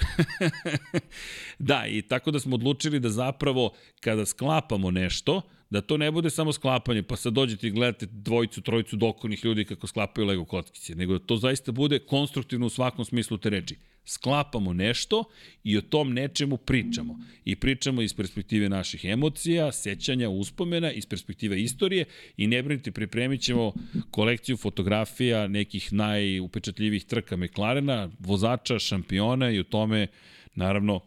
da, 1.70 1.88
i 1.88 2.02
tako 2.02 2.32
da 2.32 2.40
smo 2.40 2.56
odlučili 2.56 3.00
da 3.00 3.10
zapravo 3.10 3.74
kada 4.00 4.26
sklapamo 4.26 4.91
nešto, 4.91 5.41
da 5.70 5.82
to 5.82 5.98
ne 5.98 6.12
bude 6.12 6.30
samo 6.30 6.54
sklapanje, 6.54 7.04
pa 7.04 7.16
sad 7.16 7.34
dođete 7.34 7.68
i 7.68 7.72
gledate 7.72 8.06
dvojicu, 8.12 8.62
trojicu 8.62 8.96
dokonih 8.96 9.46
ljudi 9.46 9.66
kako 9.66 9.88
sklapaju 9.88 10.28
Lego 10.28 10.46
kockice, 10.46 10.96
nego 10.96 11.14
da 11.14 11.26
to 11.26 11.36
zaista 11.36 11.72
bude 11.72 12.00
konstruktivno 12.00 12.66
u 12.66 12.70
svakom 12.70 13.06
smislu 13.06 13.38
te 13.38 13.50
reči. 13.50 13.76
sklapamo 14.06 14.74
nešto 14.74 15.24
i 15.64 15.78
o 15.78 15.82
tom 15.82 16.14
nečemu 16.14 16.58
pričamo. 16.58 17.20
I 17.46 17.56
pričamo 17.56 18.02
iz 18.02 18.14
perspektive 18.14 18.70
naših 18.70 19.06
emocija, 19.06 19.72
sećanja, 19.72 20.30
uspomena, 20.30 20.91
iz 20.91 21.06
perspektive 21.06 21.62
istorije 21.62 22.06
i 22.38 22.48
ne 22.48 22.64
brinite, 22.64 22.91
pripremit 22.91 23.41
ćemo 23.41 23.74
kolekciju 24.12 24.58
fotografija 24.58 25.48
nekih 25.48 25.94
najupečatljivih 25.94 27.06
trka 27.06 27.38
McLarena, 27.38 28.10
vozača, 28.20 28.80
šampiona 28.80 29.52
i 29.52 29.60
o 29.60 29.64
tome, 29.64 30.08
naravno, 30.56 31.00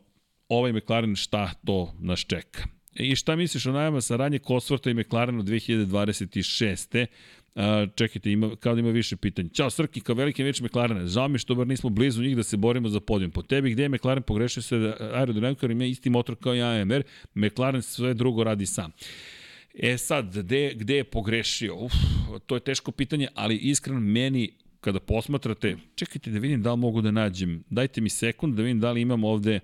ovaj 0.49 0.73
McLaren 0.73 1.17
šta 1.17 1.55
to 1.67 1.95
nas 2.01 2.21
čeka. 2.21 2.82
I 2.95 3.17
šta 3.17 3.37
misliš 3.37 3.67
o 3.67 3.73
najama 3.73 4.01
saradnje 4.01 4.39
Cosworta 4.39 4.91
i 4.91 4.95
McLarena 4.95 5.43
2026. 5.43 7.07
Uh, 7.55 7.63
čekajte, 7.95 8.33
ima, 8.33 8.57
kao 8.57 8.75
da 8.75 8.81
ima 8.81 8.91
više 8.91 9.17
pitanja. 9.17 9.49
Ćao 9.49 9.71
Srki, 9.71 10.01
kao 10.01 10.15
veliki 10.15 10.45
meč 10.45 10.61
McLarena. 10.61 11.07
Žao 11.07 11.29
mi 11.29 11.39
što 11.39 11.55
bar 11.55 11.67
nismo 11.67 11.91
blizu 11.91 12.23
njih 12.23 12.37
da 12.37 12.43
se 12.43 12.57
borimo 12.57 12.89
za 12.89 13.01
podijum. 13.01 13.31
Po 13.31 13.43
tebi 13.43 13.71
gde 13.71 13.83
je 13.83 13.89
McLaren 13.89 14.23
pogrešio 14.23 14.63
se 14.63 14.79
da 14.79 14.97
aerodinamikar 15.01 15.71
ima 15.71 15.85
isti 15.85 16.11
motor 16.11 16.37
kao 16.37 16.55
i 16.55 16.63
AMR, 16.63 17.03
McLaren 17.35 17.83
sve 17.83 18.15
drugo 18.15 18.45
radi 18.45 18.67
sam. 18.67 18.91
E 19.75 19.99
sad, 19.99 20.37
gde, 20.37 20.75
gde 20.75 20.97
je 20.97 21.05
pogrešio? 21.05 21.77
Uf, 21.77 21.93
to 22.47 22.55
je 22.55 22.61
teško 22.61 22.93
pitanje, 22.93 23.29
ali 23.35 23.57
iskreno 23.57 24.01
meni 24.01 24.51
kada 24.81 25.01
posmatrate, 25.01 25.77
čekajte 25.95 26.31
da 26.31 26.39
vidim 26.39 26.63
da 26.63 26.73
li 26.73 26.79
mogu 26.79 27.03
da 27.03 27.11
nađem, 27.11 27.65
dajte 27.71 28.01
mi 28.01 28.09
sekund 28.09 28.57
da 28.57 28.63
vidim 28.63 28.81
da 28.81 28.93
li 28.93 29.01
imam 29.01 29.25
ovde 29.25 29.61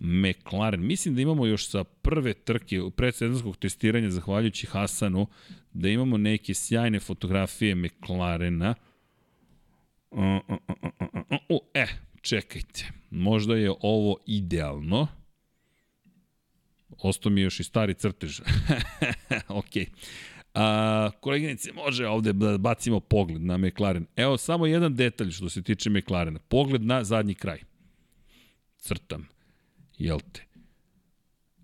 McLaren. 0.00 0.86
Mislim 0.86 1.14
da 1.14 1.20
imamo 1.20 1.46
još 1.46 1.68
sa 1.68 1.84
prve 1.84 2.34
trke 2.34 2.80
predsezonskog 2.96 3.56
testiranja, 3.56 4.10
zahvaljujući 4.10 4.66
Hasanu, 4.66 5.26
da 5.72 5.88
imamo 5.88 6.16
neke 6.16 6.54
sjajne 6.54 7.00
fotografije 7.00 7.74
McLarena. 7.74 8.74
Uh, 10.10 10.20
e, 11.74 11.86
čekajte. 12.20 12.90
Možda 13.10 13.56
je 13.56 13.72
ovo 13.80 14.16
idealno. 14.26 15.06
Ostao 16.98 17.32
mi 17.32 17.40
još 17.40 17.60
i 17.60 17.64
stari 17.64 17.94
crtež. 17.94 18.40
ok. 19.48 19.64
A, 20.54 21.10
koleginice, 21.20 21.72
može 21.72 22.06
ovde 22.06 22.32
da 22.32 22.58
bacimo 22.58 23.00
pogled 23.00 23.42
na 23.42 23.56
McLaren. 23.56 24.06
Evo 24.16 24.36
samo 24.36 24.66
jedan 24.66 24.94
detalj 24.94 25.30
što 25.30 25.48
se 25.48 25.62
tiče 25.62 25.90
McLarena. 25.90 26.38
Pogled 26.38 26.82
na 26.82 27.04
zadnji 27.04 27.34
kraj. 27.34 27.58
Crtam 28.76 29.37
jel 29.98 30.18
te? 30.32 30.44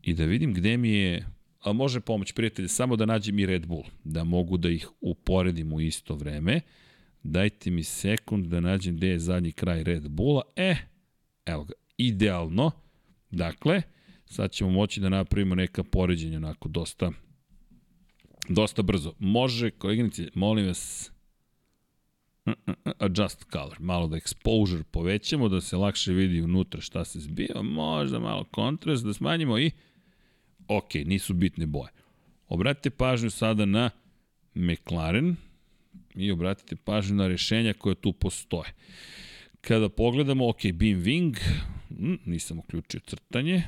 I 0.03 0.15
da 0.15 0.25
vidim 0.25 0.55
gde 0.55 0.77
mi 0.77 0.91
je, 0.91 1.27
a 1.61 1.73
može 1.73 2.01
pomoć 2.01 2.33
prijatelji, 2.33 2.69
samo 2.69 2.97
da 2.97 3.07
nađem 3.07 3.39
i 3.39 3.47
Red 3.47 3.67
Bull, 3.67 3.85
da 4.05 4.25
mogu 4.25 4.57
da 4.57 4.69
ih 4.69 4.89
uporedim 5.01 5.73
u 5.73 5.81
isto 5.81 6.15
vreme. 6.15 6.61
Dajte 7.23 7.71
mi 7.71 7.83
sekund 7.83 8.47
da 8.47 8.61
nađem 8.61 8.97
gde 8.97 9.09
je 9.09 9.19
zadnji 9.19 9.53
kraj 9.53 9.85
Red 9.85 10.09
Bulla. 10.09 10.43
E, 10.57 10.77
evo 11.47 11.65
ga, 11.65 11.73
idealno. 11.97 12.71
Dakle, 13.31 13.83
sad 14.27 14.53
ćemo 14.53 14.71
moći 14.71 15.01
da 15.01 15.09
napravimo 15.09 15.55
neka 15.55 15.83
poređenja 15.85 16.37
onako 16.37 16.69
dosta 16.69 17.13
dosta 18.49 18.83
brzo. 18.83 19.15
Može, 19.19 19.71
koleginici, 19.71 20.29
molim 20.35 20.67
vas, 20.67 21.13
adjust 22.99 23.45
color, 23.53 23.77
malo 23.81 24.07
da 24.07 24.17
exposure 24.17 24.83
povećamo, 24.83 25.49
da 25.49 25.61
se 25.61 25.77
lakše 25.77 26.13
vidi 26.13 26.43
unutra 26.43 26.81
šta 26.81 27.05
se 27.05 27.21
zbija, 27.21 27.63
možda 27.63 28.19
malo 28.19 28.45
kontrast, 28.45 29.05
da 29.05 29.13
smanjimo 29.13 29.59
i 29.59 29.71
ok, 30.69 30.95
nisu 30.95 31.35
bitne 31.35 31.67
boje. 31.67 31.91
Obratite 32.49 32.91
pažnju 32.91 33.31
sada 33.31 33.65
na 33.65 33.91
McLaren 34.55 35.37
i 36.15 36.31
obratite 36.31 36.77
pažnju 36.77 37.17
na 37.17 37.27
rešenja 37.27 37.73
koje 37.73 37.95
tu 37.95 38.13
postoje. 38.13 38.73
Kada 39.61 39.89
pogledamo, 39.89 40.49
ok, 40.49 40.63
beam 40.63 41.01
wing, 41.01 41.39
hm, 41.89 42.15
nisam 42.25 42.59
uključio 42.59 43.01
crtanje, 43.01 43.63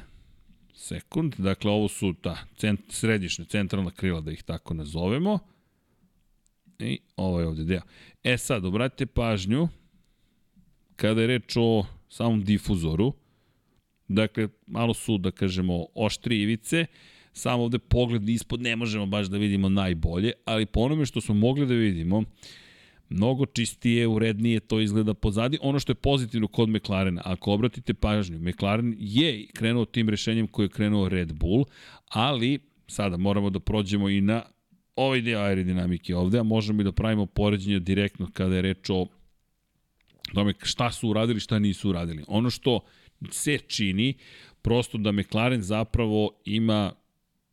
sekund, 0.75 1.35
dakle 1.39 1.71
ovo 1.71 1.89
su 1.89 2.15
ta 2.23 2.37
cent, 2.57 2.81
središnja 2.89 3.45
centralna 3.45 3.91
krila, 3.91 4.21
da 4.21 4.33
ih 4.33 4.43
tako 4.43 4.75
nazovemo, 4.75 5.39
i 6.79 6.99
ovo 7.17 7.41
je 7.41 7.47
ovde 7.47 7.65
deo. 7.65 7.81
E 8.27 8.39
sad, 8.39 8.65
obratite 8.65 9.07
pažnju, 9.07 9.69
kada 10.97 11.21
je 11.21 11.27
reč 11.27 11.57
o 11.57 11.85
samom 12.09 12.41
difuzoru, 12.45 13.13
dakle, 14.09 14.49
malo 14.67 14.95
su, 14.95 15.19
da 15.19 15.31
kažemo, 15.31 15.87
oštri 15.95 16.41
ivice, 16.43 16.87
samo 17.33 17.63
ovde 17.63 17.79
pogled 17.79 18.29
ispod 18.29 18.63
ne 18.63 18.77
možemo 18.77 19.07
baš 19.07 19.27
da 19.27 19.39
vidimo 19.39 19.69
najbolje, 19.69 20.33
ali 20.45 20.67
po 20.67 20.81
onome 20.81 21.07
što 21.07 21.21
smo 21.21 21.35
mogli 21.35 21.67
da 21.67 21.75
vidimo, 21.75 22.25
mnogo 23.09 23.47
čistije, 23.47 24.07
urednije 24.07 24.61
to 24.61 24.81
izgleda 24.81 25.15
pozadi. 25.15 25.59
Ono 25.63 25.79
što 25.79 25.93
je 25.93 26.03
pozitivno 26.03 26.49
kod 26.49 26.69
McLarena, 26.69 27.23
ako 27.25 27.53
obratite 27.53 27.95
pažnju, 27.95 28.39
McLaren 28.39 28.95
je 28.99 29.47
krenuo 29.55 29.85
tim 29.85 30.09
rešenjem 30.09 30.47
koje 30.47 30.65
je 30.65 30.71
krenuo 30.71 31.09
Red 31.09 31.33
Bull, 31.33 31.65
ali 32.09 32.59
sada 32.87 33.17
moramo 33.17 33.51
da 33.51 33.61
prođemo 33.61 34.09
i 34.09 34.21
na 34.21 34.43
ovaj 34.97 35.21
deo 35.21 35.41
aerodinamike 35.41 36.17
ovde, 36.17 36.39
a 36.39 36.43
možemo 36.43 36.81
i 36.81 36.85
da 36.85 36.93
pravimo 36.93 37.27
poređenje 37.27 37.81
direktno 37.81 38.31
kada 38.33 38.57
je 38.57 38.63
reč 38.63 38.91
o 38.91 39.07
tome 40.35 40.55
šta 40.63 40.93
su 40.93 41.09
uradili, 41.09 41.41
šta 41.41 41.59
nisu 41.59 41.89
uradili. 41.89 42.25
Ono 42.29 42.51
što 42.51 42.81
se 43.31 43.59
čini, 43.59 44.15
prosto 44.63 44.99
da 44.99 45.13
McLaren 45.13 45.63
zapravo 45.63 46.31
ima 46.45 46.93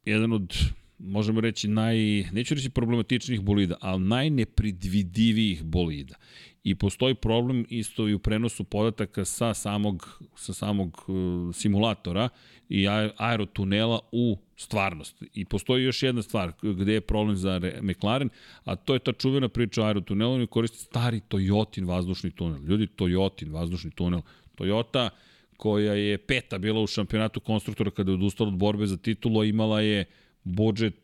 jedan 0.06 0.34
od 0.34 0.54
možemo 1.00 1.42
reći 1.42 1.68
naj, 1.68 1.98
neću 2.32 2.54
reći 2.54 2.70
problematičnih 2.70 3.42
bolida, 3.42 3.76
ali 3.82 4.04
najnepredvidivijih 4.04 5.64
bolida. 5.64 6.16
I 6.64 6.76
postoji 6.76 7.16
problem 7.16 7.66
isto 7.70 8.08
i 8.08 8.14
u 8.14 8.20
prenosu 8.20 8.64
podataka 8.64 9.26
sa 9.26 9.54
samog, 9.54 10.22
sa 10.36 10.54
samog 10.54 11.06
uh, 11.08 11.56
simulatora 11.56 12.30
i 12.70 12.88
aerotunela 13.18 14.00
u 14.12 14.38
stvarnost. 14.56 15.24
I 15.34 15.46
postoji 15.46 15.84
još 15.84 16.04
jedna 16.04 16.22
stvar 16.22 16.52
gde 16.62 16.94
je 16.94 17.02
problem 17.02 17.36
za 17.36 17.62
McLaren, 17.82 18.30
a 18.64 18.76
to 18.76 18.94
je 18.94 19.00
ta 19.00 19.14
čuvena 19.14 19.50
priča 19.50 19.82
o 19.82 19.86
aerotunelu, 19.86 20.34
oni 20.34 20.48
koriste 20.48 20.78
stari 20.78 21.22
Toyotin 21.30 21.88
vazdušni 21.88 22.32
tunel. 22.32 22.64
Ljudi, 22.64 22.88
Toyotin 22.88 23.52
vazdušni 23.52 23.92
tunel. 23.92 24.22
Toyota 24.56 25.10
koja 25.58 25.94
je 25.94 26.18
peta 26.18 26.58
bila 26.58 26.82
u 26.82 26.88
šampionatu 26.88 27.40
konstruktora 27.40 27.92
kada 27.92 28.12
je 28.12 28.16
odustala 28.16 28.48
od 28.48 28.58
borbe 28.58 28.88
za 28.88 28.98
titulu, 28.98 29.44
imala 29.44 29.82
je 29.82 30.06
budžet 30.44 30.96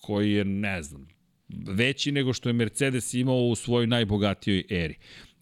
koji 0.00 0.32
je, 0.32 0.44
ne 0.44 0.82
znam, 0.82 1.08
veći 1.48 2.12
nego 2.12 2.32
što 2.32 2.48
je 2.48 2.52
Mercedes 2.52 3.14
imao 3.14 3.38
u 3.38 3.54
svojoj 3.54 3.86
najbogatijoj 3.86 4.64
eri. 4.70 4.94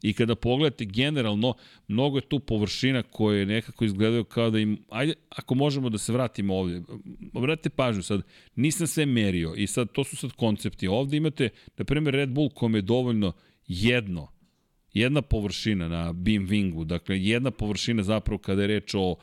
I 0.02 0.12
kada 0.12 0.34
pogledate 0.34 0.84
generalno, 0.84 1.54
mnogo 1.88 2.18
je 2.18 2.28
tu 2.28 2.40
površina 2.40 3.02
koje 3.02 3.46
nekako 3.46 3.84
izgledaju 3.84 4.24
kao 4.24 4.50
da 4.50 4.58
im, 4.58 4.78
ajde, 4.90 5.14
ako 5.28 5.54
možemo 5.54 5.90
da 5.90 5.98
se 5.98 6.12
vratimo 6.12 6.56
ovde, 6.56 6.82
obratite 7.32 7.70
pažnju 7.70 8.02
sad, 8.02 8.22
nisam 8.56 8.86
sve 8.86 9.06
merio 9.06 9.54
i 9.56 9.66
sad 9.66 9.92
to 9.92 10.04
su 10.04 10.16
sad 10.16 10.32
koncepti. 10.32 10.88
Ovde 10.88 11.16
imate, 11.16 11.48
na 11.76 11.84
primjer, 11.84 12.14
Red 12.14 12.28
Bull 12.28 12.50
kome 12.50 12.78
je 12.78 12.82
dovoljno 12.82 13.32
jedno, 13.66 14.28
jedna 14.92 15.22
površina 15.22 15.88
na 15.88 16.12
beam 16.12 16.48
wingu, 16.48 16.84
dakle 16.84 17.20
jedna 17.20 17.50
površina 17.50 18.02
zapravo 18.02 18.38
kada 18.38 18.62
je 18.62 18.68
reč 18.68 18.94
o 18.94 19.16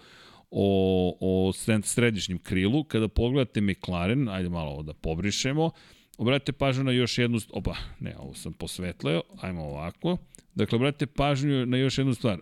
o, 0.52 1.18
o 1.20 1.54
središnjem 1.84 2.40
krilu, 2.40 2.84
kada 2.84 3.08
pogledate 3.08 3.62
McLaren, 3.62 4.30
ajde 4.30 4.50
malo 4.50 4.72
ovo 4.72 4.84
da 4.84 4.94
pobrišemo, 4.94 5.72
obratite 6.18 6.52
pažnju 6.52 6.84
na 6.84 6.92
još 6.92 7.18
jednu, 7.18 7.40
opa, 7.50 7.76
ne, 8.00 8.16
ovo 8.18 8.34
sam 8.34 8.54
posvetleo, 8.54 9.22
ajmo 9.42 9.64
ovako, 9.64 10.18
Dakle, 10.56 10.76
obratite 10.76 11.06
pažnju 11.06 11.66
na 11.66 11.78
još 11.78 11.98
jednu 11.98 12.14
stvar. 12.14 12.40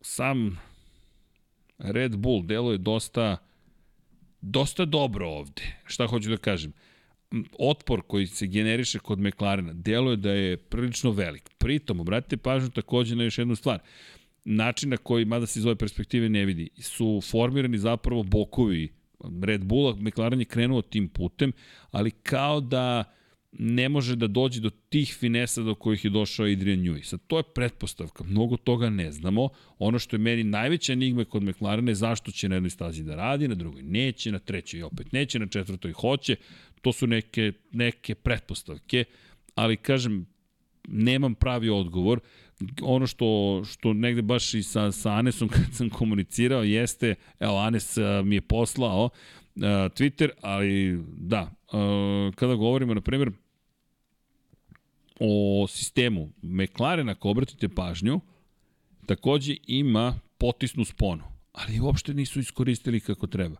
Sam 0.00 0.60
Red 1.78 2.16
Bull 2.16 2.42
deluje 2.42 2.78
dosta 2.78 3.36
dosta 4.40 4.84
dobro 4.84 5.28
ovde. 5.28 5.62
Šta 5.84 6.06
hoću 6.06 6.30
da 6.30 6.36
kažem? 6.36 6.72
Otpor 7.58 8.02
koji 8.06 8.26
se 8.26 8.46
generiše 8.46 8.98
kod 8.98 9.18
McLarena 9.20 9.72
deluje 9.72 10.16
da 10.16 10.30
je 10.30 10.56
prilično 10.56 11.10
velik. 11.10 11.50
Pritom, 11.58 12.00
obratite 12.00 12.36
pažnju 12.36 12.70
takođe 12.70 13.16
na 13.16 13.24
još 13.24 13.38
jednu 13.38 13.56
stvar. 13.56 13.78
Način 14.44 14.90
na 14.90 14.96
koji, 14.96 15.24
mada 15.24 15.46
se 15.46 15.58
iz 15.58 15.66
ove 15.66 15.76
perspektive 15.76 16.28
ne 16.28 16.44
vidi, 16.44 16.68
su 16.80 17.20
formirani 17.30 17.78
zapravo 17.78 18.22
bokovi 18.22 18.92
Red 19.42 19.64
Bulla, 19.64 19.96
McLaren 19.96 20.40
je 20.40 20.44
krenuo 20.44 20.82
tim 20.82 21.08
putem, 21.08 21.52
ali 21.90 22.10
kao 22.10 22.60
da 22.60 23.14
ne 23.58 23.88
može 23.88 24.16
da 24.16 24.26
dođe 24.26 24.60
do 24.60 24.70
tih 24.70 25.16
finesa 25.20 25.62
do 25.62 25.74
kojih 25.74 26.04
je 26.04 26.10
došao 26.10 26.46
Adrian 26.46 26.78
Newey. 26.78 27.02
Sad, 27.02 27.20
to 27.26 27.36
je 27.36 27.42
pretpostavka, 27.54 28.24
mnogo 28.24 28.56
toga 28.56 28.90
ne 28.90 29.12
znamo. 29.12 29.48
Ono 29.78 29.98
što 29.98 30.16
je 30.16 30.20
meni 30.20 30.44
najveća 30.44 30.92
enigma 30.92 31.24
kod 31.24 31.42
McLarena 31.42 31.90
je 31.90 31.94
zašto 31.94 32.30
će 32.30 32.48
na 32.48 32.56
jednoj 32.56 32.70
stazi 32.70 33.02
da 33.02 33.16
radi, 33.16 33.48
na 33.48 33.54
drugoj 33.54 33.82
neće, 33.82 34.32
na 34.32 34.38
trećoj 34.38 34.82
opet 34.82 35.12
neće, 35.12 35.38
na 35.38 35.46
četvrtoj 35.46 35.92
hoće. 35.92 36.36
To 36.82 36.92
su 36.92 37.06
neke, 37.06 37.52
neke 37.72 38.14
pretpostavke, 38.14 39.04
ali 39.54 39.76
kažem, 39.76 40.26
nemam 40.88 41.34
pravi 41.34 41.70
odgovor. 41.70 42.20
Ono 42.82 43.06
što, 43.06 43.62
što 43.64 43.92
negde 43.92 44.22
baš 44.22 44.54
i 44.54 44.62
sa, 44.62 44.92
sa 44.92 45.12
Anesom 45.12 45.48
kad 45.54 45.64
sam 45.72 45.90
komunicirao 45.90 46.62
jeste, 46.62 47.14
evo 47.40 47.58
Anes 47.58 47.96
mi 48.24 48.34
je 48.34 48.40
poslao, 48.40 49.04
uh, 49.04 49.62
Twitter, 49.64 50.30
ali 50.42 51.00
da, 51.16 51.42
uh, 51.42 52.34
kada 52.34 52.54
govorimo, 52.54 52.94
na 52.94 53.00
primjer, 53.00 53.30
o 55.20 55.66
sistemu 55.68 56.32
McLaren, 56.42 57.08
ako 57.08 57.30
obratite 57.30 57.68
pažnju, 57.68 58.20
takođe 59.06 59.56
ima 59.66 60.20
potisnu 60.38 60.84
sponu, 60.84 61.24
ali 61.52 61.80
uopšte 61.80 62.14
nisu 62.14 62.40
iskoristili 62.40 63.00
kako 63.00 63.26
treba. 63.26 63.56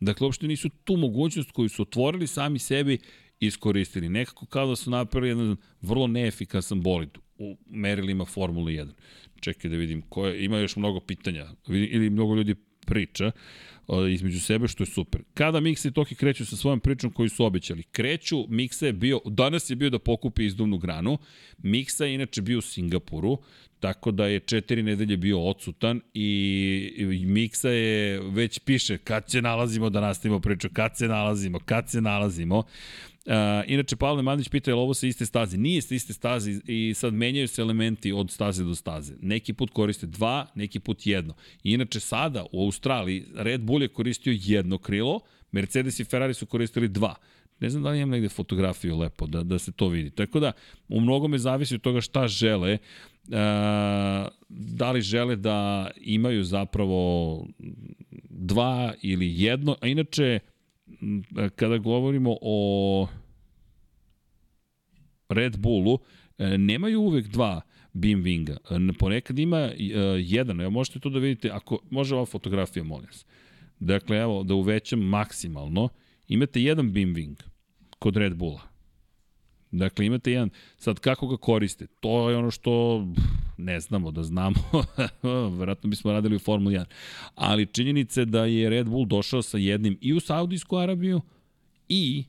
Dakle, 0.00 0.24
uopšte 0.24 0.46
nisu 0.46 0.68
tu 0.68 0.96
mogućnost 0.96 1.50
koju 1.50 1.68
su 1.68 1.82
otvorili 1.82 2.26
sami 2.26 2.58
sebi 2.58 2.98
iskoristili. 3.40 4.08
Nekako 4.08 4.46
kao 4.46 4.66
da 4.66 4.76
su 4.76 4.90
napravili 4.90 5.30
jedan 5.30 5.56
vrlo 5.80 6.06
neefikasan 6.06 6.82
bolid 6.82 7.18
u 7.38 7.56
merilima 7.70 8.24
Formule 8.24 8.72
1. 8.72 8.88
Čekaj 9.40 9.70
da 9.70 9.76
vidim, 9.76 10.02
koje, 10.02 10.44
ima 10.44 10.58
još 10.58 10.76
mnogo 10.76 11.00
pitanja 11.00 11.46
ili 11.68 12.10
mnogo 12.10 12.34
ljudi 12.34 12.54
priča 12.86 13.30
između 14.12 14.40
sebe, 14.40 14.68
što 14.68 14.82
je 14.82 14.86
super. 14.86 15.22
Kada 15.34 15.60
Miksa 15.60 15.88
i 15.88 15.92
Toki 15.92 16.14
kreću 16.14 16.46
sa 16.46 16.56
svojom 16.56 16.80
pričom 16.80 17.10
koju 17.10 17.28
su 17.28 17.44
obećali? 17.44 17.82
Kreću, 17.82 18.46
Miksa 18.48 18.86
je 18.86 18.92
bio, 18.92 19.20
danas 19.24 19.70
je 19.70 19.76
bio 19.76 19.90
da 19.90 19.98
pokupi 19.98 20.44
izduvnu 20.44 20.78
granu, 20.78 21.18
Miksa 21.58 22.04
je 22.04 22.14
inače 22.14 22.42
bio 22.42 22.58
u 22.58 22.62
Singapuru, 22.62 23.38
tako 23.80 24.10
da 24.10 24.26
je 24.26 24.40
četiri 24.40 24.82
nedelje 24.82 25.16
bio 25.16 25.40
odsutan 25.40 26.00
i, 26.14 27.24
Miksa 27.26 27.68
je 27.68 28.20
već 28.20 28.58
piše 28.58 28.98
kad 28.98 29.26
će 29.26 29.42
nalazimo 29.42 29.90
da 29.90 30.00
nastavimo 30.00 30.40
priču, 30.40 30.68
kad 30.72 30.96
se 30.96 31.08
nalazimo, 31.08 31.58
kad 31.58 31.90
se 31.90 32.00
nalazimo. 32.00 32.62
Uh, 33.26 33.32
inače, 33.66 33.96
Pavle 33.96 34.22
Mandić 34.22 34.48
pita 34.48 34.70
je 34.70 34.74
li 34.74 34.80
ovo 34.80 34.94
sa 34.94 35.06
iste 35.06 35.26
staze? 35.26 35.56
Nije 35.56 35.82
sa 35.82 35.94
iste 35.94 36.12
staze 36.12 36.60
i 36.66 36.94
sad 36.94 37.14
menjaju 37.14 37.48
se 37.48 37.62
elementi 37.62 38.12
od 38.12 38.30
staze 38.30 38.64
do 38.64 38.74
staze. 38.74 39.14
Neki 39.20 39.52
put 39.52 39.70
koriste 39.70 40.06
dva, 40.06 40.46
neki 40.54 40.80
put 40.80 41.06
jedno. 41.06 41.34
inače, 41.62 42.00
sada 42.00 42.46
u 42.52 42.64
Australiji 42.64 43.24
Red 43.34 43.60
Bull 43.60 43.82
je 43.82 43.88
koristio 43.88 44.38
jedno 44.40 44.78
krilo, 44.78 45.20
Mercedes 45.52 46.00
i 46.00 46.04
Ferrari 46.04 46.34
su 46.34 46.46
koristili 46.46 46.88
dva. 46.88 47.14
Ne 47.60 47.70
znam 47.70 47.82
da 47.82 47.90
li 47.90 47.98
imam 47.98 48.10
negde 48.10 48.28
fotografiju 48.28 48.98
lepo 48.98 49.26
da, 49.26 49.42
da 49.42 49.58
se 49.58 49.72
to 49.72 49.88
vidi. 49.88 50.10
Tako 50.10 50.40
da, 50.40 50.52
u 50.88 51.00
mnogome 51.00 51.38
zavisi 51.38 51.74
od 51.74 51.80
toga 51.80 52.00
šta 52.00 52.28
žele. 52.28 52.72
E, 52.72 52.78
da 54.48 54.90
li 54.92 55.02
žele 55.02 55.36
da 55.36 55.90
imaju 55.96 56.44
zapravo 56.44 57.46
dva 58.30 58.94
ili 59.02 59.42
jedno, 59.42 59.76
a 59.80 59.86
inače 59.86 60.38
kada 61.56 61.78
govorimo 61.78 62.36
o 62.40 63.08
Red 65.28 65.58
Bullu, 65.58 65.98
e, 66.38 66.58
nemaju 66.58 67.00
uvek 67.00 67.26
dva 67.26 67.60
beam 67.92 68.22
winga. 68.22 68.56
Ponekad 68.98 69.38
ima 69.38 69.58
e, 69.58 69.74
jedan, 70.20 70.60
evo 70.60 70.70
možete 70.70 71.00
to 71.00 71.10
da 71.10 71.18
vidite, 71.18 71.50
ako 71.50 71.78
može 71.90 72.14
ova 72.14 72.26
fotografija, 72.26 72.84
molim 72.84 73.12
se. 73.12 73.24
Dakle, 73.80 74.16
evo, 74.16 74.42
da 74.42 74.54
uvećam 74.54 75.00
maksimalno, 75.00 75.88
imate 76.28 76.62
jedan 76.62 76.92
beam 76.92 77.14
wing 77.14 77.42
kod 77.98 78.16
Red 78.16 78.34
Bulla. 78.34 78.73
Dakle, 79.78 80.06
imate 80.06 80.32
jedan, 80.32 80.50
sad 80.76 80.98
kako 80.98 81.26
ga 81.26 81.36
koriste, 81.36 81.86
to 82.00 82.30
je 82.30 82.36
ono 82.36 82.50
što 82.50 83.04
ne 83.56 83.80
znamo 83.80 84.10
da 84.10 84.22
znamo, 84.22 84.56
verovatno 85.58 85.90
bismo 85.90 86.12
radili 86.12 86.36
u 86.36 86.38
Formuli 86.38 86.74
1, 86.74 86.84
ali 87.34 87.66
činjenica 87.66 88.20
je 88.20 88.26
da 88.26 88.44
je 88.44 88.70
Red 88.70 88.88
Bull 88.88 89.06
došao 89.06 89.42
sa 89.42 89.58
jednim 89.58 89.98
i 90.00 90.12
u 90.12 90.20
Saudijsku 90.20 90.76
Arabiju 90.76 91.20
i 91.88 92.24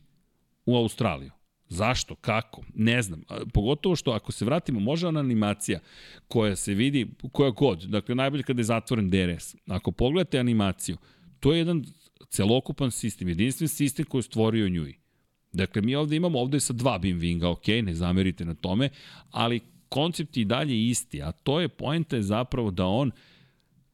u 0.66 0.78
Australiju. 0.78 1.32
Zašto? 1.70 2.16
Kako? 2.16 2.64
Ne 2.76 3.02
znam. 3.02 3.22
Pogotovo 3.54 3.96
što 3.96 4.12
ako 4.12 4.32
se 4.32 4.46
vratimo, 4.46 4.80
može 4.80 5.08
ona 5.08 5.20
animacija 5.20 5.80
koja 6.28 6.56
se 6.56 6.74
vidi, 6.74 7.08
koja 7.32 7.50
god, 7.52 7.84
dakle 7.84 8.16
najbolje 8.16 8.44
kada 8.44 8.60
je 8.60 8.64
zatvoren 8.64 9.10
DRS. 9.10 9.56
Ako 9.68 9.92
pogledate 9.92 10.40
animaciju, 10.40 10.98
to 11.40 11.54
je 11.54 11.58
jedan 11.58 11.86
celokupan 12.30 12.92
sistem, 12.92 13.28
jedinstven 13.28 13.68
sistem 13.68 14.06
koji 14.06 14.20
je 14.20 14.24
stvorio 14.24 14.70
Njui. 14.70 15.05
Dakle, 15.56 15.82
mi 15.82 15.95
ovde 15.95 16.15
imamo, 16.15 16.40
ovde 16.40 16.60
sa 16.60 16.73
dva 16.73 16.98
beam 16.99 17.19
winga, 17.19 17.49
ok, 17.49 17.68
ne 17.84 17.94
zamerite 17.94 18.45
na 18.45 18.53
tome, 18.53 18.90
ali 19.32 19.60
koncept 19.90 20.38
i 20.38 20.45
dalje 20.45 20.88
isti, 20.90 21.22
a 21.22 21.32
to 21.32 21.60
je 21.60 21.68
poenta 21.68 22.15
je 22.15 22.22
zapravo 22.22 22.72
da 22.72 22.86
on 22.86 23.11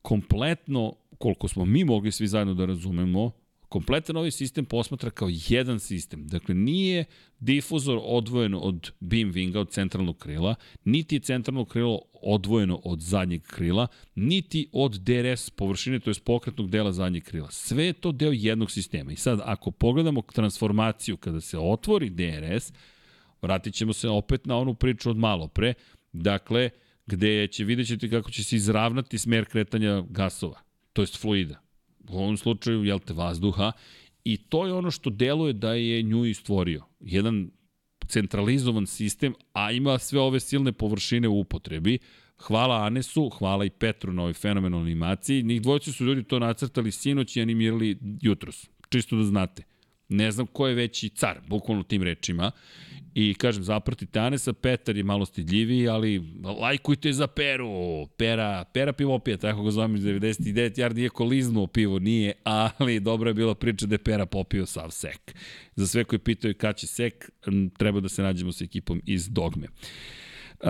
kompletno, 0.01 0.93
koliko 1.17 1.47
smo 1.47 1.65
mi 1.65 1.83
mogli 1.83 2.11
svi 2.11 2.27
zajedno 2.27 2.53
da 2.53 2.65
razumemo, 2.65 3.31
kompletan 3.71 4.17
ovaj 4.17 4.31
sistem 4.31 4.65
posmatra 4.65 5.09
kao 5.09 5.29
jedan 5.47 5.79
sistem. 5.79 6.27
Dakle, 6.27 6.55
nije 6.55 7.05
difuzor 7.39 7.99
odvojeno 8.03 8.59
od 8.59 8.91
beam 8.99 9.33
winga, 9.33 9.59
od 9.59 9.69
centralnog 9.71 10.17
krila, 10.17 10.55
niti 10.83 11.15
je 11.15 11.19
centralno 11.19 11.65
krilo 11.65 12.01
odvojeno 12.13 12.81
od 12.83 12.99
zadnjeg 12.99 13.41
krila, 13.41 13.87
niti 14.15 14.69
od 14.71 14.91
DRS 14.91 15.49
površine, 15.49 15.99
to 15.99 16.09
je 16.09 16.15
pokretnog 16.25 16.69
dela 16.69 16.91
zadnjeg 16.91 17.23
krila. 17.23 17.51
Sve 17.51 17.85
je 17.85 17.93
to 17.93 18.11
deo 18.11 18.31
jednog 18.31 18.71
sistema. 18.71 19.11
I 19.11 19.15
sad, 19.15 19.39
ako 19.45 19.71
pogledamo 19.71 20.21
transformaciju 20.21 21.17
kada 21.17 21.41
se 21.41 21.57
otvori 21.57 22.09
DRS, 22.09 22.73
vratit 23.41 23.73
ćemo 23.73 23.93
se 23.93 24.09
opet 24.09 24.45
na 24.45 24.57
onu 24.57 24.73
priču 24.73 25.09
od 25.09 25.17
malo 25.17 25.47
pre, 25.47 25.73
dakle, 26.13 26.69
gde 27.05 27.47
će 27.47 27.63
vidjet 27.63 27.87
ćete 27.87 28.09
kako 28.09 28.31
će 28.31 28.43
se 28.43 28.55
izravnati 28.55 29.17
smer 29.17 29.45
kretanja 29.45 30.03
gasova, 30.09 30.59
to 30.93 31.01
jest 31.01 31.21
fluida 31.21 31.60
u 32.09 32.17
ovom 32.17 32.37
slučaju, 32.37 32.83
jel 32.83 32.99
te, 32.99 33.13
vazduha, 33.13 33.71
i 34.23 34.37
to 34.37 34.65
je 34.65 34.73
ono 34.73 34.91
što 34.91 35.09
deluje 35.09 35.53
da 35.53 35.73
je 35.73 36.03
nju 36.03 36.25
istvorio. 36.25 36.83
Jedan 36.99 37.51
centralizovan 38.07 38.87
sistem, 38.87 39.33
a 39.53 39.71
ima 39.71 39.97
sve 39.97 40.19
ove 40.19 40.39
silne 40.39 40.71
površine 40.71 41.27
u 41.27 41.39
upotrebi. 41.39 41.99
Hvala 42.37 42.85
Anesu, 42.85 43.29
hvala 43.29 43.65
i 43.65 43.69
Petru 43.69 44.13
na 44.13 44.21
ovoj 44.21 44.33
fenomenalnoj 44.33 44.91
animaciji. 44.91 45.43
Njih 45.43 45.61
dvojci 45.61 45.91
su 45.91 46.05
ljudi 46.05 46.23
to 46.23 46.39
nacrtali 46.39 46.91
sinoć 46.91 47.35
i 47.35 47.41
animirali 47.41 47.97
jutros. 48.21 48.69
Čisto 48.89 49.15
da 49.15 49.23
znate. 49.23 49.63
Ne 50.11 50.31
znam 50.31 50.47
ko 50.47 50.67
je 50.67 50.75
veći 50.75 51.09
car, 51.09 51.39
bukvalno 51.47 51.83
tim 51.83 52.03
rečima. 52.03 52.51
I 53.13 53.33
kažem, 53.33 53.63
zapratite 53.63 54.19
Anesa, 54.19 54.53
Petar 54.53 54.97
je 54.97 55.03
malo 55.03 55.25
stidljiviji, 55.25 55.87
ali 55.87 56.23
lajkujte 56.61 57.13
za 57.13 57.27
Peru. 57.27 58.07
Pera, 58.17 58.65
Pera 58.73 58.93
pivopija, 58.93 59.37
tako 59.37 59.63
ga 59.63 59.71
zovem 59.71 59.95
iz 59.95 60.03
99, 60.03 60.79
jar 60.79 60.95
nije 60.95 61.09
koliznuo 61.09 61.67
pivo, 61.67 61.99
nije, 61.99 62.33
ali 62.43 62.99
dobra 62.99 63.29
je 63.29 63.33
bila 63.33 63.55
priča 63.55 63.85
da 63.85 63.95
je 63.95 64.03
Pera 64.03 64.25
popio 64.25 64.65
sav 64.65 64.89
sek. 64.91 65.35
Za 65.75 65.87
sve 65.87 66.03
koji 66.03 66.19
pitaju 66.19 66.55
kada 66.57 66.73
će 66.73 66.87
sek, 66.87 67.29
treba 67.77 67.99
da 67.99 68.09
se 68.09 68.23
nađemo 68.23 68.51
sa 68.51 68.63
ekipom 68.63 69.01
iz 69.05 69.29
Dogme. 69.29 69.67
Uh, 70.63 70.67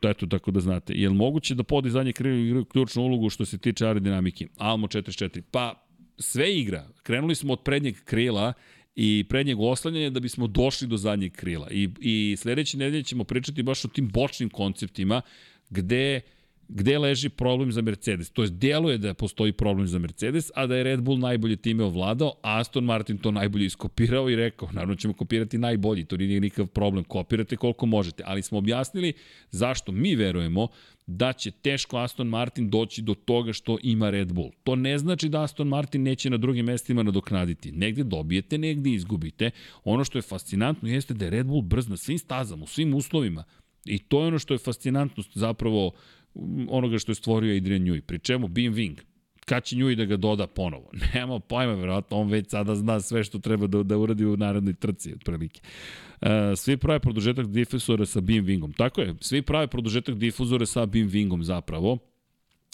to 0.00 0.08
eto 0.08 0.26
tako 0.26 0.50
da 0.50 0.60
znate. 0.60 0.92
Je 0.94 1.08
li 1.08 1.14
moguće 1.14 1.54
da 1.54 1.62
podizanje 1.62 2.12
kriju 2.12 2.64
ključnu 2.64 3.02
ulogu 3.02 3.30
što 3.30 3.44
se 3.44 3.58
tiče 3.58 3.86
aerodinamike? 3.86 4.48
Almo 4.56 4.86
44. 4.86 5.42
Pa 5.50 5.83
sve 6.18 6.56
igra. 6.56 6.88
Krenuli 7.02 7.34
smo 7.34 7.52
od 7.52 7.62
prednjeg 7.64 8.04
krila 8.04 8.52
i 8.96 9.24
prednjeg 9.28 9.60
oslanjanja 9.60 10.10
da 10.10 10.20
bismo 10.20 10.46
došli 10.46 10.88
do 10.88 10.96
zadnjeg 10.96 11.32
krila. 11.32 11.68
I, 11.70 11.88
i 12.00 12.36
sledeće 12.38 12.78
nedelje 12.78 13.02
ćemo 13.02 13.24
pričati 13.24 13.62
baš 13.62 13.84
o 13.84 13.88
tim 13.88 14.08
bočnim 14.08 14.50
konceptima 14.50 15.22
gde 15.70 16.20
gde 16.68 16.98
leži 16.98 17.28
problem 17.28 17.72
za 17.72 17.82
Mercedes. 17.82 18.30
To 18.30 18.42
je 18.42 18.50
deluje 18.50 18.98
da 18.98 19.14
postoji 19.14 19.52
problem 19.52 19.86
za 19.86 19.98
Mercedes, 19.98 20.50
a 20.54 20.66
da 20.66 20.76
je 20.76 20.84
Red 20.84 21.02
Bull 21.02 21.18
najbolje 21.18 21.56
time 21.56 21.84
ovladao, 21.84 22.32
Aston 22.42 22.84
Martin 22.84 23.18
to 23.18 23.30
najbolje 23.30 23.66
iskopirao 23.66 24.30
i 24.30 24.36
rekao, 24.36 24.68
naravno 24.72 24.94
ćemo 24.94 25.14
kopirati 25.14 25.58
najbolji, 25.58 26.04
to 26.04 26.16
nije 26.16 26.40
nikakav 26.40 26.66
problem, 26.66 27.04
kopirate 27.04 27.56
koliko 27.56 27.86
možete, 27.86 28.22
ali 28.26 28.42
smo 28.42 28.58
objasnili 28.58 29.12
zašto 29.50 29.92
mi 29.92 30.16
verujemo 30.16 30.68
da 31.06 31.32
će 31.32 31.50
teško 31.50 31.96
Aston 31.96 32.28
Martin 32.28 32.70
doći 32.70 33.02
do 33.02 33.14
toga 33.14 33.52
što 33.52 33.78
ima 33.82 34.10
Red 34.10 34.32
Bull. 34.32 34.50
To 34.64 34.76
ne 34.76 34.98
znači 34.98 35.28
da 35.28 35.42
Aston 35.42 35.68
Martin 35.68 36.02
neće 36.02 36.30
na 36.30 36.36
drugim 36.36 36.66
mestima 36.66 37.02
nadoknaditi. 37.02 37.72
Negde 37.72 38.04
dobijete, 38.04 38.58
negde 38.58 38.90
izgubite. 38.90 39.50
Ono 39.84 40.04
što 40.04 40.18
je 40.18 40.22
fascinantno 40.22 40.88
jeste 40.88 41.14
da 41.14 41.24
je 41.24 41.30
Red 41.30 41.46
Bull 41.46 41.62
brz 41.62 41.88
na 41.88 41.96
svim 41.96 42.18
stazama, 42.18 42.64
u 42.64 42.66
svim 42.66 42.94
uslovima. 42.94 43.44
I 43.84 43.98
to 43.98 44.20
je 44.20 44.26
ono 44.26 44.38
što 44.38 44.54
je 44.54 44.58
fascinantnost 44.58 45.30
zapravo 45.34 45.92
onoga 46.68 46.98
što 46.98 47.12
je 47.12 47.16
stvorio 47.16 47.56
Adrian 47.56 47.82
Newey. 47.82 48.00
Pri 48.00 48.18
čemu 48.18 48.48
Beam 48.48 48.74
Wing, 48.74 49.00
kad 49.44 49.64
će 49.64 49.76
Newey 49.76 49.94
da 49.94 50.04
ga 50.04 50.16
doda 50.16 50.46
ponovo? 50.46 50.90
Nema 51.14 51.40
pojma, 51.40 51.74
verovatno, 51.74 52.16
on 52.16 52.28
već 52.28 52.50
sada 52.50 52.74
zna 52.74 53.00
sve 53.00 53.24
što 53.24 53.38
treba 53.38 53.66
da, 53.66 53.82
da 53.82 53.98
uradi 53.98 54.24
u 54.24 54.36
narodnoj 54.36 54.74
trci, 54.74 55.12
otprilike. 55.12 55.60
Uh, 56.20 56.28
svi 56.56 56.76
prave 56.76 57.00
produžetak 57.00 57.46
difuzora 57.46 58.06
sa 58.06 58.20
Beam 58.20 58.46
Wingom. 58.46 58.76
Tako 58.76 59.00
je, 59.00 59.14
svi 59.20 59.42
prave 59.42 59.66
produžetak 59.66 60.14
difuzora 60.14 60.66
sa 60.66 60.86
Beam 60.86 61.08
Wingom 61.08 61.42
zapravo, 61.42 61.98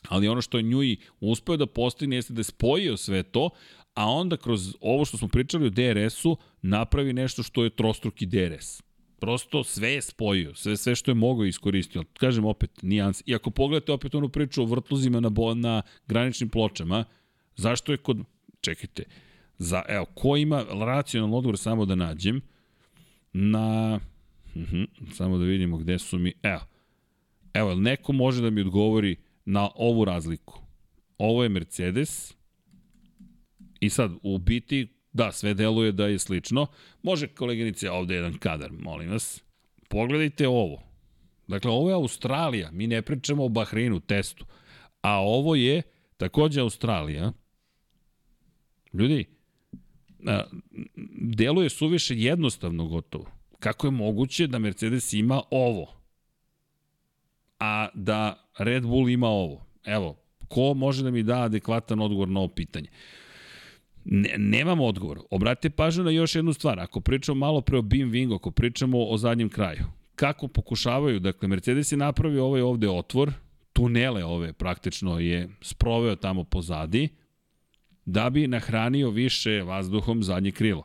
ali 0.09 0.29
ono 0.29 0.41
što 0.41 0.59
je 0.59 0.65
Newey 0.65 0.97
uspeo 1.21 1.57
da 1.57 1.67
postigne 1.67 2.17
jeste 2.17 2.33
da 2.33 2.41
je 2.41 2.45
spojio 2.45 2.97
sve 2.97 3.23
to, 3.23 3.51
a 3.95 4.11
onda 4.11 4.37
kroz 4.37 4.75
ovo 4.81 5.05
što 5.05 5.17
smo 5.17 5.29
pričali 5.29 5.67
o 5.67 5.71
DRS-u 5.71 6.37
napravi 6.63 7.13
nešto 7.13 7.43
što 7.43 7.65
je 7.65 7.71
trostruki 7.71 8.27
DRS 8.27 8.90
prosto 9.21 9.65
sve 9.65 9.93
je 9.93 10.03
spojio, 10.03 10.55
sve, 10.55 10.77
sve 10.77 10.95
što 10.95 11.11
je 11.11 11.15
mogao 11.15 11.45
iskoristio. 11.45 12.05
Kažem 12.19 12.45
opet, 12.45 12.83
nijans. 12.83 13.23
I 13.27 13.35
ako 13.35 13.51
pogledate 13.51 13.93
opet 13.93 14.15
onu 14.15 14.29
priču 14.29 14.63
o 14.63 14.67
vrtluzima 14.67 15.21
na, 15.21 15.31
na 15.55 15.83
graničnim 16.07 16.49
pločama, 16.49 17.05
zašto 17.57 17.93
je 17.93 17.99
kod... 17.99 18.19
Čekajte, 18.61 19.05
za, 19.59 19.83
evo, 19.89 20.05
ko 20.05 20.37
ima 20.37 20.65
racionalno 20.71 21.37
odgovor 21.37 21.59
samo 21.59 21.85
da 21.85 21.95
nađem 21.95 22.41
na... 23.33 24.01
Uh 24.55 24.63
mhm, 24.63 24.77
-huh, 24.77 24.87
samo 25.13 25.39
da 25.39 25.45
vidimo 25.45 25.79
gde 25.79 25.99
su 25.99 26.19
mi... 26.19 26.33
Evo, 26.43 26.61
evo, 27.55 27.75
neko 27.75 28.13
može 28.13 28.43
da 28.43 28.51
mi 28.51 28.61
odgovori 28.61 29.17
na 29.45 29.71
ovu 29.75 30.05
razliku. 30.05 30.61
Ovo 31.19 31.43
je 31.43 31.49
Mercedes 31.49 32.35
i 33.81 33.91
sad, 33.91 34.13
u 34.23 34.39
biti, 34.39 35.00
Da, 35.13 35.33
sve 35.33 35.55
deluje 35.55 35.93
da 35.93 36.07
je 36.07 36.19
slično. 36.19 36.67
Može, 37.03 37.27
koleginice, 37.27 37.91
ovde 37.91 38.15
jedan 38.15 38.39
kadar, 38.39 38.73
molim 38.73 39.11
vas. 39.11 39.43
Pogledajte 39.89 40.49
ovo. 40.49 40.83
Dakle, 41.49 41.71
ovo 41.71 41.89
je 41.89 41.95
Australija, 41.95 42.71
mi 42.73 42.87
ne 42.87 43.03
pričamo 43.03 43.45
o 43.45 43.49
Bahreinu 43.49 44.01
testu. 44.01 44.47
A 45.03 45.21
ovo 45.23 45.55
je 45.55 45.83
takođe 46.17 46.61
Australija. 46.61 47.33
Ljudi, 48.93 49.25
a, 50.27 50.43
deluje 51.37 51.71
suviše 51.71 52.17
jednostavno 52.17 52.87
gotovo. 52.87 53.31
Kako 53.59 53.87
je 53.87 53.91
moguće 53.91 54.47
da 54.47 54.59
Mercedes 54.59 55.13
ima 55.13 55.43
ovo? 55.51 56.01
A 57.59 57.89
da 57.95 58.51
Red 58.59 58.83
Bull 58.83 59.11
ima 59.11 59.29
ovo? 59.29 59.67
Evo, 59.85 60.17
ko 60.49 60.75
može 60.75 61.05
da 61.05 61.11
mi 61.11 61.23
da 61.23 61.43
adekvatan 61.43 62.01
odgovor 62.01 62.29
na 62.29 62.41
ovo 62.41 62.49
pitanje? 62.49 62.89
Ne, 64.05 64.35
nemam 64.39 64.81
odgovor. 64.81 65.21
Obratite 65.31 65.71
pažnju 65.71 66.05
na 66.05 66.11
još 66.11 66.35
jednu 66.35 66.53
stvar. 66.53 66.81
Ako 66.81 67.01
pričamo 67.01 67.39
malo 67.39 67.61
pre 67.61 67.79
o 67.79 67.83
Bim 67.83 68.13
Wingu, 68.13 68.35
ako 68.35 68.51
pričamo 68.51 68.99
o 68.99 69.17
zadnjem 69.17 69.49
kraju, 69.49 69.85
kako 70.15 70.49
pokušavaju, 70.49 71.21
dakle, 71.21 71.49
Mercedes 71.49 71.93
je 71.93 71.99
napravio 71.99 72.45
ovaj 72.45 72.61
ovde 72.61 72.89
otvor, 72.89 73.33
tunele 73.73 74.25
ove 74.25 74.53
praktično 74.53 75.19
je 75.19 75.49
sproveo 75.61 76.17
tamo 76.17 76.45
pozadi, 76.45 77.09
da 78.05 78.31
bi 78.31 78.47
nahranio 78.47 79.11
više 79.11 79.63
vazduhom 79.63 80.23
zadnje 80.23 80.51
krilo. 80.51 80.83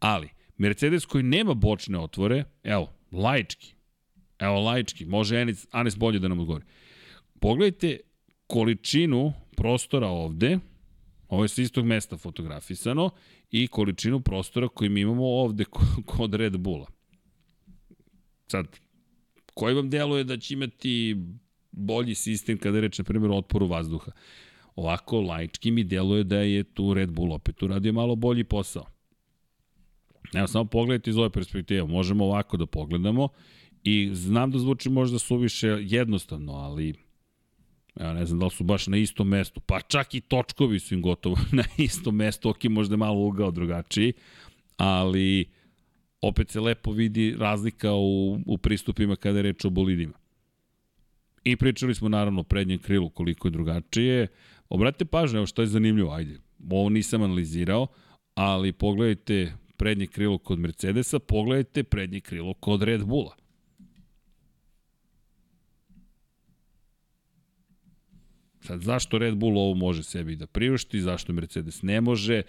Ali, 0.00 0.28
Mercedes 0.56 1.06
koji 1.06 1.24
nema 1.24 1.54
bočne 1.54 1.98
otvore, 1.98 2.44
evo, 2.62 2.92
laički, 3.12 3.74
evo 4.38 4.60
laički, 4.60 5.04
može 5.04 5.40
Anis, 5.40 5.66
Anis 5.70 5.96
bolje 5.96 6.18
da 6.18 6.28
nam 6.28 6.38
odgovori. 6.38 6.64
Pogledajte 7.40 8.00
količinu 8.46 9.32
prostora 9.56 10.06
ovde, 10.06 10.58
ovo 11.28 11.44
je 11.44 11.48
sa 11.48 11.62
istog 11.62 11.86
mesta 11.86 12.16
fotografisano, 12.16 13.10
i 13.50 13.66
količinu 13.66 14.20
prostora 14.20 14.68
koju 14.68 14.90
mi 14.90 15.00
imamo 15.00 15.26
ovde 15.26 15.64
kod 16.06 16.34
Red 16.34 16.56
Bulla. 16.56 16.86
Sad, 18.46 18.66
koji 19.54 19.74
vam 19.74 19.90
deluje 19.90 20.24
da 20.24 20.36
će 20.36 20.54
imati 20.54 21.16
bolji 21.72 22.14
sistem 22.14 22.58
kada 22.58 22.78
je 22.78 22.90
na 22.98 23.04
primjer, 23.04 23.30
o 23.30 23.36
otporu 23.36 23.66
vazduha? 23.66 24.12
Ovako, 24.76 25.20
laički 25.20 25.70
mi 25.70 25.84
deluje 25.84 26.24
da 26.24 26.38
je 26.38 26.64
tu 26.64 26.94
Red 26.94 27.12
Bull 27.12 27.32
opet 27.32 27.62
uradio 27.62 27.92
malo 27.92 28.16
bolji 28.16 28.44
posao. 28.44 28.86
Evo, 30.34 30.46
samo 30.46 30.64
pogledajte 30.64 31.10
iz 31.10 31.16
ove 31.16 31.30
perspektive. 31.30 31.84
Možemo 31.84 32.24
ovako 32.24 32.56
da 32.56 32.66
pogledamo 32.66 33.28
i 33.82 34.10
znam 34.12 34.50
da 34.50 34.58
zvuči 34.58 34.90
možda 34.90 35.18
suviše 35.18 35.68
jednostavno, 35.80 36.52
ali 36.52 36.94
Ja 38.00 38.12
ne 38.12 38.26
znam 38.26 38.38
da 38.38 38.44
li 38.44 38.50
su 38.50 38.64
baš 38.64 38.86
na 38.86 38.96
istom 38.96 39.28
mestu, 39.28 39.60
pa 39.60 39.80
čak 39.80 40.14
i 40.14 40.20
točkovi 40.20 40.78
su 40.78 40.94
im 40.94 41.02
gotovo 41.02 41.36
na 41.52 41.64
istom 41.78 42.16
mestu, 42.16 42.48
ok, 42.48 42.64
možda 42.64 42.92
je 42.92 42.98
malo 42.98 43.20
ugao 43.20 43.50
drugačiji, 43.50 44.12
ali 44.76 45.44
opet 46.22 46.50
se 46.50 46.60
lepo 46.60 46.92
vidi 46.92 47.36
razlika 47.38 47.92
u, 47.92 48.38
u 48.46 48.58
pristupima 48.58 49.16
kada 49.16 49.38
je 49.38 49.42
reč 49.42 49.64
o 49.64 49.70
bolidima. 49.70 50.14
I 51.44 51.56
pričali 51.56 51.94
smo 51.94 52.08
naravno 52.08 52.40
o 52.40 52.44
prednjem 52.44 52.78
krilu 52.78 53.10
koliko 53.10 53.48
je 53.48 53.52
drugačije. 53.52 54.26
Obratite 54.68 55.04
pažnju, 55.04 55.36
evo 55.36 55.46
što 55.46 55.62
je 55.62 55.66
zanimljivo, 55.66 56.12
ajde, 56.12 56.40
ovo 56.70 56.88
nisam 56.88 57.22
analizirao, 57.22 57.86
ali 58.34 58.72
pogledajte 58.72 59.52
prednje 59.76 60.06
krilo 60.06 60.38
kod 60.38 60.58
Mercedesa, 60.58 61.18
pogledajte 61.18 61.82
prednje 61.82 62.20
krilo 62.20 62.54
kod 62.54 62.82
Red 62.82 63.04
Bulla. 63.04 63.34
Sad, 68.68 68.82
zašto 68.82 69.18
Red 69.18 69.36
Bull 69.36 69.58
ovo 69.58 69.74
može 69.74 70.02
sebi 70.02 70.36
da 70.36 70.46
priušti, 70.46 71.00
zašto 71.00 71.32
Mercedes 71.32 71.82
ne 71.82 72.00
može, 72.00 72.42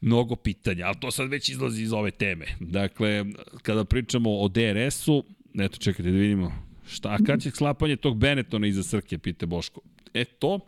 mnogo 0.00 0.36
pitanja, 0.36 0.86
ali 0.86 0.96
to 1.00 1.10
sad 1.10 1.28
već 1.28 1.48
izlazi 1.48 1.82
iz 1.82 1.92
ove 1.92 2.10
teme. 2.10 2.46
Dakle, 2.60 3.24
kada 3.62 3.84
pričamo 3.84 4.30
o 4.38 4.48
DRS-u, 4.48 5.24
eto 5.58 5.78
čekajte 5.78 6.10
da 6.10 6.18
vidimo 6.18 6.52
šta, 6.86 7.08
a 7.08 7.18
kad 7.26 7.42
će 7.42 7.50
sklapanje 7.50 7.96
tog 7.96 8.18
Benettona 8.18 8.66
iza 8.66 8.82
Srke, 8.82 9.18
pite 9.18 9.46
Boško. 9.46 9.80
E 10.14 10.24
to 10.24 10.60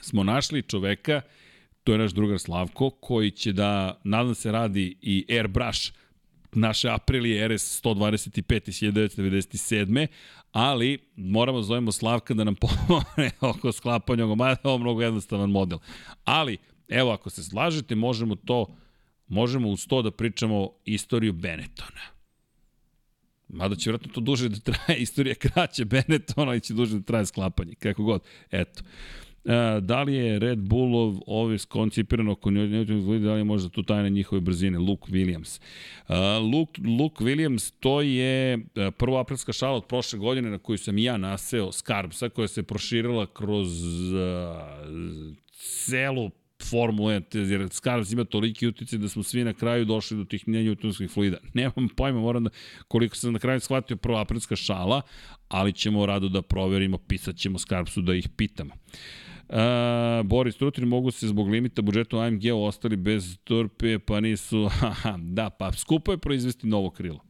smo 0.00 0.24
našli 0.24 0.62
čoveka, 0.62 1.20
to 1.84 1.92
je 1.92 1.98
naš 1.98 2.12
drugar 2.12 2.38
Slavko, 2.38 2.90
koji 2.90 3.30
će 3.30 3.52
da, 3.52 4.00
nadam 4.04 4.34
se, 4.34 4.52
radi 4.52 4.96
i 5.02 5.26
airbrush 5.30 5.92
naše 6.52 6.88
Aprilije 6.90 7.48
RS 7.48 7.82
125 7.82 8.68
iz 8.68 8.80
1997 8.80 10.06
ali 10.52 10.98
moramo 11.16 11.58
da 11.58 11.64
zovemo 11.64 11.92
Slavka 11.92 12.34
da 12.34 12.44
nam 12.44 12.54
pomogne 12.54 13.30
oko 13.50 13.72
sklapanja 13.72 14.24
ovog, 14.24 14.38
mada 14.38 14.50
je 14.50 14.58
ovo 14.62 14.78
mnogo 14.78 15.02
jednostavan 15.02 15.50
model. 15.50 15.78
Ali, 16.24 16.56
evo, 16.88 17.10
ako 17.10 17.30
se 17.30 17.44
slažete, 17.44 17.94
možemo 17.94 18.34
to, 18.34 18.66
možemo 19.26 19.68
uz 19.68 19.86
to 19.86 20.02
da 20.02 20.10
pričamo 20.10 20.70
istoriju 20.84 21.32
Benettona. 21.32 22.00
Mada 23.48 23.76
će 23.76 23.90
vjerojatno 23.90 24.12
to 24.12 24.20
duže 24.20 24.48
da 24.48 24.60
traje, 24.60 24.98
istorija 25.02 25.34
kraće 25.34 25.84
Benettona 25.84 26.54
i 26.54 26.60
će 26.60 26.74
duže 26.74 26.98
da 26.98 27.04
traje 27.04 27.26
sklapanje, 27.26 27.74
kako 27.74 28.02
god. 28.02 28.22
Eto. 28.50 28.82
E, 29.48 29.80
da 29.80 30.02
li 30.02 30.14
je 30.14 30.38
Red 30.38 30.58
Bullov 30.58 31.14
ovis 31.26 31.64
koncipiran 31.64 32.28
oko 32.28 32.50
njoj, 32.50 32.84
da 33.18 33.32
li 33.32 33.40
je 33.40 33.44
možda 33.44 33.68
tu 33.68 33.82
tajna 33.82 34.08
njihove 34.08 34.40
brzine, 34.40 34.78
Luke 34.78 35.12
Williams. 35.12 35.60
Uh, 36.08 36.14
Luke, 36.52 36.82
Luke 36.98 37.24
Williams, 37.24 37.72
to 37.80 38.00
je 38.00 38.54
e, 38.54 38.90
prvo 38.90 39.18
aprilska 39.18 39.52
šala 39.52 39.76
od 39.76 39.86
prošle 39.86 40.18
godine 40.18 40.50
na 40.50 40.58
koju 40.58 40.78
sam 40.78 40.98
ja 40.98 41.16
naseo 41.16 41.72
Skarbsa, 41.72 42.28
koja 42.28 42.48
se 42.48 42.62
proširila 42.62 43.26
kroz 43.26 43.68
uh, 44.12 44.60
celu 45.52 46.30
Formula 46.70 47.12
1, 47.12 47.50
jer 47.50 47.68
Skarbs 47.70 48.12
ima 48.12 48.24
toliki 48.24 48.66
utice 48.66 48.98
da 48.98 49.08
smo 49.08 49.22
svi 49.22 49.44
na 49.44 49.52
kraju 49.52 49.84
došli 49.84 50.16
do 50.16 50.24
tih 50.24 50.48
njenjutonskih 50.48 51.10
fluida. 51.10 51.38
Nemam 51.54 51.88
pojma, 51.96 52.20
moram 52.20 52.44
da, 52.44 52.50
koliko 52.88 53.16
sam 53.16 53.32
na 53.32 53.38
kraju 53.38 53.60
shvatio 53.60 53.96
prva 53.96 54.20
aprilska 54.20 54.56
šala, 54.56 55.02
ali 55.48 55.72
ćemo 55.72 56.06
rado 56.06 56.28
da 56.28 56.42
proverimo, 56.42 56.98
pisat 56.98 57.36
ćemo 57.36 57.58
Skarbsu 57.58 58.00
da 58.00 58.14
ih 58.14 58.28
pitamo. 58.36 58.74
Uh, 58.74 59.27
Uh, 59.48 60.26
Boris 60.26 60.56
Trutin 60.56 60.84
mogu 60.84 61.10
se 61.10 61.28
zbog 61.28 61.48
limita 61.48 61.82
budžeta 61.82 62.20
AMG 62.20 62.42
ostali 62.54 62.96
bez 62.96 63.38
torpe, 63.44 63.98
pa 63.98 64.20
nisu, 64.20 64.68
da, 65.36 65.50
pa 65.50 65.72
skupo 65.72 66.12
je 66.12 66.18
proizvesti 66.18 66.66
novo 66.66 66.90
krilo. 66.90 67.20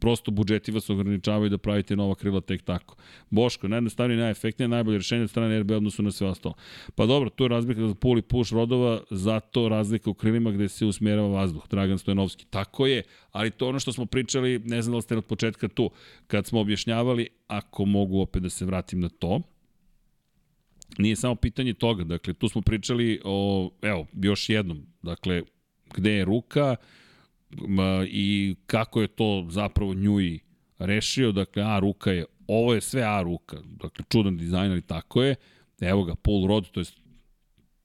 Prosto 0.00 0.30
budžeti 0.30 0.72
vas 0.72 0.90
ograničavaju 0.90 1.50
da 1.50 1.58
pravite 1.58 1.96
nova 1.96 2.14
krila 2.14 2.40
tek 2.40 2.62
tako. 2.62 2.96
Boško, 3.30 3.68
najjednostavnije, 3.68 4.20
najefektnije, 4.20 4.68
najbolje 4.68 4.98
rešenje 4.98 5.22
od 5.22 5.30
strane 5.30 5.60
RB 5.60 5.70
odnosu 5.70 6.02
na 6.02 6.10
sve 6.10 6.26
ostalo. 6.26 6.54
Pa 6.94 7.06
dobro, 7.06 7.30
tu 7.30 7.44
je 7.44 7.48
razlika 7.48 7.88
za 7.88 7.94
pull 7.94 8.18
i 8.18 8.22
push 8.22 8.52
rodova, 8.52 9.00
zato 9.10 9.68
razlika 9.68 10.10
u 10.10 10.14
krilima 10.14 10.50
gde 10.50 10.68
se 10.68 10.86
usmjerava 10.86 11.28
vazduh. 11.28 11.68
Dragan 11.70 11.98
Stojanovski. 11.98 12.44
Tako 12.50 12.86
je, 12.86 13.02
ali 13.30 13.50
to 13.50 13.68
ono 13.68 13.78
što 13.78 13.92
smo 13.92 14.06
pričali, 14.06 14.58
ne 14.58 14.82
znam 14.82 14.94
da 14.94 15.02
ste 15.02 15.16
od 15.16 15.24
početka 15.24 15.68
tu, 15.68 15.90
kad 16.26 16.46
smo 16.46 16.60
objašnjavali, 16.60 17.28
ako 17.46 17.84
mogu 17.84 18.20
opet 18.20 18.42
da 18.42 18.50
se 18.50 18.64
vratim 18.64 19.00
na 19.00 19.08
to, 19.08 19.40
nije 20.98 21.16
samo 21.16 21.34
pitanje 21.34 21.74
toga, 21.74 22.04
dakle, 22.04 22.34
tu 22.34 22.48
smo 22.48 22.62
pričali 22.62 23.20
o, 23.24 23.70
evo, 23.82 24.06
još 24.12 24.48
jednom, 24.48 24.86
dakle, 25.02 25.42
gde 25.94 26.12
je 26.12 26.24
ruka 26.24 26.76
ma, 27.68 28.06
i 28.08 28.56
kako 28.66 29.02
je 29.02 29.08
to 29.08 29.46
zapravo 29.50 29.94
Njui 29.94 30.40
rešio, 30.78 31.32
dakle, 31.32 31.62
A 31.62 31.78
ruka 31.78 32.10
je, 32.10 32.24
ovo 32.46 32.74
je 32.74 32.80
sve 32.80 33.02
A 33.02 33.22
ruka, 33.22 33.56
dakle, 33.64 34.04
čudan 34.08 34.36
dizajn, 34.36 34.72
ali 34.72 34.82
tako 34.82 35.22
je, 35.22 35.34
evo 35.80 36.04
ga, 36.04 36.14
pull 36.14 36.46
rod, 36.46 36.70
to 36.70 36.80
je 36.80 36.86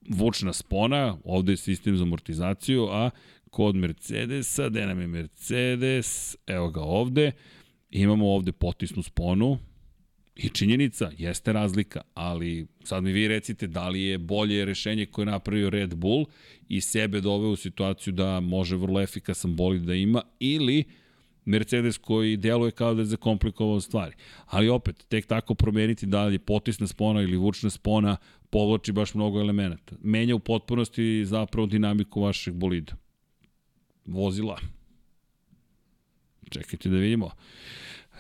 vučna 0.09 0.53
spona, 0.53 1.17
ovde 1.23 1.51
je 1.51 1.57
sistem 1.57 1.97
za 1.97 2.03
amortizaciju, 2.03 2.88
a 2.91 3.09
kod 3.49 3.75
Mercedesa, 3.75 4.69
gde 4.69 4.85
nam 4.85 5.01
je 5.01 5.07
Mercedes, 5.07 6.35
evo 6.47 6.69
ga 6.69 6.81
ovde, 6.81 7.31
imamo 7.89 8.29
ovde 8.29 8.51
potisnu 8.51 9.03
sponu, 9.03 9.57
I 10.38 10.49
činjenica, 10.49 11.11
jeste 11.18 11.53
razlika, 11.53 12.01
ali 12.14 12.68
sad 12.84 13.03
mi 13.03 13.11
vi 13.11 13.27
recite 13.27 13.68
da 13.68 13.89
li 13.89 14.01
je 14.01 14.18
bolje 14.18 14.65
rešenje 14.65 15.05
koje 15.05 15.23
je 15.23 15.31
napravio 15.31 15.69
Red 15.69 15.95
Bull 15.95 16.26
i 16.69 16.81
sebe 16.81 17.22
doveo 17.22 17.49
u 17.49 17.55
situaciju 17.55 18.14
da 18.14 18.39
može 18.39 18.76
vrlo 18.76 19.01
efikasan 19.01 19.55
bolid 19.55 19.81
da 19.81 19.93
ima 19.93 20.22
ili 20.39 20.84
Mercedes 21.45 21.97
koji 21.97 22.38
deluje 22.38 22.72
kao 22.72 22.93
da 22.93 23.01
je 23.01 23.05
zakomplikovao 23.05 23.81
stvari. 23.81 24.15
Ali 24.45 24.69
opet, 24.69 25.05
tek 25.09 25.26
tako 25.26 25.55
promeniti 25.55 26.05
da 26.05 26.26
li 26.26 26.34
je 26.34 26.39
potisna 26.39 26.88
spona 26.88 27.22
ili 27.22 27.38
vučna 27.38 27.69
spona 27.69 28.18
povlači 28.49 28.91
baš 28.91 29.14
mnogo 29.14 29.39
elemenata. 29.39 29.95
Menja 30.01 30.35
u 30.35 30.39
potpunosti 30.39 31.26
zapravo 31.26 31.68
dinamiku 31.68 32.22
vašeg 32.22 32.53
bolida. 32.53 32.93
Vozila. 34.05 34.59
Čekajte 36.49 36.89
da 36.89 36.97
vidimo. 36.97 37.31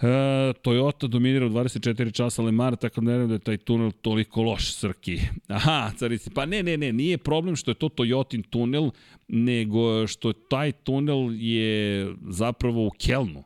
E, 0.01 0.53
Toyota 0.61 1.07
dominira 1.07 1.45
u 1.45 1.49
24 1.49 2.13
časa 2.13 2.41
Le 2.41 2.51
Mans, 2.51 2.79
tako 2.79 3.01
da 3.01 3.17
ne 3.17 3.27
da 3.27 3.33
je 3.33 3.39
taj 3.39 3.57
tunel 3.57 3.91
toliko 4.01 4.41
loš, 4.41 4.73
Srki. 4.73 5.19
Aha, 5.47 5.91
carici, 5.97 6.29
pa 6.29 6.45
ne, 6.45 6.63
ne, 6.63 6.77
ne, 6.77 6.93
nije 6.93 7.17
problem 7.17 7.55
što 7.55 7.71
je 7.71 7.75
to 7.75 7.89
Toyotin 7.89 8.43
tunel, 8.49 8.89
nego 9.27 10.07
što 10.07 10.33
taj 10.33 10.71
tunel 10.71 11.33
je 11.33 12.07
zapravo 12.29 12.87
u 12.87 12.89
Kelnu, 12.89 13.43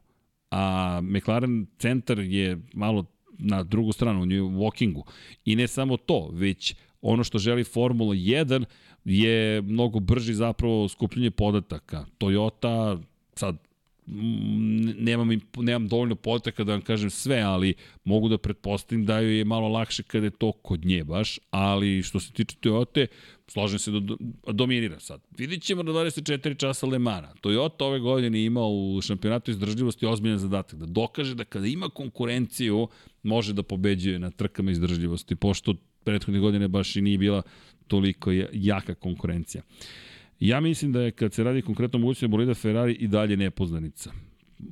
a 0.51 0.99
McLaren 1.03 1.65
centar 1.77 2.19
je 2.19 2.59
malo 2.73 3.05
na 3.37 3.63
drugu 3.63 3.91
stranu, 3.91 4.21
u 4.21 4.25
Walkingu. 4.25 5.03
I 5.45 5.55
ne 5.55 5.67
samo 5.67 5.97
to, 5.97 6.29
već 6.33 6.75
ono 7.01 7.23
što 7.23 7.39
želi 7.39 7.63
Formula 7.63 8.15
1 8.15 8.65
je 9.05 9.61
mnogo 9.61 9.99
brži 9.99 10.33
zapravo 10.33 10.87
skupljenje 10.87 11.31
podataka. 11.31 12.05
Toyota, 12.19 13.01
sad 13.35 13.70
nemam, 14.05 15.29
nemam 15.57 15.87
dovoljno 15.87 16.15
potaka 16.15 16.63
da 16.63 16.71
vam 16.71 16.81
kažem 16.81 17.09
sve, 17.09 17.41
ali 17.41 17.73
mogu 18.03 18.29
da 18.29 18.37
pretpostavim 18.37 19.05
da 19.05 19.19
joj 19.19 19.37
je 19.37 19.45
malo 19.45 19.67
lakše 19.67 20.03
kada 20.03 20.25
je 20.25 20.31
to 20.31 20.51
kod 20.51 20.85
nje 20.85 21.03
baš, 21.03 21.39
ali 21.49 22.03
što 22.03 22.19
se 22.19 22.31
tiče 22.31 22.55
Toyota, 22.61 23.07
slažem 23.47 23.79
se 23.79 23.91
da 23.91 23.99
do, 23.99 24.17
dominira 24.47 24.99
sad. 24.99 25.21
Vidit 25.37 25.63
ćemo 25.63 25.83
na 25.83 25.91
24 25.91 26.57
časa 26.57 26.87
Le 26.87 26.99
Mana. 26.99 27.33
Toyota 27.41 27.83
ove 27.83 27.99
godine 27.99 28.43
ima 28.45 28.61
u 28.67 29.01
šampionatu 29.01 29.51
izdržljivosti 29.51 30.05
ozbiljan 30.05 30.39
zadatak, 30.39 30.79
da 30.79 30.85
dokaže 30.85 31.35
da 31.35 31.43
kada 31.43 31.67
ima 31.67 31.89
konkurenciju, 31.89 32.87
može 33.23 33.53
da 33.53 33.63
pobeđuje 33.63 34.19
na 34.19 34.31
trkama 34.31 34.71
izdržljivosti, 34.71 35.35
pošto 35.35 35.75
prethodne 36.03 36.39
godine 36.39 36.67
baš 36.67 36.95
i 36.95 37.01
nije 37.01 37.17
bila 37.17 37.41
toliko 37.87 38.31
jaka 38.53 38.95
konkurencija. 38.95 39.63
Ja 40.41 40.59
mislim 40.59 40.91
da 40.91 41.01
je 41.01 41.11
kad 41.11 41.33
se 41.33 41.43
radi 41.43 41.61
konkretno 41.61 41.99
mogućnosti 41.99 42.27
bolida 42.27 42.53
Ferrari 42.53 42.93
i 42.93 43.07
dalje 43.07 43.37
nepoznanica. 43.37 44.11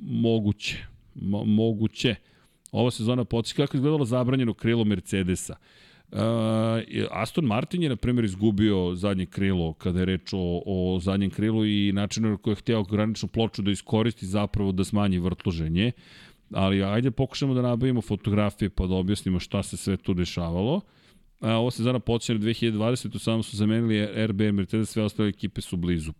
Moguće. 0.02 0.86
Mo 1.14 1.44
moguće. 1.44 2.14
Ova 2.72 2.90
sezona 2.90 3.24
podsjeća 3.24 3.56
kako 3.56 3.76
je 3.76 3.78
izgledalo 3.78 4.04
zabranjeno 4.04 4.54
krilo 4.54 4.84
Mercedesa. 4.84 5.56
Uh, 6.12 6.18
Aston 7.10 7.44
Martin 7.44 7.82
je, 7.82 7.88
na 7.88 7.96
primjer, 7.96 8.24
izgubio 8.24 8.94
zadnje 8.94 9.26
krilo 9.26 9.72
kada 9.72 9.98
je 9.98 10.04
reč 10.04 10.32
o, 10.32 10.62
o 10.66 10.98
zadnjem 11.00 11.30
krilu 11.30 11.66
i 11.66 11.92
načinu 11.92 12.38
koji 12.38 12.52
je 12.52 12.56
hteo 12.56 12.82
graničnu 12.82 13.28
ploču 13.28 13.62
da 13.62 13.70
iskoristi 13.70 14.26
zapravo 14.26 14.72
da 14.72 14.84
smanji 14.84 15.18
vrtloženje. 15.18 15.92
Ali 16.52 16.82
ajde 16.84 17.10
pokušamo 17.10 17.54
da 17.54 17.62
nabavimo 17.62 18.02
fotografije 18.02 18.70
pa 18.70 18.86
da 18.86 18.94
objasnimo 18.94 19.38
šta 19.38 19.62
se 19.62 19.76
sve 19.76 19.96
tu 19.96 20.14
dešavalo. 20.14 20.74
Uh, 20.74 20.82
A, 21.40 21.56
ovo 21.56 21.70
sezona 21.70 21.98
počne 21.98 22.34
2020, 22.34 23.18
samo 23.18 23.42
su 23.42 23.56
zamenili 23.56 24.26
RB 24.26 24.40
Mercedes, 24.40 24.90
sve 24.90 25.02
ostale 25.02 25.28
ekipe 25.28 25.60
su 25.60 25.76
blizu. 25.76 26.12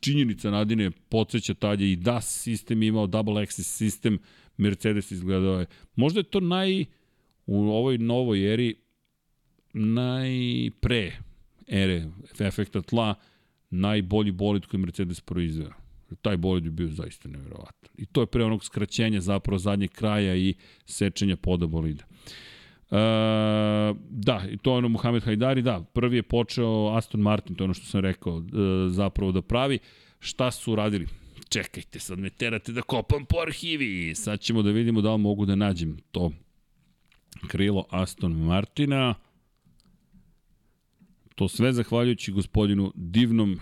Činjenica 0.00 0.50
Nadine 0.50 0.90
podsjeća 0.90 1.54
tad 1.54 1.80
je 1.80 1.92
i 1.92 1.96
DAS 1.96 2.42
sistem 2.42 2.82
imao 2.82 3.06
double 3.06 3.34
axis 3.34 3.76
sistem, 3.76 4.18
Mercedes 4.56 5.10
izgledao 5.10 5.60
je. 5.60 5.66
Možda 5.96 6.20
je 6.20 6.24
to 6.24 6.40
naj, 6.40 6.84
u 7.46 7.56
ovoj 7.56 7.98
novoj 7.98 8.52
eri, 8.52 8.74
najpre 9.72 11.12
ere 11.66 12.06
efekta 12.40 12.82
tla, 12.82 13.14
najbolji 13.70 14.32
bolid 14.32 14.66
koji 14.66 14.80
Mercedes 14.80 15.20
proizveo. 15.20 15.72
Taj 16.22 16.36
bolid 16.36 16.64
bi 16.64 16.70
bio 16.70 16.88
zaista 16.88 17.28
nevjerovatan. 17.28 17.90
I 17.98 18.06
to 18.06 18.20
je 18.20 18.26
pre 18.26 18.44
onog 18.44 18.64
skraćenja 18.64 19.20
zapravo 19.20 19.58
zadnjeg 19.58 19.90
kraja 19.90 20.36
i 20.36 20.54
sečenja 20.86 21.36
poda 21.36 21.66
bolida. 21.66 22.04
Uh, 22.90 22.96
da, 24.10 24.44
i 24.50 24.56
to 24.56 24.70
je 24.70 24.76
ono 24.76 24.88
Mohamed 24.88 25.22
Hajdari, 25.22 25.62
da, 25.62 25.80
prvi 25.92 26.16
je 26.16 26.22
počeo 26.22 26.92
Aston 26.94 27.20
Martin, 27.20 27.56
to 27.56 27.64
je 27.64 27.66
ono 27.66 27.74
što 27.74 27.86
sam 27.86 28.00
rekao, 28.00 28.36
uh, 28.36 28.44
zapravo 28.88 29.32
da 29.32 29.42
pravi. 29.42 29.78
Šta 30.20 30.50
su 30.50 30.74
radili? 30.74 31.06
Čekajte, 31.48 31.98
sad 31.98 32.18
me 32.18 32.30
terate 32.30 32.72
da 32.72 32.82
kopam 32.82 33.24
po 33.24 33.36
arhivi. 33.46 34.14
Sad 34.14 34.40
ćemo 34.40 34.62
da 34.62 34.70
vidimo 34.70 35.00
da 35.00 35.12
li 35.12 35.18
mogu 35.18 35.46
da 35.46 35.54
nađem 35.54 35.96
to 36.10 36.32
krilo 37.46 37.86
Aston 37.90 38.32
Martina. 38.32 39.14
To 41.34 41.48
sve 41.48 41.72
zahvaljujući 41.72 42.32
gospodinu 42.32 42.92
divnom 42.94 43.58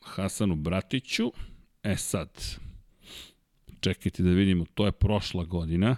Hasanu 0.00 0.56
Bratiću. 0.56 1.32
E 1.82 1.96
sad, 1.96 2.58
čekajte 3.80 4.22
da 4.22 4.30
vidimo, 4.30 4.64
to 4.74 4.86
je 4.86 4.92
prošla 4.92 5.44
godina. 5.44 5.96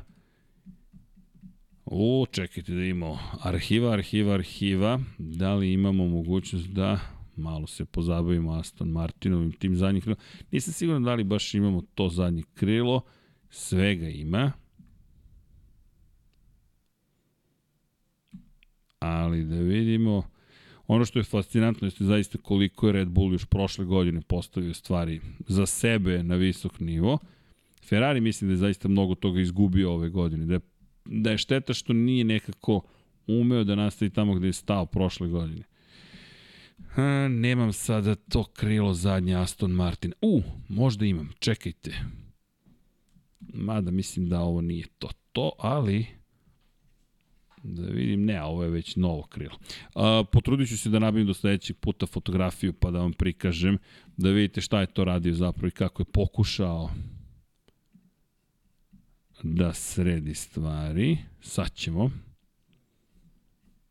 U, 1.87 2.27
čekajte 2.31 2.75
da 2.75 2.85
imamo 2.85 3.19
arhiva, 3.43 3.93
arhiva, 3.93 4.35
arhiva. 4.35 5.01
Da 5.19 5.55
li 5.55 5.73
imamo 5.73 6.09
mogućnost 6.09 6.67
da 6.67 7.01
malo 7.37 7.67
se 7.67 7.85
pozabavimo 7.85 8.53
Aston 8.53 8.89
Martinovim 8.89 9.53
tim 9.53 9.77
zadnjih 9.77 10.03
krilo. 10.03 10.17
Nisam 10.51 10.73
siguran 10.73 11.03
da 11.03 11.15
li 11.15 11.25
baš 11.25 11.55
imamo 11.55 11.83
to 11.95 12.09
zadnje 12.09 12.43
krilo. 12.55 13.03
Svega 13.51 14.09
ima. 14.09 14.53
Ali 18.99 19.45
da 19.45 19.57
vidimo... 19.57 20.23
Ono 20.87 21.05
što 21.05 21.19
je 21.19 21.25
fascinantno 21.25 21.87
jeste 21.87 22.05
zaista 22.05 22.39
koliko 22.39 22.87
je 22.87 22.93
Red 22.93 23.09
Bull 23.09 23.33
još 23.33 23.47
prošle 23.47 23.85
godine 23.85 24.21
postavio 24.21 24.75
stvari 24.75 25.21
za 25.49 25.67
sebe 25.67 26.23
na 26.23 26.35
visok 26.35 26.81
nivo. 26.81 27.19
Ferrari 27.89 28.21
mislim 28.21 28.49
da 28.49 28.53
je 28.53 28.57
zaista 28.57 28.89
mnogo 28.89 29.15
toga 29.15 29.41
izgubio 29.41 29.93
ove 29.93 30.09
godine, 30.09 30.47
da 30.47 30.55
je 30.55 30.61
da 31.05 31.31
je 31.31 31.39
šteta 31.39 31.75
što 31.75 31.93
nije 31.93 32.25
nekako 32.25 32.81
umeo 33.27 33.65
da 33.65 33.75
nastavi 33.75 34.11
tamo 34.11 34.35
gde 34.35 34.47
je 34.47 34.53
stao 34.53 34.87
prošle 34.87 35.29
godine. 35.29 35.63
Ha, 36.89 37.29
nemam 37.29 37.73
sada 37.73 38.15
to 38.15 38.45
krilo 38.45 38.95
zadnje 38.95 39.35
Aston 39.35 39.71
Martin. 39.71 40.13
U, 40.23 40.43
možda 40.69 41.07
imam, 41.07 41.31
čekajte. 41.39 41.95
Mada 43.41 43.91
mislim 43.91 44.29
da 44.29 44.41
ovo 44.41 44.61
nije 44.61 44.87
to 44.99 45.09
to, 45.33 45.53
ali 45.59 46.07
da 47.63 47.83
vidim, 47.83 48.25
ne, 48.25 48.43
ovo 48.43 48.65
je 48.65 48.71
već 48.71 48.97
novo 48.97 49.23
krilo. 49.23 49.59
A, 49.95 50.25
potrudit 50.33 50.69
ću 50.69 50.79
se 50.79 50.91
da 50.91 50.99
nabavim 50.99 51.27
do 51.27 51.35
sledećeg 51.35 51.77
puta 51.77 52.07
fotografiju 52.07 52.73
pa 52.73 52.91
da 52.91 52.99
vam 52.99 53.13
prikažem, 53.13 53.79
da 54.17 54.31
vidite 54.31 54.61
šta 54.61 54.81
je 54.81 54.87
to 54.87 55.05
radio 55.05 55.35
zapravo 55.35 55.69
i 55.69 55.71
kako 55.71 56.03
je 56.03 56.13
pokušao 56.13 56.91
da 59.45 59.73
sredi 59.73 60.35
stvari. 60.35 61.19
Sad 61.41 61.73
ćemo. 61.75 62.11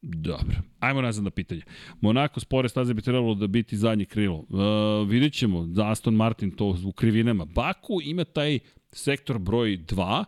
Dobro. 0.02 0.56
Ajmo 0.80 1.02
nazad 1.02 1.24
na 1.24 1.30
pitanje. 1.30 1.62
Monako 2.02 2.40
spore 2.40 2.70
staze 2.70 2.94
bi 2.94 3.02
trebalo 3.02 3.36
da 3.36 3.48
biti 3.48 3.78
zadnje 3.78 4.06
krilo. 4.06 4.38
Uh, 4.38 5.10
vidjet 5.10 5.34
ćemo 5.34 5.66
da 5.66 5.92
Aston 5.92 6.16
Martin 6.16 6.52
to 6.52 6.78
u 6.86 6.92
krivinama. 6.92 7.46
Baku 7.46 8.00
ima 8.04 8.24
taj 8.24 8.60
sektor 8.92 9.40
broj 9.40 9.78
2 9.78 10.26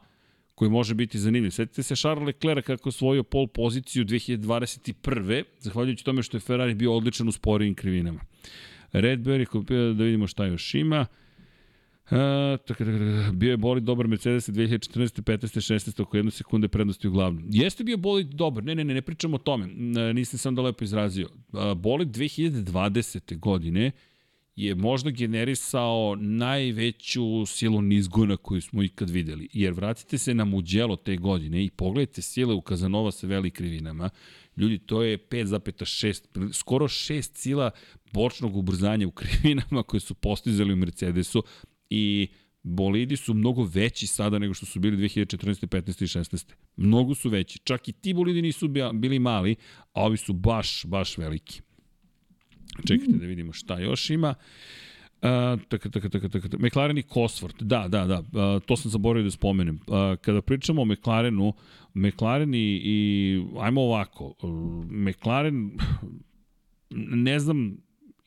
koji 0.56 0.72
može 0.72 0.94
biti 0.94 1.20
zanimljiv. 1.20 1.52
Sjetite 1.52 1.84
se 1.84 1.96
Charles 1.96 2.26
Leclerc 2.26 2.66
kako 2.66 2.88
je 2.88 2.92
osvojio 2.92 3.24
pol 3.24 3.48
poziciju 3.48 4.06
2021. 4.06 5.44
Zahvaljujući 5.60 6.06
tome 6.06 6.24
što 6.24 6.38
je 6.38 6.42
Ferrari 6.42 6.76
bio 6.76 6.96
odličan 6.96 7.28
u 7.28 7.32
sporijim 7.32 7.76
krivinama. 7.76 8.20
Red 8.92 9.20
Bull, 9.20 9.64
da 9.94 10.04
vidimo 10.04 10.28
šta 10.28 10.46
još 10.46 10.74
ima. 10.74 11.02
Uh, 11.02 11.25
E, 12.12 12.58
tak, 12.58 12.78
tak, 12.78 12.78
tak, 12.78 13.34
bio 13.34 13.52
je 13.52 13.58
bolid 13.58 13.84
dobar 13.84 14.08
Mercedes 14.08 14.50
2014. 14.50 15.22
15. 15.22 15.60
16. 15.60 16.02
oko 16.02 16.18
jednu 16.18 16.32
sekunde 16.32 16.68
prednosti 16.68 17.08
u 17.08 17.12
glavnom. 17.12 17.44
Jeste 17.50 17.84
bio 17.84 17.98
bolid 17.98 18.28
dobar, 18.28 18.64
ne, 18.64 18.76
ne, 18.76 18.84
ne, 18.84 18.94
ne 18.94 19.02
pričamo 19.02 19.36
o 19.36 19.40
tome, 19.40 19.66
e, 19.66 20.14
nisam 20.14 20.40
sam 20.40 20.56
da 20.56 20.62
lepo 20.62 20.84
izrazio. 20.84 21.28
E, 21.54 21.76
bolid 21.76 22.08
2020. 22.08 23.40
godine 23.40 23.92
je 24.56 24.76
možda 24.76 25.10
generisao 25.10 26.16
najveću 26.20 27.46
silu 27.46 27.82
nizgona 27.82 28.38
koju 28.38 28.62
smo 28.62 28.84
ikad 28.84 29.10
videli. 29.10 29.50
Jer 29.54 29.74
vratite 29.74 30.18
se 30.18 30.34
na 30.34 30.46
Mugello 30.46 30.96
te 30.96 31.18
godine 31.18 31.66
i 31.66 31.70
pogledajte 31.70 32.22
sile 32.22 32.54
u 32.54 32.62
Kazanova 32.62 33.12
sa 33.12 33.28
velikim 33.28 33.56
krivinama. 33.56 34.10
Ljudi, 34.58 34.78
to 34.78 35.04
je 35.04 35.18
5,6, 35.18 36.54
skoro 36.54 36.88
6 36.88 37.22
sila 37.22 37.72
bočnog 38.14 38.58
ubrzanja 38.58 39.08
u 39.08 39.12
krivinama 39.20 39.84
koje 39.84 40.00
su 40.00 40.14
postizali 40.14 40.74
u 40.74 40.76
Mercedesu 40.76 41.44
i 41.90 42.28
bolidi 42.64 43.18
su 43.18 43.34
mnogo 43.34 43.70
veći 43.74 44.08
sada 44.08 44.40
nego 44.40 44.54
što 44.54 44.66
su 44.66 44.80
bili 44.80 44.98
2014. 44.98 45.68
15. 45.68 46.04
i 46.04 46.08
16. 46.08 46.54
Mnogo 46.76 47.16
su 47.16 47.30
veći. 47.30 47.60
Čak 47.60 47.88
i 47.88 47.92
ti 47.92 48.14
bolidi 48.14 48.42
nisu 48.42 48.68
bili 48.94 49.20
mali, 49.20 49.56
a 49.94 50.04
ovi 50.04 50.18
su 50.18 50.34
baš, 50.34 50.86
baš 50.86 51.18
veliki. 51.18 51.62
Čekajte 52.88 53.18
da 53.18 53.26
vidimo 53.26 53.54
šta 53.54 53.80
još 53.80 54.10
ima. 54.10 54.36
Uh, 55.16 55.62
tak, 55.68 55.88
tak, 55.90 56.12
tak, 56.12 56.12
tak, 56.12 56.32
tak. 56.32 56.60
McLaren 56.60 56.98
i 56.98 57.02
Cosworth, 57.04 57.64
da, 57.64 57.88
da, 57.88 58.06
da, 58.06 58.20
uh, 58.20 58.62
to 58.66 58.78
sam 58.78 58.92
zaboravio 58.92 59.24
da 59.24 59.32
spomenem. 59.32 59.80
Uh, 59.88 59.96
kada 60.22 60.42
pričamo 60.42 60.82
o 60.82 60.86
McLarenu, 60.86 61.54
McLaren 61.94 62.54
i, 62.54 62.82
i 62.84 63.42
ajmo 63.60 63.82
ovako, 63.82 64.34
uh, 64.42 64.86
McLaren, 64.92 65.72
ne 67.26 67.40
znam 67.40 67.78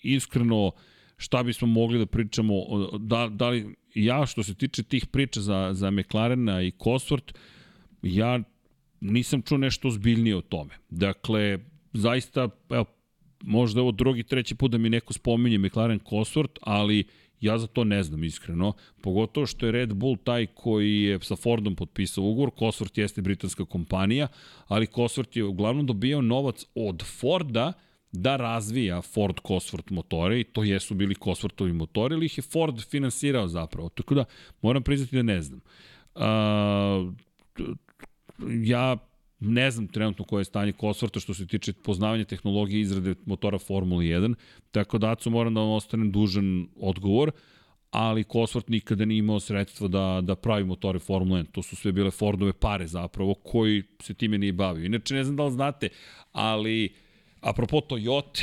iskreno 0.02 0.72
šta 1.18 1.42
bismo 1.42 1.68
mogli 1.68 1.98
da 1.98 2.06
pričamo, 2.06 2.54
da, 2.98 3.28
da 3.28 3.48
li 3.48 3.74
ja 3.94 4.26
što 4.26 4.42
se 4.42 4.54
tiče 4.54 4.82
tih 4.82 5.06
priča 5.06 5.40
za, 5.40 5.70
za 5.72 5.90
McLarena 5.90 6.62
i 6.62 6.70
Cosworth, 6.70 7.34
ja 8.02 8.40
nisam 9.00 9.42
čuo 9.42 9.58
nešto 9.58 9.88
ozbiljnije 9.88 10.36
o 10.36 10.40
tome. 10.40 10.74
Dakle, 10.90 11.58
zaista, 11.92 12.48
evo, 12.70 12.84
možda 13.42 13.80
ovo 13.80 13.92
drugi, 13.92 14.22
treći 14.22 14.54
put 14.54 14.70
da 14.70 14.78
mi 14.78 14.90
neko 14.90 15.12
spominje 15.12 15.58
McLaren 15.58 16.00
Cosworth, 16.00 16.58
ali 16.60 17.04
ja 17.40 17.58
za 17.58 17.66
to 17.66 17.84
ne 17.84 18.02
znam 18.02 18.24
iskreno, 18.24 18.72
pogotovo 19.00 19.46
što 19.46 19.66
je 19.66 19.72
Red 19.72 19.94
Bull 19.94 20.16
taj 20.16 20.46
koji 20.46 21.02
je 21.02 21.20
sa 21.20 21.36
Fordom 21.36 21.76
potpisao 21.76 22.24
ugovor, 22.24 22.50
Cosworth 22.50 22.98
jeste 22.98 23.22
britanska 23.22 23.64
kompanija, 23.64 24.28
ali 24.66 24.86
Cosworth 24.86 25.36
je 25.36 25.44
uglavnom 25.44 25.86
dobijao 25.86 26.22
novac 26.22 26.64
od 26.74 27.02
Forda, 27.02 27.72
da 28.12 28.36
razvija 28.36 29.02
Ford 29.02 29.36
Cosworth 29.36 29.92
motore 29.92 30.40
i 30.40 30.44
to 30.44 30.64
jesu 30.64 30.94
bili 30.94 31.14
Cosworthovi 31.14 31.72
motori 31.72 32.14
ili 32.14 32.26
ih 32.26 32.38
je 32.38 32.42
Ford 32.42 32.80
finansirao 32.90 33.48
zapravo. 33.48 33.88
Tako 33.88 34.14
da 34.14 34.24
moram 34.62 34.82
priznati 34.82 35.16
da 35.16 35.22
ne 35.22 35.42
znam. 35.42 35.60
Uh, 36.14 36.22
ja 38.64 38.96
ne 39.40 39.70
znam 39.70 39.86
trenutno 39.86 40.24
koje 40.24 40.40
je 40.40 40.44
stanje 40.44 40.72
Coswortha 40.72 41.20
što 41.20 41.34
se 41.34 41.46
tiče 41.46 41.72
poznavanja 41.72 42.24
tehnologije 42.24 42.80
izrade 42.80 43.14
motora 43.26 43.58
Formula 43.58 44.02
1, 44.02 44.34
tako 44.70 44.98
da 44.98 45.10
Aco 45.10 45.30
moram 45.30 45.54
da 45.54 45.60
vam 45.60 45.70
ostanem 45.70 46.12
dužan 46.12 46.68
odgovor, 46.76 47.30
ali 47.90 48.24
Cosworth 48.24 48.70
nikada 48.70 49.04
nije 49.04 49.18
imao 49.18 49.40
sredstva 49.40 49.88
da, 49.88 50.20
da 50.22 50.36
pravi 50.36 50.64
motore 50.64 50.98
Formula 50.98 51.40
1. 51.40 51.46
To 51.52 51.62
su 51.62 51.76
sve 51.76 51.92
bile 51.92 52.10
Fordove 52.10 52.52
pare 52.52 52.86
zapravo, 52.86 53.34
koji 53.34 53.82
se 54.02 54.14
time 54.14 54.38
nije 54.38 54.52
bavio. 54.52 54.86
Inače, 54.86 55.14
ne 55.14 55.24
znam 55.24 55.36
da 55.36 55.44
li 55.44 55.52
znate, 55.52 55.88
ali 56.32 56.94
apropo 57.40 57.80
Toyota, 57.80 58.42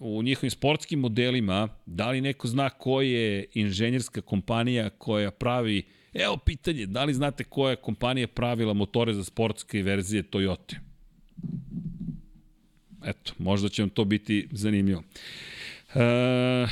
u 0.00 0.22
njihovim 0.22 0.50
sportskim 0.50 1.00
modelima, 1.00 1.68
da 1.86 2.10
li 2.10 2.20
neko 2.20 2.48
zna 2.48 2.70
ko 2.70 3.00
je 3.00 3.46
inženjerska 3.54 4.20
kompanija 4.20 4.90
koja 4.90 5.30
pravi, 5.30 5.82
evo 6.14 6.36
pitanje, 6.36 6.86
da 6.86 7.04
li 7.04 7.14
znate 7.14 7.44
koja 7.44 7.70
je 7.70 7.76
kompanija 7.76 8.28
pravila 8.28 8.72
motore 8.72 9.14
za 9.14 9.24
sportske 9.24 9.82
verzije 9.82 10.22
Toyota? 10.22 10.74
Eto, 13.04 13.32
možda 13.38 13.68
će 13.68 13.82
vam 13.82 13.90
to 13.90 14.04
biti 14.04 14.48
zanimljivo. 14.52 15.02
E, 15.94 16.66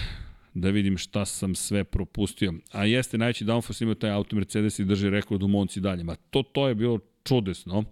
da 0.54 0.70
vidim 0.70 0.98
šta 0.98 1.24
sam 1.24 1.54
sve 1.54 1.84
propustio. 1.84 2.54
A 2.72 2.84
jeste, 2.84 3.18
najveći 3.18 3.44
downforce 3.44 3.82
ima 3.82 3.94
taj 3.94 4.10
auto 4.10 4.36
Mercedes 4.36 4.78
i 4.78 4.84
drži 4.84 5.10
rekord 5.10 5.42
u 5.42 5.48
Monci 5.48 5.80
dalje. 5.80 6.04
Ma 6.04 6.14
to, 6.14 6.42
to 6.42 6.68
je 6.68 6.74
bilo 6.74 6.98
čudesno. 7.24 7.84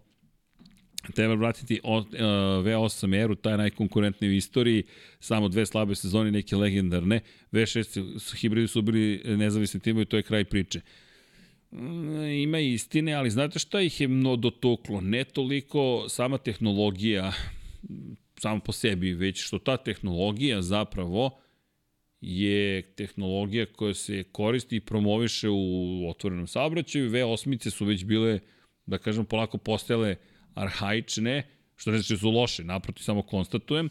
Treba 1.14 1.34
vratiti 1.34 1.80
uh, 1.84 2.04
V8 2.64 3.22
eru, 3.22 3.34
taj 3.34 3.56
najkonkurentniji 3.56 4.30
u 4.30 4.34
istoriji, 4.34 4.82
samo 5.20 5.48
dve 5.48 5.66
slabe 5.66 5.94
sezone, 5.94 6.30
neke 6.30 6.56
legendarne. 6.56 7.20
V6 7.52 8.36
hibridi 8.36 8.68
su 8.68 8.82
bili 8.82 9.22
nezavisni 9.24 9.80
timovi, 9.80 10.04
to 10.04 10.16
je 10.16 10.22
kraj 10.22 10.44
priče. 10.44 10.80
Mm, 11.70 12.24
ima 12.24 12.58
istine, 12.58 13.14
ali 13.14 13.30
znate 13.30 13.58
šta 13.58 13.80
ih 13.80 14.00
je 14.00 14.08
mno 14.08 14.36
dotuklo? 14.36 15.00
Ne 15.00 15.24
toliko 15.24 16.04
sama 16.08 16.38
tehnologija, 16.38 17.32
samo 18.40 18.60
po 18.60 18.72
sebi, 18.72 19.12
već 19.14 19.46
što 19.46 19.58
ta 19.58 19.76
tehnologija 19.76 20.62
zapravo 20.62 21.40
je 22.20 22.82
tehnologija 22.82 23.66
koja 23.66 23.94
se 23.94 24.24
koristi 24.32 24.76
i 24.76 24.80
promoviše 24.80 25.48
u 25.48 26.08
otvorenom 26.10 26.46
saobraćaju. 26.46 27.10
V8 27.10 27.70
su 27.70 27.84
već 27.84 28.04
bile, 28.04 28.38
da 28.86 28.98
kažem, 28.98 29.24
polako 29.24 29.58
postajale 29.58 30.16
arhaične, 30.54 31.46
što 31.76 31.90
ne 31.90 31.98
znači 31.98 32.12
da 32.12 32.18
su 32.18 32.30
loše, 32.30 32.64
naproti 32.64 33.02
samo 33.02 33.22
konstatujem, 33.22 33.88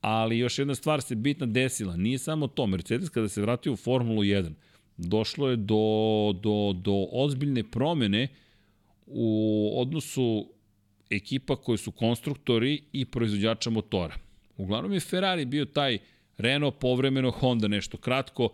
ali 0.00 0.38
još 0.38 0.58
jedna 0.58 0.74
stvar 0.74 1.02
se 1.02 1.14
bitna 1.14 1.46
desila, 1.46 1.96
nije 1.96 2.18
samo 2.18 2.46
to, 2.46 2.66
Mercedes 2.66 3.08
kada 3.08 3.28
se 3.28 3.42
vratio 3.42 3.72
u 3.72 3.76
Formulu 3.76 4.22
1, 4.22 4.52
došlo 4.96 5.48
je 5.50 5.56
do, 5.56 6.32
do, 6.42 6.72
do 6.72 7.06
ozbiljne 7.12 7.62
promene 7.70 8.28
u 9.06 9.72
odnosu 9.76 10.48
ekipa 11.10 11.56
koji 11.56 11.78
su 11.78 11.90
konstruktori 11.90 12.82
i 12.92 13.04
proizvođača 13.04 13.70
motora. 13.70 14.14
Uglavnom 14.56 14.92
je 14.92 15.00
Ferrari 15.00 15.44
bio 15.44 15.64
taj 15.64 15.98
Renault, 16.38 16.78
povremeno 16.78 17.30
Honda 17.30 17.68
nešto 17.68 17.96
kratko, 17.96 18.48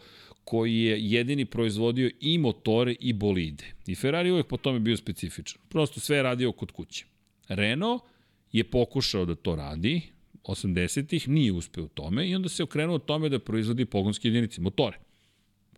koji 0.44 0.80
je 0.80 1.10
jedini 1.10 1.44
proizvodio 1.44 2.10
i 2.20 2.38
motore 2.38 2.94
i 3.00 3.12
bolide. 3.12 3.64
I 3.86 3.94
Ferrari 3.94 4.30
uvek 4.30 4.46
po 4.46 4.56
tome 4.56 4.78
bio 4.78 4.96
specifičan. 4.96 5.62
Prosto 5.68 6.00
sve 6.00 6.16
je 6.16 6.22
radio 6.22 6.52
kod 6.52 6.70
kuće. 6.70 7.04
Renault 7.50 8.02
je 8.52 8.64
pokušao 8.64 9.24
da 9.24 9.34
to 9.34 9.56
radi, 9.56 10.02
80-ih, 10.44 11.28
nije 11.28 11.52
uspeo 11.52 11.84
u 11.84 11.88
tome 11.88 12.28
i 12.28 12.34
onda 12.34 12.48
se 12.48 12.62
okrenuo 12.62 12.98
tome 12.98 13.28
da 13.28 13.38
proizvodi 13.38 13.84
pogonske 13.84 14.28
jedinice, 14.28 14.60
motore. 14.60 14.98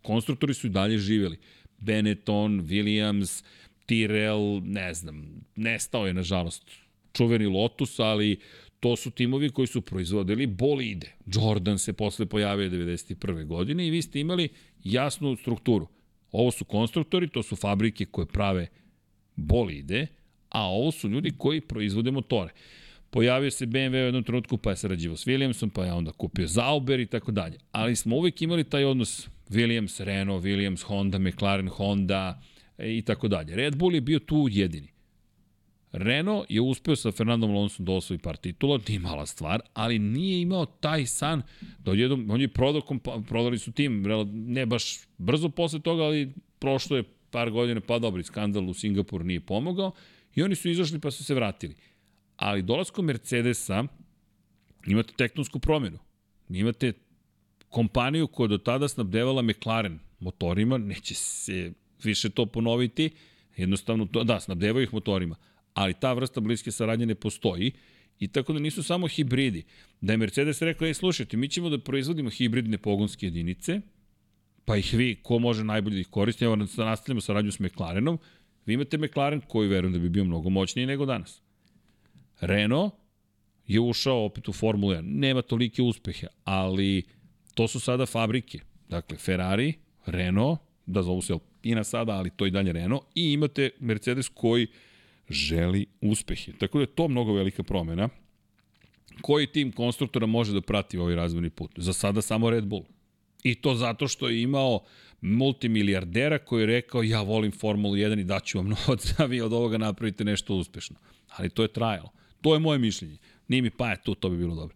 Konstruktori 0.01 0.53
su 0.53 0.67
i 0.67 0.69
dalje 0.69 0.97
živeli. 0.97 1.37
Benetton, 1.77 2.61
Williams, 2.61 3.43
Tyrrell, 3.87 4.61
ne 4.65 4.93
znam, 4.93 5.45
nestao 5.55 6.07
je 6.07 6.13
nažalost 6.13 6.71
čuveni 7.13 7.45
Lotus, 7.45 7.99
ali 7.99 8.39
to 8.79 8.95
su 8.95 9.11
timovi 9.11 9.49
koji 9.49 9.67
su 9.67 9.81
proizvodili 9.81 10.47
bolide. 10.47 11.15
Jordan 11.25 11.79
se 11.79 11.93
posle 11.93 12.25
pojavio 12.25 12.69
91. 12.69 13.45
godine 13.45 13.87
i 13.87 13.91
vi 13.91 14.01
ste 14.01 14.19
imali 14.19 14.49
jasnu 14.83 15.35
strukturu. 15.35 15.87
Ovo 16.31 16.51
su 16.51 16.65
konstruktori, 16.65 17.27
to 17.27 17.43
su 17.43 17.55
fabrike 17.55 18.05
koje 18.05 18.25
prave 18.25 18.67
bolide, 19.35 20.07
a 20.53 20.61
ovo 20.61 20.91
su 20.91 21.09
ljudi 21.09 21.31
koji 21.37 21.61
proizvode 21.61 22.11
motore. 22.11 22.51
Pojavio 23.09 23.51
se 23.51 23.65
BMW 23.65 24.01
u 24.01 24.05
jednom 24.05 24.23
trenutku, 24.23 24.57
pa 24.57 24.69
je 24.69 24.75
sarađivo 24.75 25.17
s 25.17 25.27
Williamsom, 25.27 25.69
pa 25.69 25.85
je 25.85 25.93
onda 25.93 26.11
kupio 26.11 26.47
Zauber 26.47 26.99
i 26.99 27.05
tako 27.05 27.31
dalje. 27.31 27.57
Ali 27.71 27.95
smo 27.95 28.15
uvijek 28.15 28.41
imali 28.41 28.63
taj 28.63 28.85
odnos 28.85 29.29
Williams, 29.49 30.03
Renault, 30.03 30.43
Williams, 30.43 30.83
Honda, 30.83 31.19
McLaren, 31.19 31.67
Honda 31.67 32.41
e, 32.77 32.97
i 32.97 33.01
tako 33.01 33.27
dalje. 33.27 33.55
Red 33.55 33.75
Bull 33.75 33.95
je 33.95 34.01
bio 34.01 34.19
tu 34.19 34.47
jedini. 34.51 34.87
Renault 35.91 36.45
je 36.49 36.61
uspeo 36.61 36.95
sa 36.95 37.11
Fernandom 37.11 37.51
Alonsom 37.51 37.85
da 37.85 37.91
osvoji 37.91 38.17
par 38.17 38.37
titula, 38.37 38.79
nije 38.87 38.99
mala 38.99 39.25
stvar, 39.25 39.61
ali 39.73 39.99
nije 39.99 40.41
imao 40.41 40.65
taj 40.65 41.05
san 41.05 41.41
da 41.79 41.91
odjednom, 41.91 42.29
on 42.29 42.41
je 42.41 42.47
prodali 43.27 43.59
su 43.59 43.71
tim, 43.71 44.03
ne 44.33 44.65
baš 44.65 44.99
brzo 45.17 45.49
posle 45.49 45.79
toga, 45.79 46.03
ali 46.03 46.33
prošlo 46.59 46.97
je 46.97 47.03
par 47.31 47.51
godina, 47.51 47.81
pa 47.81 47.99
dobri, 47.99 48.23
skandal 48.23 48.69
u 48.69 48.73
Singapuru 48.73 49.23
nije 49.23 49.39
pomogao 49.39 49.91
I 50.35 50.43
oni 50.43 50.55
su 50.55 50.69
izašli 50.69 50.99
pa 50.99 51.11
su 51.11 51.23
se 51.23 51.33
vratili. 51.33 51.75
Ali 52.35 52.61
dolaskom 52.61 53.05
Mercedesa 53.05 53.83
imate 54.87 55.13
tektonsku 55.13 55.59
promjenu. 55.59 55.99
Imate 56.49 56.93
kompaniju 57.69 58.27
koja 58.27 58.47
do 58.47 58.57
tada 58.57 58.87
snabdevala 58.87 59.41
McLaren 59.41 59.99
motorima, 60.19 60.77
neće 60.77 61.15
se 61.15 61.71
više 62.03 62.29
to 62.29 62.45
ponoviti, 62.45 63.09
jednostavno, 63.57 64.05
to, 64.05 64.23
da, 64.23 64.39
snabdevaju 64.39 64.83
ih 64.83 64.93
motorima, 64.93 65.35
ali 65.73 65.93
ta 65.93 66.13
vrsta 66.13 66.41
bliske 66.41 66.71
saradnje 66.71 67.05
ne 67.05 67.15
postoji 67.15 67.71
i 68.19 68.27
tako 68.27 68.53
da 68.53 68.59
nisu 68.59 68.83
samo 68.83 69.07
hibridi. 69.07 69.63
Da 70.01 70.13
je 70.13 70.17
Mercedes 70.17 70.61
rekao, 70.61 70.87
ej, 70.87 70.93
slušajte, 70.93 71.37
mi 71.37 71.49
ćemo 71.49 71.69
da 71.69 71.77
proizvodimo 71.77 72.29
hibridne 72.29 72.77
pogonske 72.77 73.25
jedinice, 73.25 73.81
pa 74.65 74.77
ih 74.77 74.93
vi, 74.93 75.15
ko 75.23 75.39
može 75.39 75.63
najbolje 75.63 75.93
da 75.93 75.99
ih 75.99 76.07
koristi, 76.07 76.45
evo 76.45 76.55
nastavljamo 76.55 77.21
saradnju 77.21 77.51
s 77.51 77.59
McLarenom, 77.59 78.19
Vi 78.65 78.73
imate 78.73 78.97
McLaren 78.97 79.41
koji 79.47 79.67
verujem 79.67 79.93
da 79.93 79.99
bi 79.99 80.09
bio 80.09 80.23
mnogo 80.23 80.49
moćniji 80.49 80.85
nego 80.85 81.05
danas. 81.05 81.41
Renault 82.41 82.93
je 83.67 83.79
ušao 83.79 84.25
opet 84.25 84.49
u 84.49 84.53
Formulu 84.53 84.93
1. 84.93 85.01
Nema 85.01 85.41
tolike 85.41 85.81
uspehe, 85.81 86.27
ali 86.43 87.03
to 87.53 87.67
su 87.67 87.79
sada 87.79 88.05
fabrike. 88.05 88.59
Dakle, 88.89 89.17
Ferrari, 89.17 89.73
Renault, 90.05 90.59
da 90.85 91.01
zovu 91.01 91.21
se 91.21 91.33
Alpina 91.33 91.83
sada, 91.83 92.11
ali 92.13 92.29
to 92.29 92.45
i 92.45 92.51
dalje 92.51 92.73
Renault, 92.73 93.03
i 93.15 93.31
imate 93.33 93.69
Mercedes 93.79 94.29
koji 94.29 94.67
želi 95.29 95.85
uspehe. 96.01 96.51
Tako 96.59 96.77
da 96.77 96.81
je 96.81 96.95
to 96.95 97.07
mnogo 97.07 97.33
velika 97.33 97.63
promena. 97.63 98.09
Koji 99.21 99.47
tim 99.47 99.71
konstruktora 99.71 100.25
može 100.25 100.53
da 100.53 100.61
prati 100.61 100.97
ovaj 100.97 101.15
razvojni 101.15 101.49
put? 101.49 101.71
Za 101.77 101.93
sada 101.93 102.21
samo 102.21 102.49
Red 102.49 102.65
Bull. 102.65 102.83
I 103.43 103.55
to 103.55 103.75
zato 103.75 104.07
što 104.07 104.29
je 104.29 104.41
imao 104.41 104.79
multimilijardera 105.23 106.37
koji 106.37 106.61
je 106.61 106.65
rekao 106.65 107.03
ja 107.03 107.21
volim 107.21 107.51
Formulu 107.51 107.95
1 107.95 108.19
i 108.19 108.23
daću 108.23 108.57
vam 108.57 108.67
novac 108.67 109.13
da 109.17 109.25
vi 109.25 109.41
od 109.41 109.53
ovoga 109.53 109.77
napravite 109.77 110.23
nešto 110.23 110.55
uspešno. 110.55 110.95
Ali 111.29 111.49
to 111.49 111.61
je 111.61 111.67
trajalo. 111.67 112.09
To 112.41 112.53
je 112.53 112.59
moje 112.59 112.79
mišljenje. 112.79 113.17
Nije 113.47 113.61
mi 113.61 113.69
pa 113.69 113.89
je 113.89 114.01
tu, 114.03 114.15
to 114.15 114.29
bi 114.29 114.37
bilo 114.37 114.55
dobro. 114.55 114.75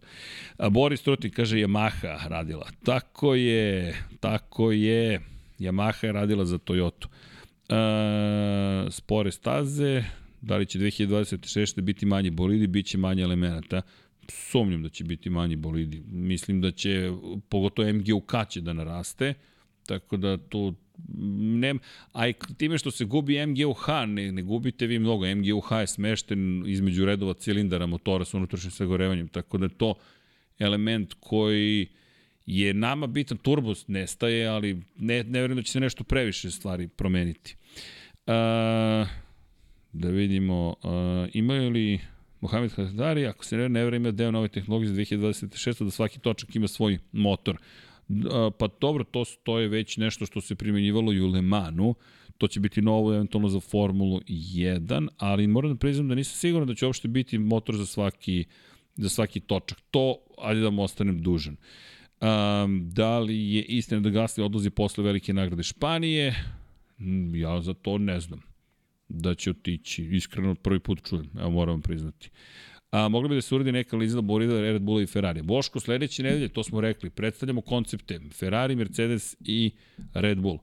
A 0.58 0.68
Boris 0.68 1.02
Trutin 1.02 1.30
kaže 1.30 1.56
Yamaha 1.56 2.28
radila. 2.28 2.68
Tako 2.84 3.34
je, 3.34 3.96
tako 4.20 4.72
je. 4.72 5.20
Yamaha 5.58 6.06
je 6.06 6.12
radila 6.12 6.44
za 6.44 6.58
Toyota. 6.58 7.06
E, 7.68 8.90
spore 8.90 9.32
staze, 9.32 10.04
da 10.40 10.56
li 10.56 10.66
će 10.66 10.78
2026. 10.78 11.80
biti 11.80 12.06
manje 12.06 12.30
bolidi, 12.30 12.66
bit 12.66 12.86
će 12.86 12.98
manje 12.98 13.22
elemenata. 13.22 13.82
Sumnjam 14.28 14.82
da 14.82 14.88
će 14.88 15.04
biti 15.04 15.30
manji 15.30 15.56
bolidi. 15.56 16.02
Mislim 16.06 16.60
da 16.60 16.70
će, 16.70 17.12
pogotovo 17.48 17.92
MGUK 17.92 18.32
će 18.48 18.60
da 18.60 18.72
naraste, 18.72 19.34
Tako 19.88 20.16
da 20.16 20.36
tu 20.36 20.74
ne, 21.38 21.74
a 22.12 22.28
i 22.28 22.34
time 22.56 22.78
što 22.78 22.90
se 22.90 23.04
gubi 23.04 23.46
MGUH, 23.46 23.88
ne, 24.06 24.32
ne 24.32 24.42
gubite 24.42 24.86
vi 24.86 24.98
mnogo. 24.98 25.26
MGUH 25.34 25.72
je 25.80 25.86
smešten 25.86 26.64
između 26.66 27.06
redova 27.06 27.34
cilindara 27.34 27.86
motora 27.86 28.24
sa 28.24 28.36
unutrašnjim 28.36 28.70
sagorevanjem, 28.70 29.28
tako 29.28 29.58
da 29.58 29.64
je 29.64 29.78
to 29.78 29.94
element 30.58 31.14
koji 31.20 31.88
je 32.46 32.74
nama 32.74 33.06
bitan, 33.06 33.38
turbo 33.38 33.74
nestaje, 33.86 34.46
ali 34.46 34.82
ne, 34.96 35.24
ne 35.24 35.40
verujem 35.40 35.56
da 35.56 35.62
će 35.62 35.72
se 35.72 35.80
nešto 35.80 36.04
previše 36.04 36.50
stvari 36.50 36.88
promeniti. 36.88 37.56
Uh, 38.26 38.34
da 39.92 40.08
vidimo, 40.08 40.68
uh, 40.68 41.28
imaju 41.32 41.70
li 41.70 42.00
Mohamed 42.40 42.72
Hadari, 42.72 43.26
ako 43.26 43.44
se 43.44 43.56
ne, 43.56 43.68
ne 43.68 43.96
ima 43.96 44.10
deo 44.10 44.30
nove 44.30 44.48
tehnologije 44.48 44.88
za 44.88 44.94
2026. 44.94 45.84
da 45.84 45.90
svaki 45.90 46.18
točak 46.18 46.56
ima 46.56 46.68
svoj 46.68 46.98
motor. 47.12 47.56
Pa 48.58 48.68
dobro, 48.80 49.04
to, 49.04 49.24
to 49.42 49.58
je 49.58 49.68
već 49.68 49.96
nešto 49.96 50.26
što 50.26 50.40
se 50.40 50.54
primjenjivalo 50.54 51.12
i 51.12 51.20
u 51.20 51.26
Le 51.26 51.42
Manu, 51.42 51.94
to 52.38 52.48
će 52.48 52.60
biti 52.60 52.82
novo 52.82 53.14
eventualno 53.14 53.48
za 53.48 53.60
Formulu 53.60 54.20
1, 54.28 55.08
ali 55.16 55.46
moram 55.46 55.72
da 55.72 55.78
priznam 55.78 56.08
da 56.08 56.14
nisam 56.14 56.36
siguran 56.36 56.68
da 56.68 56.74
će 56.74 56.86
uopšte 56.86 57.08
biti 57.08 57.38
motor 57.38 57.76
za 57.76 57.86
svaki, 57.86 58.44
za 58.96 59.08
svaki 59.08 59.40
točak. 59.40 59.80
To, 59.90 60.16
ajde 60.38 60.60
da 60.60 60.70
mu 60.70 60.82
ostanem 60.82 61.22
dužan. 61.22 61.56
Um, 62.20 62.90
da 62.92 63.18
li 63.18 63.52
je 63.52 63.62
istina 63.62 64.00
da 64.00 64.08
Gasly 64.08 64.42
odlazi 64.42 64.70
posle 64.70 65.04
velike 65.04 65.32
nagrade 65.32 65.62
Španije? 65.62 66.44
Mm, 66.98 67.34
ja 67.34 67.60
za 67.60 67.74
to 67.74 67.98
ne 67.98 68.20
znam 68.20 68.40
da 69.08 69.34
će 69.34 69.50
otići. 69.50 70.04
Iskreno 70.04 70.54
prvi 70.54 70.80
put 70.80 71.08
čujem, 71.08 71.30
evo 71.38 71.50
moram 71.50 71.82
priznati. 71.82 72.30
A, 72.90 73.08
mogli 73.08 73.28
bi 73.28 73.34
da 73.34 73.42
se 73.42 73.54
uradi 73.54 73.72
neka 73.72 73.96
liza 73.96 74.20
Borida, 74.20 74.60
Red 74.60 74.82
Bulla 74.82 75.02
i 75.02 75.06
Ferrari. 75.06 75.42
Boško, 75.42 75.80
sledeće 75.80 76.22
nedelje, 76.22 76.48
to 76.48 76.64
smo 76.64 76.80
rekli, 76.80 77.10
predstavljamo 77.10 77.60
koncepte 77.60 78.20
Ferrari, 78.32 78.76
Mercedes 78.76 79.36
i 79.40 79.70
Red 80.14 80.38
Bull. 80.38 80.58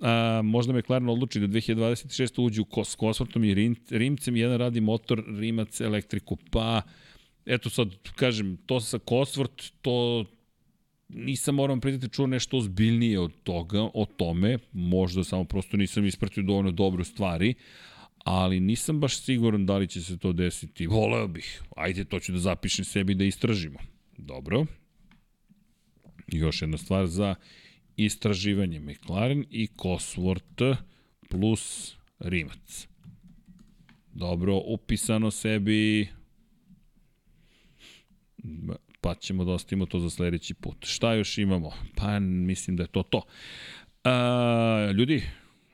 A, 0.00 0.40
možda 0.44 0.72
McLaren 0.72 1.08
odluči 1.08 1.40
da 1.40 1.46
2026. 1.46 2.42
uđe 2.42 2.60
u 2.60 2.84
s 2.84 2.96
Cosworthom 2.96 3.44
i 3.44 3.54
Rim, 3.54 3.76
Rimcem, 3.90 4.36
jedan 4.36 4.58
radi 4.58 4.80
motor, 4.80 5.24
Rimac 5.38 5.80
elektriku, 5.80 6.36
pa 6.50 6.82
eto 7.46 7.70
sad, 7.70 7.88
kažem, 8.14 8.56
to 8.66 8.80
sa 8.80 8.98
Cosworth, 8.98 9.72
to 9.82 10.24
nisam, 11.08 11.54
moram 11.54 11.80
pridati, 11.80 12.12
čuo 12.14 12.26
nešto 12.26 12.56
ozbiljnije 12.56 13.20
od 13.20 13.32
toga, 13.42 13.82
o 13.94 14.06
tome, 14.16 14.58
možda 14.72 15.24
samo 15.24 15.44
prosto 15.44 15.76
nisam 15.76 16.06
ispratio 16.06 16.42
dovoljno 16.42 16.70
dobro 16.70 17.04
stvari, 17.04 17.54
ali 18.26 18.60
nisam 18.60 19.00
baš 19.00 19.20
siguran 19.20 19.66
da 19.66 19.76
li 19.76 19.88
će 19.88 20.02
se 20.02 20.18
to 20.18 20.32
desiti. 20.32 20.86
Voleo 20.86 21.28
bih. 21.28 21.62
Ajde, 21.76 22.04
to 22.04 22.20
ću 22.20 22.32
da 22.32 22.38
zapišem 22.38 22.84
sebi 22.84 23.14
da 23.14 23.24
istražimo. 23.24 23.78
Dobro. 24.18 24.66
Još 26.26 26.62
jedna 26.62 26.78
stvar 26.78 27.06
za 27.06 27.34
istraživanje. 27.96 28.80
McLaren 28.80 29.44
i 29.50 29.68
Cosworth 29.76 30.76
plus 31.30 31.94
Rimac. 32.18 32.88
Dobro, 34.12 34.62
upisano 34.66 35.30
sebi 35.30 36.08
pa 39.00 39.14
ćemo 39.14 39.44
da 39.44 39.52
ostavimo 39.52 39.86
to 39.86 40.00
za 40.00 40.10
sledeći 40.10 40.54
put. 40.54 40.76
Šta 40.86 41.14
još 41.14 41.38
imamo? 41.38 41.72
Pa 41.96 42.18
mislim 42.20 42.76
da 42.76 42.82
je 42.82 42.88
to 42.88 43.02
to. 43.02 43.22
A, 44.04 44.92
ljudi, 44.94 45.22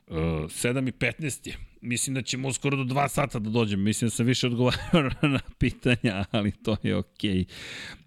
7 0.08 0.88
i 0.88 0.92
15 0.92 1.48
je. 1.48 1.72
Mislim 1.84 2.14
da 2.14 2.22
ćemo 2.22 2.48
uskoro 2.48 2.76
do 2.76 2.94
2 2.94 3.09
sata 3.09 3.38
da 3.38 3.50
dođemo. 3.50 3.82
Mislim 3.82 4.06
da 4.06 4.10
sam 4.10 4.26
više 4.26 4.46
odgovarao 4.46 5.10
na 5.28 5.40
pitanja, 5.59 6.24
ali 6.30 6.50
to 6.50 6.76
je 6.82 6.96
okej. 6.96 7.44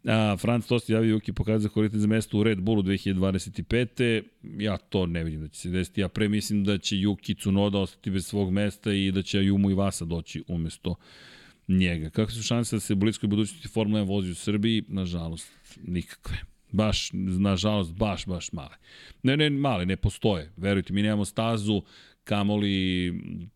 Okay. 0.04 0.42
Franz 0.42 0.68
Tost 0.68 0.90
javio 0.90 1.10
Juki 1.10 1.34
pokazao 1.34 1.72
koristiti 1.72 2.00
za 2.00 2.08
mesto 2.08 2.38
u 2.38 2.44
Red 2.44 2.62
Bullu 2.62 2.84
2025. 2.84 4.24
Ja 4.58 4.78
to 4.78 5.06
ne 5.06 5.24
vidim 5.24 5.42
da 5.42 5.48
će 5.48 5.60
se 5.60 5.70
desiti. 5.70 6.02
Ja 6.02 6.08
pre 6.08 6.30
mislim 6.30 6.64
da 6.64 6.78
će 6.78 7.00
Juki 7.00 7.36
Tsunoda 7.36 7.80
ostati 7.80 8.12
bez 8.12 8.26
svog 8.26 8.52
mesta 8.52 8.94
i 8.94 9.12
da 9.12 9.22
će 9.22 9.44
Jumu 9.44 9.72
i 9.72 9.74
Vasa 9.74 10.06
doći 10.06 10.44
umesto 10.48 10.96
njega. 11.68 12.10
Kakve 12.10 12.36
su 12.36 12.44
šanse 12.44 12.76
da 12.76 12.80
se 12.80 12.94
u 12.94 12.96
bliskoj 12.96 13.28
budućnosti 13.28 13.68
Formula 13.68 14.02
1 14.02 14.08
vozi 14.08 14.32
u 14.32 14.36
Srbiji? 14.36 14.84
Nažalost, 14.88 15.52
nikakve 15.88 16.38
baš, 16.76 17.10
nažalost, 17.14 17.94
baš, 17.94 18.26
baš 18.26 18.52
male. 18.52 18.76
Ne, 19.24 19.38
ne, 19.38 19.50
male, 19.50 19.86
ne 19.86 19.96
postoje. 19.96 20.52
Verujte, 20.58 20.94
mi 20.94 21.02
nemamo 21.02 21.26
stazu, 21.26 21.82
kamoli 22.26 23.14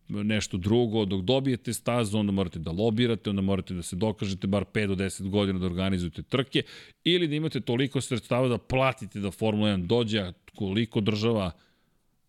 nešto 0.08 0.58
drugo. 0.58 1.06
Dok 1.06 1.22
dobijete 1.22 1.74
stazu, 1.74 2.18
onda 2.18 2.32
morate 2.32 2.60
da 2.60 2.72
lobirate, 2.72 3.30
onda 3.30 3.42
morate 3.42 3.74
da 3.74 3.82
se 3.82 3.96
dokažete 3.96 4.48
bar 4.48 4.66
5 4.74 4.88
do 4.88 4.96
10 4.96 5.30
godina 5.30 5.60
da 5.60 5.66
organizujete 5.66 6.24
trke 6.24 6.64
ili 7.04 7.28
da 7.28 7.36
imate 7.36 7.60
toliko 7.60 8.02
sredstava 8.02 8.48
da 8.48 8.58
platite 8.58 9.20
da 9.20 9.32
Formula 9.32 9.70
1 9.70 9.86
dođe, 9.86 10.20
a 10.20 10.34
koliko 10.56 11.02
država 11.02 11.52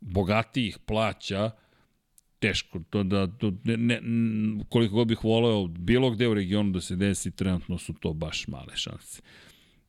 bogatijih 0.01 0.79
plaća, 0.87 1.51
teško 2.39 2.81
to 2.91 3.03
da 3.03 3.27
to 3.27 3.53
ne, 3.65 3.77
ne, 3.77 4.01
koliko 4.69 4.95
god 4.95 5.09
bih 5.09 5.25
voleo 5.25 5.67
bilo 5.67 6.11
gde 6.11 6.29
u 6.29 6.35
regionu 6.35 6.71
da 6.71 6.81
se 6.81 6.97
desi 6.97 7.31
trenutno 7.31 7.79
su 7.79 7.93
to 7.93 8.13
baš 8.13 8.49
male 8.49 8.77
šanse. 8.77 9.23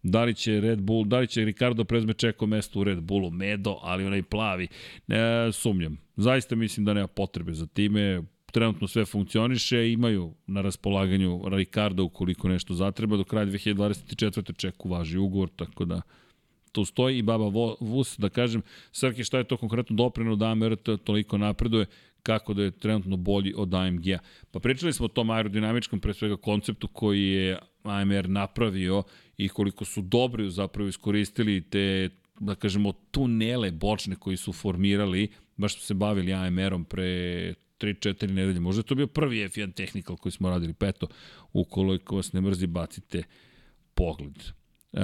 Da 0.03 0.23
li 0.23 0.33
će 0.35 0.61
Red 0.61 0.81
Bull, 0.81 1.05
da 1.05 1.19
li 1.19 1.27
će 1.27 1.45
Ricardo 1.45 1.83
prezme 1.83 2.13
čeko 2.13 2.45
mesto 2.45 2.79
u 2.79 2.83
Red 2.83 3.01
Bullu, 3.01 3.31
medo, 3.31 3.79
ali 3.81 4.05
onaj 4.05 4.23
plavi, 4.23 4.67
ne, 5.07 5.51
sumnjam. 5.51 5.97
Zaista 6.15 6.55
mislim 6.55 6.85
da 6.85 6.93
nema 6.93 7.07
potrebe 7.07 7.53
za 7.53 7.67
time, 7.67 8.23
trenutno 8.51 8.87
sve 8.87 9.05
funkcioniše, 9.05 9.91
imaju 9.91 10.33
na 10.47 10.61
raspolaganju 10.61 11.41
Ricardo 11.49 12.03
ukoliko 12.03 12.49
nešto 12.49 12.73
zatreba, 12.73 13.17
do 13.17 13.23
kraja 13.23 13.45
2024. 13.45 14.55
čeku 14.57 14.89
važi 14.89 15.17
ugovor, 15.17 15.49
tako 15.55 15.85
da 15.85 16.01
tu 16.71 16.85
stoji 16.85 17.17
i 17.17 17.21
Baba 17.21 17.75
Vus, 17.79 18.15
da 18.17 18.29
kažem, 18.29 18.61
Srki, 18.91 19.23
šta 19.23 19.37
je 19.37 19.43
to 19.43 19.57
konkretno 19.57 19.95
doprino 19.95 20.35
da 20.35 20.51
AMR 20.51 20.75
toliko 21.03 21.37
napreduje, 21.37 21.85
kako 22.23 22.53
da 22.53 22.63
je 22.63 22.71
trenutno 22.71 23.17
bolji 23.17 23.53
od 23.57 23.73
AMG-a. 23.73 24.19
Pa 24.51 24.59
pričali 24.59 24.93
smo 24.93 25.05
o 25.05 25.09
tom 25.09 25.29
aerodinamičkom, 25.29 25.99
pre 25.99 26.13
svega, 26.13 26.37
konceptu 26.37 26.87
koji 26.87 27.27
je 27.27 27.59
AMR 27.83 28.29
napravio 28.29 29.03
i 29.37 29.49
koliko 29.49 29.85
su 29.85 30.01
dobro 30.01 30.49
zapravo 30.49 30.89
iskoristili 30.89 31.61
te, 31.61 32.09
da 32.39 32.55
kažemo, 32.55 32.91
tunele 33.11 33.71
bočne 33.71 34.15
koji 34.15 34.37
su 34.37 34.53
formirali, 34.53 35.31
baš 35.57 35.73
smo 35.73 35.81
se 35.81 35.93
bavili 35.93 36.33
AMR-om 36.33 36.85
pre 36.85 37.53
3-4 37.79 38.31
nedelje. 38.31 38.59
Možda 38.59 38.79
je 38.79 38.83
to 38.83 38.95
bio 38.95 39.07
prvi 39.07 39.37
F1 39.37 39.73
Technical 39.73 40.17
koji 40.17 40.31
smo 40.31 40.49
radili, 40.49 40.73
peto, 40.73 41.07
ukoliko 41.53 42.15
vas 42.15 42.33
ne 42.33 42.41
mrzi, 42.41 42.67
bacite 42.67 43.23
pogled. 43.93 44.60
Uh, 44.93 44.99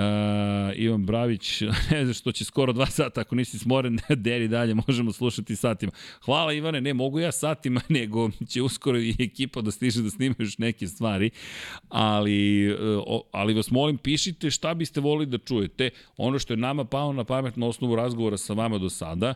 Ivan 0.76 1.06
Bravić, 1.06 1.62
ne 1.92 2.04
znam 2.04 2.14
što 2.14 2.32
će 2.32 2.46
skoro 2.46 2.74
dva 2.74 2.86
sata, 2.86 3.22
ako 3.22 3.36
nisi 3.36 3.60
smoren, 3.60 4.00
deri 4.16 4.48
dalje, 4.48 4.74
možemo 4.88 5.12
slušati 5.12 5.56
satima. 5.56 5.92
Hvala 6.26 6.54
Ivane, 6.54 6.82
ne 6.82 6.94
mogu 6.94 7.20
ja 7.20 7.32
satima, 7.32 7.82
nego 7.90 8.30
će 8.48 8.62
uskoro 8.62 9.00
i 9.00 9.16
ekipa 9.20 9.62
da 9.62 9.72
stiže 9.72 10.02
da 10.02 10.10
snima 10.10 10.36
još 10.40 10.58
neke 10.58 10.88
stvari, 10.88 11.30
ali, 11.90 12.70
uh, 12.74 13.20
ali 13.32 13.54
vas 13.54 13.72
molim, 13.72 13.98
pišite 13.98 14.52
šta 14.52 14.74
biste 14.74 15.00
volili 15.00 15.26
da 15.26 15.38
čujete. 15.38 15.90
Ono 16.18 16.40
što 16.40 16.54
je 16.54 16.58
nama 16.58 16.86
pao 16.86 17.14
na 17.14 17.24
pamet 17.24 17.56
na 17.56 17.68
osnovu 17.68 17.96
razgovora 17.96 18.38
sa 18.38 18.54
vama 18.54 18.78
do 18.78 18.90
sada, 18.90 19.34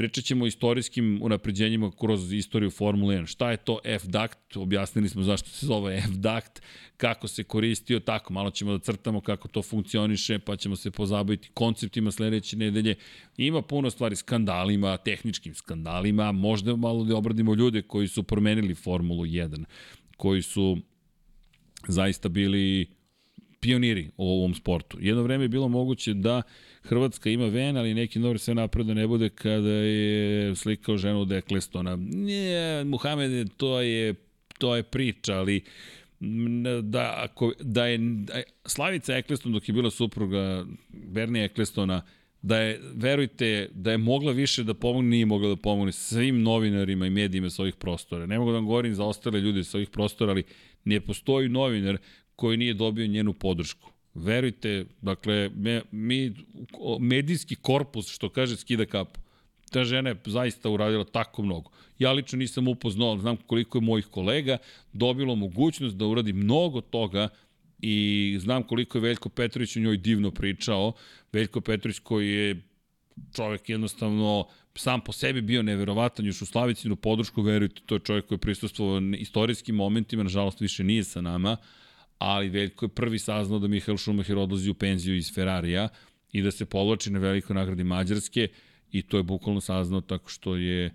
Pričat 0.00 0.24
ćemo 0.24 0.44
o 0.44 0.46
istorijskim 0.46 1.18
unapređenjima 1.22 1.90
kroz 2.00 2.32
istoriju 2.32 2.70
Formule 2.70 3.16
1. 3.16 3.26
Šta 3.26 3.50
je 3.50 3.56
to 3.56 3.78
F-Duct? 3.84 4.56
Objasnili 4.56 5.08
smo 5.08 5.22
zašto 5.22 5.48
se 5.48 5.66
zove 5.66 5.96
F-Duct, 5.96 6.62
kako 6.96 7.28
se 7.28 7.44
koristio, 7.44 8.00
tako, 8.00 8.32
malo 8.32 8.50
ćemo 8.50 8.72
da 8.72 8.78
crtamo 8.78 9.20
kako 9.20 9.48
to 9.48 9.62
funkcioniše, 9.62 10.38
pa 10.38 10.56
ćemo 10.56 10.76
se 10.76 10.90
pozabaviti 10.90 11.50
konceptima 11.54 12.10
sledeće 12.10 12.56
nedelje. 12.56 12.94
Ima 13.36 13.62
puno 13.62 13.90
stvari, 13.90 14.16
skandalima, 14.16 14.96
tehničkim 14.96 15.54
skandalima, 15.54 16.32
možda 16.32 16.76
malo 16.76 17.04
da 17.04 17.16
obradimo 17.16 17.54
ljude 17.54 17.82
koji 17.82 18.08
su 18.08 18.22
promenili 18.22 18.74
Formulu 18.74 19.24
1, 19.24 19.64
koji 20.16 20.42
su 20.42 20.78
zaista 21.88 22.28
bili 22.28 22.86
pioniri 23.60 24.10
u 24.16 24.28
ovom 24.28 24.54
sportu. 24.54 24.98
Jedno 25.00 25.22
vreme 25.22 25.44
je 25.44 25.48
bilo 25.48 25.68
moguće 25.68 26.14
da 26.14 26.42
Hrvatska 26.82 27.30
ima 27.30 27.46
ven, 27.46 27.76
ali 27.76 27.94
neki 27.94 28.18
novi 28.18 28.38
sve 28.38 28.54
napred 28.54 28.86
da 28.86 28.94
ne 28.94 29.06
bude 29.06 29.28
kada 29.28 29.70
je 29.70 30.56
slikao 30.56 30.96
ženu 30.96 31.20
od 31.20 31.32
Eklestona. 31.32 31.96
Nije, 31.96 32.84
Muhamed, 32.84 33.48
to 33.56 33.80
je, 33.80 34.14
to 34.58 34.76
je 34.76 34.82
priča, 34.82 35.34
ali 35.34 35.62
da, 36.82 37.14
ako, 37.16 37.52
da, 37.60 37.64
da 37.64 37.86
je 37.86 38.44
Slavica 38.64 39.16
Ekleston 39.16 39.52
dok 39.52 39.68
je 39.68 39.72
bila 39.72 39.90
supruga 39.90 40.66
Bernija 40.88 41.44
Eklestona, 41.44 42.02
da 42.42 42.58
je, 42.58 42.80
verujte, 42.94 43.68
da 43.74 43.90
je 43.90 43.98
mogla 43.98 44.32
više 44.32 44.64
da 44.64 44.74
pomogne, 44.74 45.10
nije 45.10 45.26
mogla 45.26 45.48
da 45.48 45.56
pomogne 45.56 45.92
svim 45.92 46.42
novinarima 46.42 47.06
i 47.06 47.10
medijima 47.10 47.50
sa 47.50 47.62
ovih 47.62 47.74
prostora. 47.74 48.26
Ne 48.26 48.38
mogu 48.38 48.50
da 48.50 48.56
vam 48.56 48.66
govorim 48.66 48.94
za 48.94 49.04
ostale 49.04 49.40
ljude 49.40 49.64
sa 49.64 49.78
ovih 49.78 49.90
prostora, 49.90 50.30
ali 50.30 50.42
ne 50.84 51.00
postoji 51.00 51.48
novinar 51.48 51.98
koji 52.40 52.56
nije 52.56 52.74
dobio 52.74 53.06
njenu 53.06 53.32
podršku. 53.32 53.90
Verujte, 54.14 54.84
dakle, 55.02 55.50
me, 55.54 55.82
mi, 55.90 56.32
medijski 57.00 57.54
korpus, 57.54 58.08
što 58.08 58.28
kaže, 58.28 58.56
skida 58.56 58.86
kapu. 58.86 59.20
Ta 59.70 59.84
žena 59.84 60.10
je 60.10 60.16
zaista 60.26 60.70
uradila 60.70 61.04
tako 61.04 61.42
mnogo. 61.42 61.70
Ja 61.98 62.12
lično 62.12 62.38
nisam 62.38 62.68
upoznao, 62.68 63.18
znam 63.18 63.36
koliko 63.36 63.78
je 63.78 63.82
mojih 63.82 64.06
kolega 64.06 64.56
dobilo 64.92 65.34
mogućnost 65.36 65.96
da 65.96 66.06
uradi 66.06 66.32
mnogo 66.32 66.80
toga 66.80 67.28
i 67.82 68.38
znam 68.40 68.62
koliko 68.62 68.98
je 68.98 69.02
Veljko 69.02 69.28
Petrović 69.28 69.76
o 69.76 69.80
njoj 69.80 69.96
divno 69.96 70.30
pričao. 70.30 70.92
Veljko 71.32 71.60
Petrović 71.60 71.98
koji 71.98 72.30
je 72.30 72.62
čovek 73.36 73.68
jednostavno 73.68 74.46
sam 74.74 75.00
po 75.00 75.12
sebi 75.12 75.40
bio 75.40 75.62
neverovatan 75.62 76.26
još 76.26 76.42
u 76.42 76.46
Slavicinu 76.46 76.96
podršku, 76.96 77.42
verujte, 77.42 77.82
to 77.86 77.94
je 77.94 78.00
čovek 78.00 78.26
koji 78.26 78.36
je 78.36 78.40
prisustvovao 78.40 79.00
istorijskim 79.18 79.74
momentima, 79.74 80.22
nažalost 80.22 80.60
više 80.60 80.84
nije 80.84 81.04
sa 81.04 81.20
nama, 81.20 81.56
ali 82.20 82.48
Veljko 82.48 82.84
je 82.84 82.88
prvi 82.88 83.18
saznao 83.18 83.58
da 83.58 83.68
Mihael 83.68 83.96
Schumacher 83.98 84.38
odlazi 84.38 84.70
u 84.70 84.74
penziju 84.74 85.16
iz 85.16 85.34
Ferrarija 85.34 85.88
i 86.32 86.42
da 86.42 86.50
se 86.50 86.64
povlači 86.64 87.10
na 87.10 87.18
velikoj 87.18 87.54
nagradi 87.54 87.84
Mađarske 87.84 88.48
i 88.92 89.02
to 89.02 89.16
je 89.16 89.22
bukvalno 89.22 89.60
saznao 89.60 90.00
tako 90.00 90.28
što 90.30 90.56
je 90.56 90.90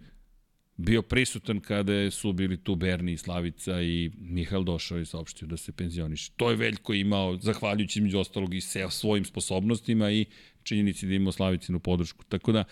bio 0.78 1.02
prisutan 1.02 1.60
kada 1.60 2.12
su 2.12 2.34
bili 2.34 2.58
tu 2.58 2.76
Berni 2.76 3.14
i 3.14 3.18
Slavica 3.18 3.82
i 3.82 4.12
Mihael 4.18 4.64
došao 4.64 5.00
i 5.00 5.06
saopštio 5.06 5.48
da 5.48 5.58
se 5.58 5.72
penzioniše. 5.72 6.32
To 6.36 6.50
je 6.50 6.56
Veljko 6.56 6.94
imao, 6.94 7.38
zahvaljujući 7.38 8.02
među 8.02 8.20
ostalog 8.20 8.54
i 8.54 8.62
se 8.62 8.88
svojim 8.90 9.26
sposobnostima 9.26 10.12
i 10.12 10.26
činjenici 10.64 11.08
da 11.08 11.14
imao 11.14 11.32
Slavicinu 11.32 11.80
podršku. 11.80 12.24
Tako 12.24 12.52
da, 12.52 12.64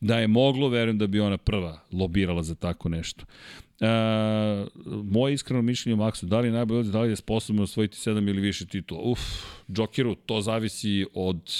da 0.00 0.18
je 0.18 0.26
moglo, 0.26 0.68
verujem 0.68 0.98
da 0.98 1.06
bi 1.06 1.20
ona 1.20 1.36
prva 1.36 1.80
lobirala 1.92 2.42
za 2.42 2.54
tako 2.54 2.88
nešto. 2.88 3.24
E, 3.80 3.86
moje 5.04 5.34
iskreno 5.34 5.62
mišljenje 5.62 6.02
o 6.02 6.06
Maxu, 6.06 6.24
da 6.24 6.40
li 6.40 6.48
je 6.48 6.52
najbolje 6.52 6.82
da 6.82 7.00
li 7.00 7.10
je 7.10 7.16
sposobno 7.16 7.62
osvojiti 7.62 7.96
7 7.96 8.28
ili 8.28 8.40
više 8.40 8.66
titula? 8.66 9.00
Uf, 9.00 9.20
Jokeru, 9.68 10.14
to 10.14 10.40
zavisi 10.40 11.06
od 11.14 11.52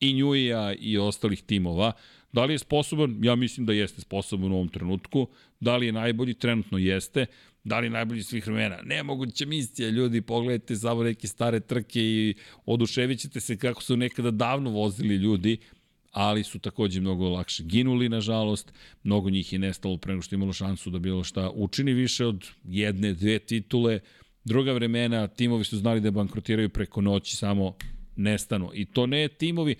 i 0.00 0.12
Njuija 0.12 0.74
i 0.74 0.98
ostalih 0.98 1.42
timova. 1.42 1.92
Da 2.32 2.44
li 2.44 2.54
je 2.54 2.58
sposoban? 2.58 3.18
Ja 3.22 3.34
mislim 3.34 3.66
da 3.66 3.72
jeste 3.72 4.00
sposoban 4.00 4.52
u 4.52 4.54
ovom 4.54 4.68
trenutku. 4.68 5.28
Da 5.60 5.76
li 5.76 5.86
je 5.86 5.92
najbolji? 5.92 6.34
Trenutno 6.34 6.78
jeste. 6.78 7.26
Da 7.64 7.78
li 7.78 7.86
je 7.86 7.90
najbolji 7.90 8.22
svih 8.22 8.46
vremena? 8.46 8.78
Nemoguća 8.84 9.46
misija, 9.46 9.88
ljudi, 9.88 10.20
pogledajte 10.20 10.76
samo 10.76 11.02
neke 11.02 11.28
stare 11.28 11.60
trke 11.60 12.00
i 12.00 12.34
oduševit 12.66 13.18
ćete 13.20 13.40
se 13.40 13.56
kako 13.56 13.82
su 13.82 13.96
nekada 13.96 14.30
davno 14.30 14.70
vozili 14.70 15.14
ljudi 15.16 15.58
ali 16.12 16.44
su 16.44 16.58
takođe 16.58 17.00
mnogo 17.00 17.28
lakše 17.28 17.62
ginuli, 17.62 18.08
nažalost. 18.08 18.72
Mnogo 19.02 19.30
njih 19.30 19.52
je 19.52 19.58
nestalo 19.58 19.96
pre 19.96 20.12
nego 20.12 20.22
što 20.22 20.34
imalo 20.34 20.52
šansu 20.52 20.90
da 20.90 20.98
bilo 20.98 21.24
šta 21.24 21.50
učini 21.54 21.92
više 21.92 22.26
od 22.26 22.46
jedne, 22.64 23.12
dve 23.12 23.38
titule. 23.38 24.00
Druga 24.44 24.72
vremena, 24.72 25.26
timovi 25.26 25.64
su 25.64 25.76
znali 25.76 26.00
da 26.00 26.10
bankrotiraju 26.10 26.68
preko 26.68 27.00
noći, 27.00 27.36
samo 27.36 27.76
nestanu. 28.16 28.70
I 28.74 28.84
to 28.84 29.06
ne 29.06 29.28
timovi 29.28 29.74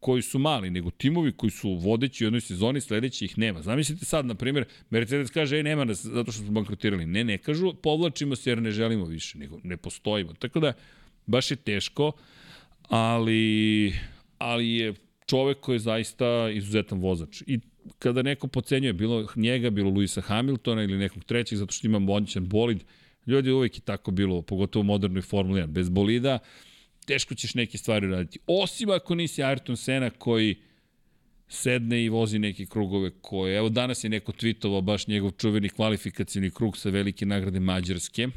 koji 0.00 0.22
su 0.22 0.38
mali, 0.38 0.70
nego 0.70 0.90
timovi 0.90 1.32
koji 1.32 1.50
su 1.50 1.74
vodeći 1.74 2.24
u 2.24 2.26
jednoj 2.26 2.40
sezoni, 2.40 2.80
sledeći 2.80 3.24
ih 3.24 3.38
nema. 3.38 3.62
Zamislite 3.62 4.04
sad, 4.04 4.26
na 4.26 4.34
primjer, 4.34 4.64
Mercedes 4.90 5.30
kaže, 5.30 5.56
ej, 5.56 5.62
nema 5.62 5.84
nas 5.84 6.06
zato 6.06 6.32
što 6.32 6.42
smo 6.42 6.52
bankrotirali. 6.52 7.06
Ne, 7.06 7.24
ne 7.24 7.38
kažu, 7.38 7.74
povlačimo 7.82 8.36
se 8.36 8.50
jer 8.50 8.62
ne 8.62 8.70
želimo 8.70 9.04
više, 9.04 9.38
nego 9.38 9.60
ne 9.62 9.76
postojimo. 9.76 10.32
Tako 10.32 10.60
da, 10.60 10.72
baš 11.26 11.50
je 11.50 11.56
teško, 11.56 12.12
ali, 12.88 13.92
ali 14.38 14.70
je 14.70 14.94
čovek 15.30 15.60
koji 15.60 15.74
je 15.74 15.86
zaista 15.86 16.50
izuzetan 16.52 16.98
vozač. 16.98 17.42
I 17.46 17.60
kada 17.98 18.22
neko 18.22 18.48
pocenjuje 18.48 18.92
bilo 18.92 19.26
njega, 19.36 19.70
bilo 19.70 19.90
Luisa 19.90 20.20
Hamiltona 20.20 20.82
ili 20.82 20.98
nekog 20.98 21.24
trećeg, 21.24 21.58
zato 21.58 21.72
što 21.72 21.86
ima 21.86 21.98
moćan 21.98 22.48
bolid, 22.48 22.84
ljudi 23.26 23.50
uvek 23.50 23.76
je 23.76 23.80
tako 23.80 24.10
bilo, 24.10 24.42
pogotovo 24.42 24.80
u 24.80 24.84
modernoj 24.84 25.22
Formuli 25.22 25.60
1. 25.62 25.66
Bez 25.66 25.88
bolida, 25.88 26.38
teško 27.06 27.34
ćeš 27.34 27.54
neke 27.54 27.78
stvari 27.78 28.06
raditi. 28.06 28.38
Osim 28.46 28.90
ako 28.90 29.14
nisi 29.14 29.42
Ayrton 29.42 29.76
Senna 29.76 30.10
koji 30.10 30.56
sedne 31.48 32.04
i 32.04 32.08
vozi 32.08 32.38
neke 32.38 32.66
krugove 32.66 33.10
koje, 33.20 33.56
evo 33.58 33.68
danas 33.68 34.04
je 34.04 34.10
neko 34.10 34.32
tweetovao 34.32 34.80
baš 34.80 35.06
njegov 35.06 35.30
čuveni 35.30 35.68
kvalifikacijni 35.68 36.50
krug 36.50 36.76
sa 36.76 36.90
velike 36.90 37.26
nagrade 37.26 37.60
Mađarske, 37.60 38.28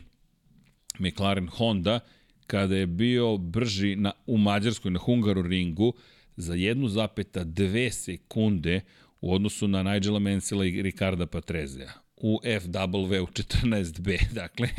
McLaren 0.99 1.47
Honda, 1.47 1.99
kada 2.47 2.75
je 2.75 2.87
bio 2.87 3.37
brži 3.37 3.95
na, 3.95 4.11
u 4.27 4.37
Mađarskoj 4.37 4.91
na 4.91 4.99
Hungaru 4.99 5.41
ringu, 5.41 5.93
za 6.37 6.53
1,2 6.53 7.91
sekunde 7.91 8.81
u 9.21 9.33
odnosu 9.33 9.67
na 9.67 9.83
Nigela 9.83 10.19
Mansella 10.19 10.65
i 10.65 10.81
Ricarda 10.81 11.25
Patrezea 11.25 11.91
u 12.17 12.39
FW 12.43 13.19
u 13.19 13.27
14B. 13.27 14.19
Dakle, 14.41 14.69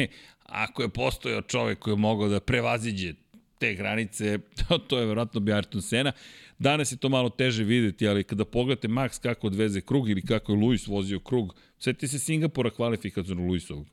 ako 0.42 0.82
je 0.82 0.88
postojao 0.88 1.42
čovek 1.42 1.78
koji 1.78 1.92
je 1.92 1.98
mogao 1.98 2.28
da 2.28 2.40
prevaziđe 2.40 3.14
te 3.58 3.74
granice, 3.74 4.38
to, 4.88 4.98
je 4.98 5.06
verovatno 5.06 5.40
bi 5.40 5.52
Ayrton 5.52 5.80
Senna. 5.80 6.12
Danas 6.58 6.92
je 6.92 6.96
to 6.96 7.08
malo 7.08 7.28
teže 7.28 7.64
videti, 7.64 8.08
ali 8.08 8.24
kada 8.24 8.44
pogledate 8.44 8.88
Max 8.88 9.22
kako 9.22 9.46
odveze 9.46 9.80
krug 9.80 10.10
ili 10.10 10.22
kako 10.22 10.52
je 10.52 10.58
Luis 10.58 10.86
vozio 10.86 11.20
krug, 11.20 11.54
sveti 11.78 12.08
se 12.08 12.18
Singapura 12.18 12.70
kvalifikacijonu 12.70 13.46
Luisovog. 13.46 13.86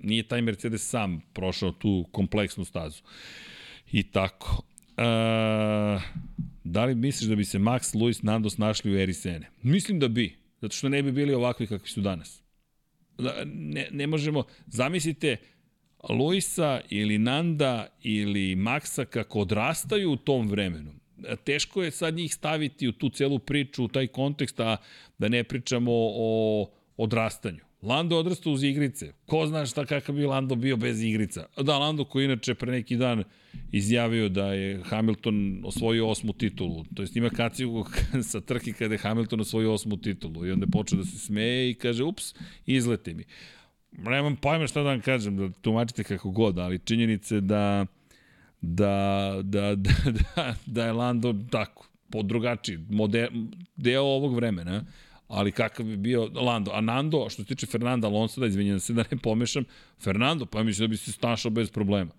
Nije 0.00 0.28
taj 0.28 0.42
Mercedes 0.42 0.88
sam 0.88 1.20
prošao 1.32 1.72
tu 1.72 2.08
kompleksnu 2.12 2.64
stazu. 2.64 3.02
I 3.92 4.02
tako. 4.02 4.62
Uh, 4.96 6.02
da 6.64 6.84
li 6.84 6.94
misliš 6.94 7.28
da 7.28 7.36
bi 7.36 7.44
se 7.44 7.58
Max, 7.58 8.00
Luis, 8.00 8.22
Nando 8.22 8.50
snašli 8.50 8.94
u 8.94 8.98
eri 8.98 9.14
Sene? 9.14 9.50
Mislim 9.62 9.98
da 9.98 10.08
bi, 10.08 10.36
zato 10.60 10.76
što 10.76 10.88
ne 10.88 11.02
bi 11.02 11.12
bili 11.12 11.34
ovakvi 11.34 11.66
kakvi 11.66 11.88
su 11.88 12.00
danas. 12.00 12.42
Da, 13.18 13.34
ne, 13.44 13.88
ne 13.90 14.06
možemo, 14.06 14.44
zamislite 14.66 15.36
Luisa 16.08 16.80
ili 16.90 17.18
Nanda 17.18 17.86
ili 18.02 18.56
Maxa 18.56 19.04
kako 19.04 19.40
odrastaju 19.40 20.12
u 20.12 20.16
tom 20.16 20.48
vremenu. 20.48 20.92
Teško 21.44 21.82
je 21.82 21.90
sad 21.90 22.14
njih 22.14 22.34
staviti 22.34 22.88
u 22.88 22.92
tu 22.92 23.08
celu 23.08 23.38
priču, 23.38 23.84
u 23.84 23.88
taj 23.88 24.06
kontekst, 24.06 24.60
a 24.60 24.76
da 25.18 25.28
ne 25.28 25.44
pričamo 25.44 25.92
o 25.94 26.70
odrastanju. 26.96 27.64
Lando 27.84 28.18
odrastao 28.18 28.52
uz 28.52 28.62
igrice. 28.62 29.12
Ko 29.26 29.46
zna 29.46 29.66
šta 29.66 29.84
kakav 29.84 30.14
bi 30.14 30.26
Lando 30.26 30.54
bio 30.54 30.76
bez 30.76 31.02
igrica. 31.02 31.46
Da, 31.56 31.78
Lando 31.78 32.04
koji 32.04 32.24
inače 32.24 32.54
pre 32.54 32.72
neki 32.72 32.96
dan 32.96 33.24
izjavio 33.72 34.28
da 34.28 34.46
je 34.52 34.82
Hamilton 34.82 35.60
osvojio 35.64 36.08
osmu 36.08 36.32
titulu. 36.32 36.84
To 36.94 37.02
jest 37.02 37.16
ima 37.16 37.30
kaciju 37.30 37.84
sa 38.30 38.40
trke 38.40 38.72
kada 38.72 38.94
je 38.94 38.98
Hamilton 38.98 39.40
osvojio 39.40 39.72
osmu 39.72 39.96
titulu. 39.96 40.46
I 40.46 40.50
onda 40.50 40.64
je 40.64 40.70
počeo 40.70 40.98
da 40.98 41.04
se 41.04 41.18
smeje 41.18 41.70
i 41.70 41.74
kaže, 41.74 42.04
ups, 42.04 42.34
izlete 42.66 43.14
mi. 43.14 43.24
Nemam 43.92 44.36
pojma 44.36 44.66
šta 44.66 44.82
da 44.82 44.88
vam 44.88 45.00
kažem, 45.00 45.36
da 45.36 45.48
tumačite 45.60 46.04
kako 46.04 46.30
god, 46.30 46.58
ali 46.58 46.78
činjenice 46.78 47.40
da 47.40 47.86
da, 48.66 49.34
da, 49.42 49.74
da, 49.74 49.92
da, 50.36 50.54
da 50.66 50.86
je 50.86 50.92
Lando 50.92 51.34
tako, 51.50 51.88
po 52.10 52.22
drugačiji, 52.22 52.78
moder, 52.90 53.30
deo 53.76 54.02
ovog 54.02 54.34
vremena 54.34 54.84
ali 55.28 55.52
kakav 55.52 55.86
bi 55.86 55.96
bio 55.96 56.30
Lando. 56.34 56.70
A 56.74 56.80
Nando, 56.80 57.26
što 57.30 57.42
se 57.42 57.48
tiče 57.48 57.66
Fernanda 57.66 58.06
Alonso, 58.06 58.40
da 58.40 58.46
izvinjam 58.46 58.80
se 58.80 58.92
da 58.92 59.04
ne 59.10 59.18
pomešam, 59.18 59.64
Fernando, 60.00 60.46
pa 60.46 60.62
mislim 60.62 60.88
da 60.88 60.90
bi 60.90 60.96
se 60.96 61.12
stašao 61.12 61.50
bez 61.50 61.70
problema. 61.70 62.10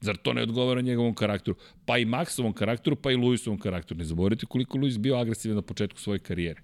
Zar 0.00 0.16
to 0.16 0.32
ne 0.32 0.42
odgovara 0.42 0.80
njegovom 0.80 1.14
karakteru? 1.14 1.56
Pa 1.84 1.98
i 1.98 2.04
Maxovom 2.04 2.52
karakteru, 2.52 2.96
pa 2.96 3.12
i 3.12 3.16
Luisovom 3.16 3.58
karakteru. 3.58 3.98
Ne 3.98 4.04
zaboravite 4.04 4.46
koliko 4.46 4.78
Luis 4.78 4.98
bio 4.98 5.16
agresivan 5.16 5.56
na 5.56 5.62
početku 5.62 6.00
svoje 6.00 6.18
karijere. 6.18 6.60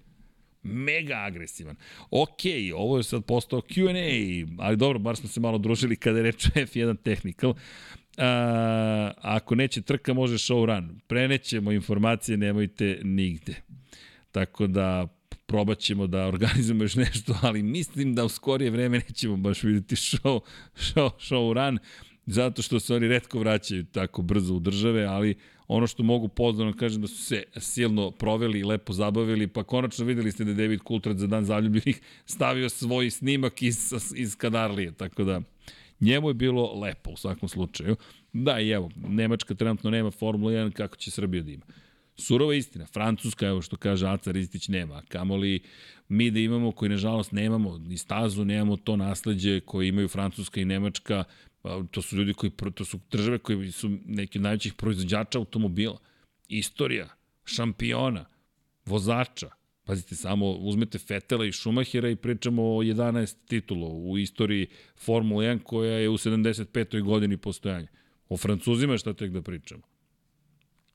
Mega 0.63 1.15
agresivan. 1.15 1.75
Ok, 2.11 2.39
ovo 2.75 2.97
je 2.97 3.03
sad 3.03 3.25
postao 3.25 3.61
Q&A, 3.61 4.63
ali 4.63 4.77
dobro, 4.77 4.99
bar 4.99 5.15
smo 5.15 5.29
se 5.29 5.39
malo 5.39 5.57
družili 5.57 5.95
kada 5.95 6.17
je 6.17 6.23
reč 6.23 6.45
F1 6.45 6.97
Technical. 7.03 7.53
A, 8.17 9.11
ako 9.21 9.55
neće 9.55 9.81
trka, 9.81 10.13
može 10.13 10.33
show 10.33 10.65
run. 10.65 10.99
Prenećemo 11.07 11.71
informacije, 11.71 12.37
nemojte 12.37 12.99
nigde. 13.03 13.55
Tako 14.31 14.67
da 14.67 15.07
probat 15.45 15.79
ćemo 15.79 16.07
da 16.07 16.27
organizujemo 16.27 16.83
još 16.83 16.95
nešto, 16.95 17.35
ali 17.41 17.63
mislim 17.63 18.15
da 18.15 18.25
u 18.25 18.29
skorije 18.29 18.71
vreme 18.71 19.01
nećemo 19.07 19.37
baš 19.37 19.63
videti 19.63 19.95
show, 19.95 20.39
show, 20.75 21.09
show 21.19 21.53
run, 21.53 21.79
zato 22.25 22.61
što 22.61 22.79
se 22.79 22.95
oni 22.95 23.07
redko 23.07 23.39
vraćaju 23.39 23.85
tako 23.85 24.21
brzo 24.21 24.53
u 24.53 24.59
države, 24.59 25.03
ali 25.03 25.35
ono 25.67 25.87
što 25.87 26.03
mogu 26.03 26.27
pozdravno 26.27 26.73
kažem 26.73 27.01
da 27.01 27.07
su 27.07 27.23
se 27.23 27.43
silno 27.57 28.11
proveli 28.11 28.59
i 28.59 28.63
lepo 28.63 28.93
zabavili, 28.93 29.47
pa 29.47 29.63
konačno 29.63 30.05
videli 30.05 30.31
ste 30.31 30.43
da 30.43 30.53
David 30.53 30.79
Coulthard 30.87 31.17
za 31.17 31.27
dan 31.27 31.45
zaljubljenih 31.45 32.01
stavio 32.25 32.69
svoj 32.69 33.09
snimak 33.09 33.61
iz, 33.61 33.93
iz 34.15 34.35
Kadarlije, 34.35 34.91
tako 34.91 35.23
da 35.23 35.41
njemu 35.99 36.29
je 36.29 36.33
bilo 36.33 36.79
lepo 36.79 37.11
u 37.11 37.17
svakom 37.17 37.49
slučaju. 37.49 37.95
Da, 38.33 38.59
i 38.59 38.69
evo, 38.69 38.89
Nemačka 38.95 39.55
trenutno 39.55 39.89
nema 39.89 40.11
Formula 40.11 40.51
1, 40.51 40.71
kako 40.71 40.95
će 40.95 41.11
Srbija 41.11 41.43
da 41.43 41.51
ima. 41.51 41.65
Surova 42.15 42.55
istina, 42.55 42.85
Francuska, 42.85 43.47
evo 43.47 43.61
što 43.61 43.77
kaže 43.77 44.07
Aca 44.07 44.31
Ristić, 44.31 44.67
nema. 44.67 45.01
Kamoli 45.07 45.59
mi 46.07 46.31
da 46.31 46.39
imamo, 46.39 46.71
koji 46.71 46.89
nažalost 46.89 47.31
nemamo, 47.31 47.77
ni 47.77 47.97
stazu, 47.97 48.45
nemamo 48.45 48.77
to 48.77 48.95
nasledđe 48.95 49.59
koje 49.59 49.87
imaju 49.87 50.07
Francuska 50.07 50.61
i 50.61 50.65
Nemačka, 50.65 51.23
pa, 51.61 51.83
to 51.91 52.01
su 52.01 52.17
ljudi 52.17 52.33
koji, 52.33 52.51
to 52.75 52.85
su 52.85 52.99
države 53.11 53.37
koji 53.37 53.71
su 53.71 53.89
neki 54.05 54.37
od 54.37 54.43
najvećih 54.43 54.73
proizvođača 54.73 55.39
automobila. 55.39 55.97
Istorija, 56.47 57.07
šampiona, 57.45 58.25
vozača, 58.85 59.49
Pazite, 59.85 60.15
samo 60.15 60.51
uzmete 60.51 60.97
Fetela 60.97 61.45
i 61.45 61.51
Schumachera 61.51 62.09
i 62.09 62.15
pričamo 62.15 62.63
o 62.63 62.83
11 62.83 63.35
titula 63.47 63.87
u 63.87 64.17
istoriji 64.17 64.67
Formula 64.95 65.43
1 65.43 65.63
koja 65.63 65.93
je 65.93 66.09
u 66.09 66.17
75. 66.17 67.01
godini 67.01 67.37
postojanja. 67.37 67.87
O 68.29 68.37
Francuzima 68.37 68.97
šta 68.97 69.13
tek 69.13 69.31
da 69.31 69.41
pričamo. 69.41 69.81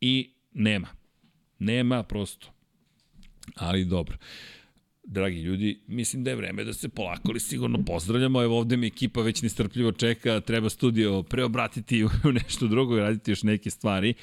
I 0.01 0.35
nema. 0.53 0.89
Nema 1.59 2.03
prosto. 2.03 2.49
Ali 3.57 3.85
dobro. 3.85 4.17
Dragi 5.11 5.41
ljudi, 5.41 5.81
mislim 5.87 6.25
da 6.25 6.31
je 6.31 6.37
vreme 6.37 6.65
da 6.65 6.73
se 6.73 6.89
polako 6.89 7.23
ali 7.31 7.41
sigurno 7.41 7.85
pozdravljamo. 7.85 8.43
Evo 8.43 8.59
ovde 8.59 8.77
mi 8.77 8.87
ekipa 8.87 9.23
već 9.23 9.43
nestrpljivo 9.43 9.93
čeka, 9.93 10.41
treba 10.41 10.69
studio 10.69 11.23
preobratiti 11.23 12.05
u 12.29 12.33
nešto 12.33 12.67
drugo 12.67 12.97
i 12.97 13.01
raditi 13.01 13.31
još 13.31 13.43
neke 13.43 13.71
stvari. 13.71 14.15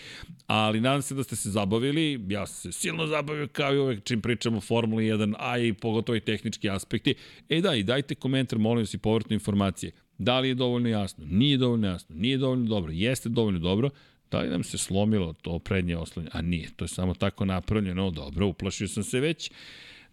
Ali 0.47 0.81
nadam 0.81 1.01
se 1.01 1.15
da 1.15 1.23
ste 1.23 1.35
se 1.35 1.49
zabavili. 1.49 2.25
Ja 2.29 2.47
sam 2.47 2.71
se 2.71 2.79
silno 2.79 3.07
zabavio 3.07 3.47
kao 3.47 3.73
i 3.73 3.79
uvek 3.79 4.03
čim 4.03 4.21
pričamo 4.21 4.57
o 4.57 4.61
Formuli 4.61 5.05
1, 5.05 5.33
a 5.39 5.57
i 5.57 5.73
pogotovo 5.73 6.15
i 6.15 6.21
tehnički 6.21 6.69
aspekti. 6.69 7.15
E 7.49 7.61
da, 7.61 7.75
i 7.75 7.83
dajte 7.83 8.15
komentar, 8.15 8.59
molim 8.59 8.81
vas 8.81 8.93
i 8.93 8.97
povratne 8.97 9.33
informacije. 9.33 9.91
Da 10.17 10.39
li 10.39 10.47
je 10.47 10.55
dovoljno 10.55 10.89
jasno? 10.89 11.25
Nije 11.29 11.57
dovoljno 11.57 11.87
jasno? 11.87 12.15
Nije 12.15 12.37
dovoljno 12.37 12.65
dobro? 12.65 12.91
Jeste 12.91 13.29
dovoljno 13.29 13.59
dobro? 13.59 13.89
Da 14.31 14.39
li 14.39 14.49
nam 14.49 14.63
se 14.63 14.77
slomilo 14.77 15.33
to 15.33 15.59
prednje 15.59 15.97
oslonje? 15.97 16.29
A 16.31 16.41
nije, 16.41 16.69
to 16.75 16.85
je 16.85 16.89
samo 16.89 17.13
tako 17.13 17.45
napravljeno. 17.45 18.11
Dobro, 18.11 18.47
uplašio 18.47 18.87
sam 18.87 19.03
se 19.03 19.19
već. 19.19 19.51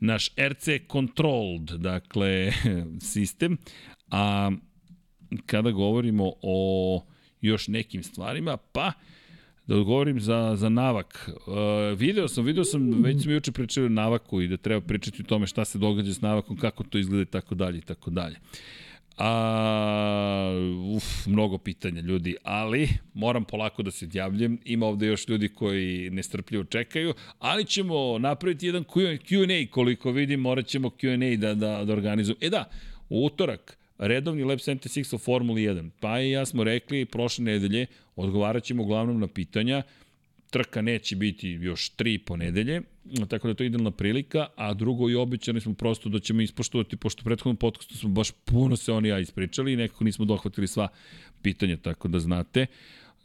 Naš 0.01 0.29
RC 0.29 0.69
Controlled, 0.93 1.71
dakle, 1.71 2.53
sistem. 3.13 3.59
A 4.11 4.51
kada 5.47 5.71
govorimo 5.71 6.33
o 6.43 7.05
još 7.41 7.69
nekim 7.69 8.03
stvarima, 8.03 8.57
pa 8.57 8.93
da 9.67 9.77
odgovorim 9.77 10.21
za, 10.21 10.53
za 10.57 10.69
navak. 10.69 11.31
Uh, 11.47 11.99
video 11.99 12.29
sam, 12.29 12.45
video 12.45 12.65
sam, 12.65 13.03
već 13.03 13.23
smo 13.23 13.33
juče 13.33 13.53
pričali 13.53 13.87
o 13.87 13.89
navaku 13.89 14.41
i 14.41 14.49
da 14.49 14.57
treba 14.57 14.81
pričati 14.81 15.23
o 15.23 15.25
tome 15.25 15.47
šta 15.47 15.65
se 15.65 15.79
događa 15.79 16.15
s 16.15 16.21
navakom, 16.21 16.57
kako 16.57 16.85
to 16.85 16.99
izgleda 16.99 17.23
i 17.23 17.27
tako 17.27 17.55
dalje 17.55 17.79
i 17.79 17.83
tako 17.83 18.11
dalje. 18.11 18.37
A, 19.19 20.53
uf, 20.95 21.27
mnogo 21.27 21.59
pitanja 21.59 22.01
ljudi, 22.01 22.37
ali 22.43 22.89
moram 23.15 23.45
polako 23.45 23.83
da 23.83 23.91
se 23.91 24.05
odjavljujem. 24.05 24.59
Ima 24.65 24.87
ovde 24.87 25.07
još 25.07 25.29
ljudi 25.29 25.49
koji 25.49 26.11
nestrpljivo 26.11 26.65
čekaju, 26.65 27.15
ali 27.39 27.65
ćemo 27.65 28.19
napraviti 28.19 28.67
jedan 28.67 28.85
Q&A 28.85 29.71
koliko 29.71 30.11
vidim, 30.11 30.41
morat 30.41 30.67
ćemo 30.67 30.89
Q&A 30.89 31.37
da, 31.37 31.55
da, 31.55 31.85
da 31.85 31.93
organizujemo. 31.93 32.39
E 32.41 32.51
da, 32.51 32.71
u 33.09 33.25
utorak, 33.25 33.79
redovni 33.99 34.45
Lab 34.45 34.59
76 34.59 35.15
o 35.15 35.19
Formuli 35.19 35.63
1. 35.63 35.91
Pa 36.01 36.21
i 36.21 36.31
ja 36.31 36.47
smo 36.47 36.65
rekli 36.65 37.05
prošle 37.05 37.45
nedelje, 37.45 37.87
odgovarat 38.17 38.65
ćemo 38.65 38.83
uglavnom 38.83 39.21
na 39.21 39.27
pitanja, 39.27 39.83
trka 40.53 40.83
neće 40.83 41.17
biti 41.17 41.49
još 41.49 41.89
tri 41.89 42.19
ponedelje, 42.19 42.83
tako 43.29 43.49
da 43.49 43.55
to 43.55 43.63
je 43.65 43.67
idealna 43.67 43.91
prilika, 43.91 44.47
a 44.57 44.75
drugo 44.75 45.11
i 45.11 45.15
običani 45.15 45.61
smo 45.61 45.75
prosto 45.75 46.09
da 46.09 46.19
ćemo 46.19 46.41
ispoštovati, 46.43 46.97
pošto 46.97 47.21
u 47.23 47.25
prethodnom 47.25 47.57
podcastu 47.57 47.99
smo 47.99 48.11
baš 48.11 48.31
puno 48.45 48.77
se 48.77 48.93
oni 48.93 49.09
ja 49.09 49.19
ispričali 49.19 49.73
i 49.73 49.77
nekako 49.77 50.05
nismo 50.05 50.25
dohvatili 50.25 50.69
sva 50.69 50.89
pitanja, 51.43 51.77
tako 51.77 52.09
da 52.09 52.19
znate. 52.19 52.67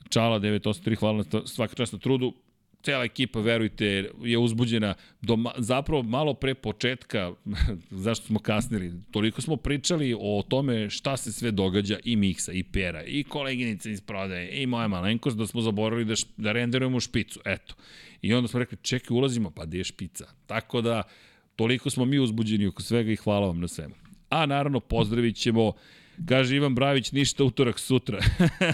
Čala 0.10 0.40
983, 0.40 0.96
hvala 0.96 1.24
na 1.24 1.48
svaka 1.48 1.76
čast 1.76 1.94
na 1.94 2.00
trudu 2.00 2.34
cela 2.82 3.04
ekipa, 3.04 3.40
verujte, 3.40 4.10
je 4.24 4.38
uzbuđena 4.38 4.94
do, 5.22 5.38
zapravo 5.58 6.04
malo 6.04 6.34
pre 6.34 6.56
početka, 6.56 7.34
zašto 8.06 8.26
smo 8.26 8.40
kasnili, 8.40 8.94
toliko 9.12 9.42
smo 9.42 9.56
pričali 9.56 10.16
o 10.20 10.44
tome 10.50 10.90
šta 10.90 11.18
se 11.18 11.32
sve 11.32 11.52
događa 11.52 11.98
i 12.04 12.16
Miksa, 12.16 12.52
i 12.52 12.64
Pera, 12.64 13.04
i 13.04 13.24
koleginica 13.24 13.90
iz 13.90 14.02
prodaje, 14.02 14.64
i 14.64 14.66
moja 14.66 14.88
malenkost, 14.88 15.38
da 15.38 15.48
smo 15.48 15.62
zaboravili 15.62 16.06
da, 16.06 16.14
da 16.38 16.52
renderujemo 16.52 17.00
špicu, 17.00 17.40
eto. 17.46 17.76
I 18.22 18.34
onda 18.34 18.48
smo 18.48 18.60
rekli, 18.60 18.78
čekaj, 18.82 19.18
ulazimo, 19.18 19.52
pa 19.52 19.66
gde 19.66 19.78
je 19.78 19.84
špica? 19.84 20.26
Tako 20.46 20.82
da, 20.82 21.04
toliko 21.56 21.90
smo 21.90 22.06
mi 22.06 22.20
uzbuđeni 22.20 22.68
oko 22.68 22.82
svega 22.82 23.12
i 23.12 23.16
hvala 23.16 23.48
vam 23.48 23.60
na 23.60 23.68
svemu. 23.68 23.96
A 24.30 24.46
naravno, 24.46 24.80
pozdravit 24.80 25.36
ćemo 25.36 25.74
Kaže 26.26 26.56
Ivan 26.56 26.76
Bravić, 26.76 27.12
ništa 27.12 27.44
utorak 27.44 27.80
sutra. 27.80 28.20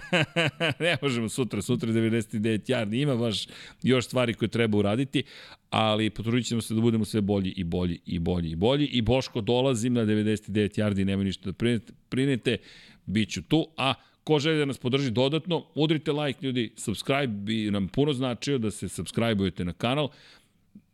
ne 0.80 0.98
možemo 1.02 1.30
sutra, 1.30 1.62
sutra 1.62 1.90
je 1.90 1.96
99 1.96 2.70
jardi. 2.72 3.02
Ima 3.02 3.16
baš 3.16 3.48
još 3.84 4.06
stvari 4.06 4.34
koje 4.34 4.50
treba 4.50 4.78
uraditi, 4.78 5.24
ali 5.70 6.10
potrudit 6.10 6.48
ćemo 6.48 6.62
se 6.62 6.74
da 6.74 6.82
budemo 6.82 7.06
sve 7.06 7.22
bolji 7.22 7.54
i 7.58 7.64
bolji 7.64 8.00
i 8.06 8.20
bolji 8.20 8.50
i 8.50 8.56
bolji. 8.56 8.86
I 8.86 9.02
Boško, 9.02 9.42
dolazim 9.42 9.94
na 9.94 10.02
99 10.02 10.80
jardi, 10.80 11.06
nema 11.06 11.24
ništa 11.24 11.52
da 11.52 11.80
prinete 12.10 12.58
bit 13.06 13.30
ću 13.30 13.42
tu, 13.42 13.68
a 13.78 13.94
Ko 14.24 14.40
želi 14.40 14.60
da 14.60 14.66
nas 14.66 14.78
podrži 14.78 15.12
dodatno, 15.12 15.66
udrite 15.76 16.12
like 16.12 16.46
ljudi, 16.46 16.72
subscribe 16.78 17.28
bi 17.28 17.72
nam 17.72 17.88
puno 17.88 18.14
značio 18.14 18.58
da 18.58 18.72
se 18.72 18.88
subscribe-ujete 18.88 19.64
na 19.64 19.74
kanal 19.74 20.10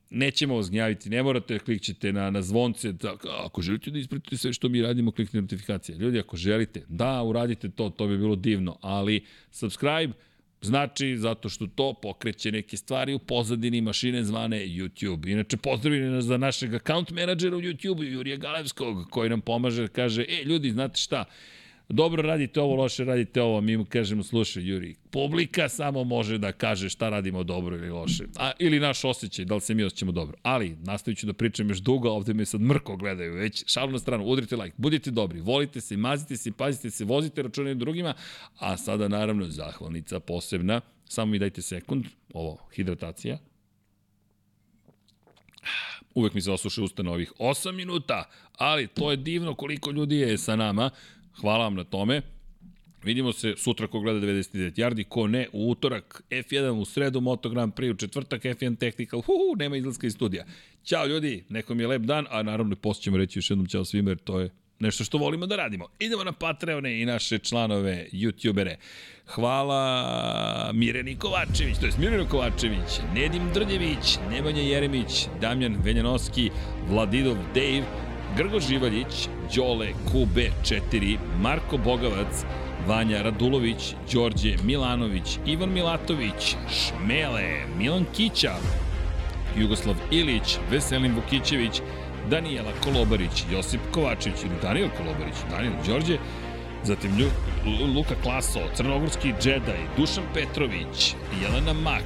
nećemo 0.10 0.56
vas 0.56 0.70
gnjaviti, 0.70 1.10
ne 1.10 1.24
morate 1.24 1.54
da 1.54 1.60
klikćete 1.60 2.14
na, 2.14 2.30
na 2.30 2.42
zvonce, 2.42 2.92
da, 2.92 3.16
ako 3.46 3.62
želite 3.62 3.92
da 3.92 4.00
ispratite 4.00 4.38
sve 4.38 4.54
što 4.54 4.70
mi 4.70 4.82
radimo, 4.82 5.12
kliknite 5.12 5.42
notifikacije. 5.42 5.98
Ljudi, 5.98 6.20
ako 6.20 6.38
želite, 6.38 6.86
da, 6.88 7.24
uradite 7.24 7.70
to, 7.70 7.90
to 7.90 8.08
bi 8.08 8.18
bilo 8.18 8.36
divno, 8.36 8.78
ali 8.82 9.26
subscribe 9.52 10.14
znači 10.62 11.18
zato 11.18 11.50
što 11.50 11.68
to 11.68 11.94
pokreće 11.94 12.52
neke 12.52 12.78
stvari 12.78 13.14
u 13.14 13.20
pozadini 13.20 13.82
mašine 13.82 14.24
zvane 14.24 14.58
YouTube. 14.58 15.32
Inače, 15.32 15.58
pozdravljeni 15.58 16.10
nas 16.10 16.26
za 16.26 16.38
našeg 16.38 16.74
account 16.74 17.12
menadžera 17.12 17.58
u 17.58 17.62
YouTube, 17.62 18.04
Jurija 18.04 18.38
Galevskog, 18.38 19.10
koji 19.10 19.30
nam 19.30 19.42
pomaže, 19.42 19.88
kaže, 19.88 20.26
e, 20.30 20.44
ljudi, 20.44 20.72
znate 20.72 20.98
šta, 20.98 21.26
dobro 21.90 22.22
radite 22.22 22.62
ovo, 22.62 22.76
loše 22.76 23.04
radite 23.04 23.42
ovo, 23.42 23.62
mi 23.62 23.78
mu 23.78 23.86
kažemo, 23.86 24.24
slušaj, 24.24 24.64
Juri, 24.64 24.96
publika 25.12 25.70
samo 25.70 26.04
može 26.04 26.38
da 26.38 26.52
kaže 26.52 26.90
šta 26.90 27.10
radimo 27.10 27.44
dobro 27.44 27.76
ili 27.76 27.90
loše. 27.90 28.24
A, 28.36 28.52
ili 28.60 28.80
naš 28.80 29.06
osjećaj, 29.06 29.46
da 29.46 29.56
li 29.56 29.62
se 29.62 29.74
mi 29.74 29.84
osjećamo 29.84 30.12
dobro. 30.12 30.38
Ali, 30.44 30.78
nastavit 30.84 31.20
ću 31.20 31.28
da 31.28 31.34
pričam 31.34 31.70
još 31.70 31.80
dugo, 31.80 32.10
ovde 32.10 32.34
me 32.34 32.46
sad 32.46 32.62
mrko 32.62 32.98
gledaju 32.98 33.34
već. 33.34 33.64
Šalu 33.68 33.92
na 33.92 34.00
stranu, 34.00 34.26
udrite 34.26 34.56
like, 34.56 34.76
budite 34.78 35.12
dobri, 35.12 35.42
volite 35.42 35.82
se, 35.82 35.98
mazite 35.98 36.38
se, 36.38 36.52
pazite 36.52 36.90
se, 36.90 37.06
vozite 37.06 37.42
račune 37.42 37.76
drugima, 37.76 38.14
a 38.60 38.78
sada 38.78 39.08
naravno 39.08 39.46
zahvalnica 39.46 40.20
posebna. 40.20 40.82
Samo 41.06 41.32
mi 41.32 41.40
dajte 41.40 41.62
sekund, 41.62 42.06
ovo, 42.34 42.58
hidratacija. 42.76 43.38
Uvek 46.16 46.34
mi 46.34 46.42
se 46.42 46.52
osuše 46.52 46.82
usta 46.82 47.04
na 47.04 47.12
ovih 47.12 47.34
8 47.40 47.72
minuta, 47.72 48.30
ali 48.58 48.88
to 48.88 49.12
je 49.12 49.18
divno 49.18 49.56
koliko 49.56 49.92
ljudi 49.92 50.16
je 50.16 50.38
sa 50.38 50.56
nama. 50.56 50.90
Hvala 51.36 51.64
vam 51.64 51.76
na 51.76 51.84
tome. 51.84 52.22
Vidimo 53.04 53.34
se 53.34 53.54
sutra 53.58 53.88
ko 53.88 54.00
gleda 54.00 54.20
99 54.20 54.80
yardi, 54.80 55.04
ko 55.04 55.28
ne, 55.28 55.48
u 55.54 55.70
utorak 55.70 56.24
F1 56.30 56.70
u 56.70 56.86
sredu 56.86 57.22
Moto 57.22 57.50
Grand 57.50 57.74
Prix, 57.74 57.92
u 57.92 57.98
četvrtak 57.98 58.44
F1 58.44 58.78
Technical, 58.78 59.22
hu, 59.22 59.34
nema 59.60 59.78
izlaska 59.78 60.08
iz 60.08 60.14
studija. 60.14 60.46
Ćao 60.84 61.06
ljudi, 61.06 61.44
nekom 61.50 61.80
je 61.80 61.88
lep 61.88 62.02
dan, 62.02 62.26
a 62.30 62.44
naravno 62.44 62.76
poslije 62.76 63.04
ćemo 63.04 63.18
reći 63.18 63.40
još 63.40 63.50
jednom 63.50 63.68
ćao 63.68 63.86
svima 63.86 64.12
jer 64.12 64.18
to 64.18 64.40
je 64.40 64.50
nešto 64.80 65.04
što 65.04 65.18
volimo 65.18 65.46
da 65.46 65.56
radimo. 65.56 65.88
Idemo 66.00 66.24
na 66.24 66.32
Patreone 66.32 67.02
i 67.02 67.06
naše 67.06 67.40
članove, 67.40 68.08
youtubere. 68.12 68.76
Hvala 69.26 70.72
Mireni 70.74 71.16
Kovačević, 71.16 71.78
to 71.80 71.86
je 71.86 71.92
Mirjana 72.00 72.30
Kovačević, 72.30 73.00
Nedim 73.14 73.50
Drljević, 73.54 74.18
Nemanja 74.30 74.62
Jeremić, 74.62 75.28
Damjan 75.42 75.78
Veljanoski, 75.84 76.50
Vladidov 76.90 77.36
Dave, 77.54 78.09
Grgo 78.40 78.60
Živaljić, 78.60 79.28
Đole 79.56 79.88
QB4, 80.12 81.18
Marko 81.42 81.78
Bogavac, 81.78 82.46
Vanja 82.88 83.22
Radulović, 83.22 83.96
Đorđe 84.14 84.56
Milanović, 84.64 85.40
Ivan 85.46 85.70
Milatović, 85.70 86.56
Šmele, 86.70 87.66
Milan 87.78 88.06
Kića, 88.16 88.54
Jugoslav 89.58 89.96
Ilić, 90.12 90.58
Veselin 90.72 91.16
Vukićević, 91.16 91.82
Danijela 92.30 92.72
Kolobarić, 92.84 93.44
Josip 93.52 93.82
Kovačević 93.92 94.44
ili 94.44 94.56
Daniel 94.62 94.90
Kolobarić, 94.98 95.36
Daniel 95.50 95.74
Đorđe, 95.88 96.18
zatim 96.84 97.12
Luka 97.96 98.16
Klaso, 98.24 98.60
Crnogorski 98.76 99.34
džedaj, 99.42 99.80
Dušan 99.98 100.24
Petrović, 100.34 101.16
Jelena 101.42 101.74
Mak, 101.74 102.04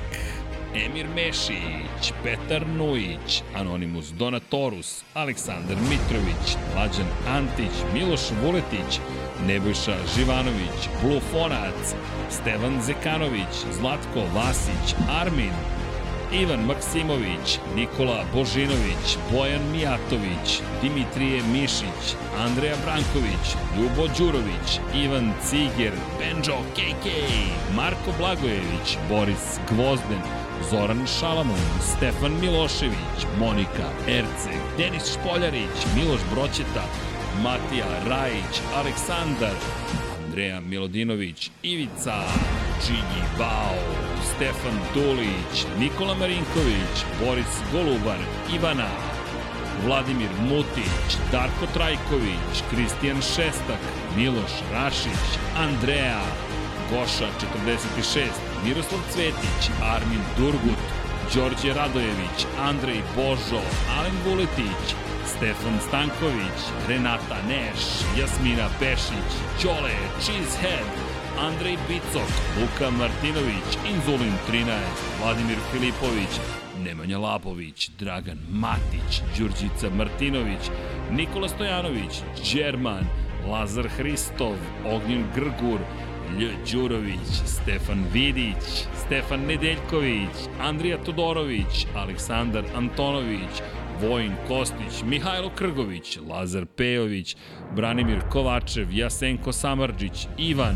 Emir 0.75 1.07
Mešić, 1.15 2.13
Petar 2.23 2.67
Nujić, 2.67 3.43
Anonimus 3.55 4.11
Donatorus, 4.11 5.03
Aleksandar 5.13 5.77
Mitrović, 5.89 6.57
Mlađan 6.75 7.07
Antić, 7.27 7.75
Miloš 7.93 8.21
Vuletić, 8.43 8.99
Nebojša 9.47 9.95
Živanović, 10.15 10.89
Blufonac, 11.01 11.95
Stevan 12.29 12.81
Zekanović, 12.81 13.53
Zlatko 13.71 14.19
Vasić, 14.35 14.95
Armin, 15.21 15.53
Ivan 16.41 16.65
Maksimović, 16.65 17.59
Nikola 17.75 18.23
Božinović, 18.33 19.17
Bojan 19.31 19.71
Mijatović, 19.71 20.61
Dimitrije 20.81 21.43
Mišić, 21.43 22.03
Andreja 22.37 22.75
Branković, 22.85 23.45
Ljubo 23.77 24.07
Đurović, 24.17 24.79
Ivan 24.95 25.33
Ciger, 25.45 25.93
Benjo 26.19 26.57
KK, 26.75 27.05
Marko 27.75 28.11
Blagojević, 28.17 28.97
Boris 29.09 29.59
Gvozden, 29.69 30.21
Zoran 30.69 31.07
Šalamun, 31.19 31.63
Stefan 31.81 32.39
Milošević, 32.41 33.19
Monika 33.39 33.87
Erceg, 34.07 34.59
Denis 34.77 35.13
Špoljarić, 35.13 35.77
Miloš 35.95 36.21
Broćeta, 36.33 36.85
Matija 37.43 37.85
Rajić, 38.09 38.61
Aleksandar, 38.75 39.55
Andreja 40.25 40.59
Milodinović, 40.59 41.51
Ivica, 41.63 42.23
Čigi 42.85 43.21
Bao, 43.37 43.77
Stefan 44.35 44.79
Dulić, 44.93 45.65
Nikola 45.79 46.15
Marinković, 46.15 46.95
Boris 47.25 47.53
Golubar, 47.71 48.19
Ivana, 48.55 48.89
Vladimir 49.85 50.29
Mutić, 50.49 51.17
Darko 51.31 51.65
Trajković, 51.73 52.63
Kristijan 52.69 53.21
Šestak, 53.21 53.83
Miloš 54.17 54.53
Rašić, 54.73 55.39
Andreja, 55.57 56.21
Goša 56.89 57.27
46, 57.57 58.52
Miroslav 58.65 59.01
Cvetić, 59.11 59.61
Armin 59.81 60.23
Durgut, 60.37 60.83
Đorđe 61.35 61.73
Radojević, 61.73 62.37
Andrej 62.59 63.01
Božo, 63.15 63.61
Alen 63.97 64.17
Vuletić, 64.25 64.85
Stefan 65.25 65.77
Stanković, 65.87 66.59
Renata 66.87 67.37
Neš, 67.47 67.81
Jasmina 68.19 68.67
Pešić, 68.79 69.29
Ćole, 69.61 69.95
Cheesehead, 70.21 70.89
Andrej 71.39 71.77
Bicok, 71.87 72.29
Luka 72.59 72.89
Martinović, 72.91 73.69
Inzulin 73.93 74.33
13, 74.47 74.73
Vladimir 75.21 75.57
Filipović, 75.71 76.33
Nemanja 76.85 77.17
Labović, 77.19 77.89
Dragan 77.99 78.39
Matić, 78.49 79.21
Đurđica 79.37 79.89
Martinović, 79.89 80.69
Nikola 81.11 81.49
Stojanović, 81.49 82.21
Đerman, 82.53 83.05
Lazar 83.47 83.87
Hristov, 83.87 84.55
Ognjen 84.85 85.25
Grgur, 85.35 85.79
Lj. 86.39 86.71
Đurović, 86.71 87.29
Stefan 87.45 88.05
Vidić, 88.13 88.85
Stefan 89.05 89.45
Nedeljković, 89.45 90.35
Andrija 90.61 90.97
Todorović, 90.97 91.87
Aleksandar 91.95 92.63
Antonović, 92.75 93.61
Vojin 94.01 94.33
Kostić, 94.47 95.03
Mihajlo 95.05 95.49
Krgović, 95.55 96.19
Lazar 96.29 96.65
Pejović, 96.65 97.35
Branimir 97.75 98.19
Kovačev, 98.29 98.87
Jasenko 98.91 99.51
Samarđić, 99.51 100.27
Ivan, 100.37 100.75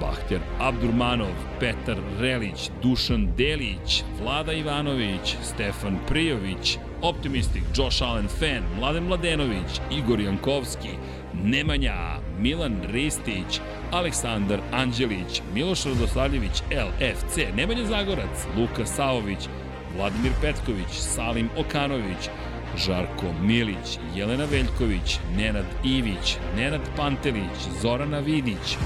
Bahter 0.00 0.40
Abdurmanov, 0.58 1.34
Petar 1.60 1.98
Relić, 2.20 2.70
Dušan 2.82 3.28
Delić, 3.36 4.02
Vlada 4.22 4.52
Ivanović, 4.52 5.36
Stefan 5.42 5.98
Prijović, 6.08 6.78
Optimistik, 7.02 7.62
Josh 7.76 8.02
Allen 8.02 8.28
Fan, 8.28 8.62
Mladen 8.78 9.04
Mladenović, 9.04 9.80
Igor 9.90 10.20
Jankovski, 10.20 10.88
Nemanja, 11.34 12.18
Milan 12.38 12.76
Ristić, 12.92 13.60
Aleksandar 13.90 14.60
Anđelić, 14.72 15.42
Miloš 15.54 15.84
Radosavljević, 15.84 16.62
LFC, 16.70 17.36
Nemanja 17.56 17.84
Zagorac, 17.84 18.46
Luka 18.56 18.86
Savović, 18.86 19.48
Vladimir 19.96 20.32
Petković, 20.40 20.90
Salim 20.90 21.48
Okanović, 21.58 22.28
Žarko 22.76 23.26
Milić, 23.42 23.98
Jelena 24.14 24.44
Veljković, 24.44 25.18
Nenad 25.36 25.66
Ivić, 25.84 26.36
Nenad 26.56 26.80
Pantelić, 26.96 27.58
Zorana 27.82 28.18
Vidić, 28.18 28.76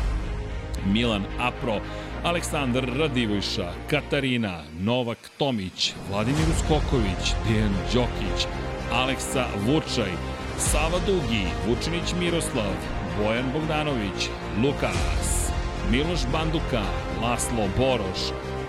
Milan 0.87 1.25
Apro, 1.41 1.81
Aleksandar 2.25 2.85
Radivojša, 2.99 3.73
Katarina, 3.91 4.63
Novak 4.81 5.31
Tomić, 5.39 5.93
Vladimir 6.11 6.47
Uskoković, 6.57 7.35
Dejan 7.49 7.75
Đokić, 7.95 8.47
Aleksa 8.93 9.47
Vučaj, 9.67 10.11
Sava 10.59 10.99
Dugi, 11.07 11.47
Vučinić 11.67 12.15
Miroslav, 12.21 12.73
Bojan 13.19 13.45
Bogdanović, 13.53 14.29
Lukas, 14.63 15.51
Miloš 15.91 16.21
Banduka, 16.33 16.83
Laslo 17.23 17.69
Boroš, 17.79 18.21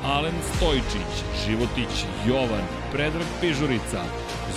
Alen 0.03 0.35
Stojčić, 0.55 1.11
Životić 1.45 2.05
Jovan, 2.27 2.65
Predrag 2.91 3.27
Pižurica, 3.41 4.01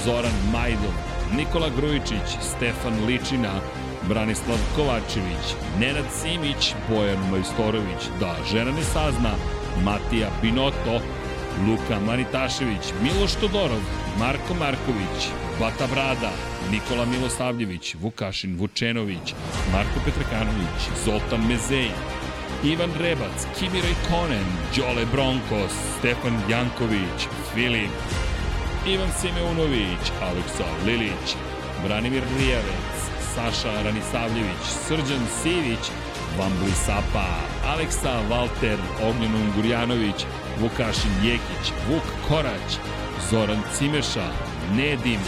Zoran 0.04 0.38
Majdov, 0.52 0.94
Nikola 1.36 1.68
Grujičić, 1.76 2.28
Stefan 2.40 3.06
Ličina, 3.06 3.60
Branislav 4.08 4.58
Kovačević, 4.76 5.46
Nenad 5.80 6.04
Simić, 6.20 6.74
Bojan 6.88 7.30
Majstorović, 7.30 8.02
da 8.20 8.36
žena 8.52 8.70
ne 8.70 8.82
sazna, 8.82 9.32
Matija 9.84 10.30
Binoto, 10.42 11.00
Luka 11.66 12.00
Manitašević, 12.06 12.92
Miloš 13.02 13.34
Todorov, 13.34 13.82
Marko 14.18 14.54
Marković, 14.54 15.47
Bata 15.60 15.86
Brada, 15.86 16.30
Nikola 16.70 17.04
Milosavljević, 17.04 17.94
Vukašin 18.00 18.56
Vučenović, 18.58 19.34
Marko 19.72 20.00
Petrakanović, 20.04 20.80
Zoltan 21.04 21.46
Mezej, 21.48 21.90
Ivan 22.64 22.90
Rebac, 22.98 23.46
Kimi 23.58 23.80
Rejkonen, 23.82 24.46
Đole 24.76 25.06
Bronkos, 25.12 25.72
Stefan 25.98 26.36
Janković, 26.50 27.18
Filip, 27.54 27.90
Ivan 28.86 29.10
Simeunović, 29.20 30.04
Aleksa 30.22 30.68
Lilić, 30.86 31.28
Branimir 31.84 32.22
Rijavec, 32.38 32.96
Saša 33.34 33.82
Ranisavljević, 33.82 34.64
Srđan 34.86 35.24
Sivić, 35.42 35.84
Vambli 36.38 36.72
Sapa, 36.86 37.28
Aleksa 37.66 38.20
Valter, 38.30 38.78
Ognjen 39.08 39.34
Ungurjanović, 39.34 40.24
Vukašin 40.60 41.12
Jekić, 41.24 41.72
Vuk 41.88 42.06
Korać, 42.28 42.78
Zoran 43.30 43.62
Cimeša, 43.78 44.28
Nedim, 44.76 45.20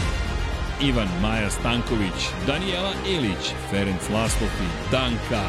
Ivan 0.81 1.07
Maja 1.21 1.49
Stanković, 1.49 2.29
Danijela 2.47 2.91
Ilić, 3.07 3.53
Ferenc 3.69 4.09
Laslofi, 4.13 4.67
Danka, 4.91 5.43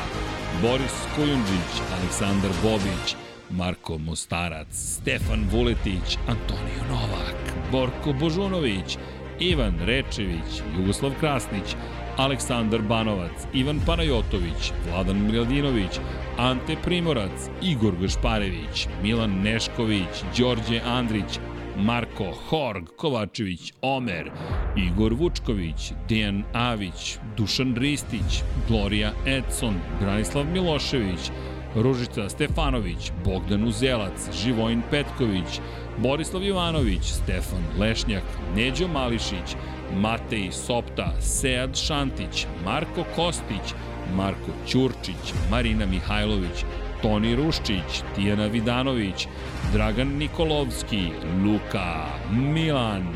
Boris 0.63 1.07
Kujundžić, 1.17 1.73
Aleksandar 1.99 2.51
Bobić, 2.63 3.17
Marko 3.51 3.99
Mostarac, 3.99 4.69
Stefan 4.73 5.45
Vuletić, 5.51 6.19
Antonio 6.29 6.83
Novak, 6.91 7.37
Borko 7.73 8.13
Božunović, 8.13 8.99
Ivan 9.41 9.79
Rečević, 9.85 10.63
Jugoslav 10.77 11.13
Krasnić, 11.21 11.77
Aleksandar 12.17 12.83
Banovac, 12.83 13.47
Ivan 13.53 13.81
Panajotović, 13.87 14.73
Vladan 14.89 15.27
Miladinović, 15.27 16.01
Ante 16.39 16.77
Primorac, 16.85 17.49
Igor 17.63 17.95
Gašparević, 18.01 18.89
Milan 19.03 19.41
Nešković, 19.43 20.25
Đorđe 20.39 20.81
Andrić, 20.85 21.39
Marko 21.77 22.33
Horg, 22.49 22.89
Kovačević, 22.97 23.73
Omer, 23.83 24.31
Igor 24.77 25.15
Vučković, 25.15 25.93
Dejan 26.09 26.45
Avić, 26.53 27.19
Dušan 27.37 27.75
Ristić, 27.77 28.43
Gloria 28.69 29.13
Edson, 29.27 29.75
Branislav 30.01 30.47
Milošević, 30.47 31.31
Ružica 31.75 32.29
Stefanović, 32.29 33.13
Bogdan 33.25 33.65
Uzelac, 33.65 34.43
Živojin 34.43 34.83
Petković, 34.91 35.61
Borislav 35.99 36.43
Jovanović, 36.43 37.03
Stefan 37.05 37.63
Lešnjak, 37.79 38.25
Neđo 38.57 38.89
Mališić, 38.89 39.57
Matej 39.97 40.49
Sopta, 40.53 41.21
Sead 41.21 41.77
Šantić, 41.77 42.47
Marko 42.65 43.05
Kostić, 43.17 43.75
Marko 44.17 44.53
Ćurčić, 44.69 45.35
Marina 45.51 45.87
Mihajlović, 45.87 46.65
Toni 47.03 47.35
Ruščić, 47.37 48.03
Tijana 48.15 48.47
Vidanović, 48.47 49.27
Dragan 49.73 50.09
Nikolovski, 50.19 51.09
Luka, 51.45 52.07
Milan, 52.31 53.07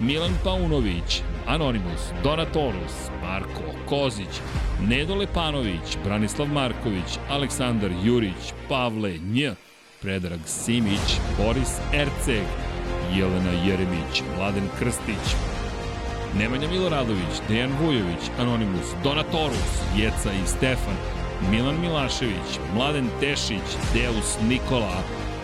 Milan 0.00 0.34
Paunović, 0.44 1.22
Anonimus, 1.46 2.12
Donatorus, 2.22 3.10
Marko 3.22 3.62
Kozić, 3.88 4.40
Nedo 4.88 5.14
Lepanović, 5.14 5.98
Branislav 6.04 6.48
Marković, 6.48 7.18
Aleksandar 7.28 7.90
Jurić, 8.04 8.52
Pavle 8.68 9.12
Nj, 9.18 9.48
Predrag 10.02 10.40
Simić, 10.46 11.20
Boris 11.38 11.78
Erceg, 11.92 12.46
Jelena 13.14 13.52
Jeremić, 13.66 14.22
Mladen 14.36 14.68
Krstić, 14.78 15.36
Nemanja 16.38 16.68
Miloradović, 16.68 17.40
Dejan 17.48 17.70
Vujović, 17.82 18.30
Anonimus, 18.38 18.94
Donatorus, 19.04 19.82
Jeca 19.96 20.32
i 20.32 20.46
Stefan, 20.46 21.15
Milan 21.50 21.80
Milašević, 21.80 22.60
Mladen 22.74 23.08
Tešić, 23.20 23.68
Deus 23.94 24.36
Nikola, 24.48 25.02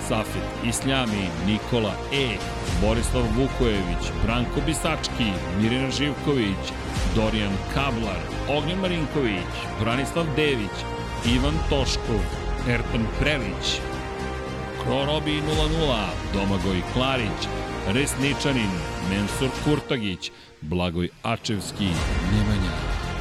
Safet 0.08 0.48
Isljami, 0.64 1.28
Nikola 1.46 1.92
E, 2.12 2.36
Borislav 2.80 3.22
Vukojević, 3.22 4.04
Branko 4.24 4.60
Bisački, 4.66 5.30
Mirina 5.60 5.90
Živković, 5.90 6.64
Dorijan 7.14 7.52
Kablar, 7.74 8.20
Ognjen 8.48 8.78
Marinković, 8.78 9.52
Branislav 9.80 10.26
Dević, 10.36 10.76
Ivan 11.34 11.54
Toškov, 11.70 12.20
Ertan 12.68 13.06
Prelić, 13.20 13.80
Krorobi 14.82 15.42
00, 15.42 15.96
Domagoj 16.34 16.82
Klarić, 16.92 17.48
Resničanin, 17.88 18.70
Mensur 19.10 19.50
Kurtagić, 19.64 20.30
Blagoj 20.60 21.08
Ačevski, 21.22 21.88
Nemanja, 22.32 22.72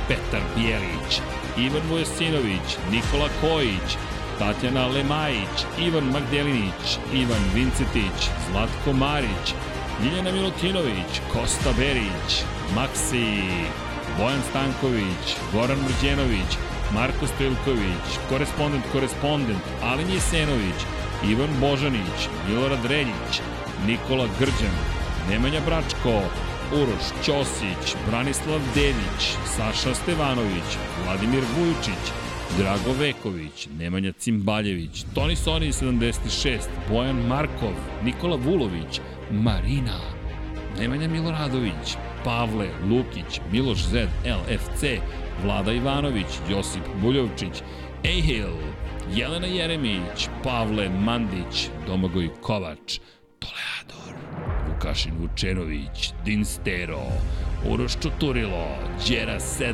Petar 0.07 0.41
Bijelić, 0.55 1.21
Ivan 1.57 1.81
Vujasinović, 1.89 2.77
Nikola 2.91 3.29
Kojić, 3.41 3.97
Tatjana 4.39 4.87
Lemajić, 4.87 5.55
Ivan 5.79 6.03
Magdelinić, 6.03 6.99
Ivan 7.13 7.43
Vincetić, 7.53 8.19
Zlatko 8.49 8.93
Marić, 8.93 9.53
Ljiljana 10.03 10.31
Milutinović, 10.31 11.11
Kosta 11.33 11.71
Berić, 11.77 12.43
Maksi, 12.75 13.25
Bojan 14.17 14.41
Stanković, 14.49 15.25
Goran 15.53 15.77
Mrđenović, 15.77 16.51
Marko 16.93 17.27
Stilković, 17.27 18.07
korespondent, 18.29 18.85
korespondent, 18.91 19.63
Alin 19.83 20.09
Jesenović, 20.09 20.79
Ivan 21.29 21.49
Božanić, 21.59 22.19
Milorad 22.47 22.85
Reljić, 22.85 23.33
Nikola 23.87 24.27
Grđan, 24.39 24.75
Nemanja 25.29 25.61
Bračko, 25.65 26.21
Uroš 26.73 27.25
Ćosić, 27.25 27.95
Branislav 28.09 28.59
Dević, 28.75 29.35
Saša 29.45 29.93
Stevanović, 29.93 30.77
Vladimir 31.05 31.43
Vujičić, 31.57 32.03
Drago 32.57 32.93
Veković, 32.99 33.67
Nemanja 33.79 34.11
Cimbaljević, 34.11 35.05
Toni 35.15 35.35
Soni 35.35 35.71
76, 35.71 36.59
Bojan 36.89 37.15
Markov, 37.27 37.73
Nikola 38.03 38.35
Vulović, 38.35 39.01
Marina, 39.31 39.99
Nemanja 40.79 41.07
Miloradović, 41.07 41.97
Pavle 42.23 42.67
Lukić, 42.89 43.41
Miloš 43.51 43.85
Zed, 43.85 44.09
LFC, 44.25 44.83
Vlada 45.43 45.71
Ivanović, 45.71 46.27
Josip 46.49 46.83
Buljovčić, 47.01 47.63
Ehil, 48.03 48.55
Jelena 49.13 49.47
Jeremić, 49.47 50.29
Pavle 50.43 50.89
Mandić, 50.89 51.69
Domagoj 51.87 52.29
Kovač, 52.41 52.99
Toleador, 53.39 54.20
Vukašin 54.81 55.13
Vučenović, 55.21 56.13
Dinstero, 56.25 57.01
Uroš 57.69 57.91
Čuturilo, 58.01 58.65
Đera 59.07 59.39
7, 59.39 59.73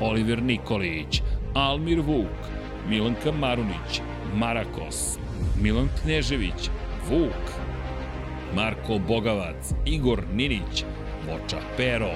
Oliver 0.00 0.42
Nikolić, 0.42 1.20
Almir 1.54 2.00
Vuk, 2.00 2.48
Milanka 2.88 3.32
Marunić, 3.32 4.00
Marakos, 4.34 5.18
Milan 5.60 5.88
Knežević, 6.02 6.70
Vuk, 7.08 7.52
Marko 8.54 8.98
Bogavac, 8.98 9.74
Igor 9.84 10.22
Ninić, 10.32 10.84
Voča 11.26 11.60
Pero, 11.76 12.12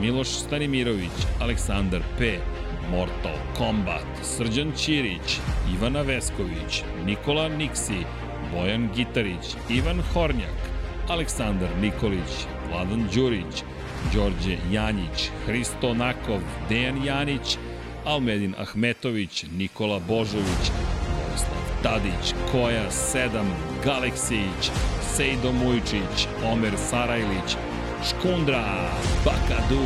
Miloš 0.00 0.28
Stanimirović, 0.28 1.26
Aleksandar 1.40 2.02
P, 2.18 2.38
Mortal 2.90 3.36
Kombat, 3.58 4.06
Srđan 4.22 4.72
Ćirić, 4.76 5.40
Ivana 5.74 6.02
Vesković, 6.02 6.82
Nikola 7.04 7.48
Niksi, 7.48 8.00
Bojan 8.52 8.88
Gitarić, 8.94 9.56
Ivan 9.70 10.00
Hornjak, 10.12 10.75
Aleksandar 11.08 11.68
Nikolić, 11.80 12.46
Vladan 12.68 13.08
Đurić, 13.14 13.62
Đorđe 14.14 14.56
Janjić, 14.70 15.30
Hristo 15.46 15.94
Nakov, 15.94 16.40
Dejan 16.68 17.04
Janić, 17.04 17.58
Almedin 18.04 18.54
Ahmetović, 18.58 19.44
Nikola 19.56 20.00
Božović, 20.08 20.64
Vojislav 21.14 21.82
Tadić, 21.82 22.34
Koja 22.52 22.90
7, 22.90 23.28
Galeksić, 23.84 24.70
Sejdo 25.14 25.52
Mujčić, 25.52 26.28
Omer 26.52 26.72
Sarajlić, 26.90 27.56
Škundra, 28.08 28.90
Bakadu, 29.24 29.84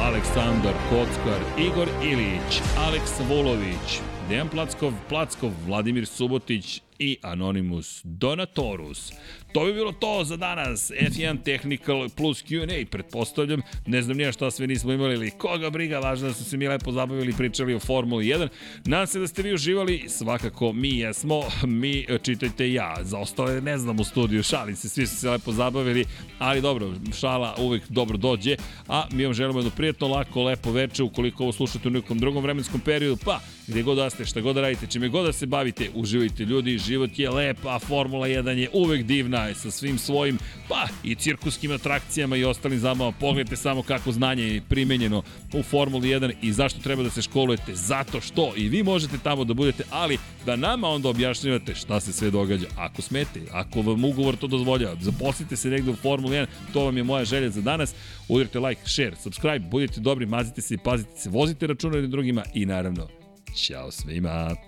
Aleksandar 0.00 0.74
Kockar, 0.90 1.40
Igor 1.58 1.88
Ilić, 2.02 2.62
Aleks 2.78 3.12
Vulović, 3.28 4.00
Dejan 4.28 4.48
Plackov, 4.48 4.92
Plackov, 5.08 5.50
Vladimir 5.66 6.06
Subotić 6.06 6.82
i 6.98 7.16
Anonymous 7.22 8.00
Donatorus. 8.04 9.12
To 9.52 9.64
bi 9.64 9.72
bilo 9.72 9.92
to 9.92 10.24
za 10.24 10.36
danas. 10.36 10.90
F1 10.90 11.42
Technical 11.44 12.08
plus 12.16 12.44
Q&A, 12.44 12.86
pretpostavljam. 12.90 13.62
Ne 13.86 14.02
znam 14.02 14.16
nija 14.16 14.32
šta 14.32 14.50
sve 14.50 14.66
nismo 14.66 14.92
imali 14.92 15.14
ili 15.14 15.30
koga 15.30 15.70
briga, 15.70 15.98
važno 15.98 16.28
da 16.28 16.34
su 16.34 16.44
se 16.44 16.56
mi 16.56 16.68
lepo 16.68 16.92
zabavili 16.92 17.30
i 17.30 17.36
pričali 17.36 17.74
o 17.74 17.80
Formuli 17.80 18.24
1. 18.24 18.48
Nadam 18.84 19.06
se 19.06 19.18
da 19.18 19.26
ste 19.26 19.42
vi 19.42 19.54
uživali, 19.54 20.04
svakako 20.08 20.72
mi 20.72 20.98
jesmo, 20.98 21.42
mi 21.66 22.06
čitajte 22.22 22.72
ja. 22.72 22.96
Za 23.02 23.18
ostale 23.18 23.60
ne 23.60 23.78
znam 23.78 24.00
u 24.00 24.04
studiju, 24.04 24.42
šalim 24.42 24.76
se, 24.76 24.88
svi 24.88 25.06
su 25.06 25.16
se 25.16 25.30
lepo 25.30 25.52
zabavili, 25.52 26.04
ali 26.38 26.60
dobro, 26.60 26.92
šala 27.20 27.54
uvek 27.58 27.82
dobro 27.88 28.16
dođe, 28.16 28.56
a 28.88 29.06
mi 29.12 29.24
vam 29.24 29.34
želimo 29.34 29.58
jedno 29.58 29.72
prijatno, 29.76 30.08
lako, 30.08 30.42
lepo 30.42 30.72
veče, 30.72 31.02
ukoliko 31.02 31.42
ovo 31.42 31.52
slušate 31.52 31.88
u 31.88 31.90
nekom 31.90 32.18
drugom 32.18 32.42
vremenskom 32.42 32.80
periodu, 32.80 33.16
pa 33.24 33.40
gde 33.66 33.82
god 33.82 33.96
da 33.96 34.10
ste, 34.10 34.24
šta 34.24 34.40
god 34.40 34.54
da 34.54 34.60
radite, 34.60 34.86
čime 34.86 35.08
god 35.08 35.26
da 35.26 35.32
se 35.32 35.46
bavite, 35.46 35.90
uživajte 35.94 36.44
ljudi, 36.44 36.78
život 36.88 37.18
je 37.18 37.30
lep, 37.30 37.58
a 37.66 37.78
Formula 37.78 38.28
1 38.28 38.48
je 38.48 38.68
uvek 38.72 39.02
divna 39.02 39.54
sa 39.54 39.70
svim 39.70 39.98
svojim, 39.98 40.38
pa 40.68 40.88
i 41.04 41.14
cirkuskim 41.14 41.70
atrakcijama 41.72 42.36
i 42.36 42.44
ostalim 42.44 42.78
zabavama. 42.78 43.16
Pogledajte 43.20 43.56
samo 43.56 43.82
kako 43.82 44.12
znanje 44.12 44.42
je 44.42 44.62
primenjeno 44.68 45.22
u 45.52 45.62
Formuli 45.62 46.08
1 46.08 46.32
i 46.42 46.52
zašto 46.52 46.80
treba 46.80 47.02
da 47.02 47.10
se 47.10 47.22
školujete. 47.22 47.74
Zato 47.74 48.20
što 48.20 48.52
i 48.56 48.68
vi 48.68 48.82
možete 48.82 49.18
tamo 49.22 49.44
da 49.44 49.54
budete, 49.54 49.84
ali 49.90 50.18
da 50.46 50.56
nama 50.56 50.88
onda 50.88 51.08
objašnjavate 51.08 51.74
šta 51.74 52.00
se 52.00 52.12
sve 52.12 52.30
događa. 52.30 52.66
Ako 52.76 53.02
smete, 53.02 53.40
ako 53.52 53.82
vam 53.82 54.04
ugovor 54.04 54.36
to 54.36 54.46
dozvoljava, 54.46 54.96
zaposlite 55.00 55.56
se 55.56 55.68
negde 55.68 55.90
u 55.90 55.96
Formuli 55.96 56.36
1, 56.36 56.46
to 56.72 56.84
vam 56.84 56.96
je 56.96 57.04
moja 57.04 57.24
želja 57.24 57.50
za 57.50 57.60
danas. 57.60 57.94
Udirite 58.28 58.58
like, 58.60 58.80
share, 58.84 59.16
subscribe, 59.22 59.68
budite 59.70 60.00
dobri, 60.00 60.26
mazite 60.26 60.62
se 60.62 60.74
i 60.74 60.78
pazite 60.78 61.16
se, 61.16 61.30
vozite 61.30 61.66
računare 61.66 62.06
drugima 62.06 62.42
i 62.54 62.66
naravno, 62.66 63.08
Ćao 63.54 63.90
svima! 63.90 64.67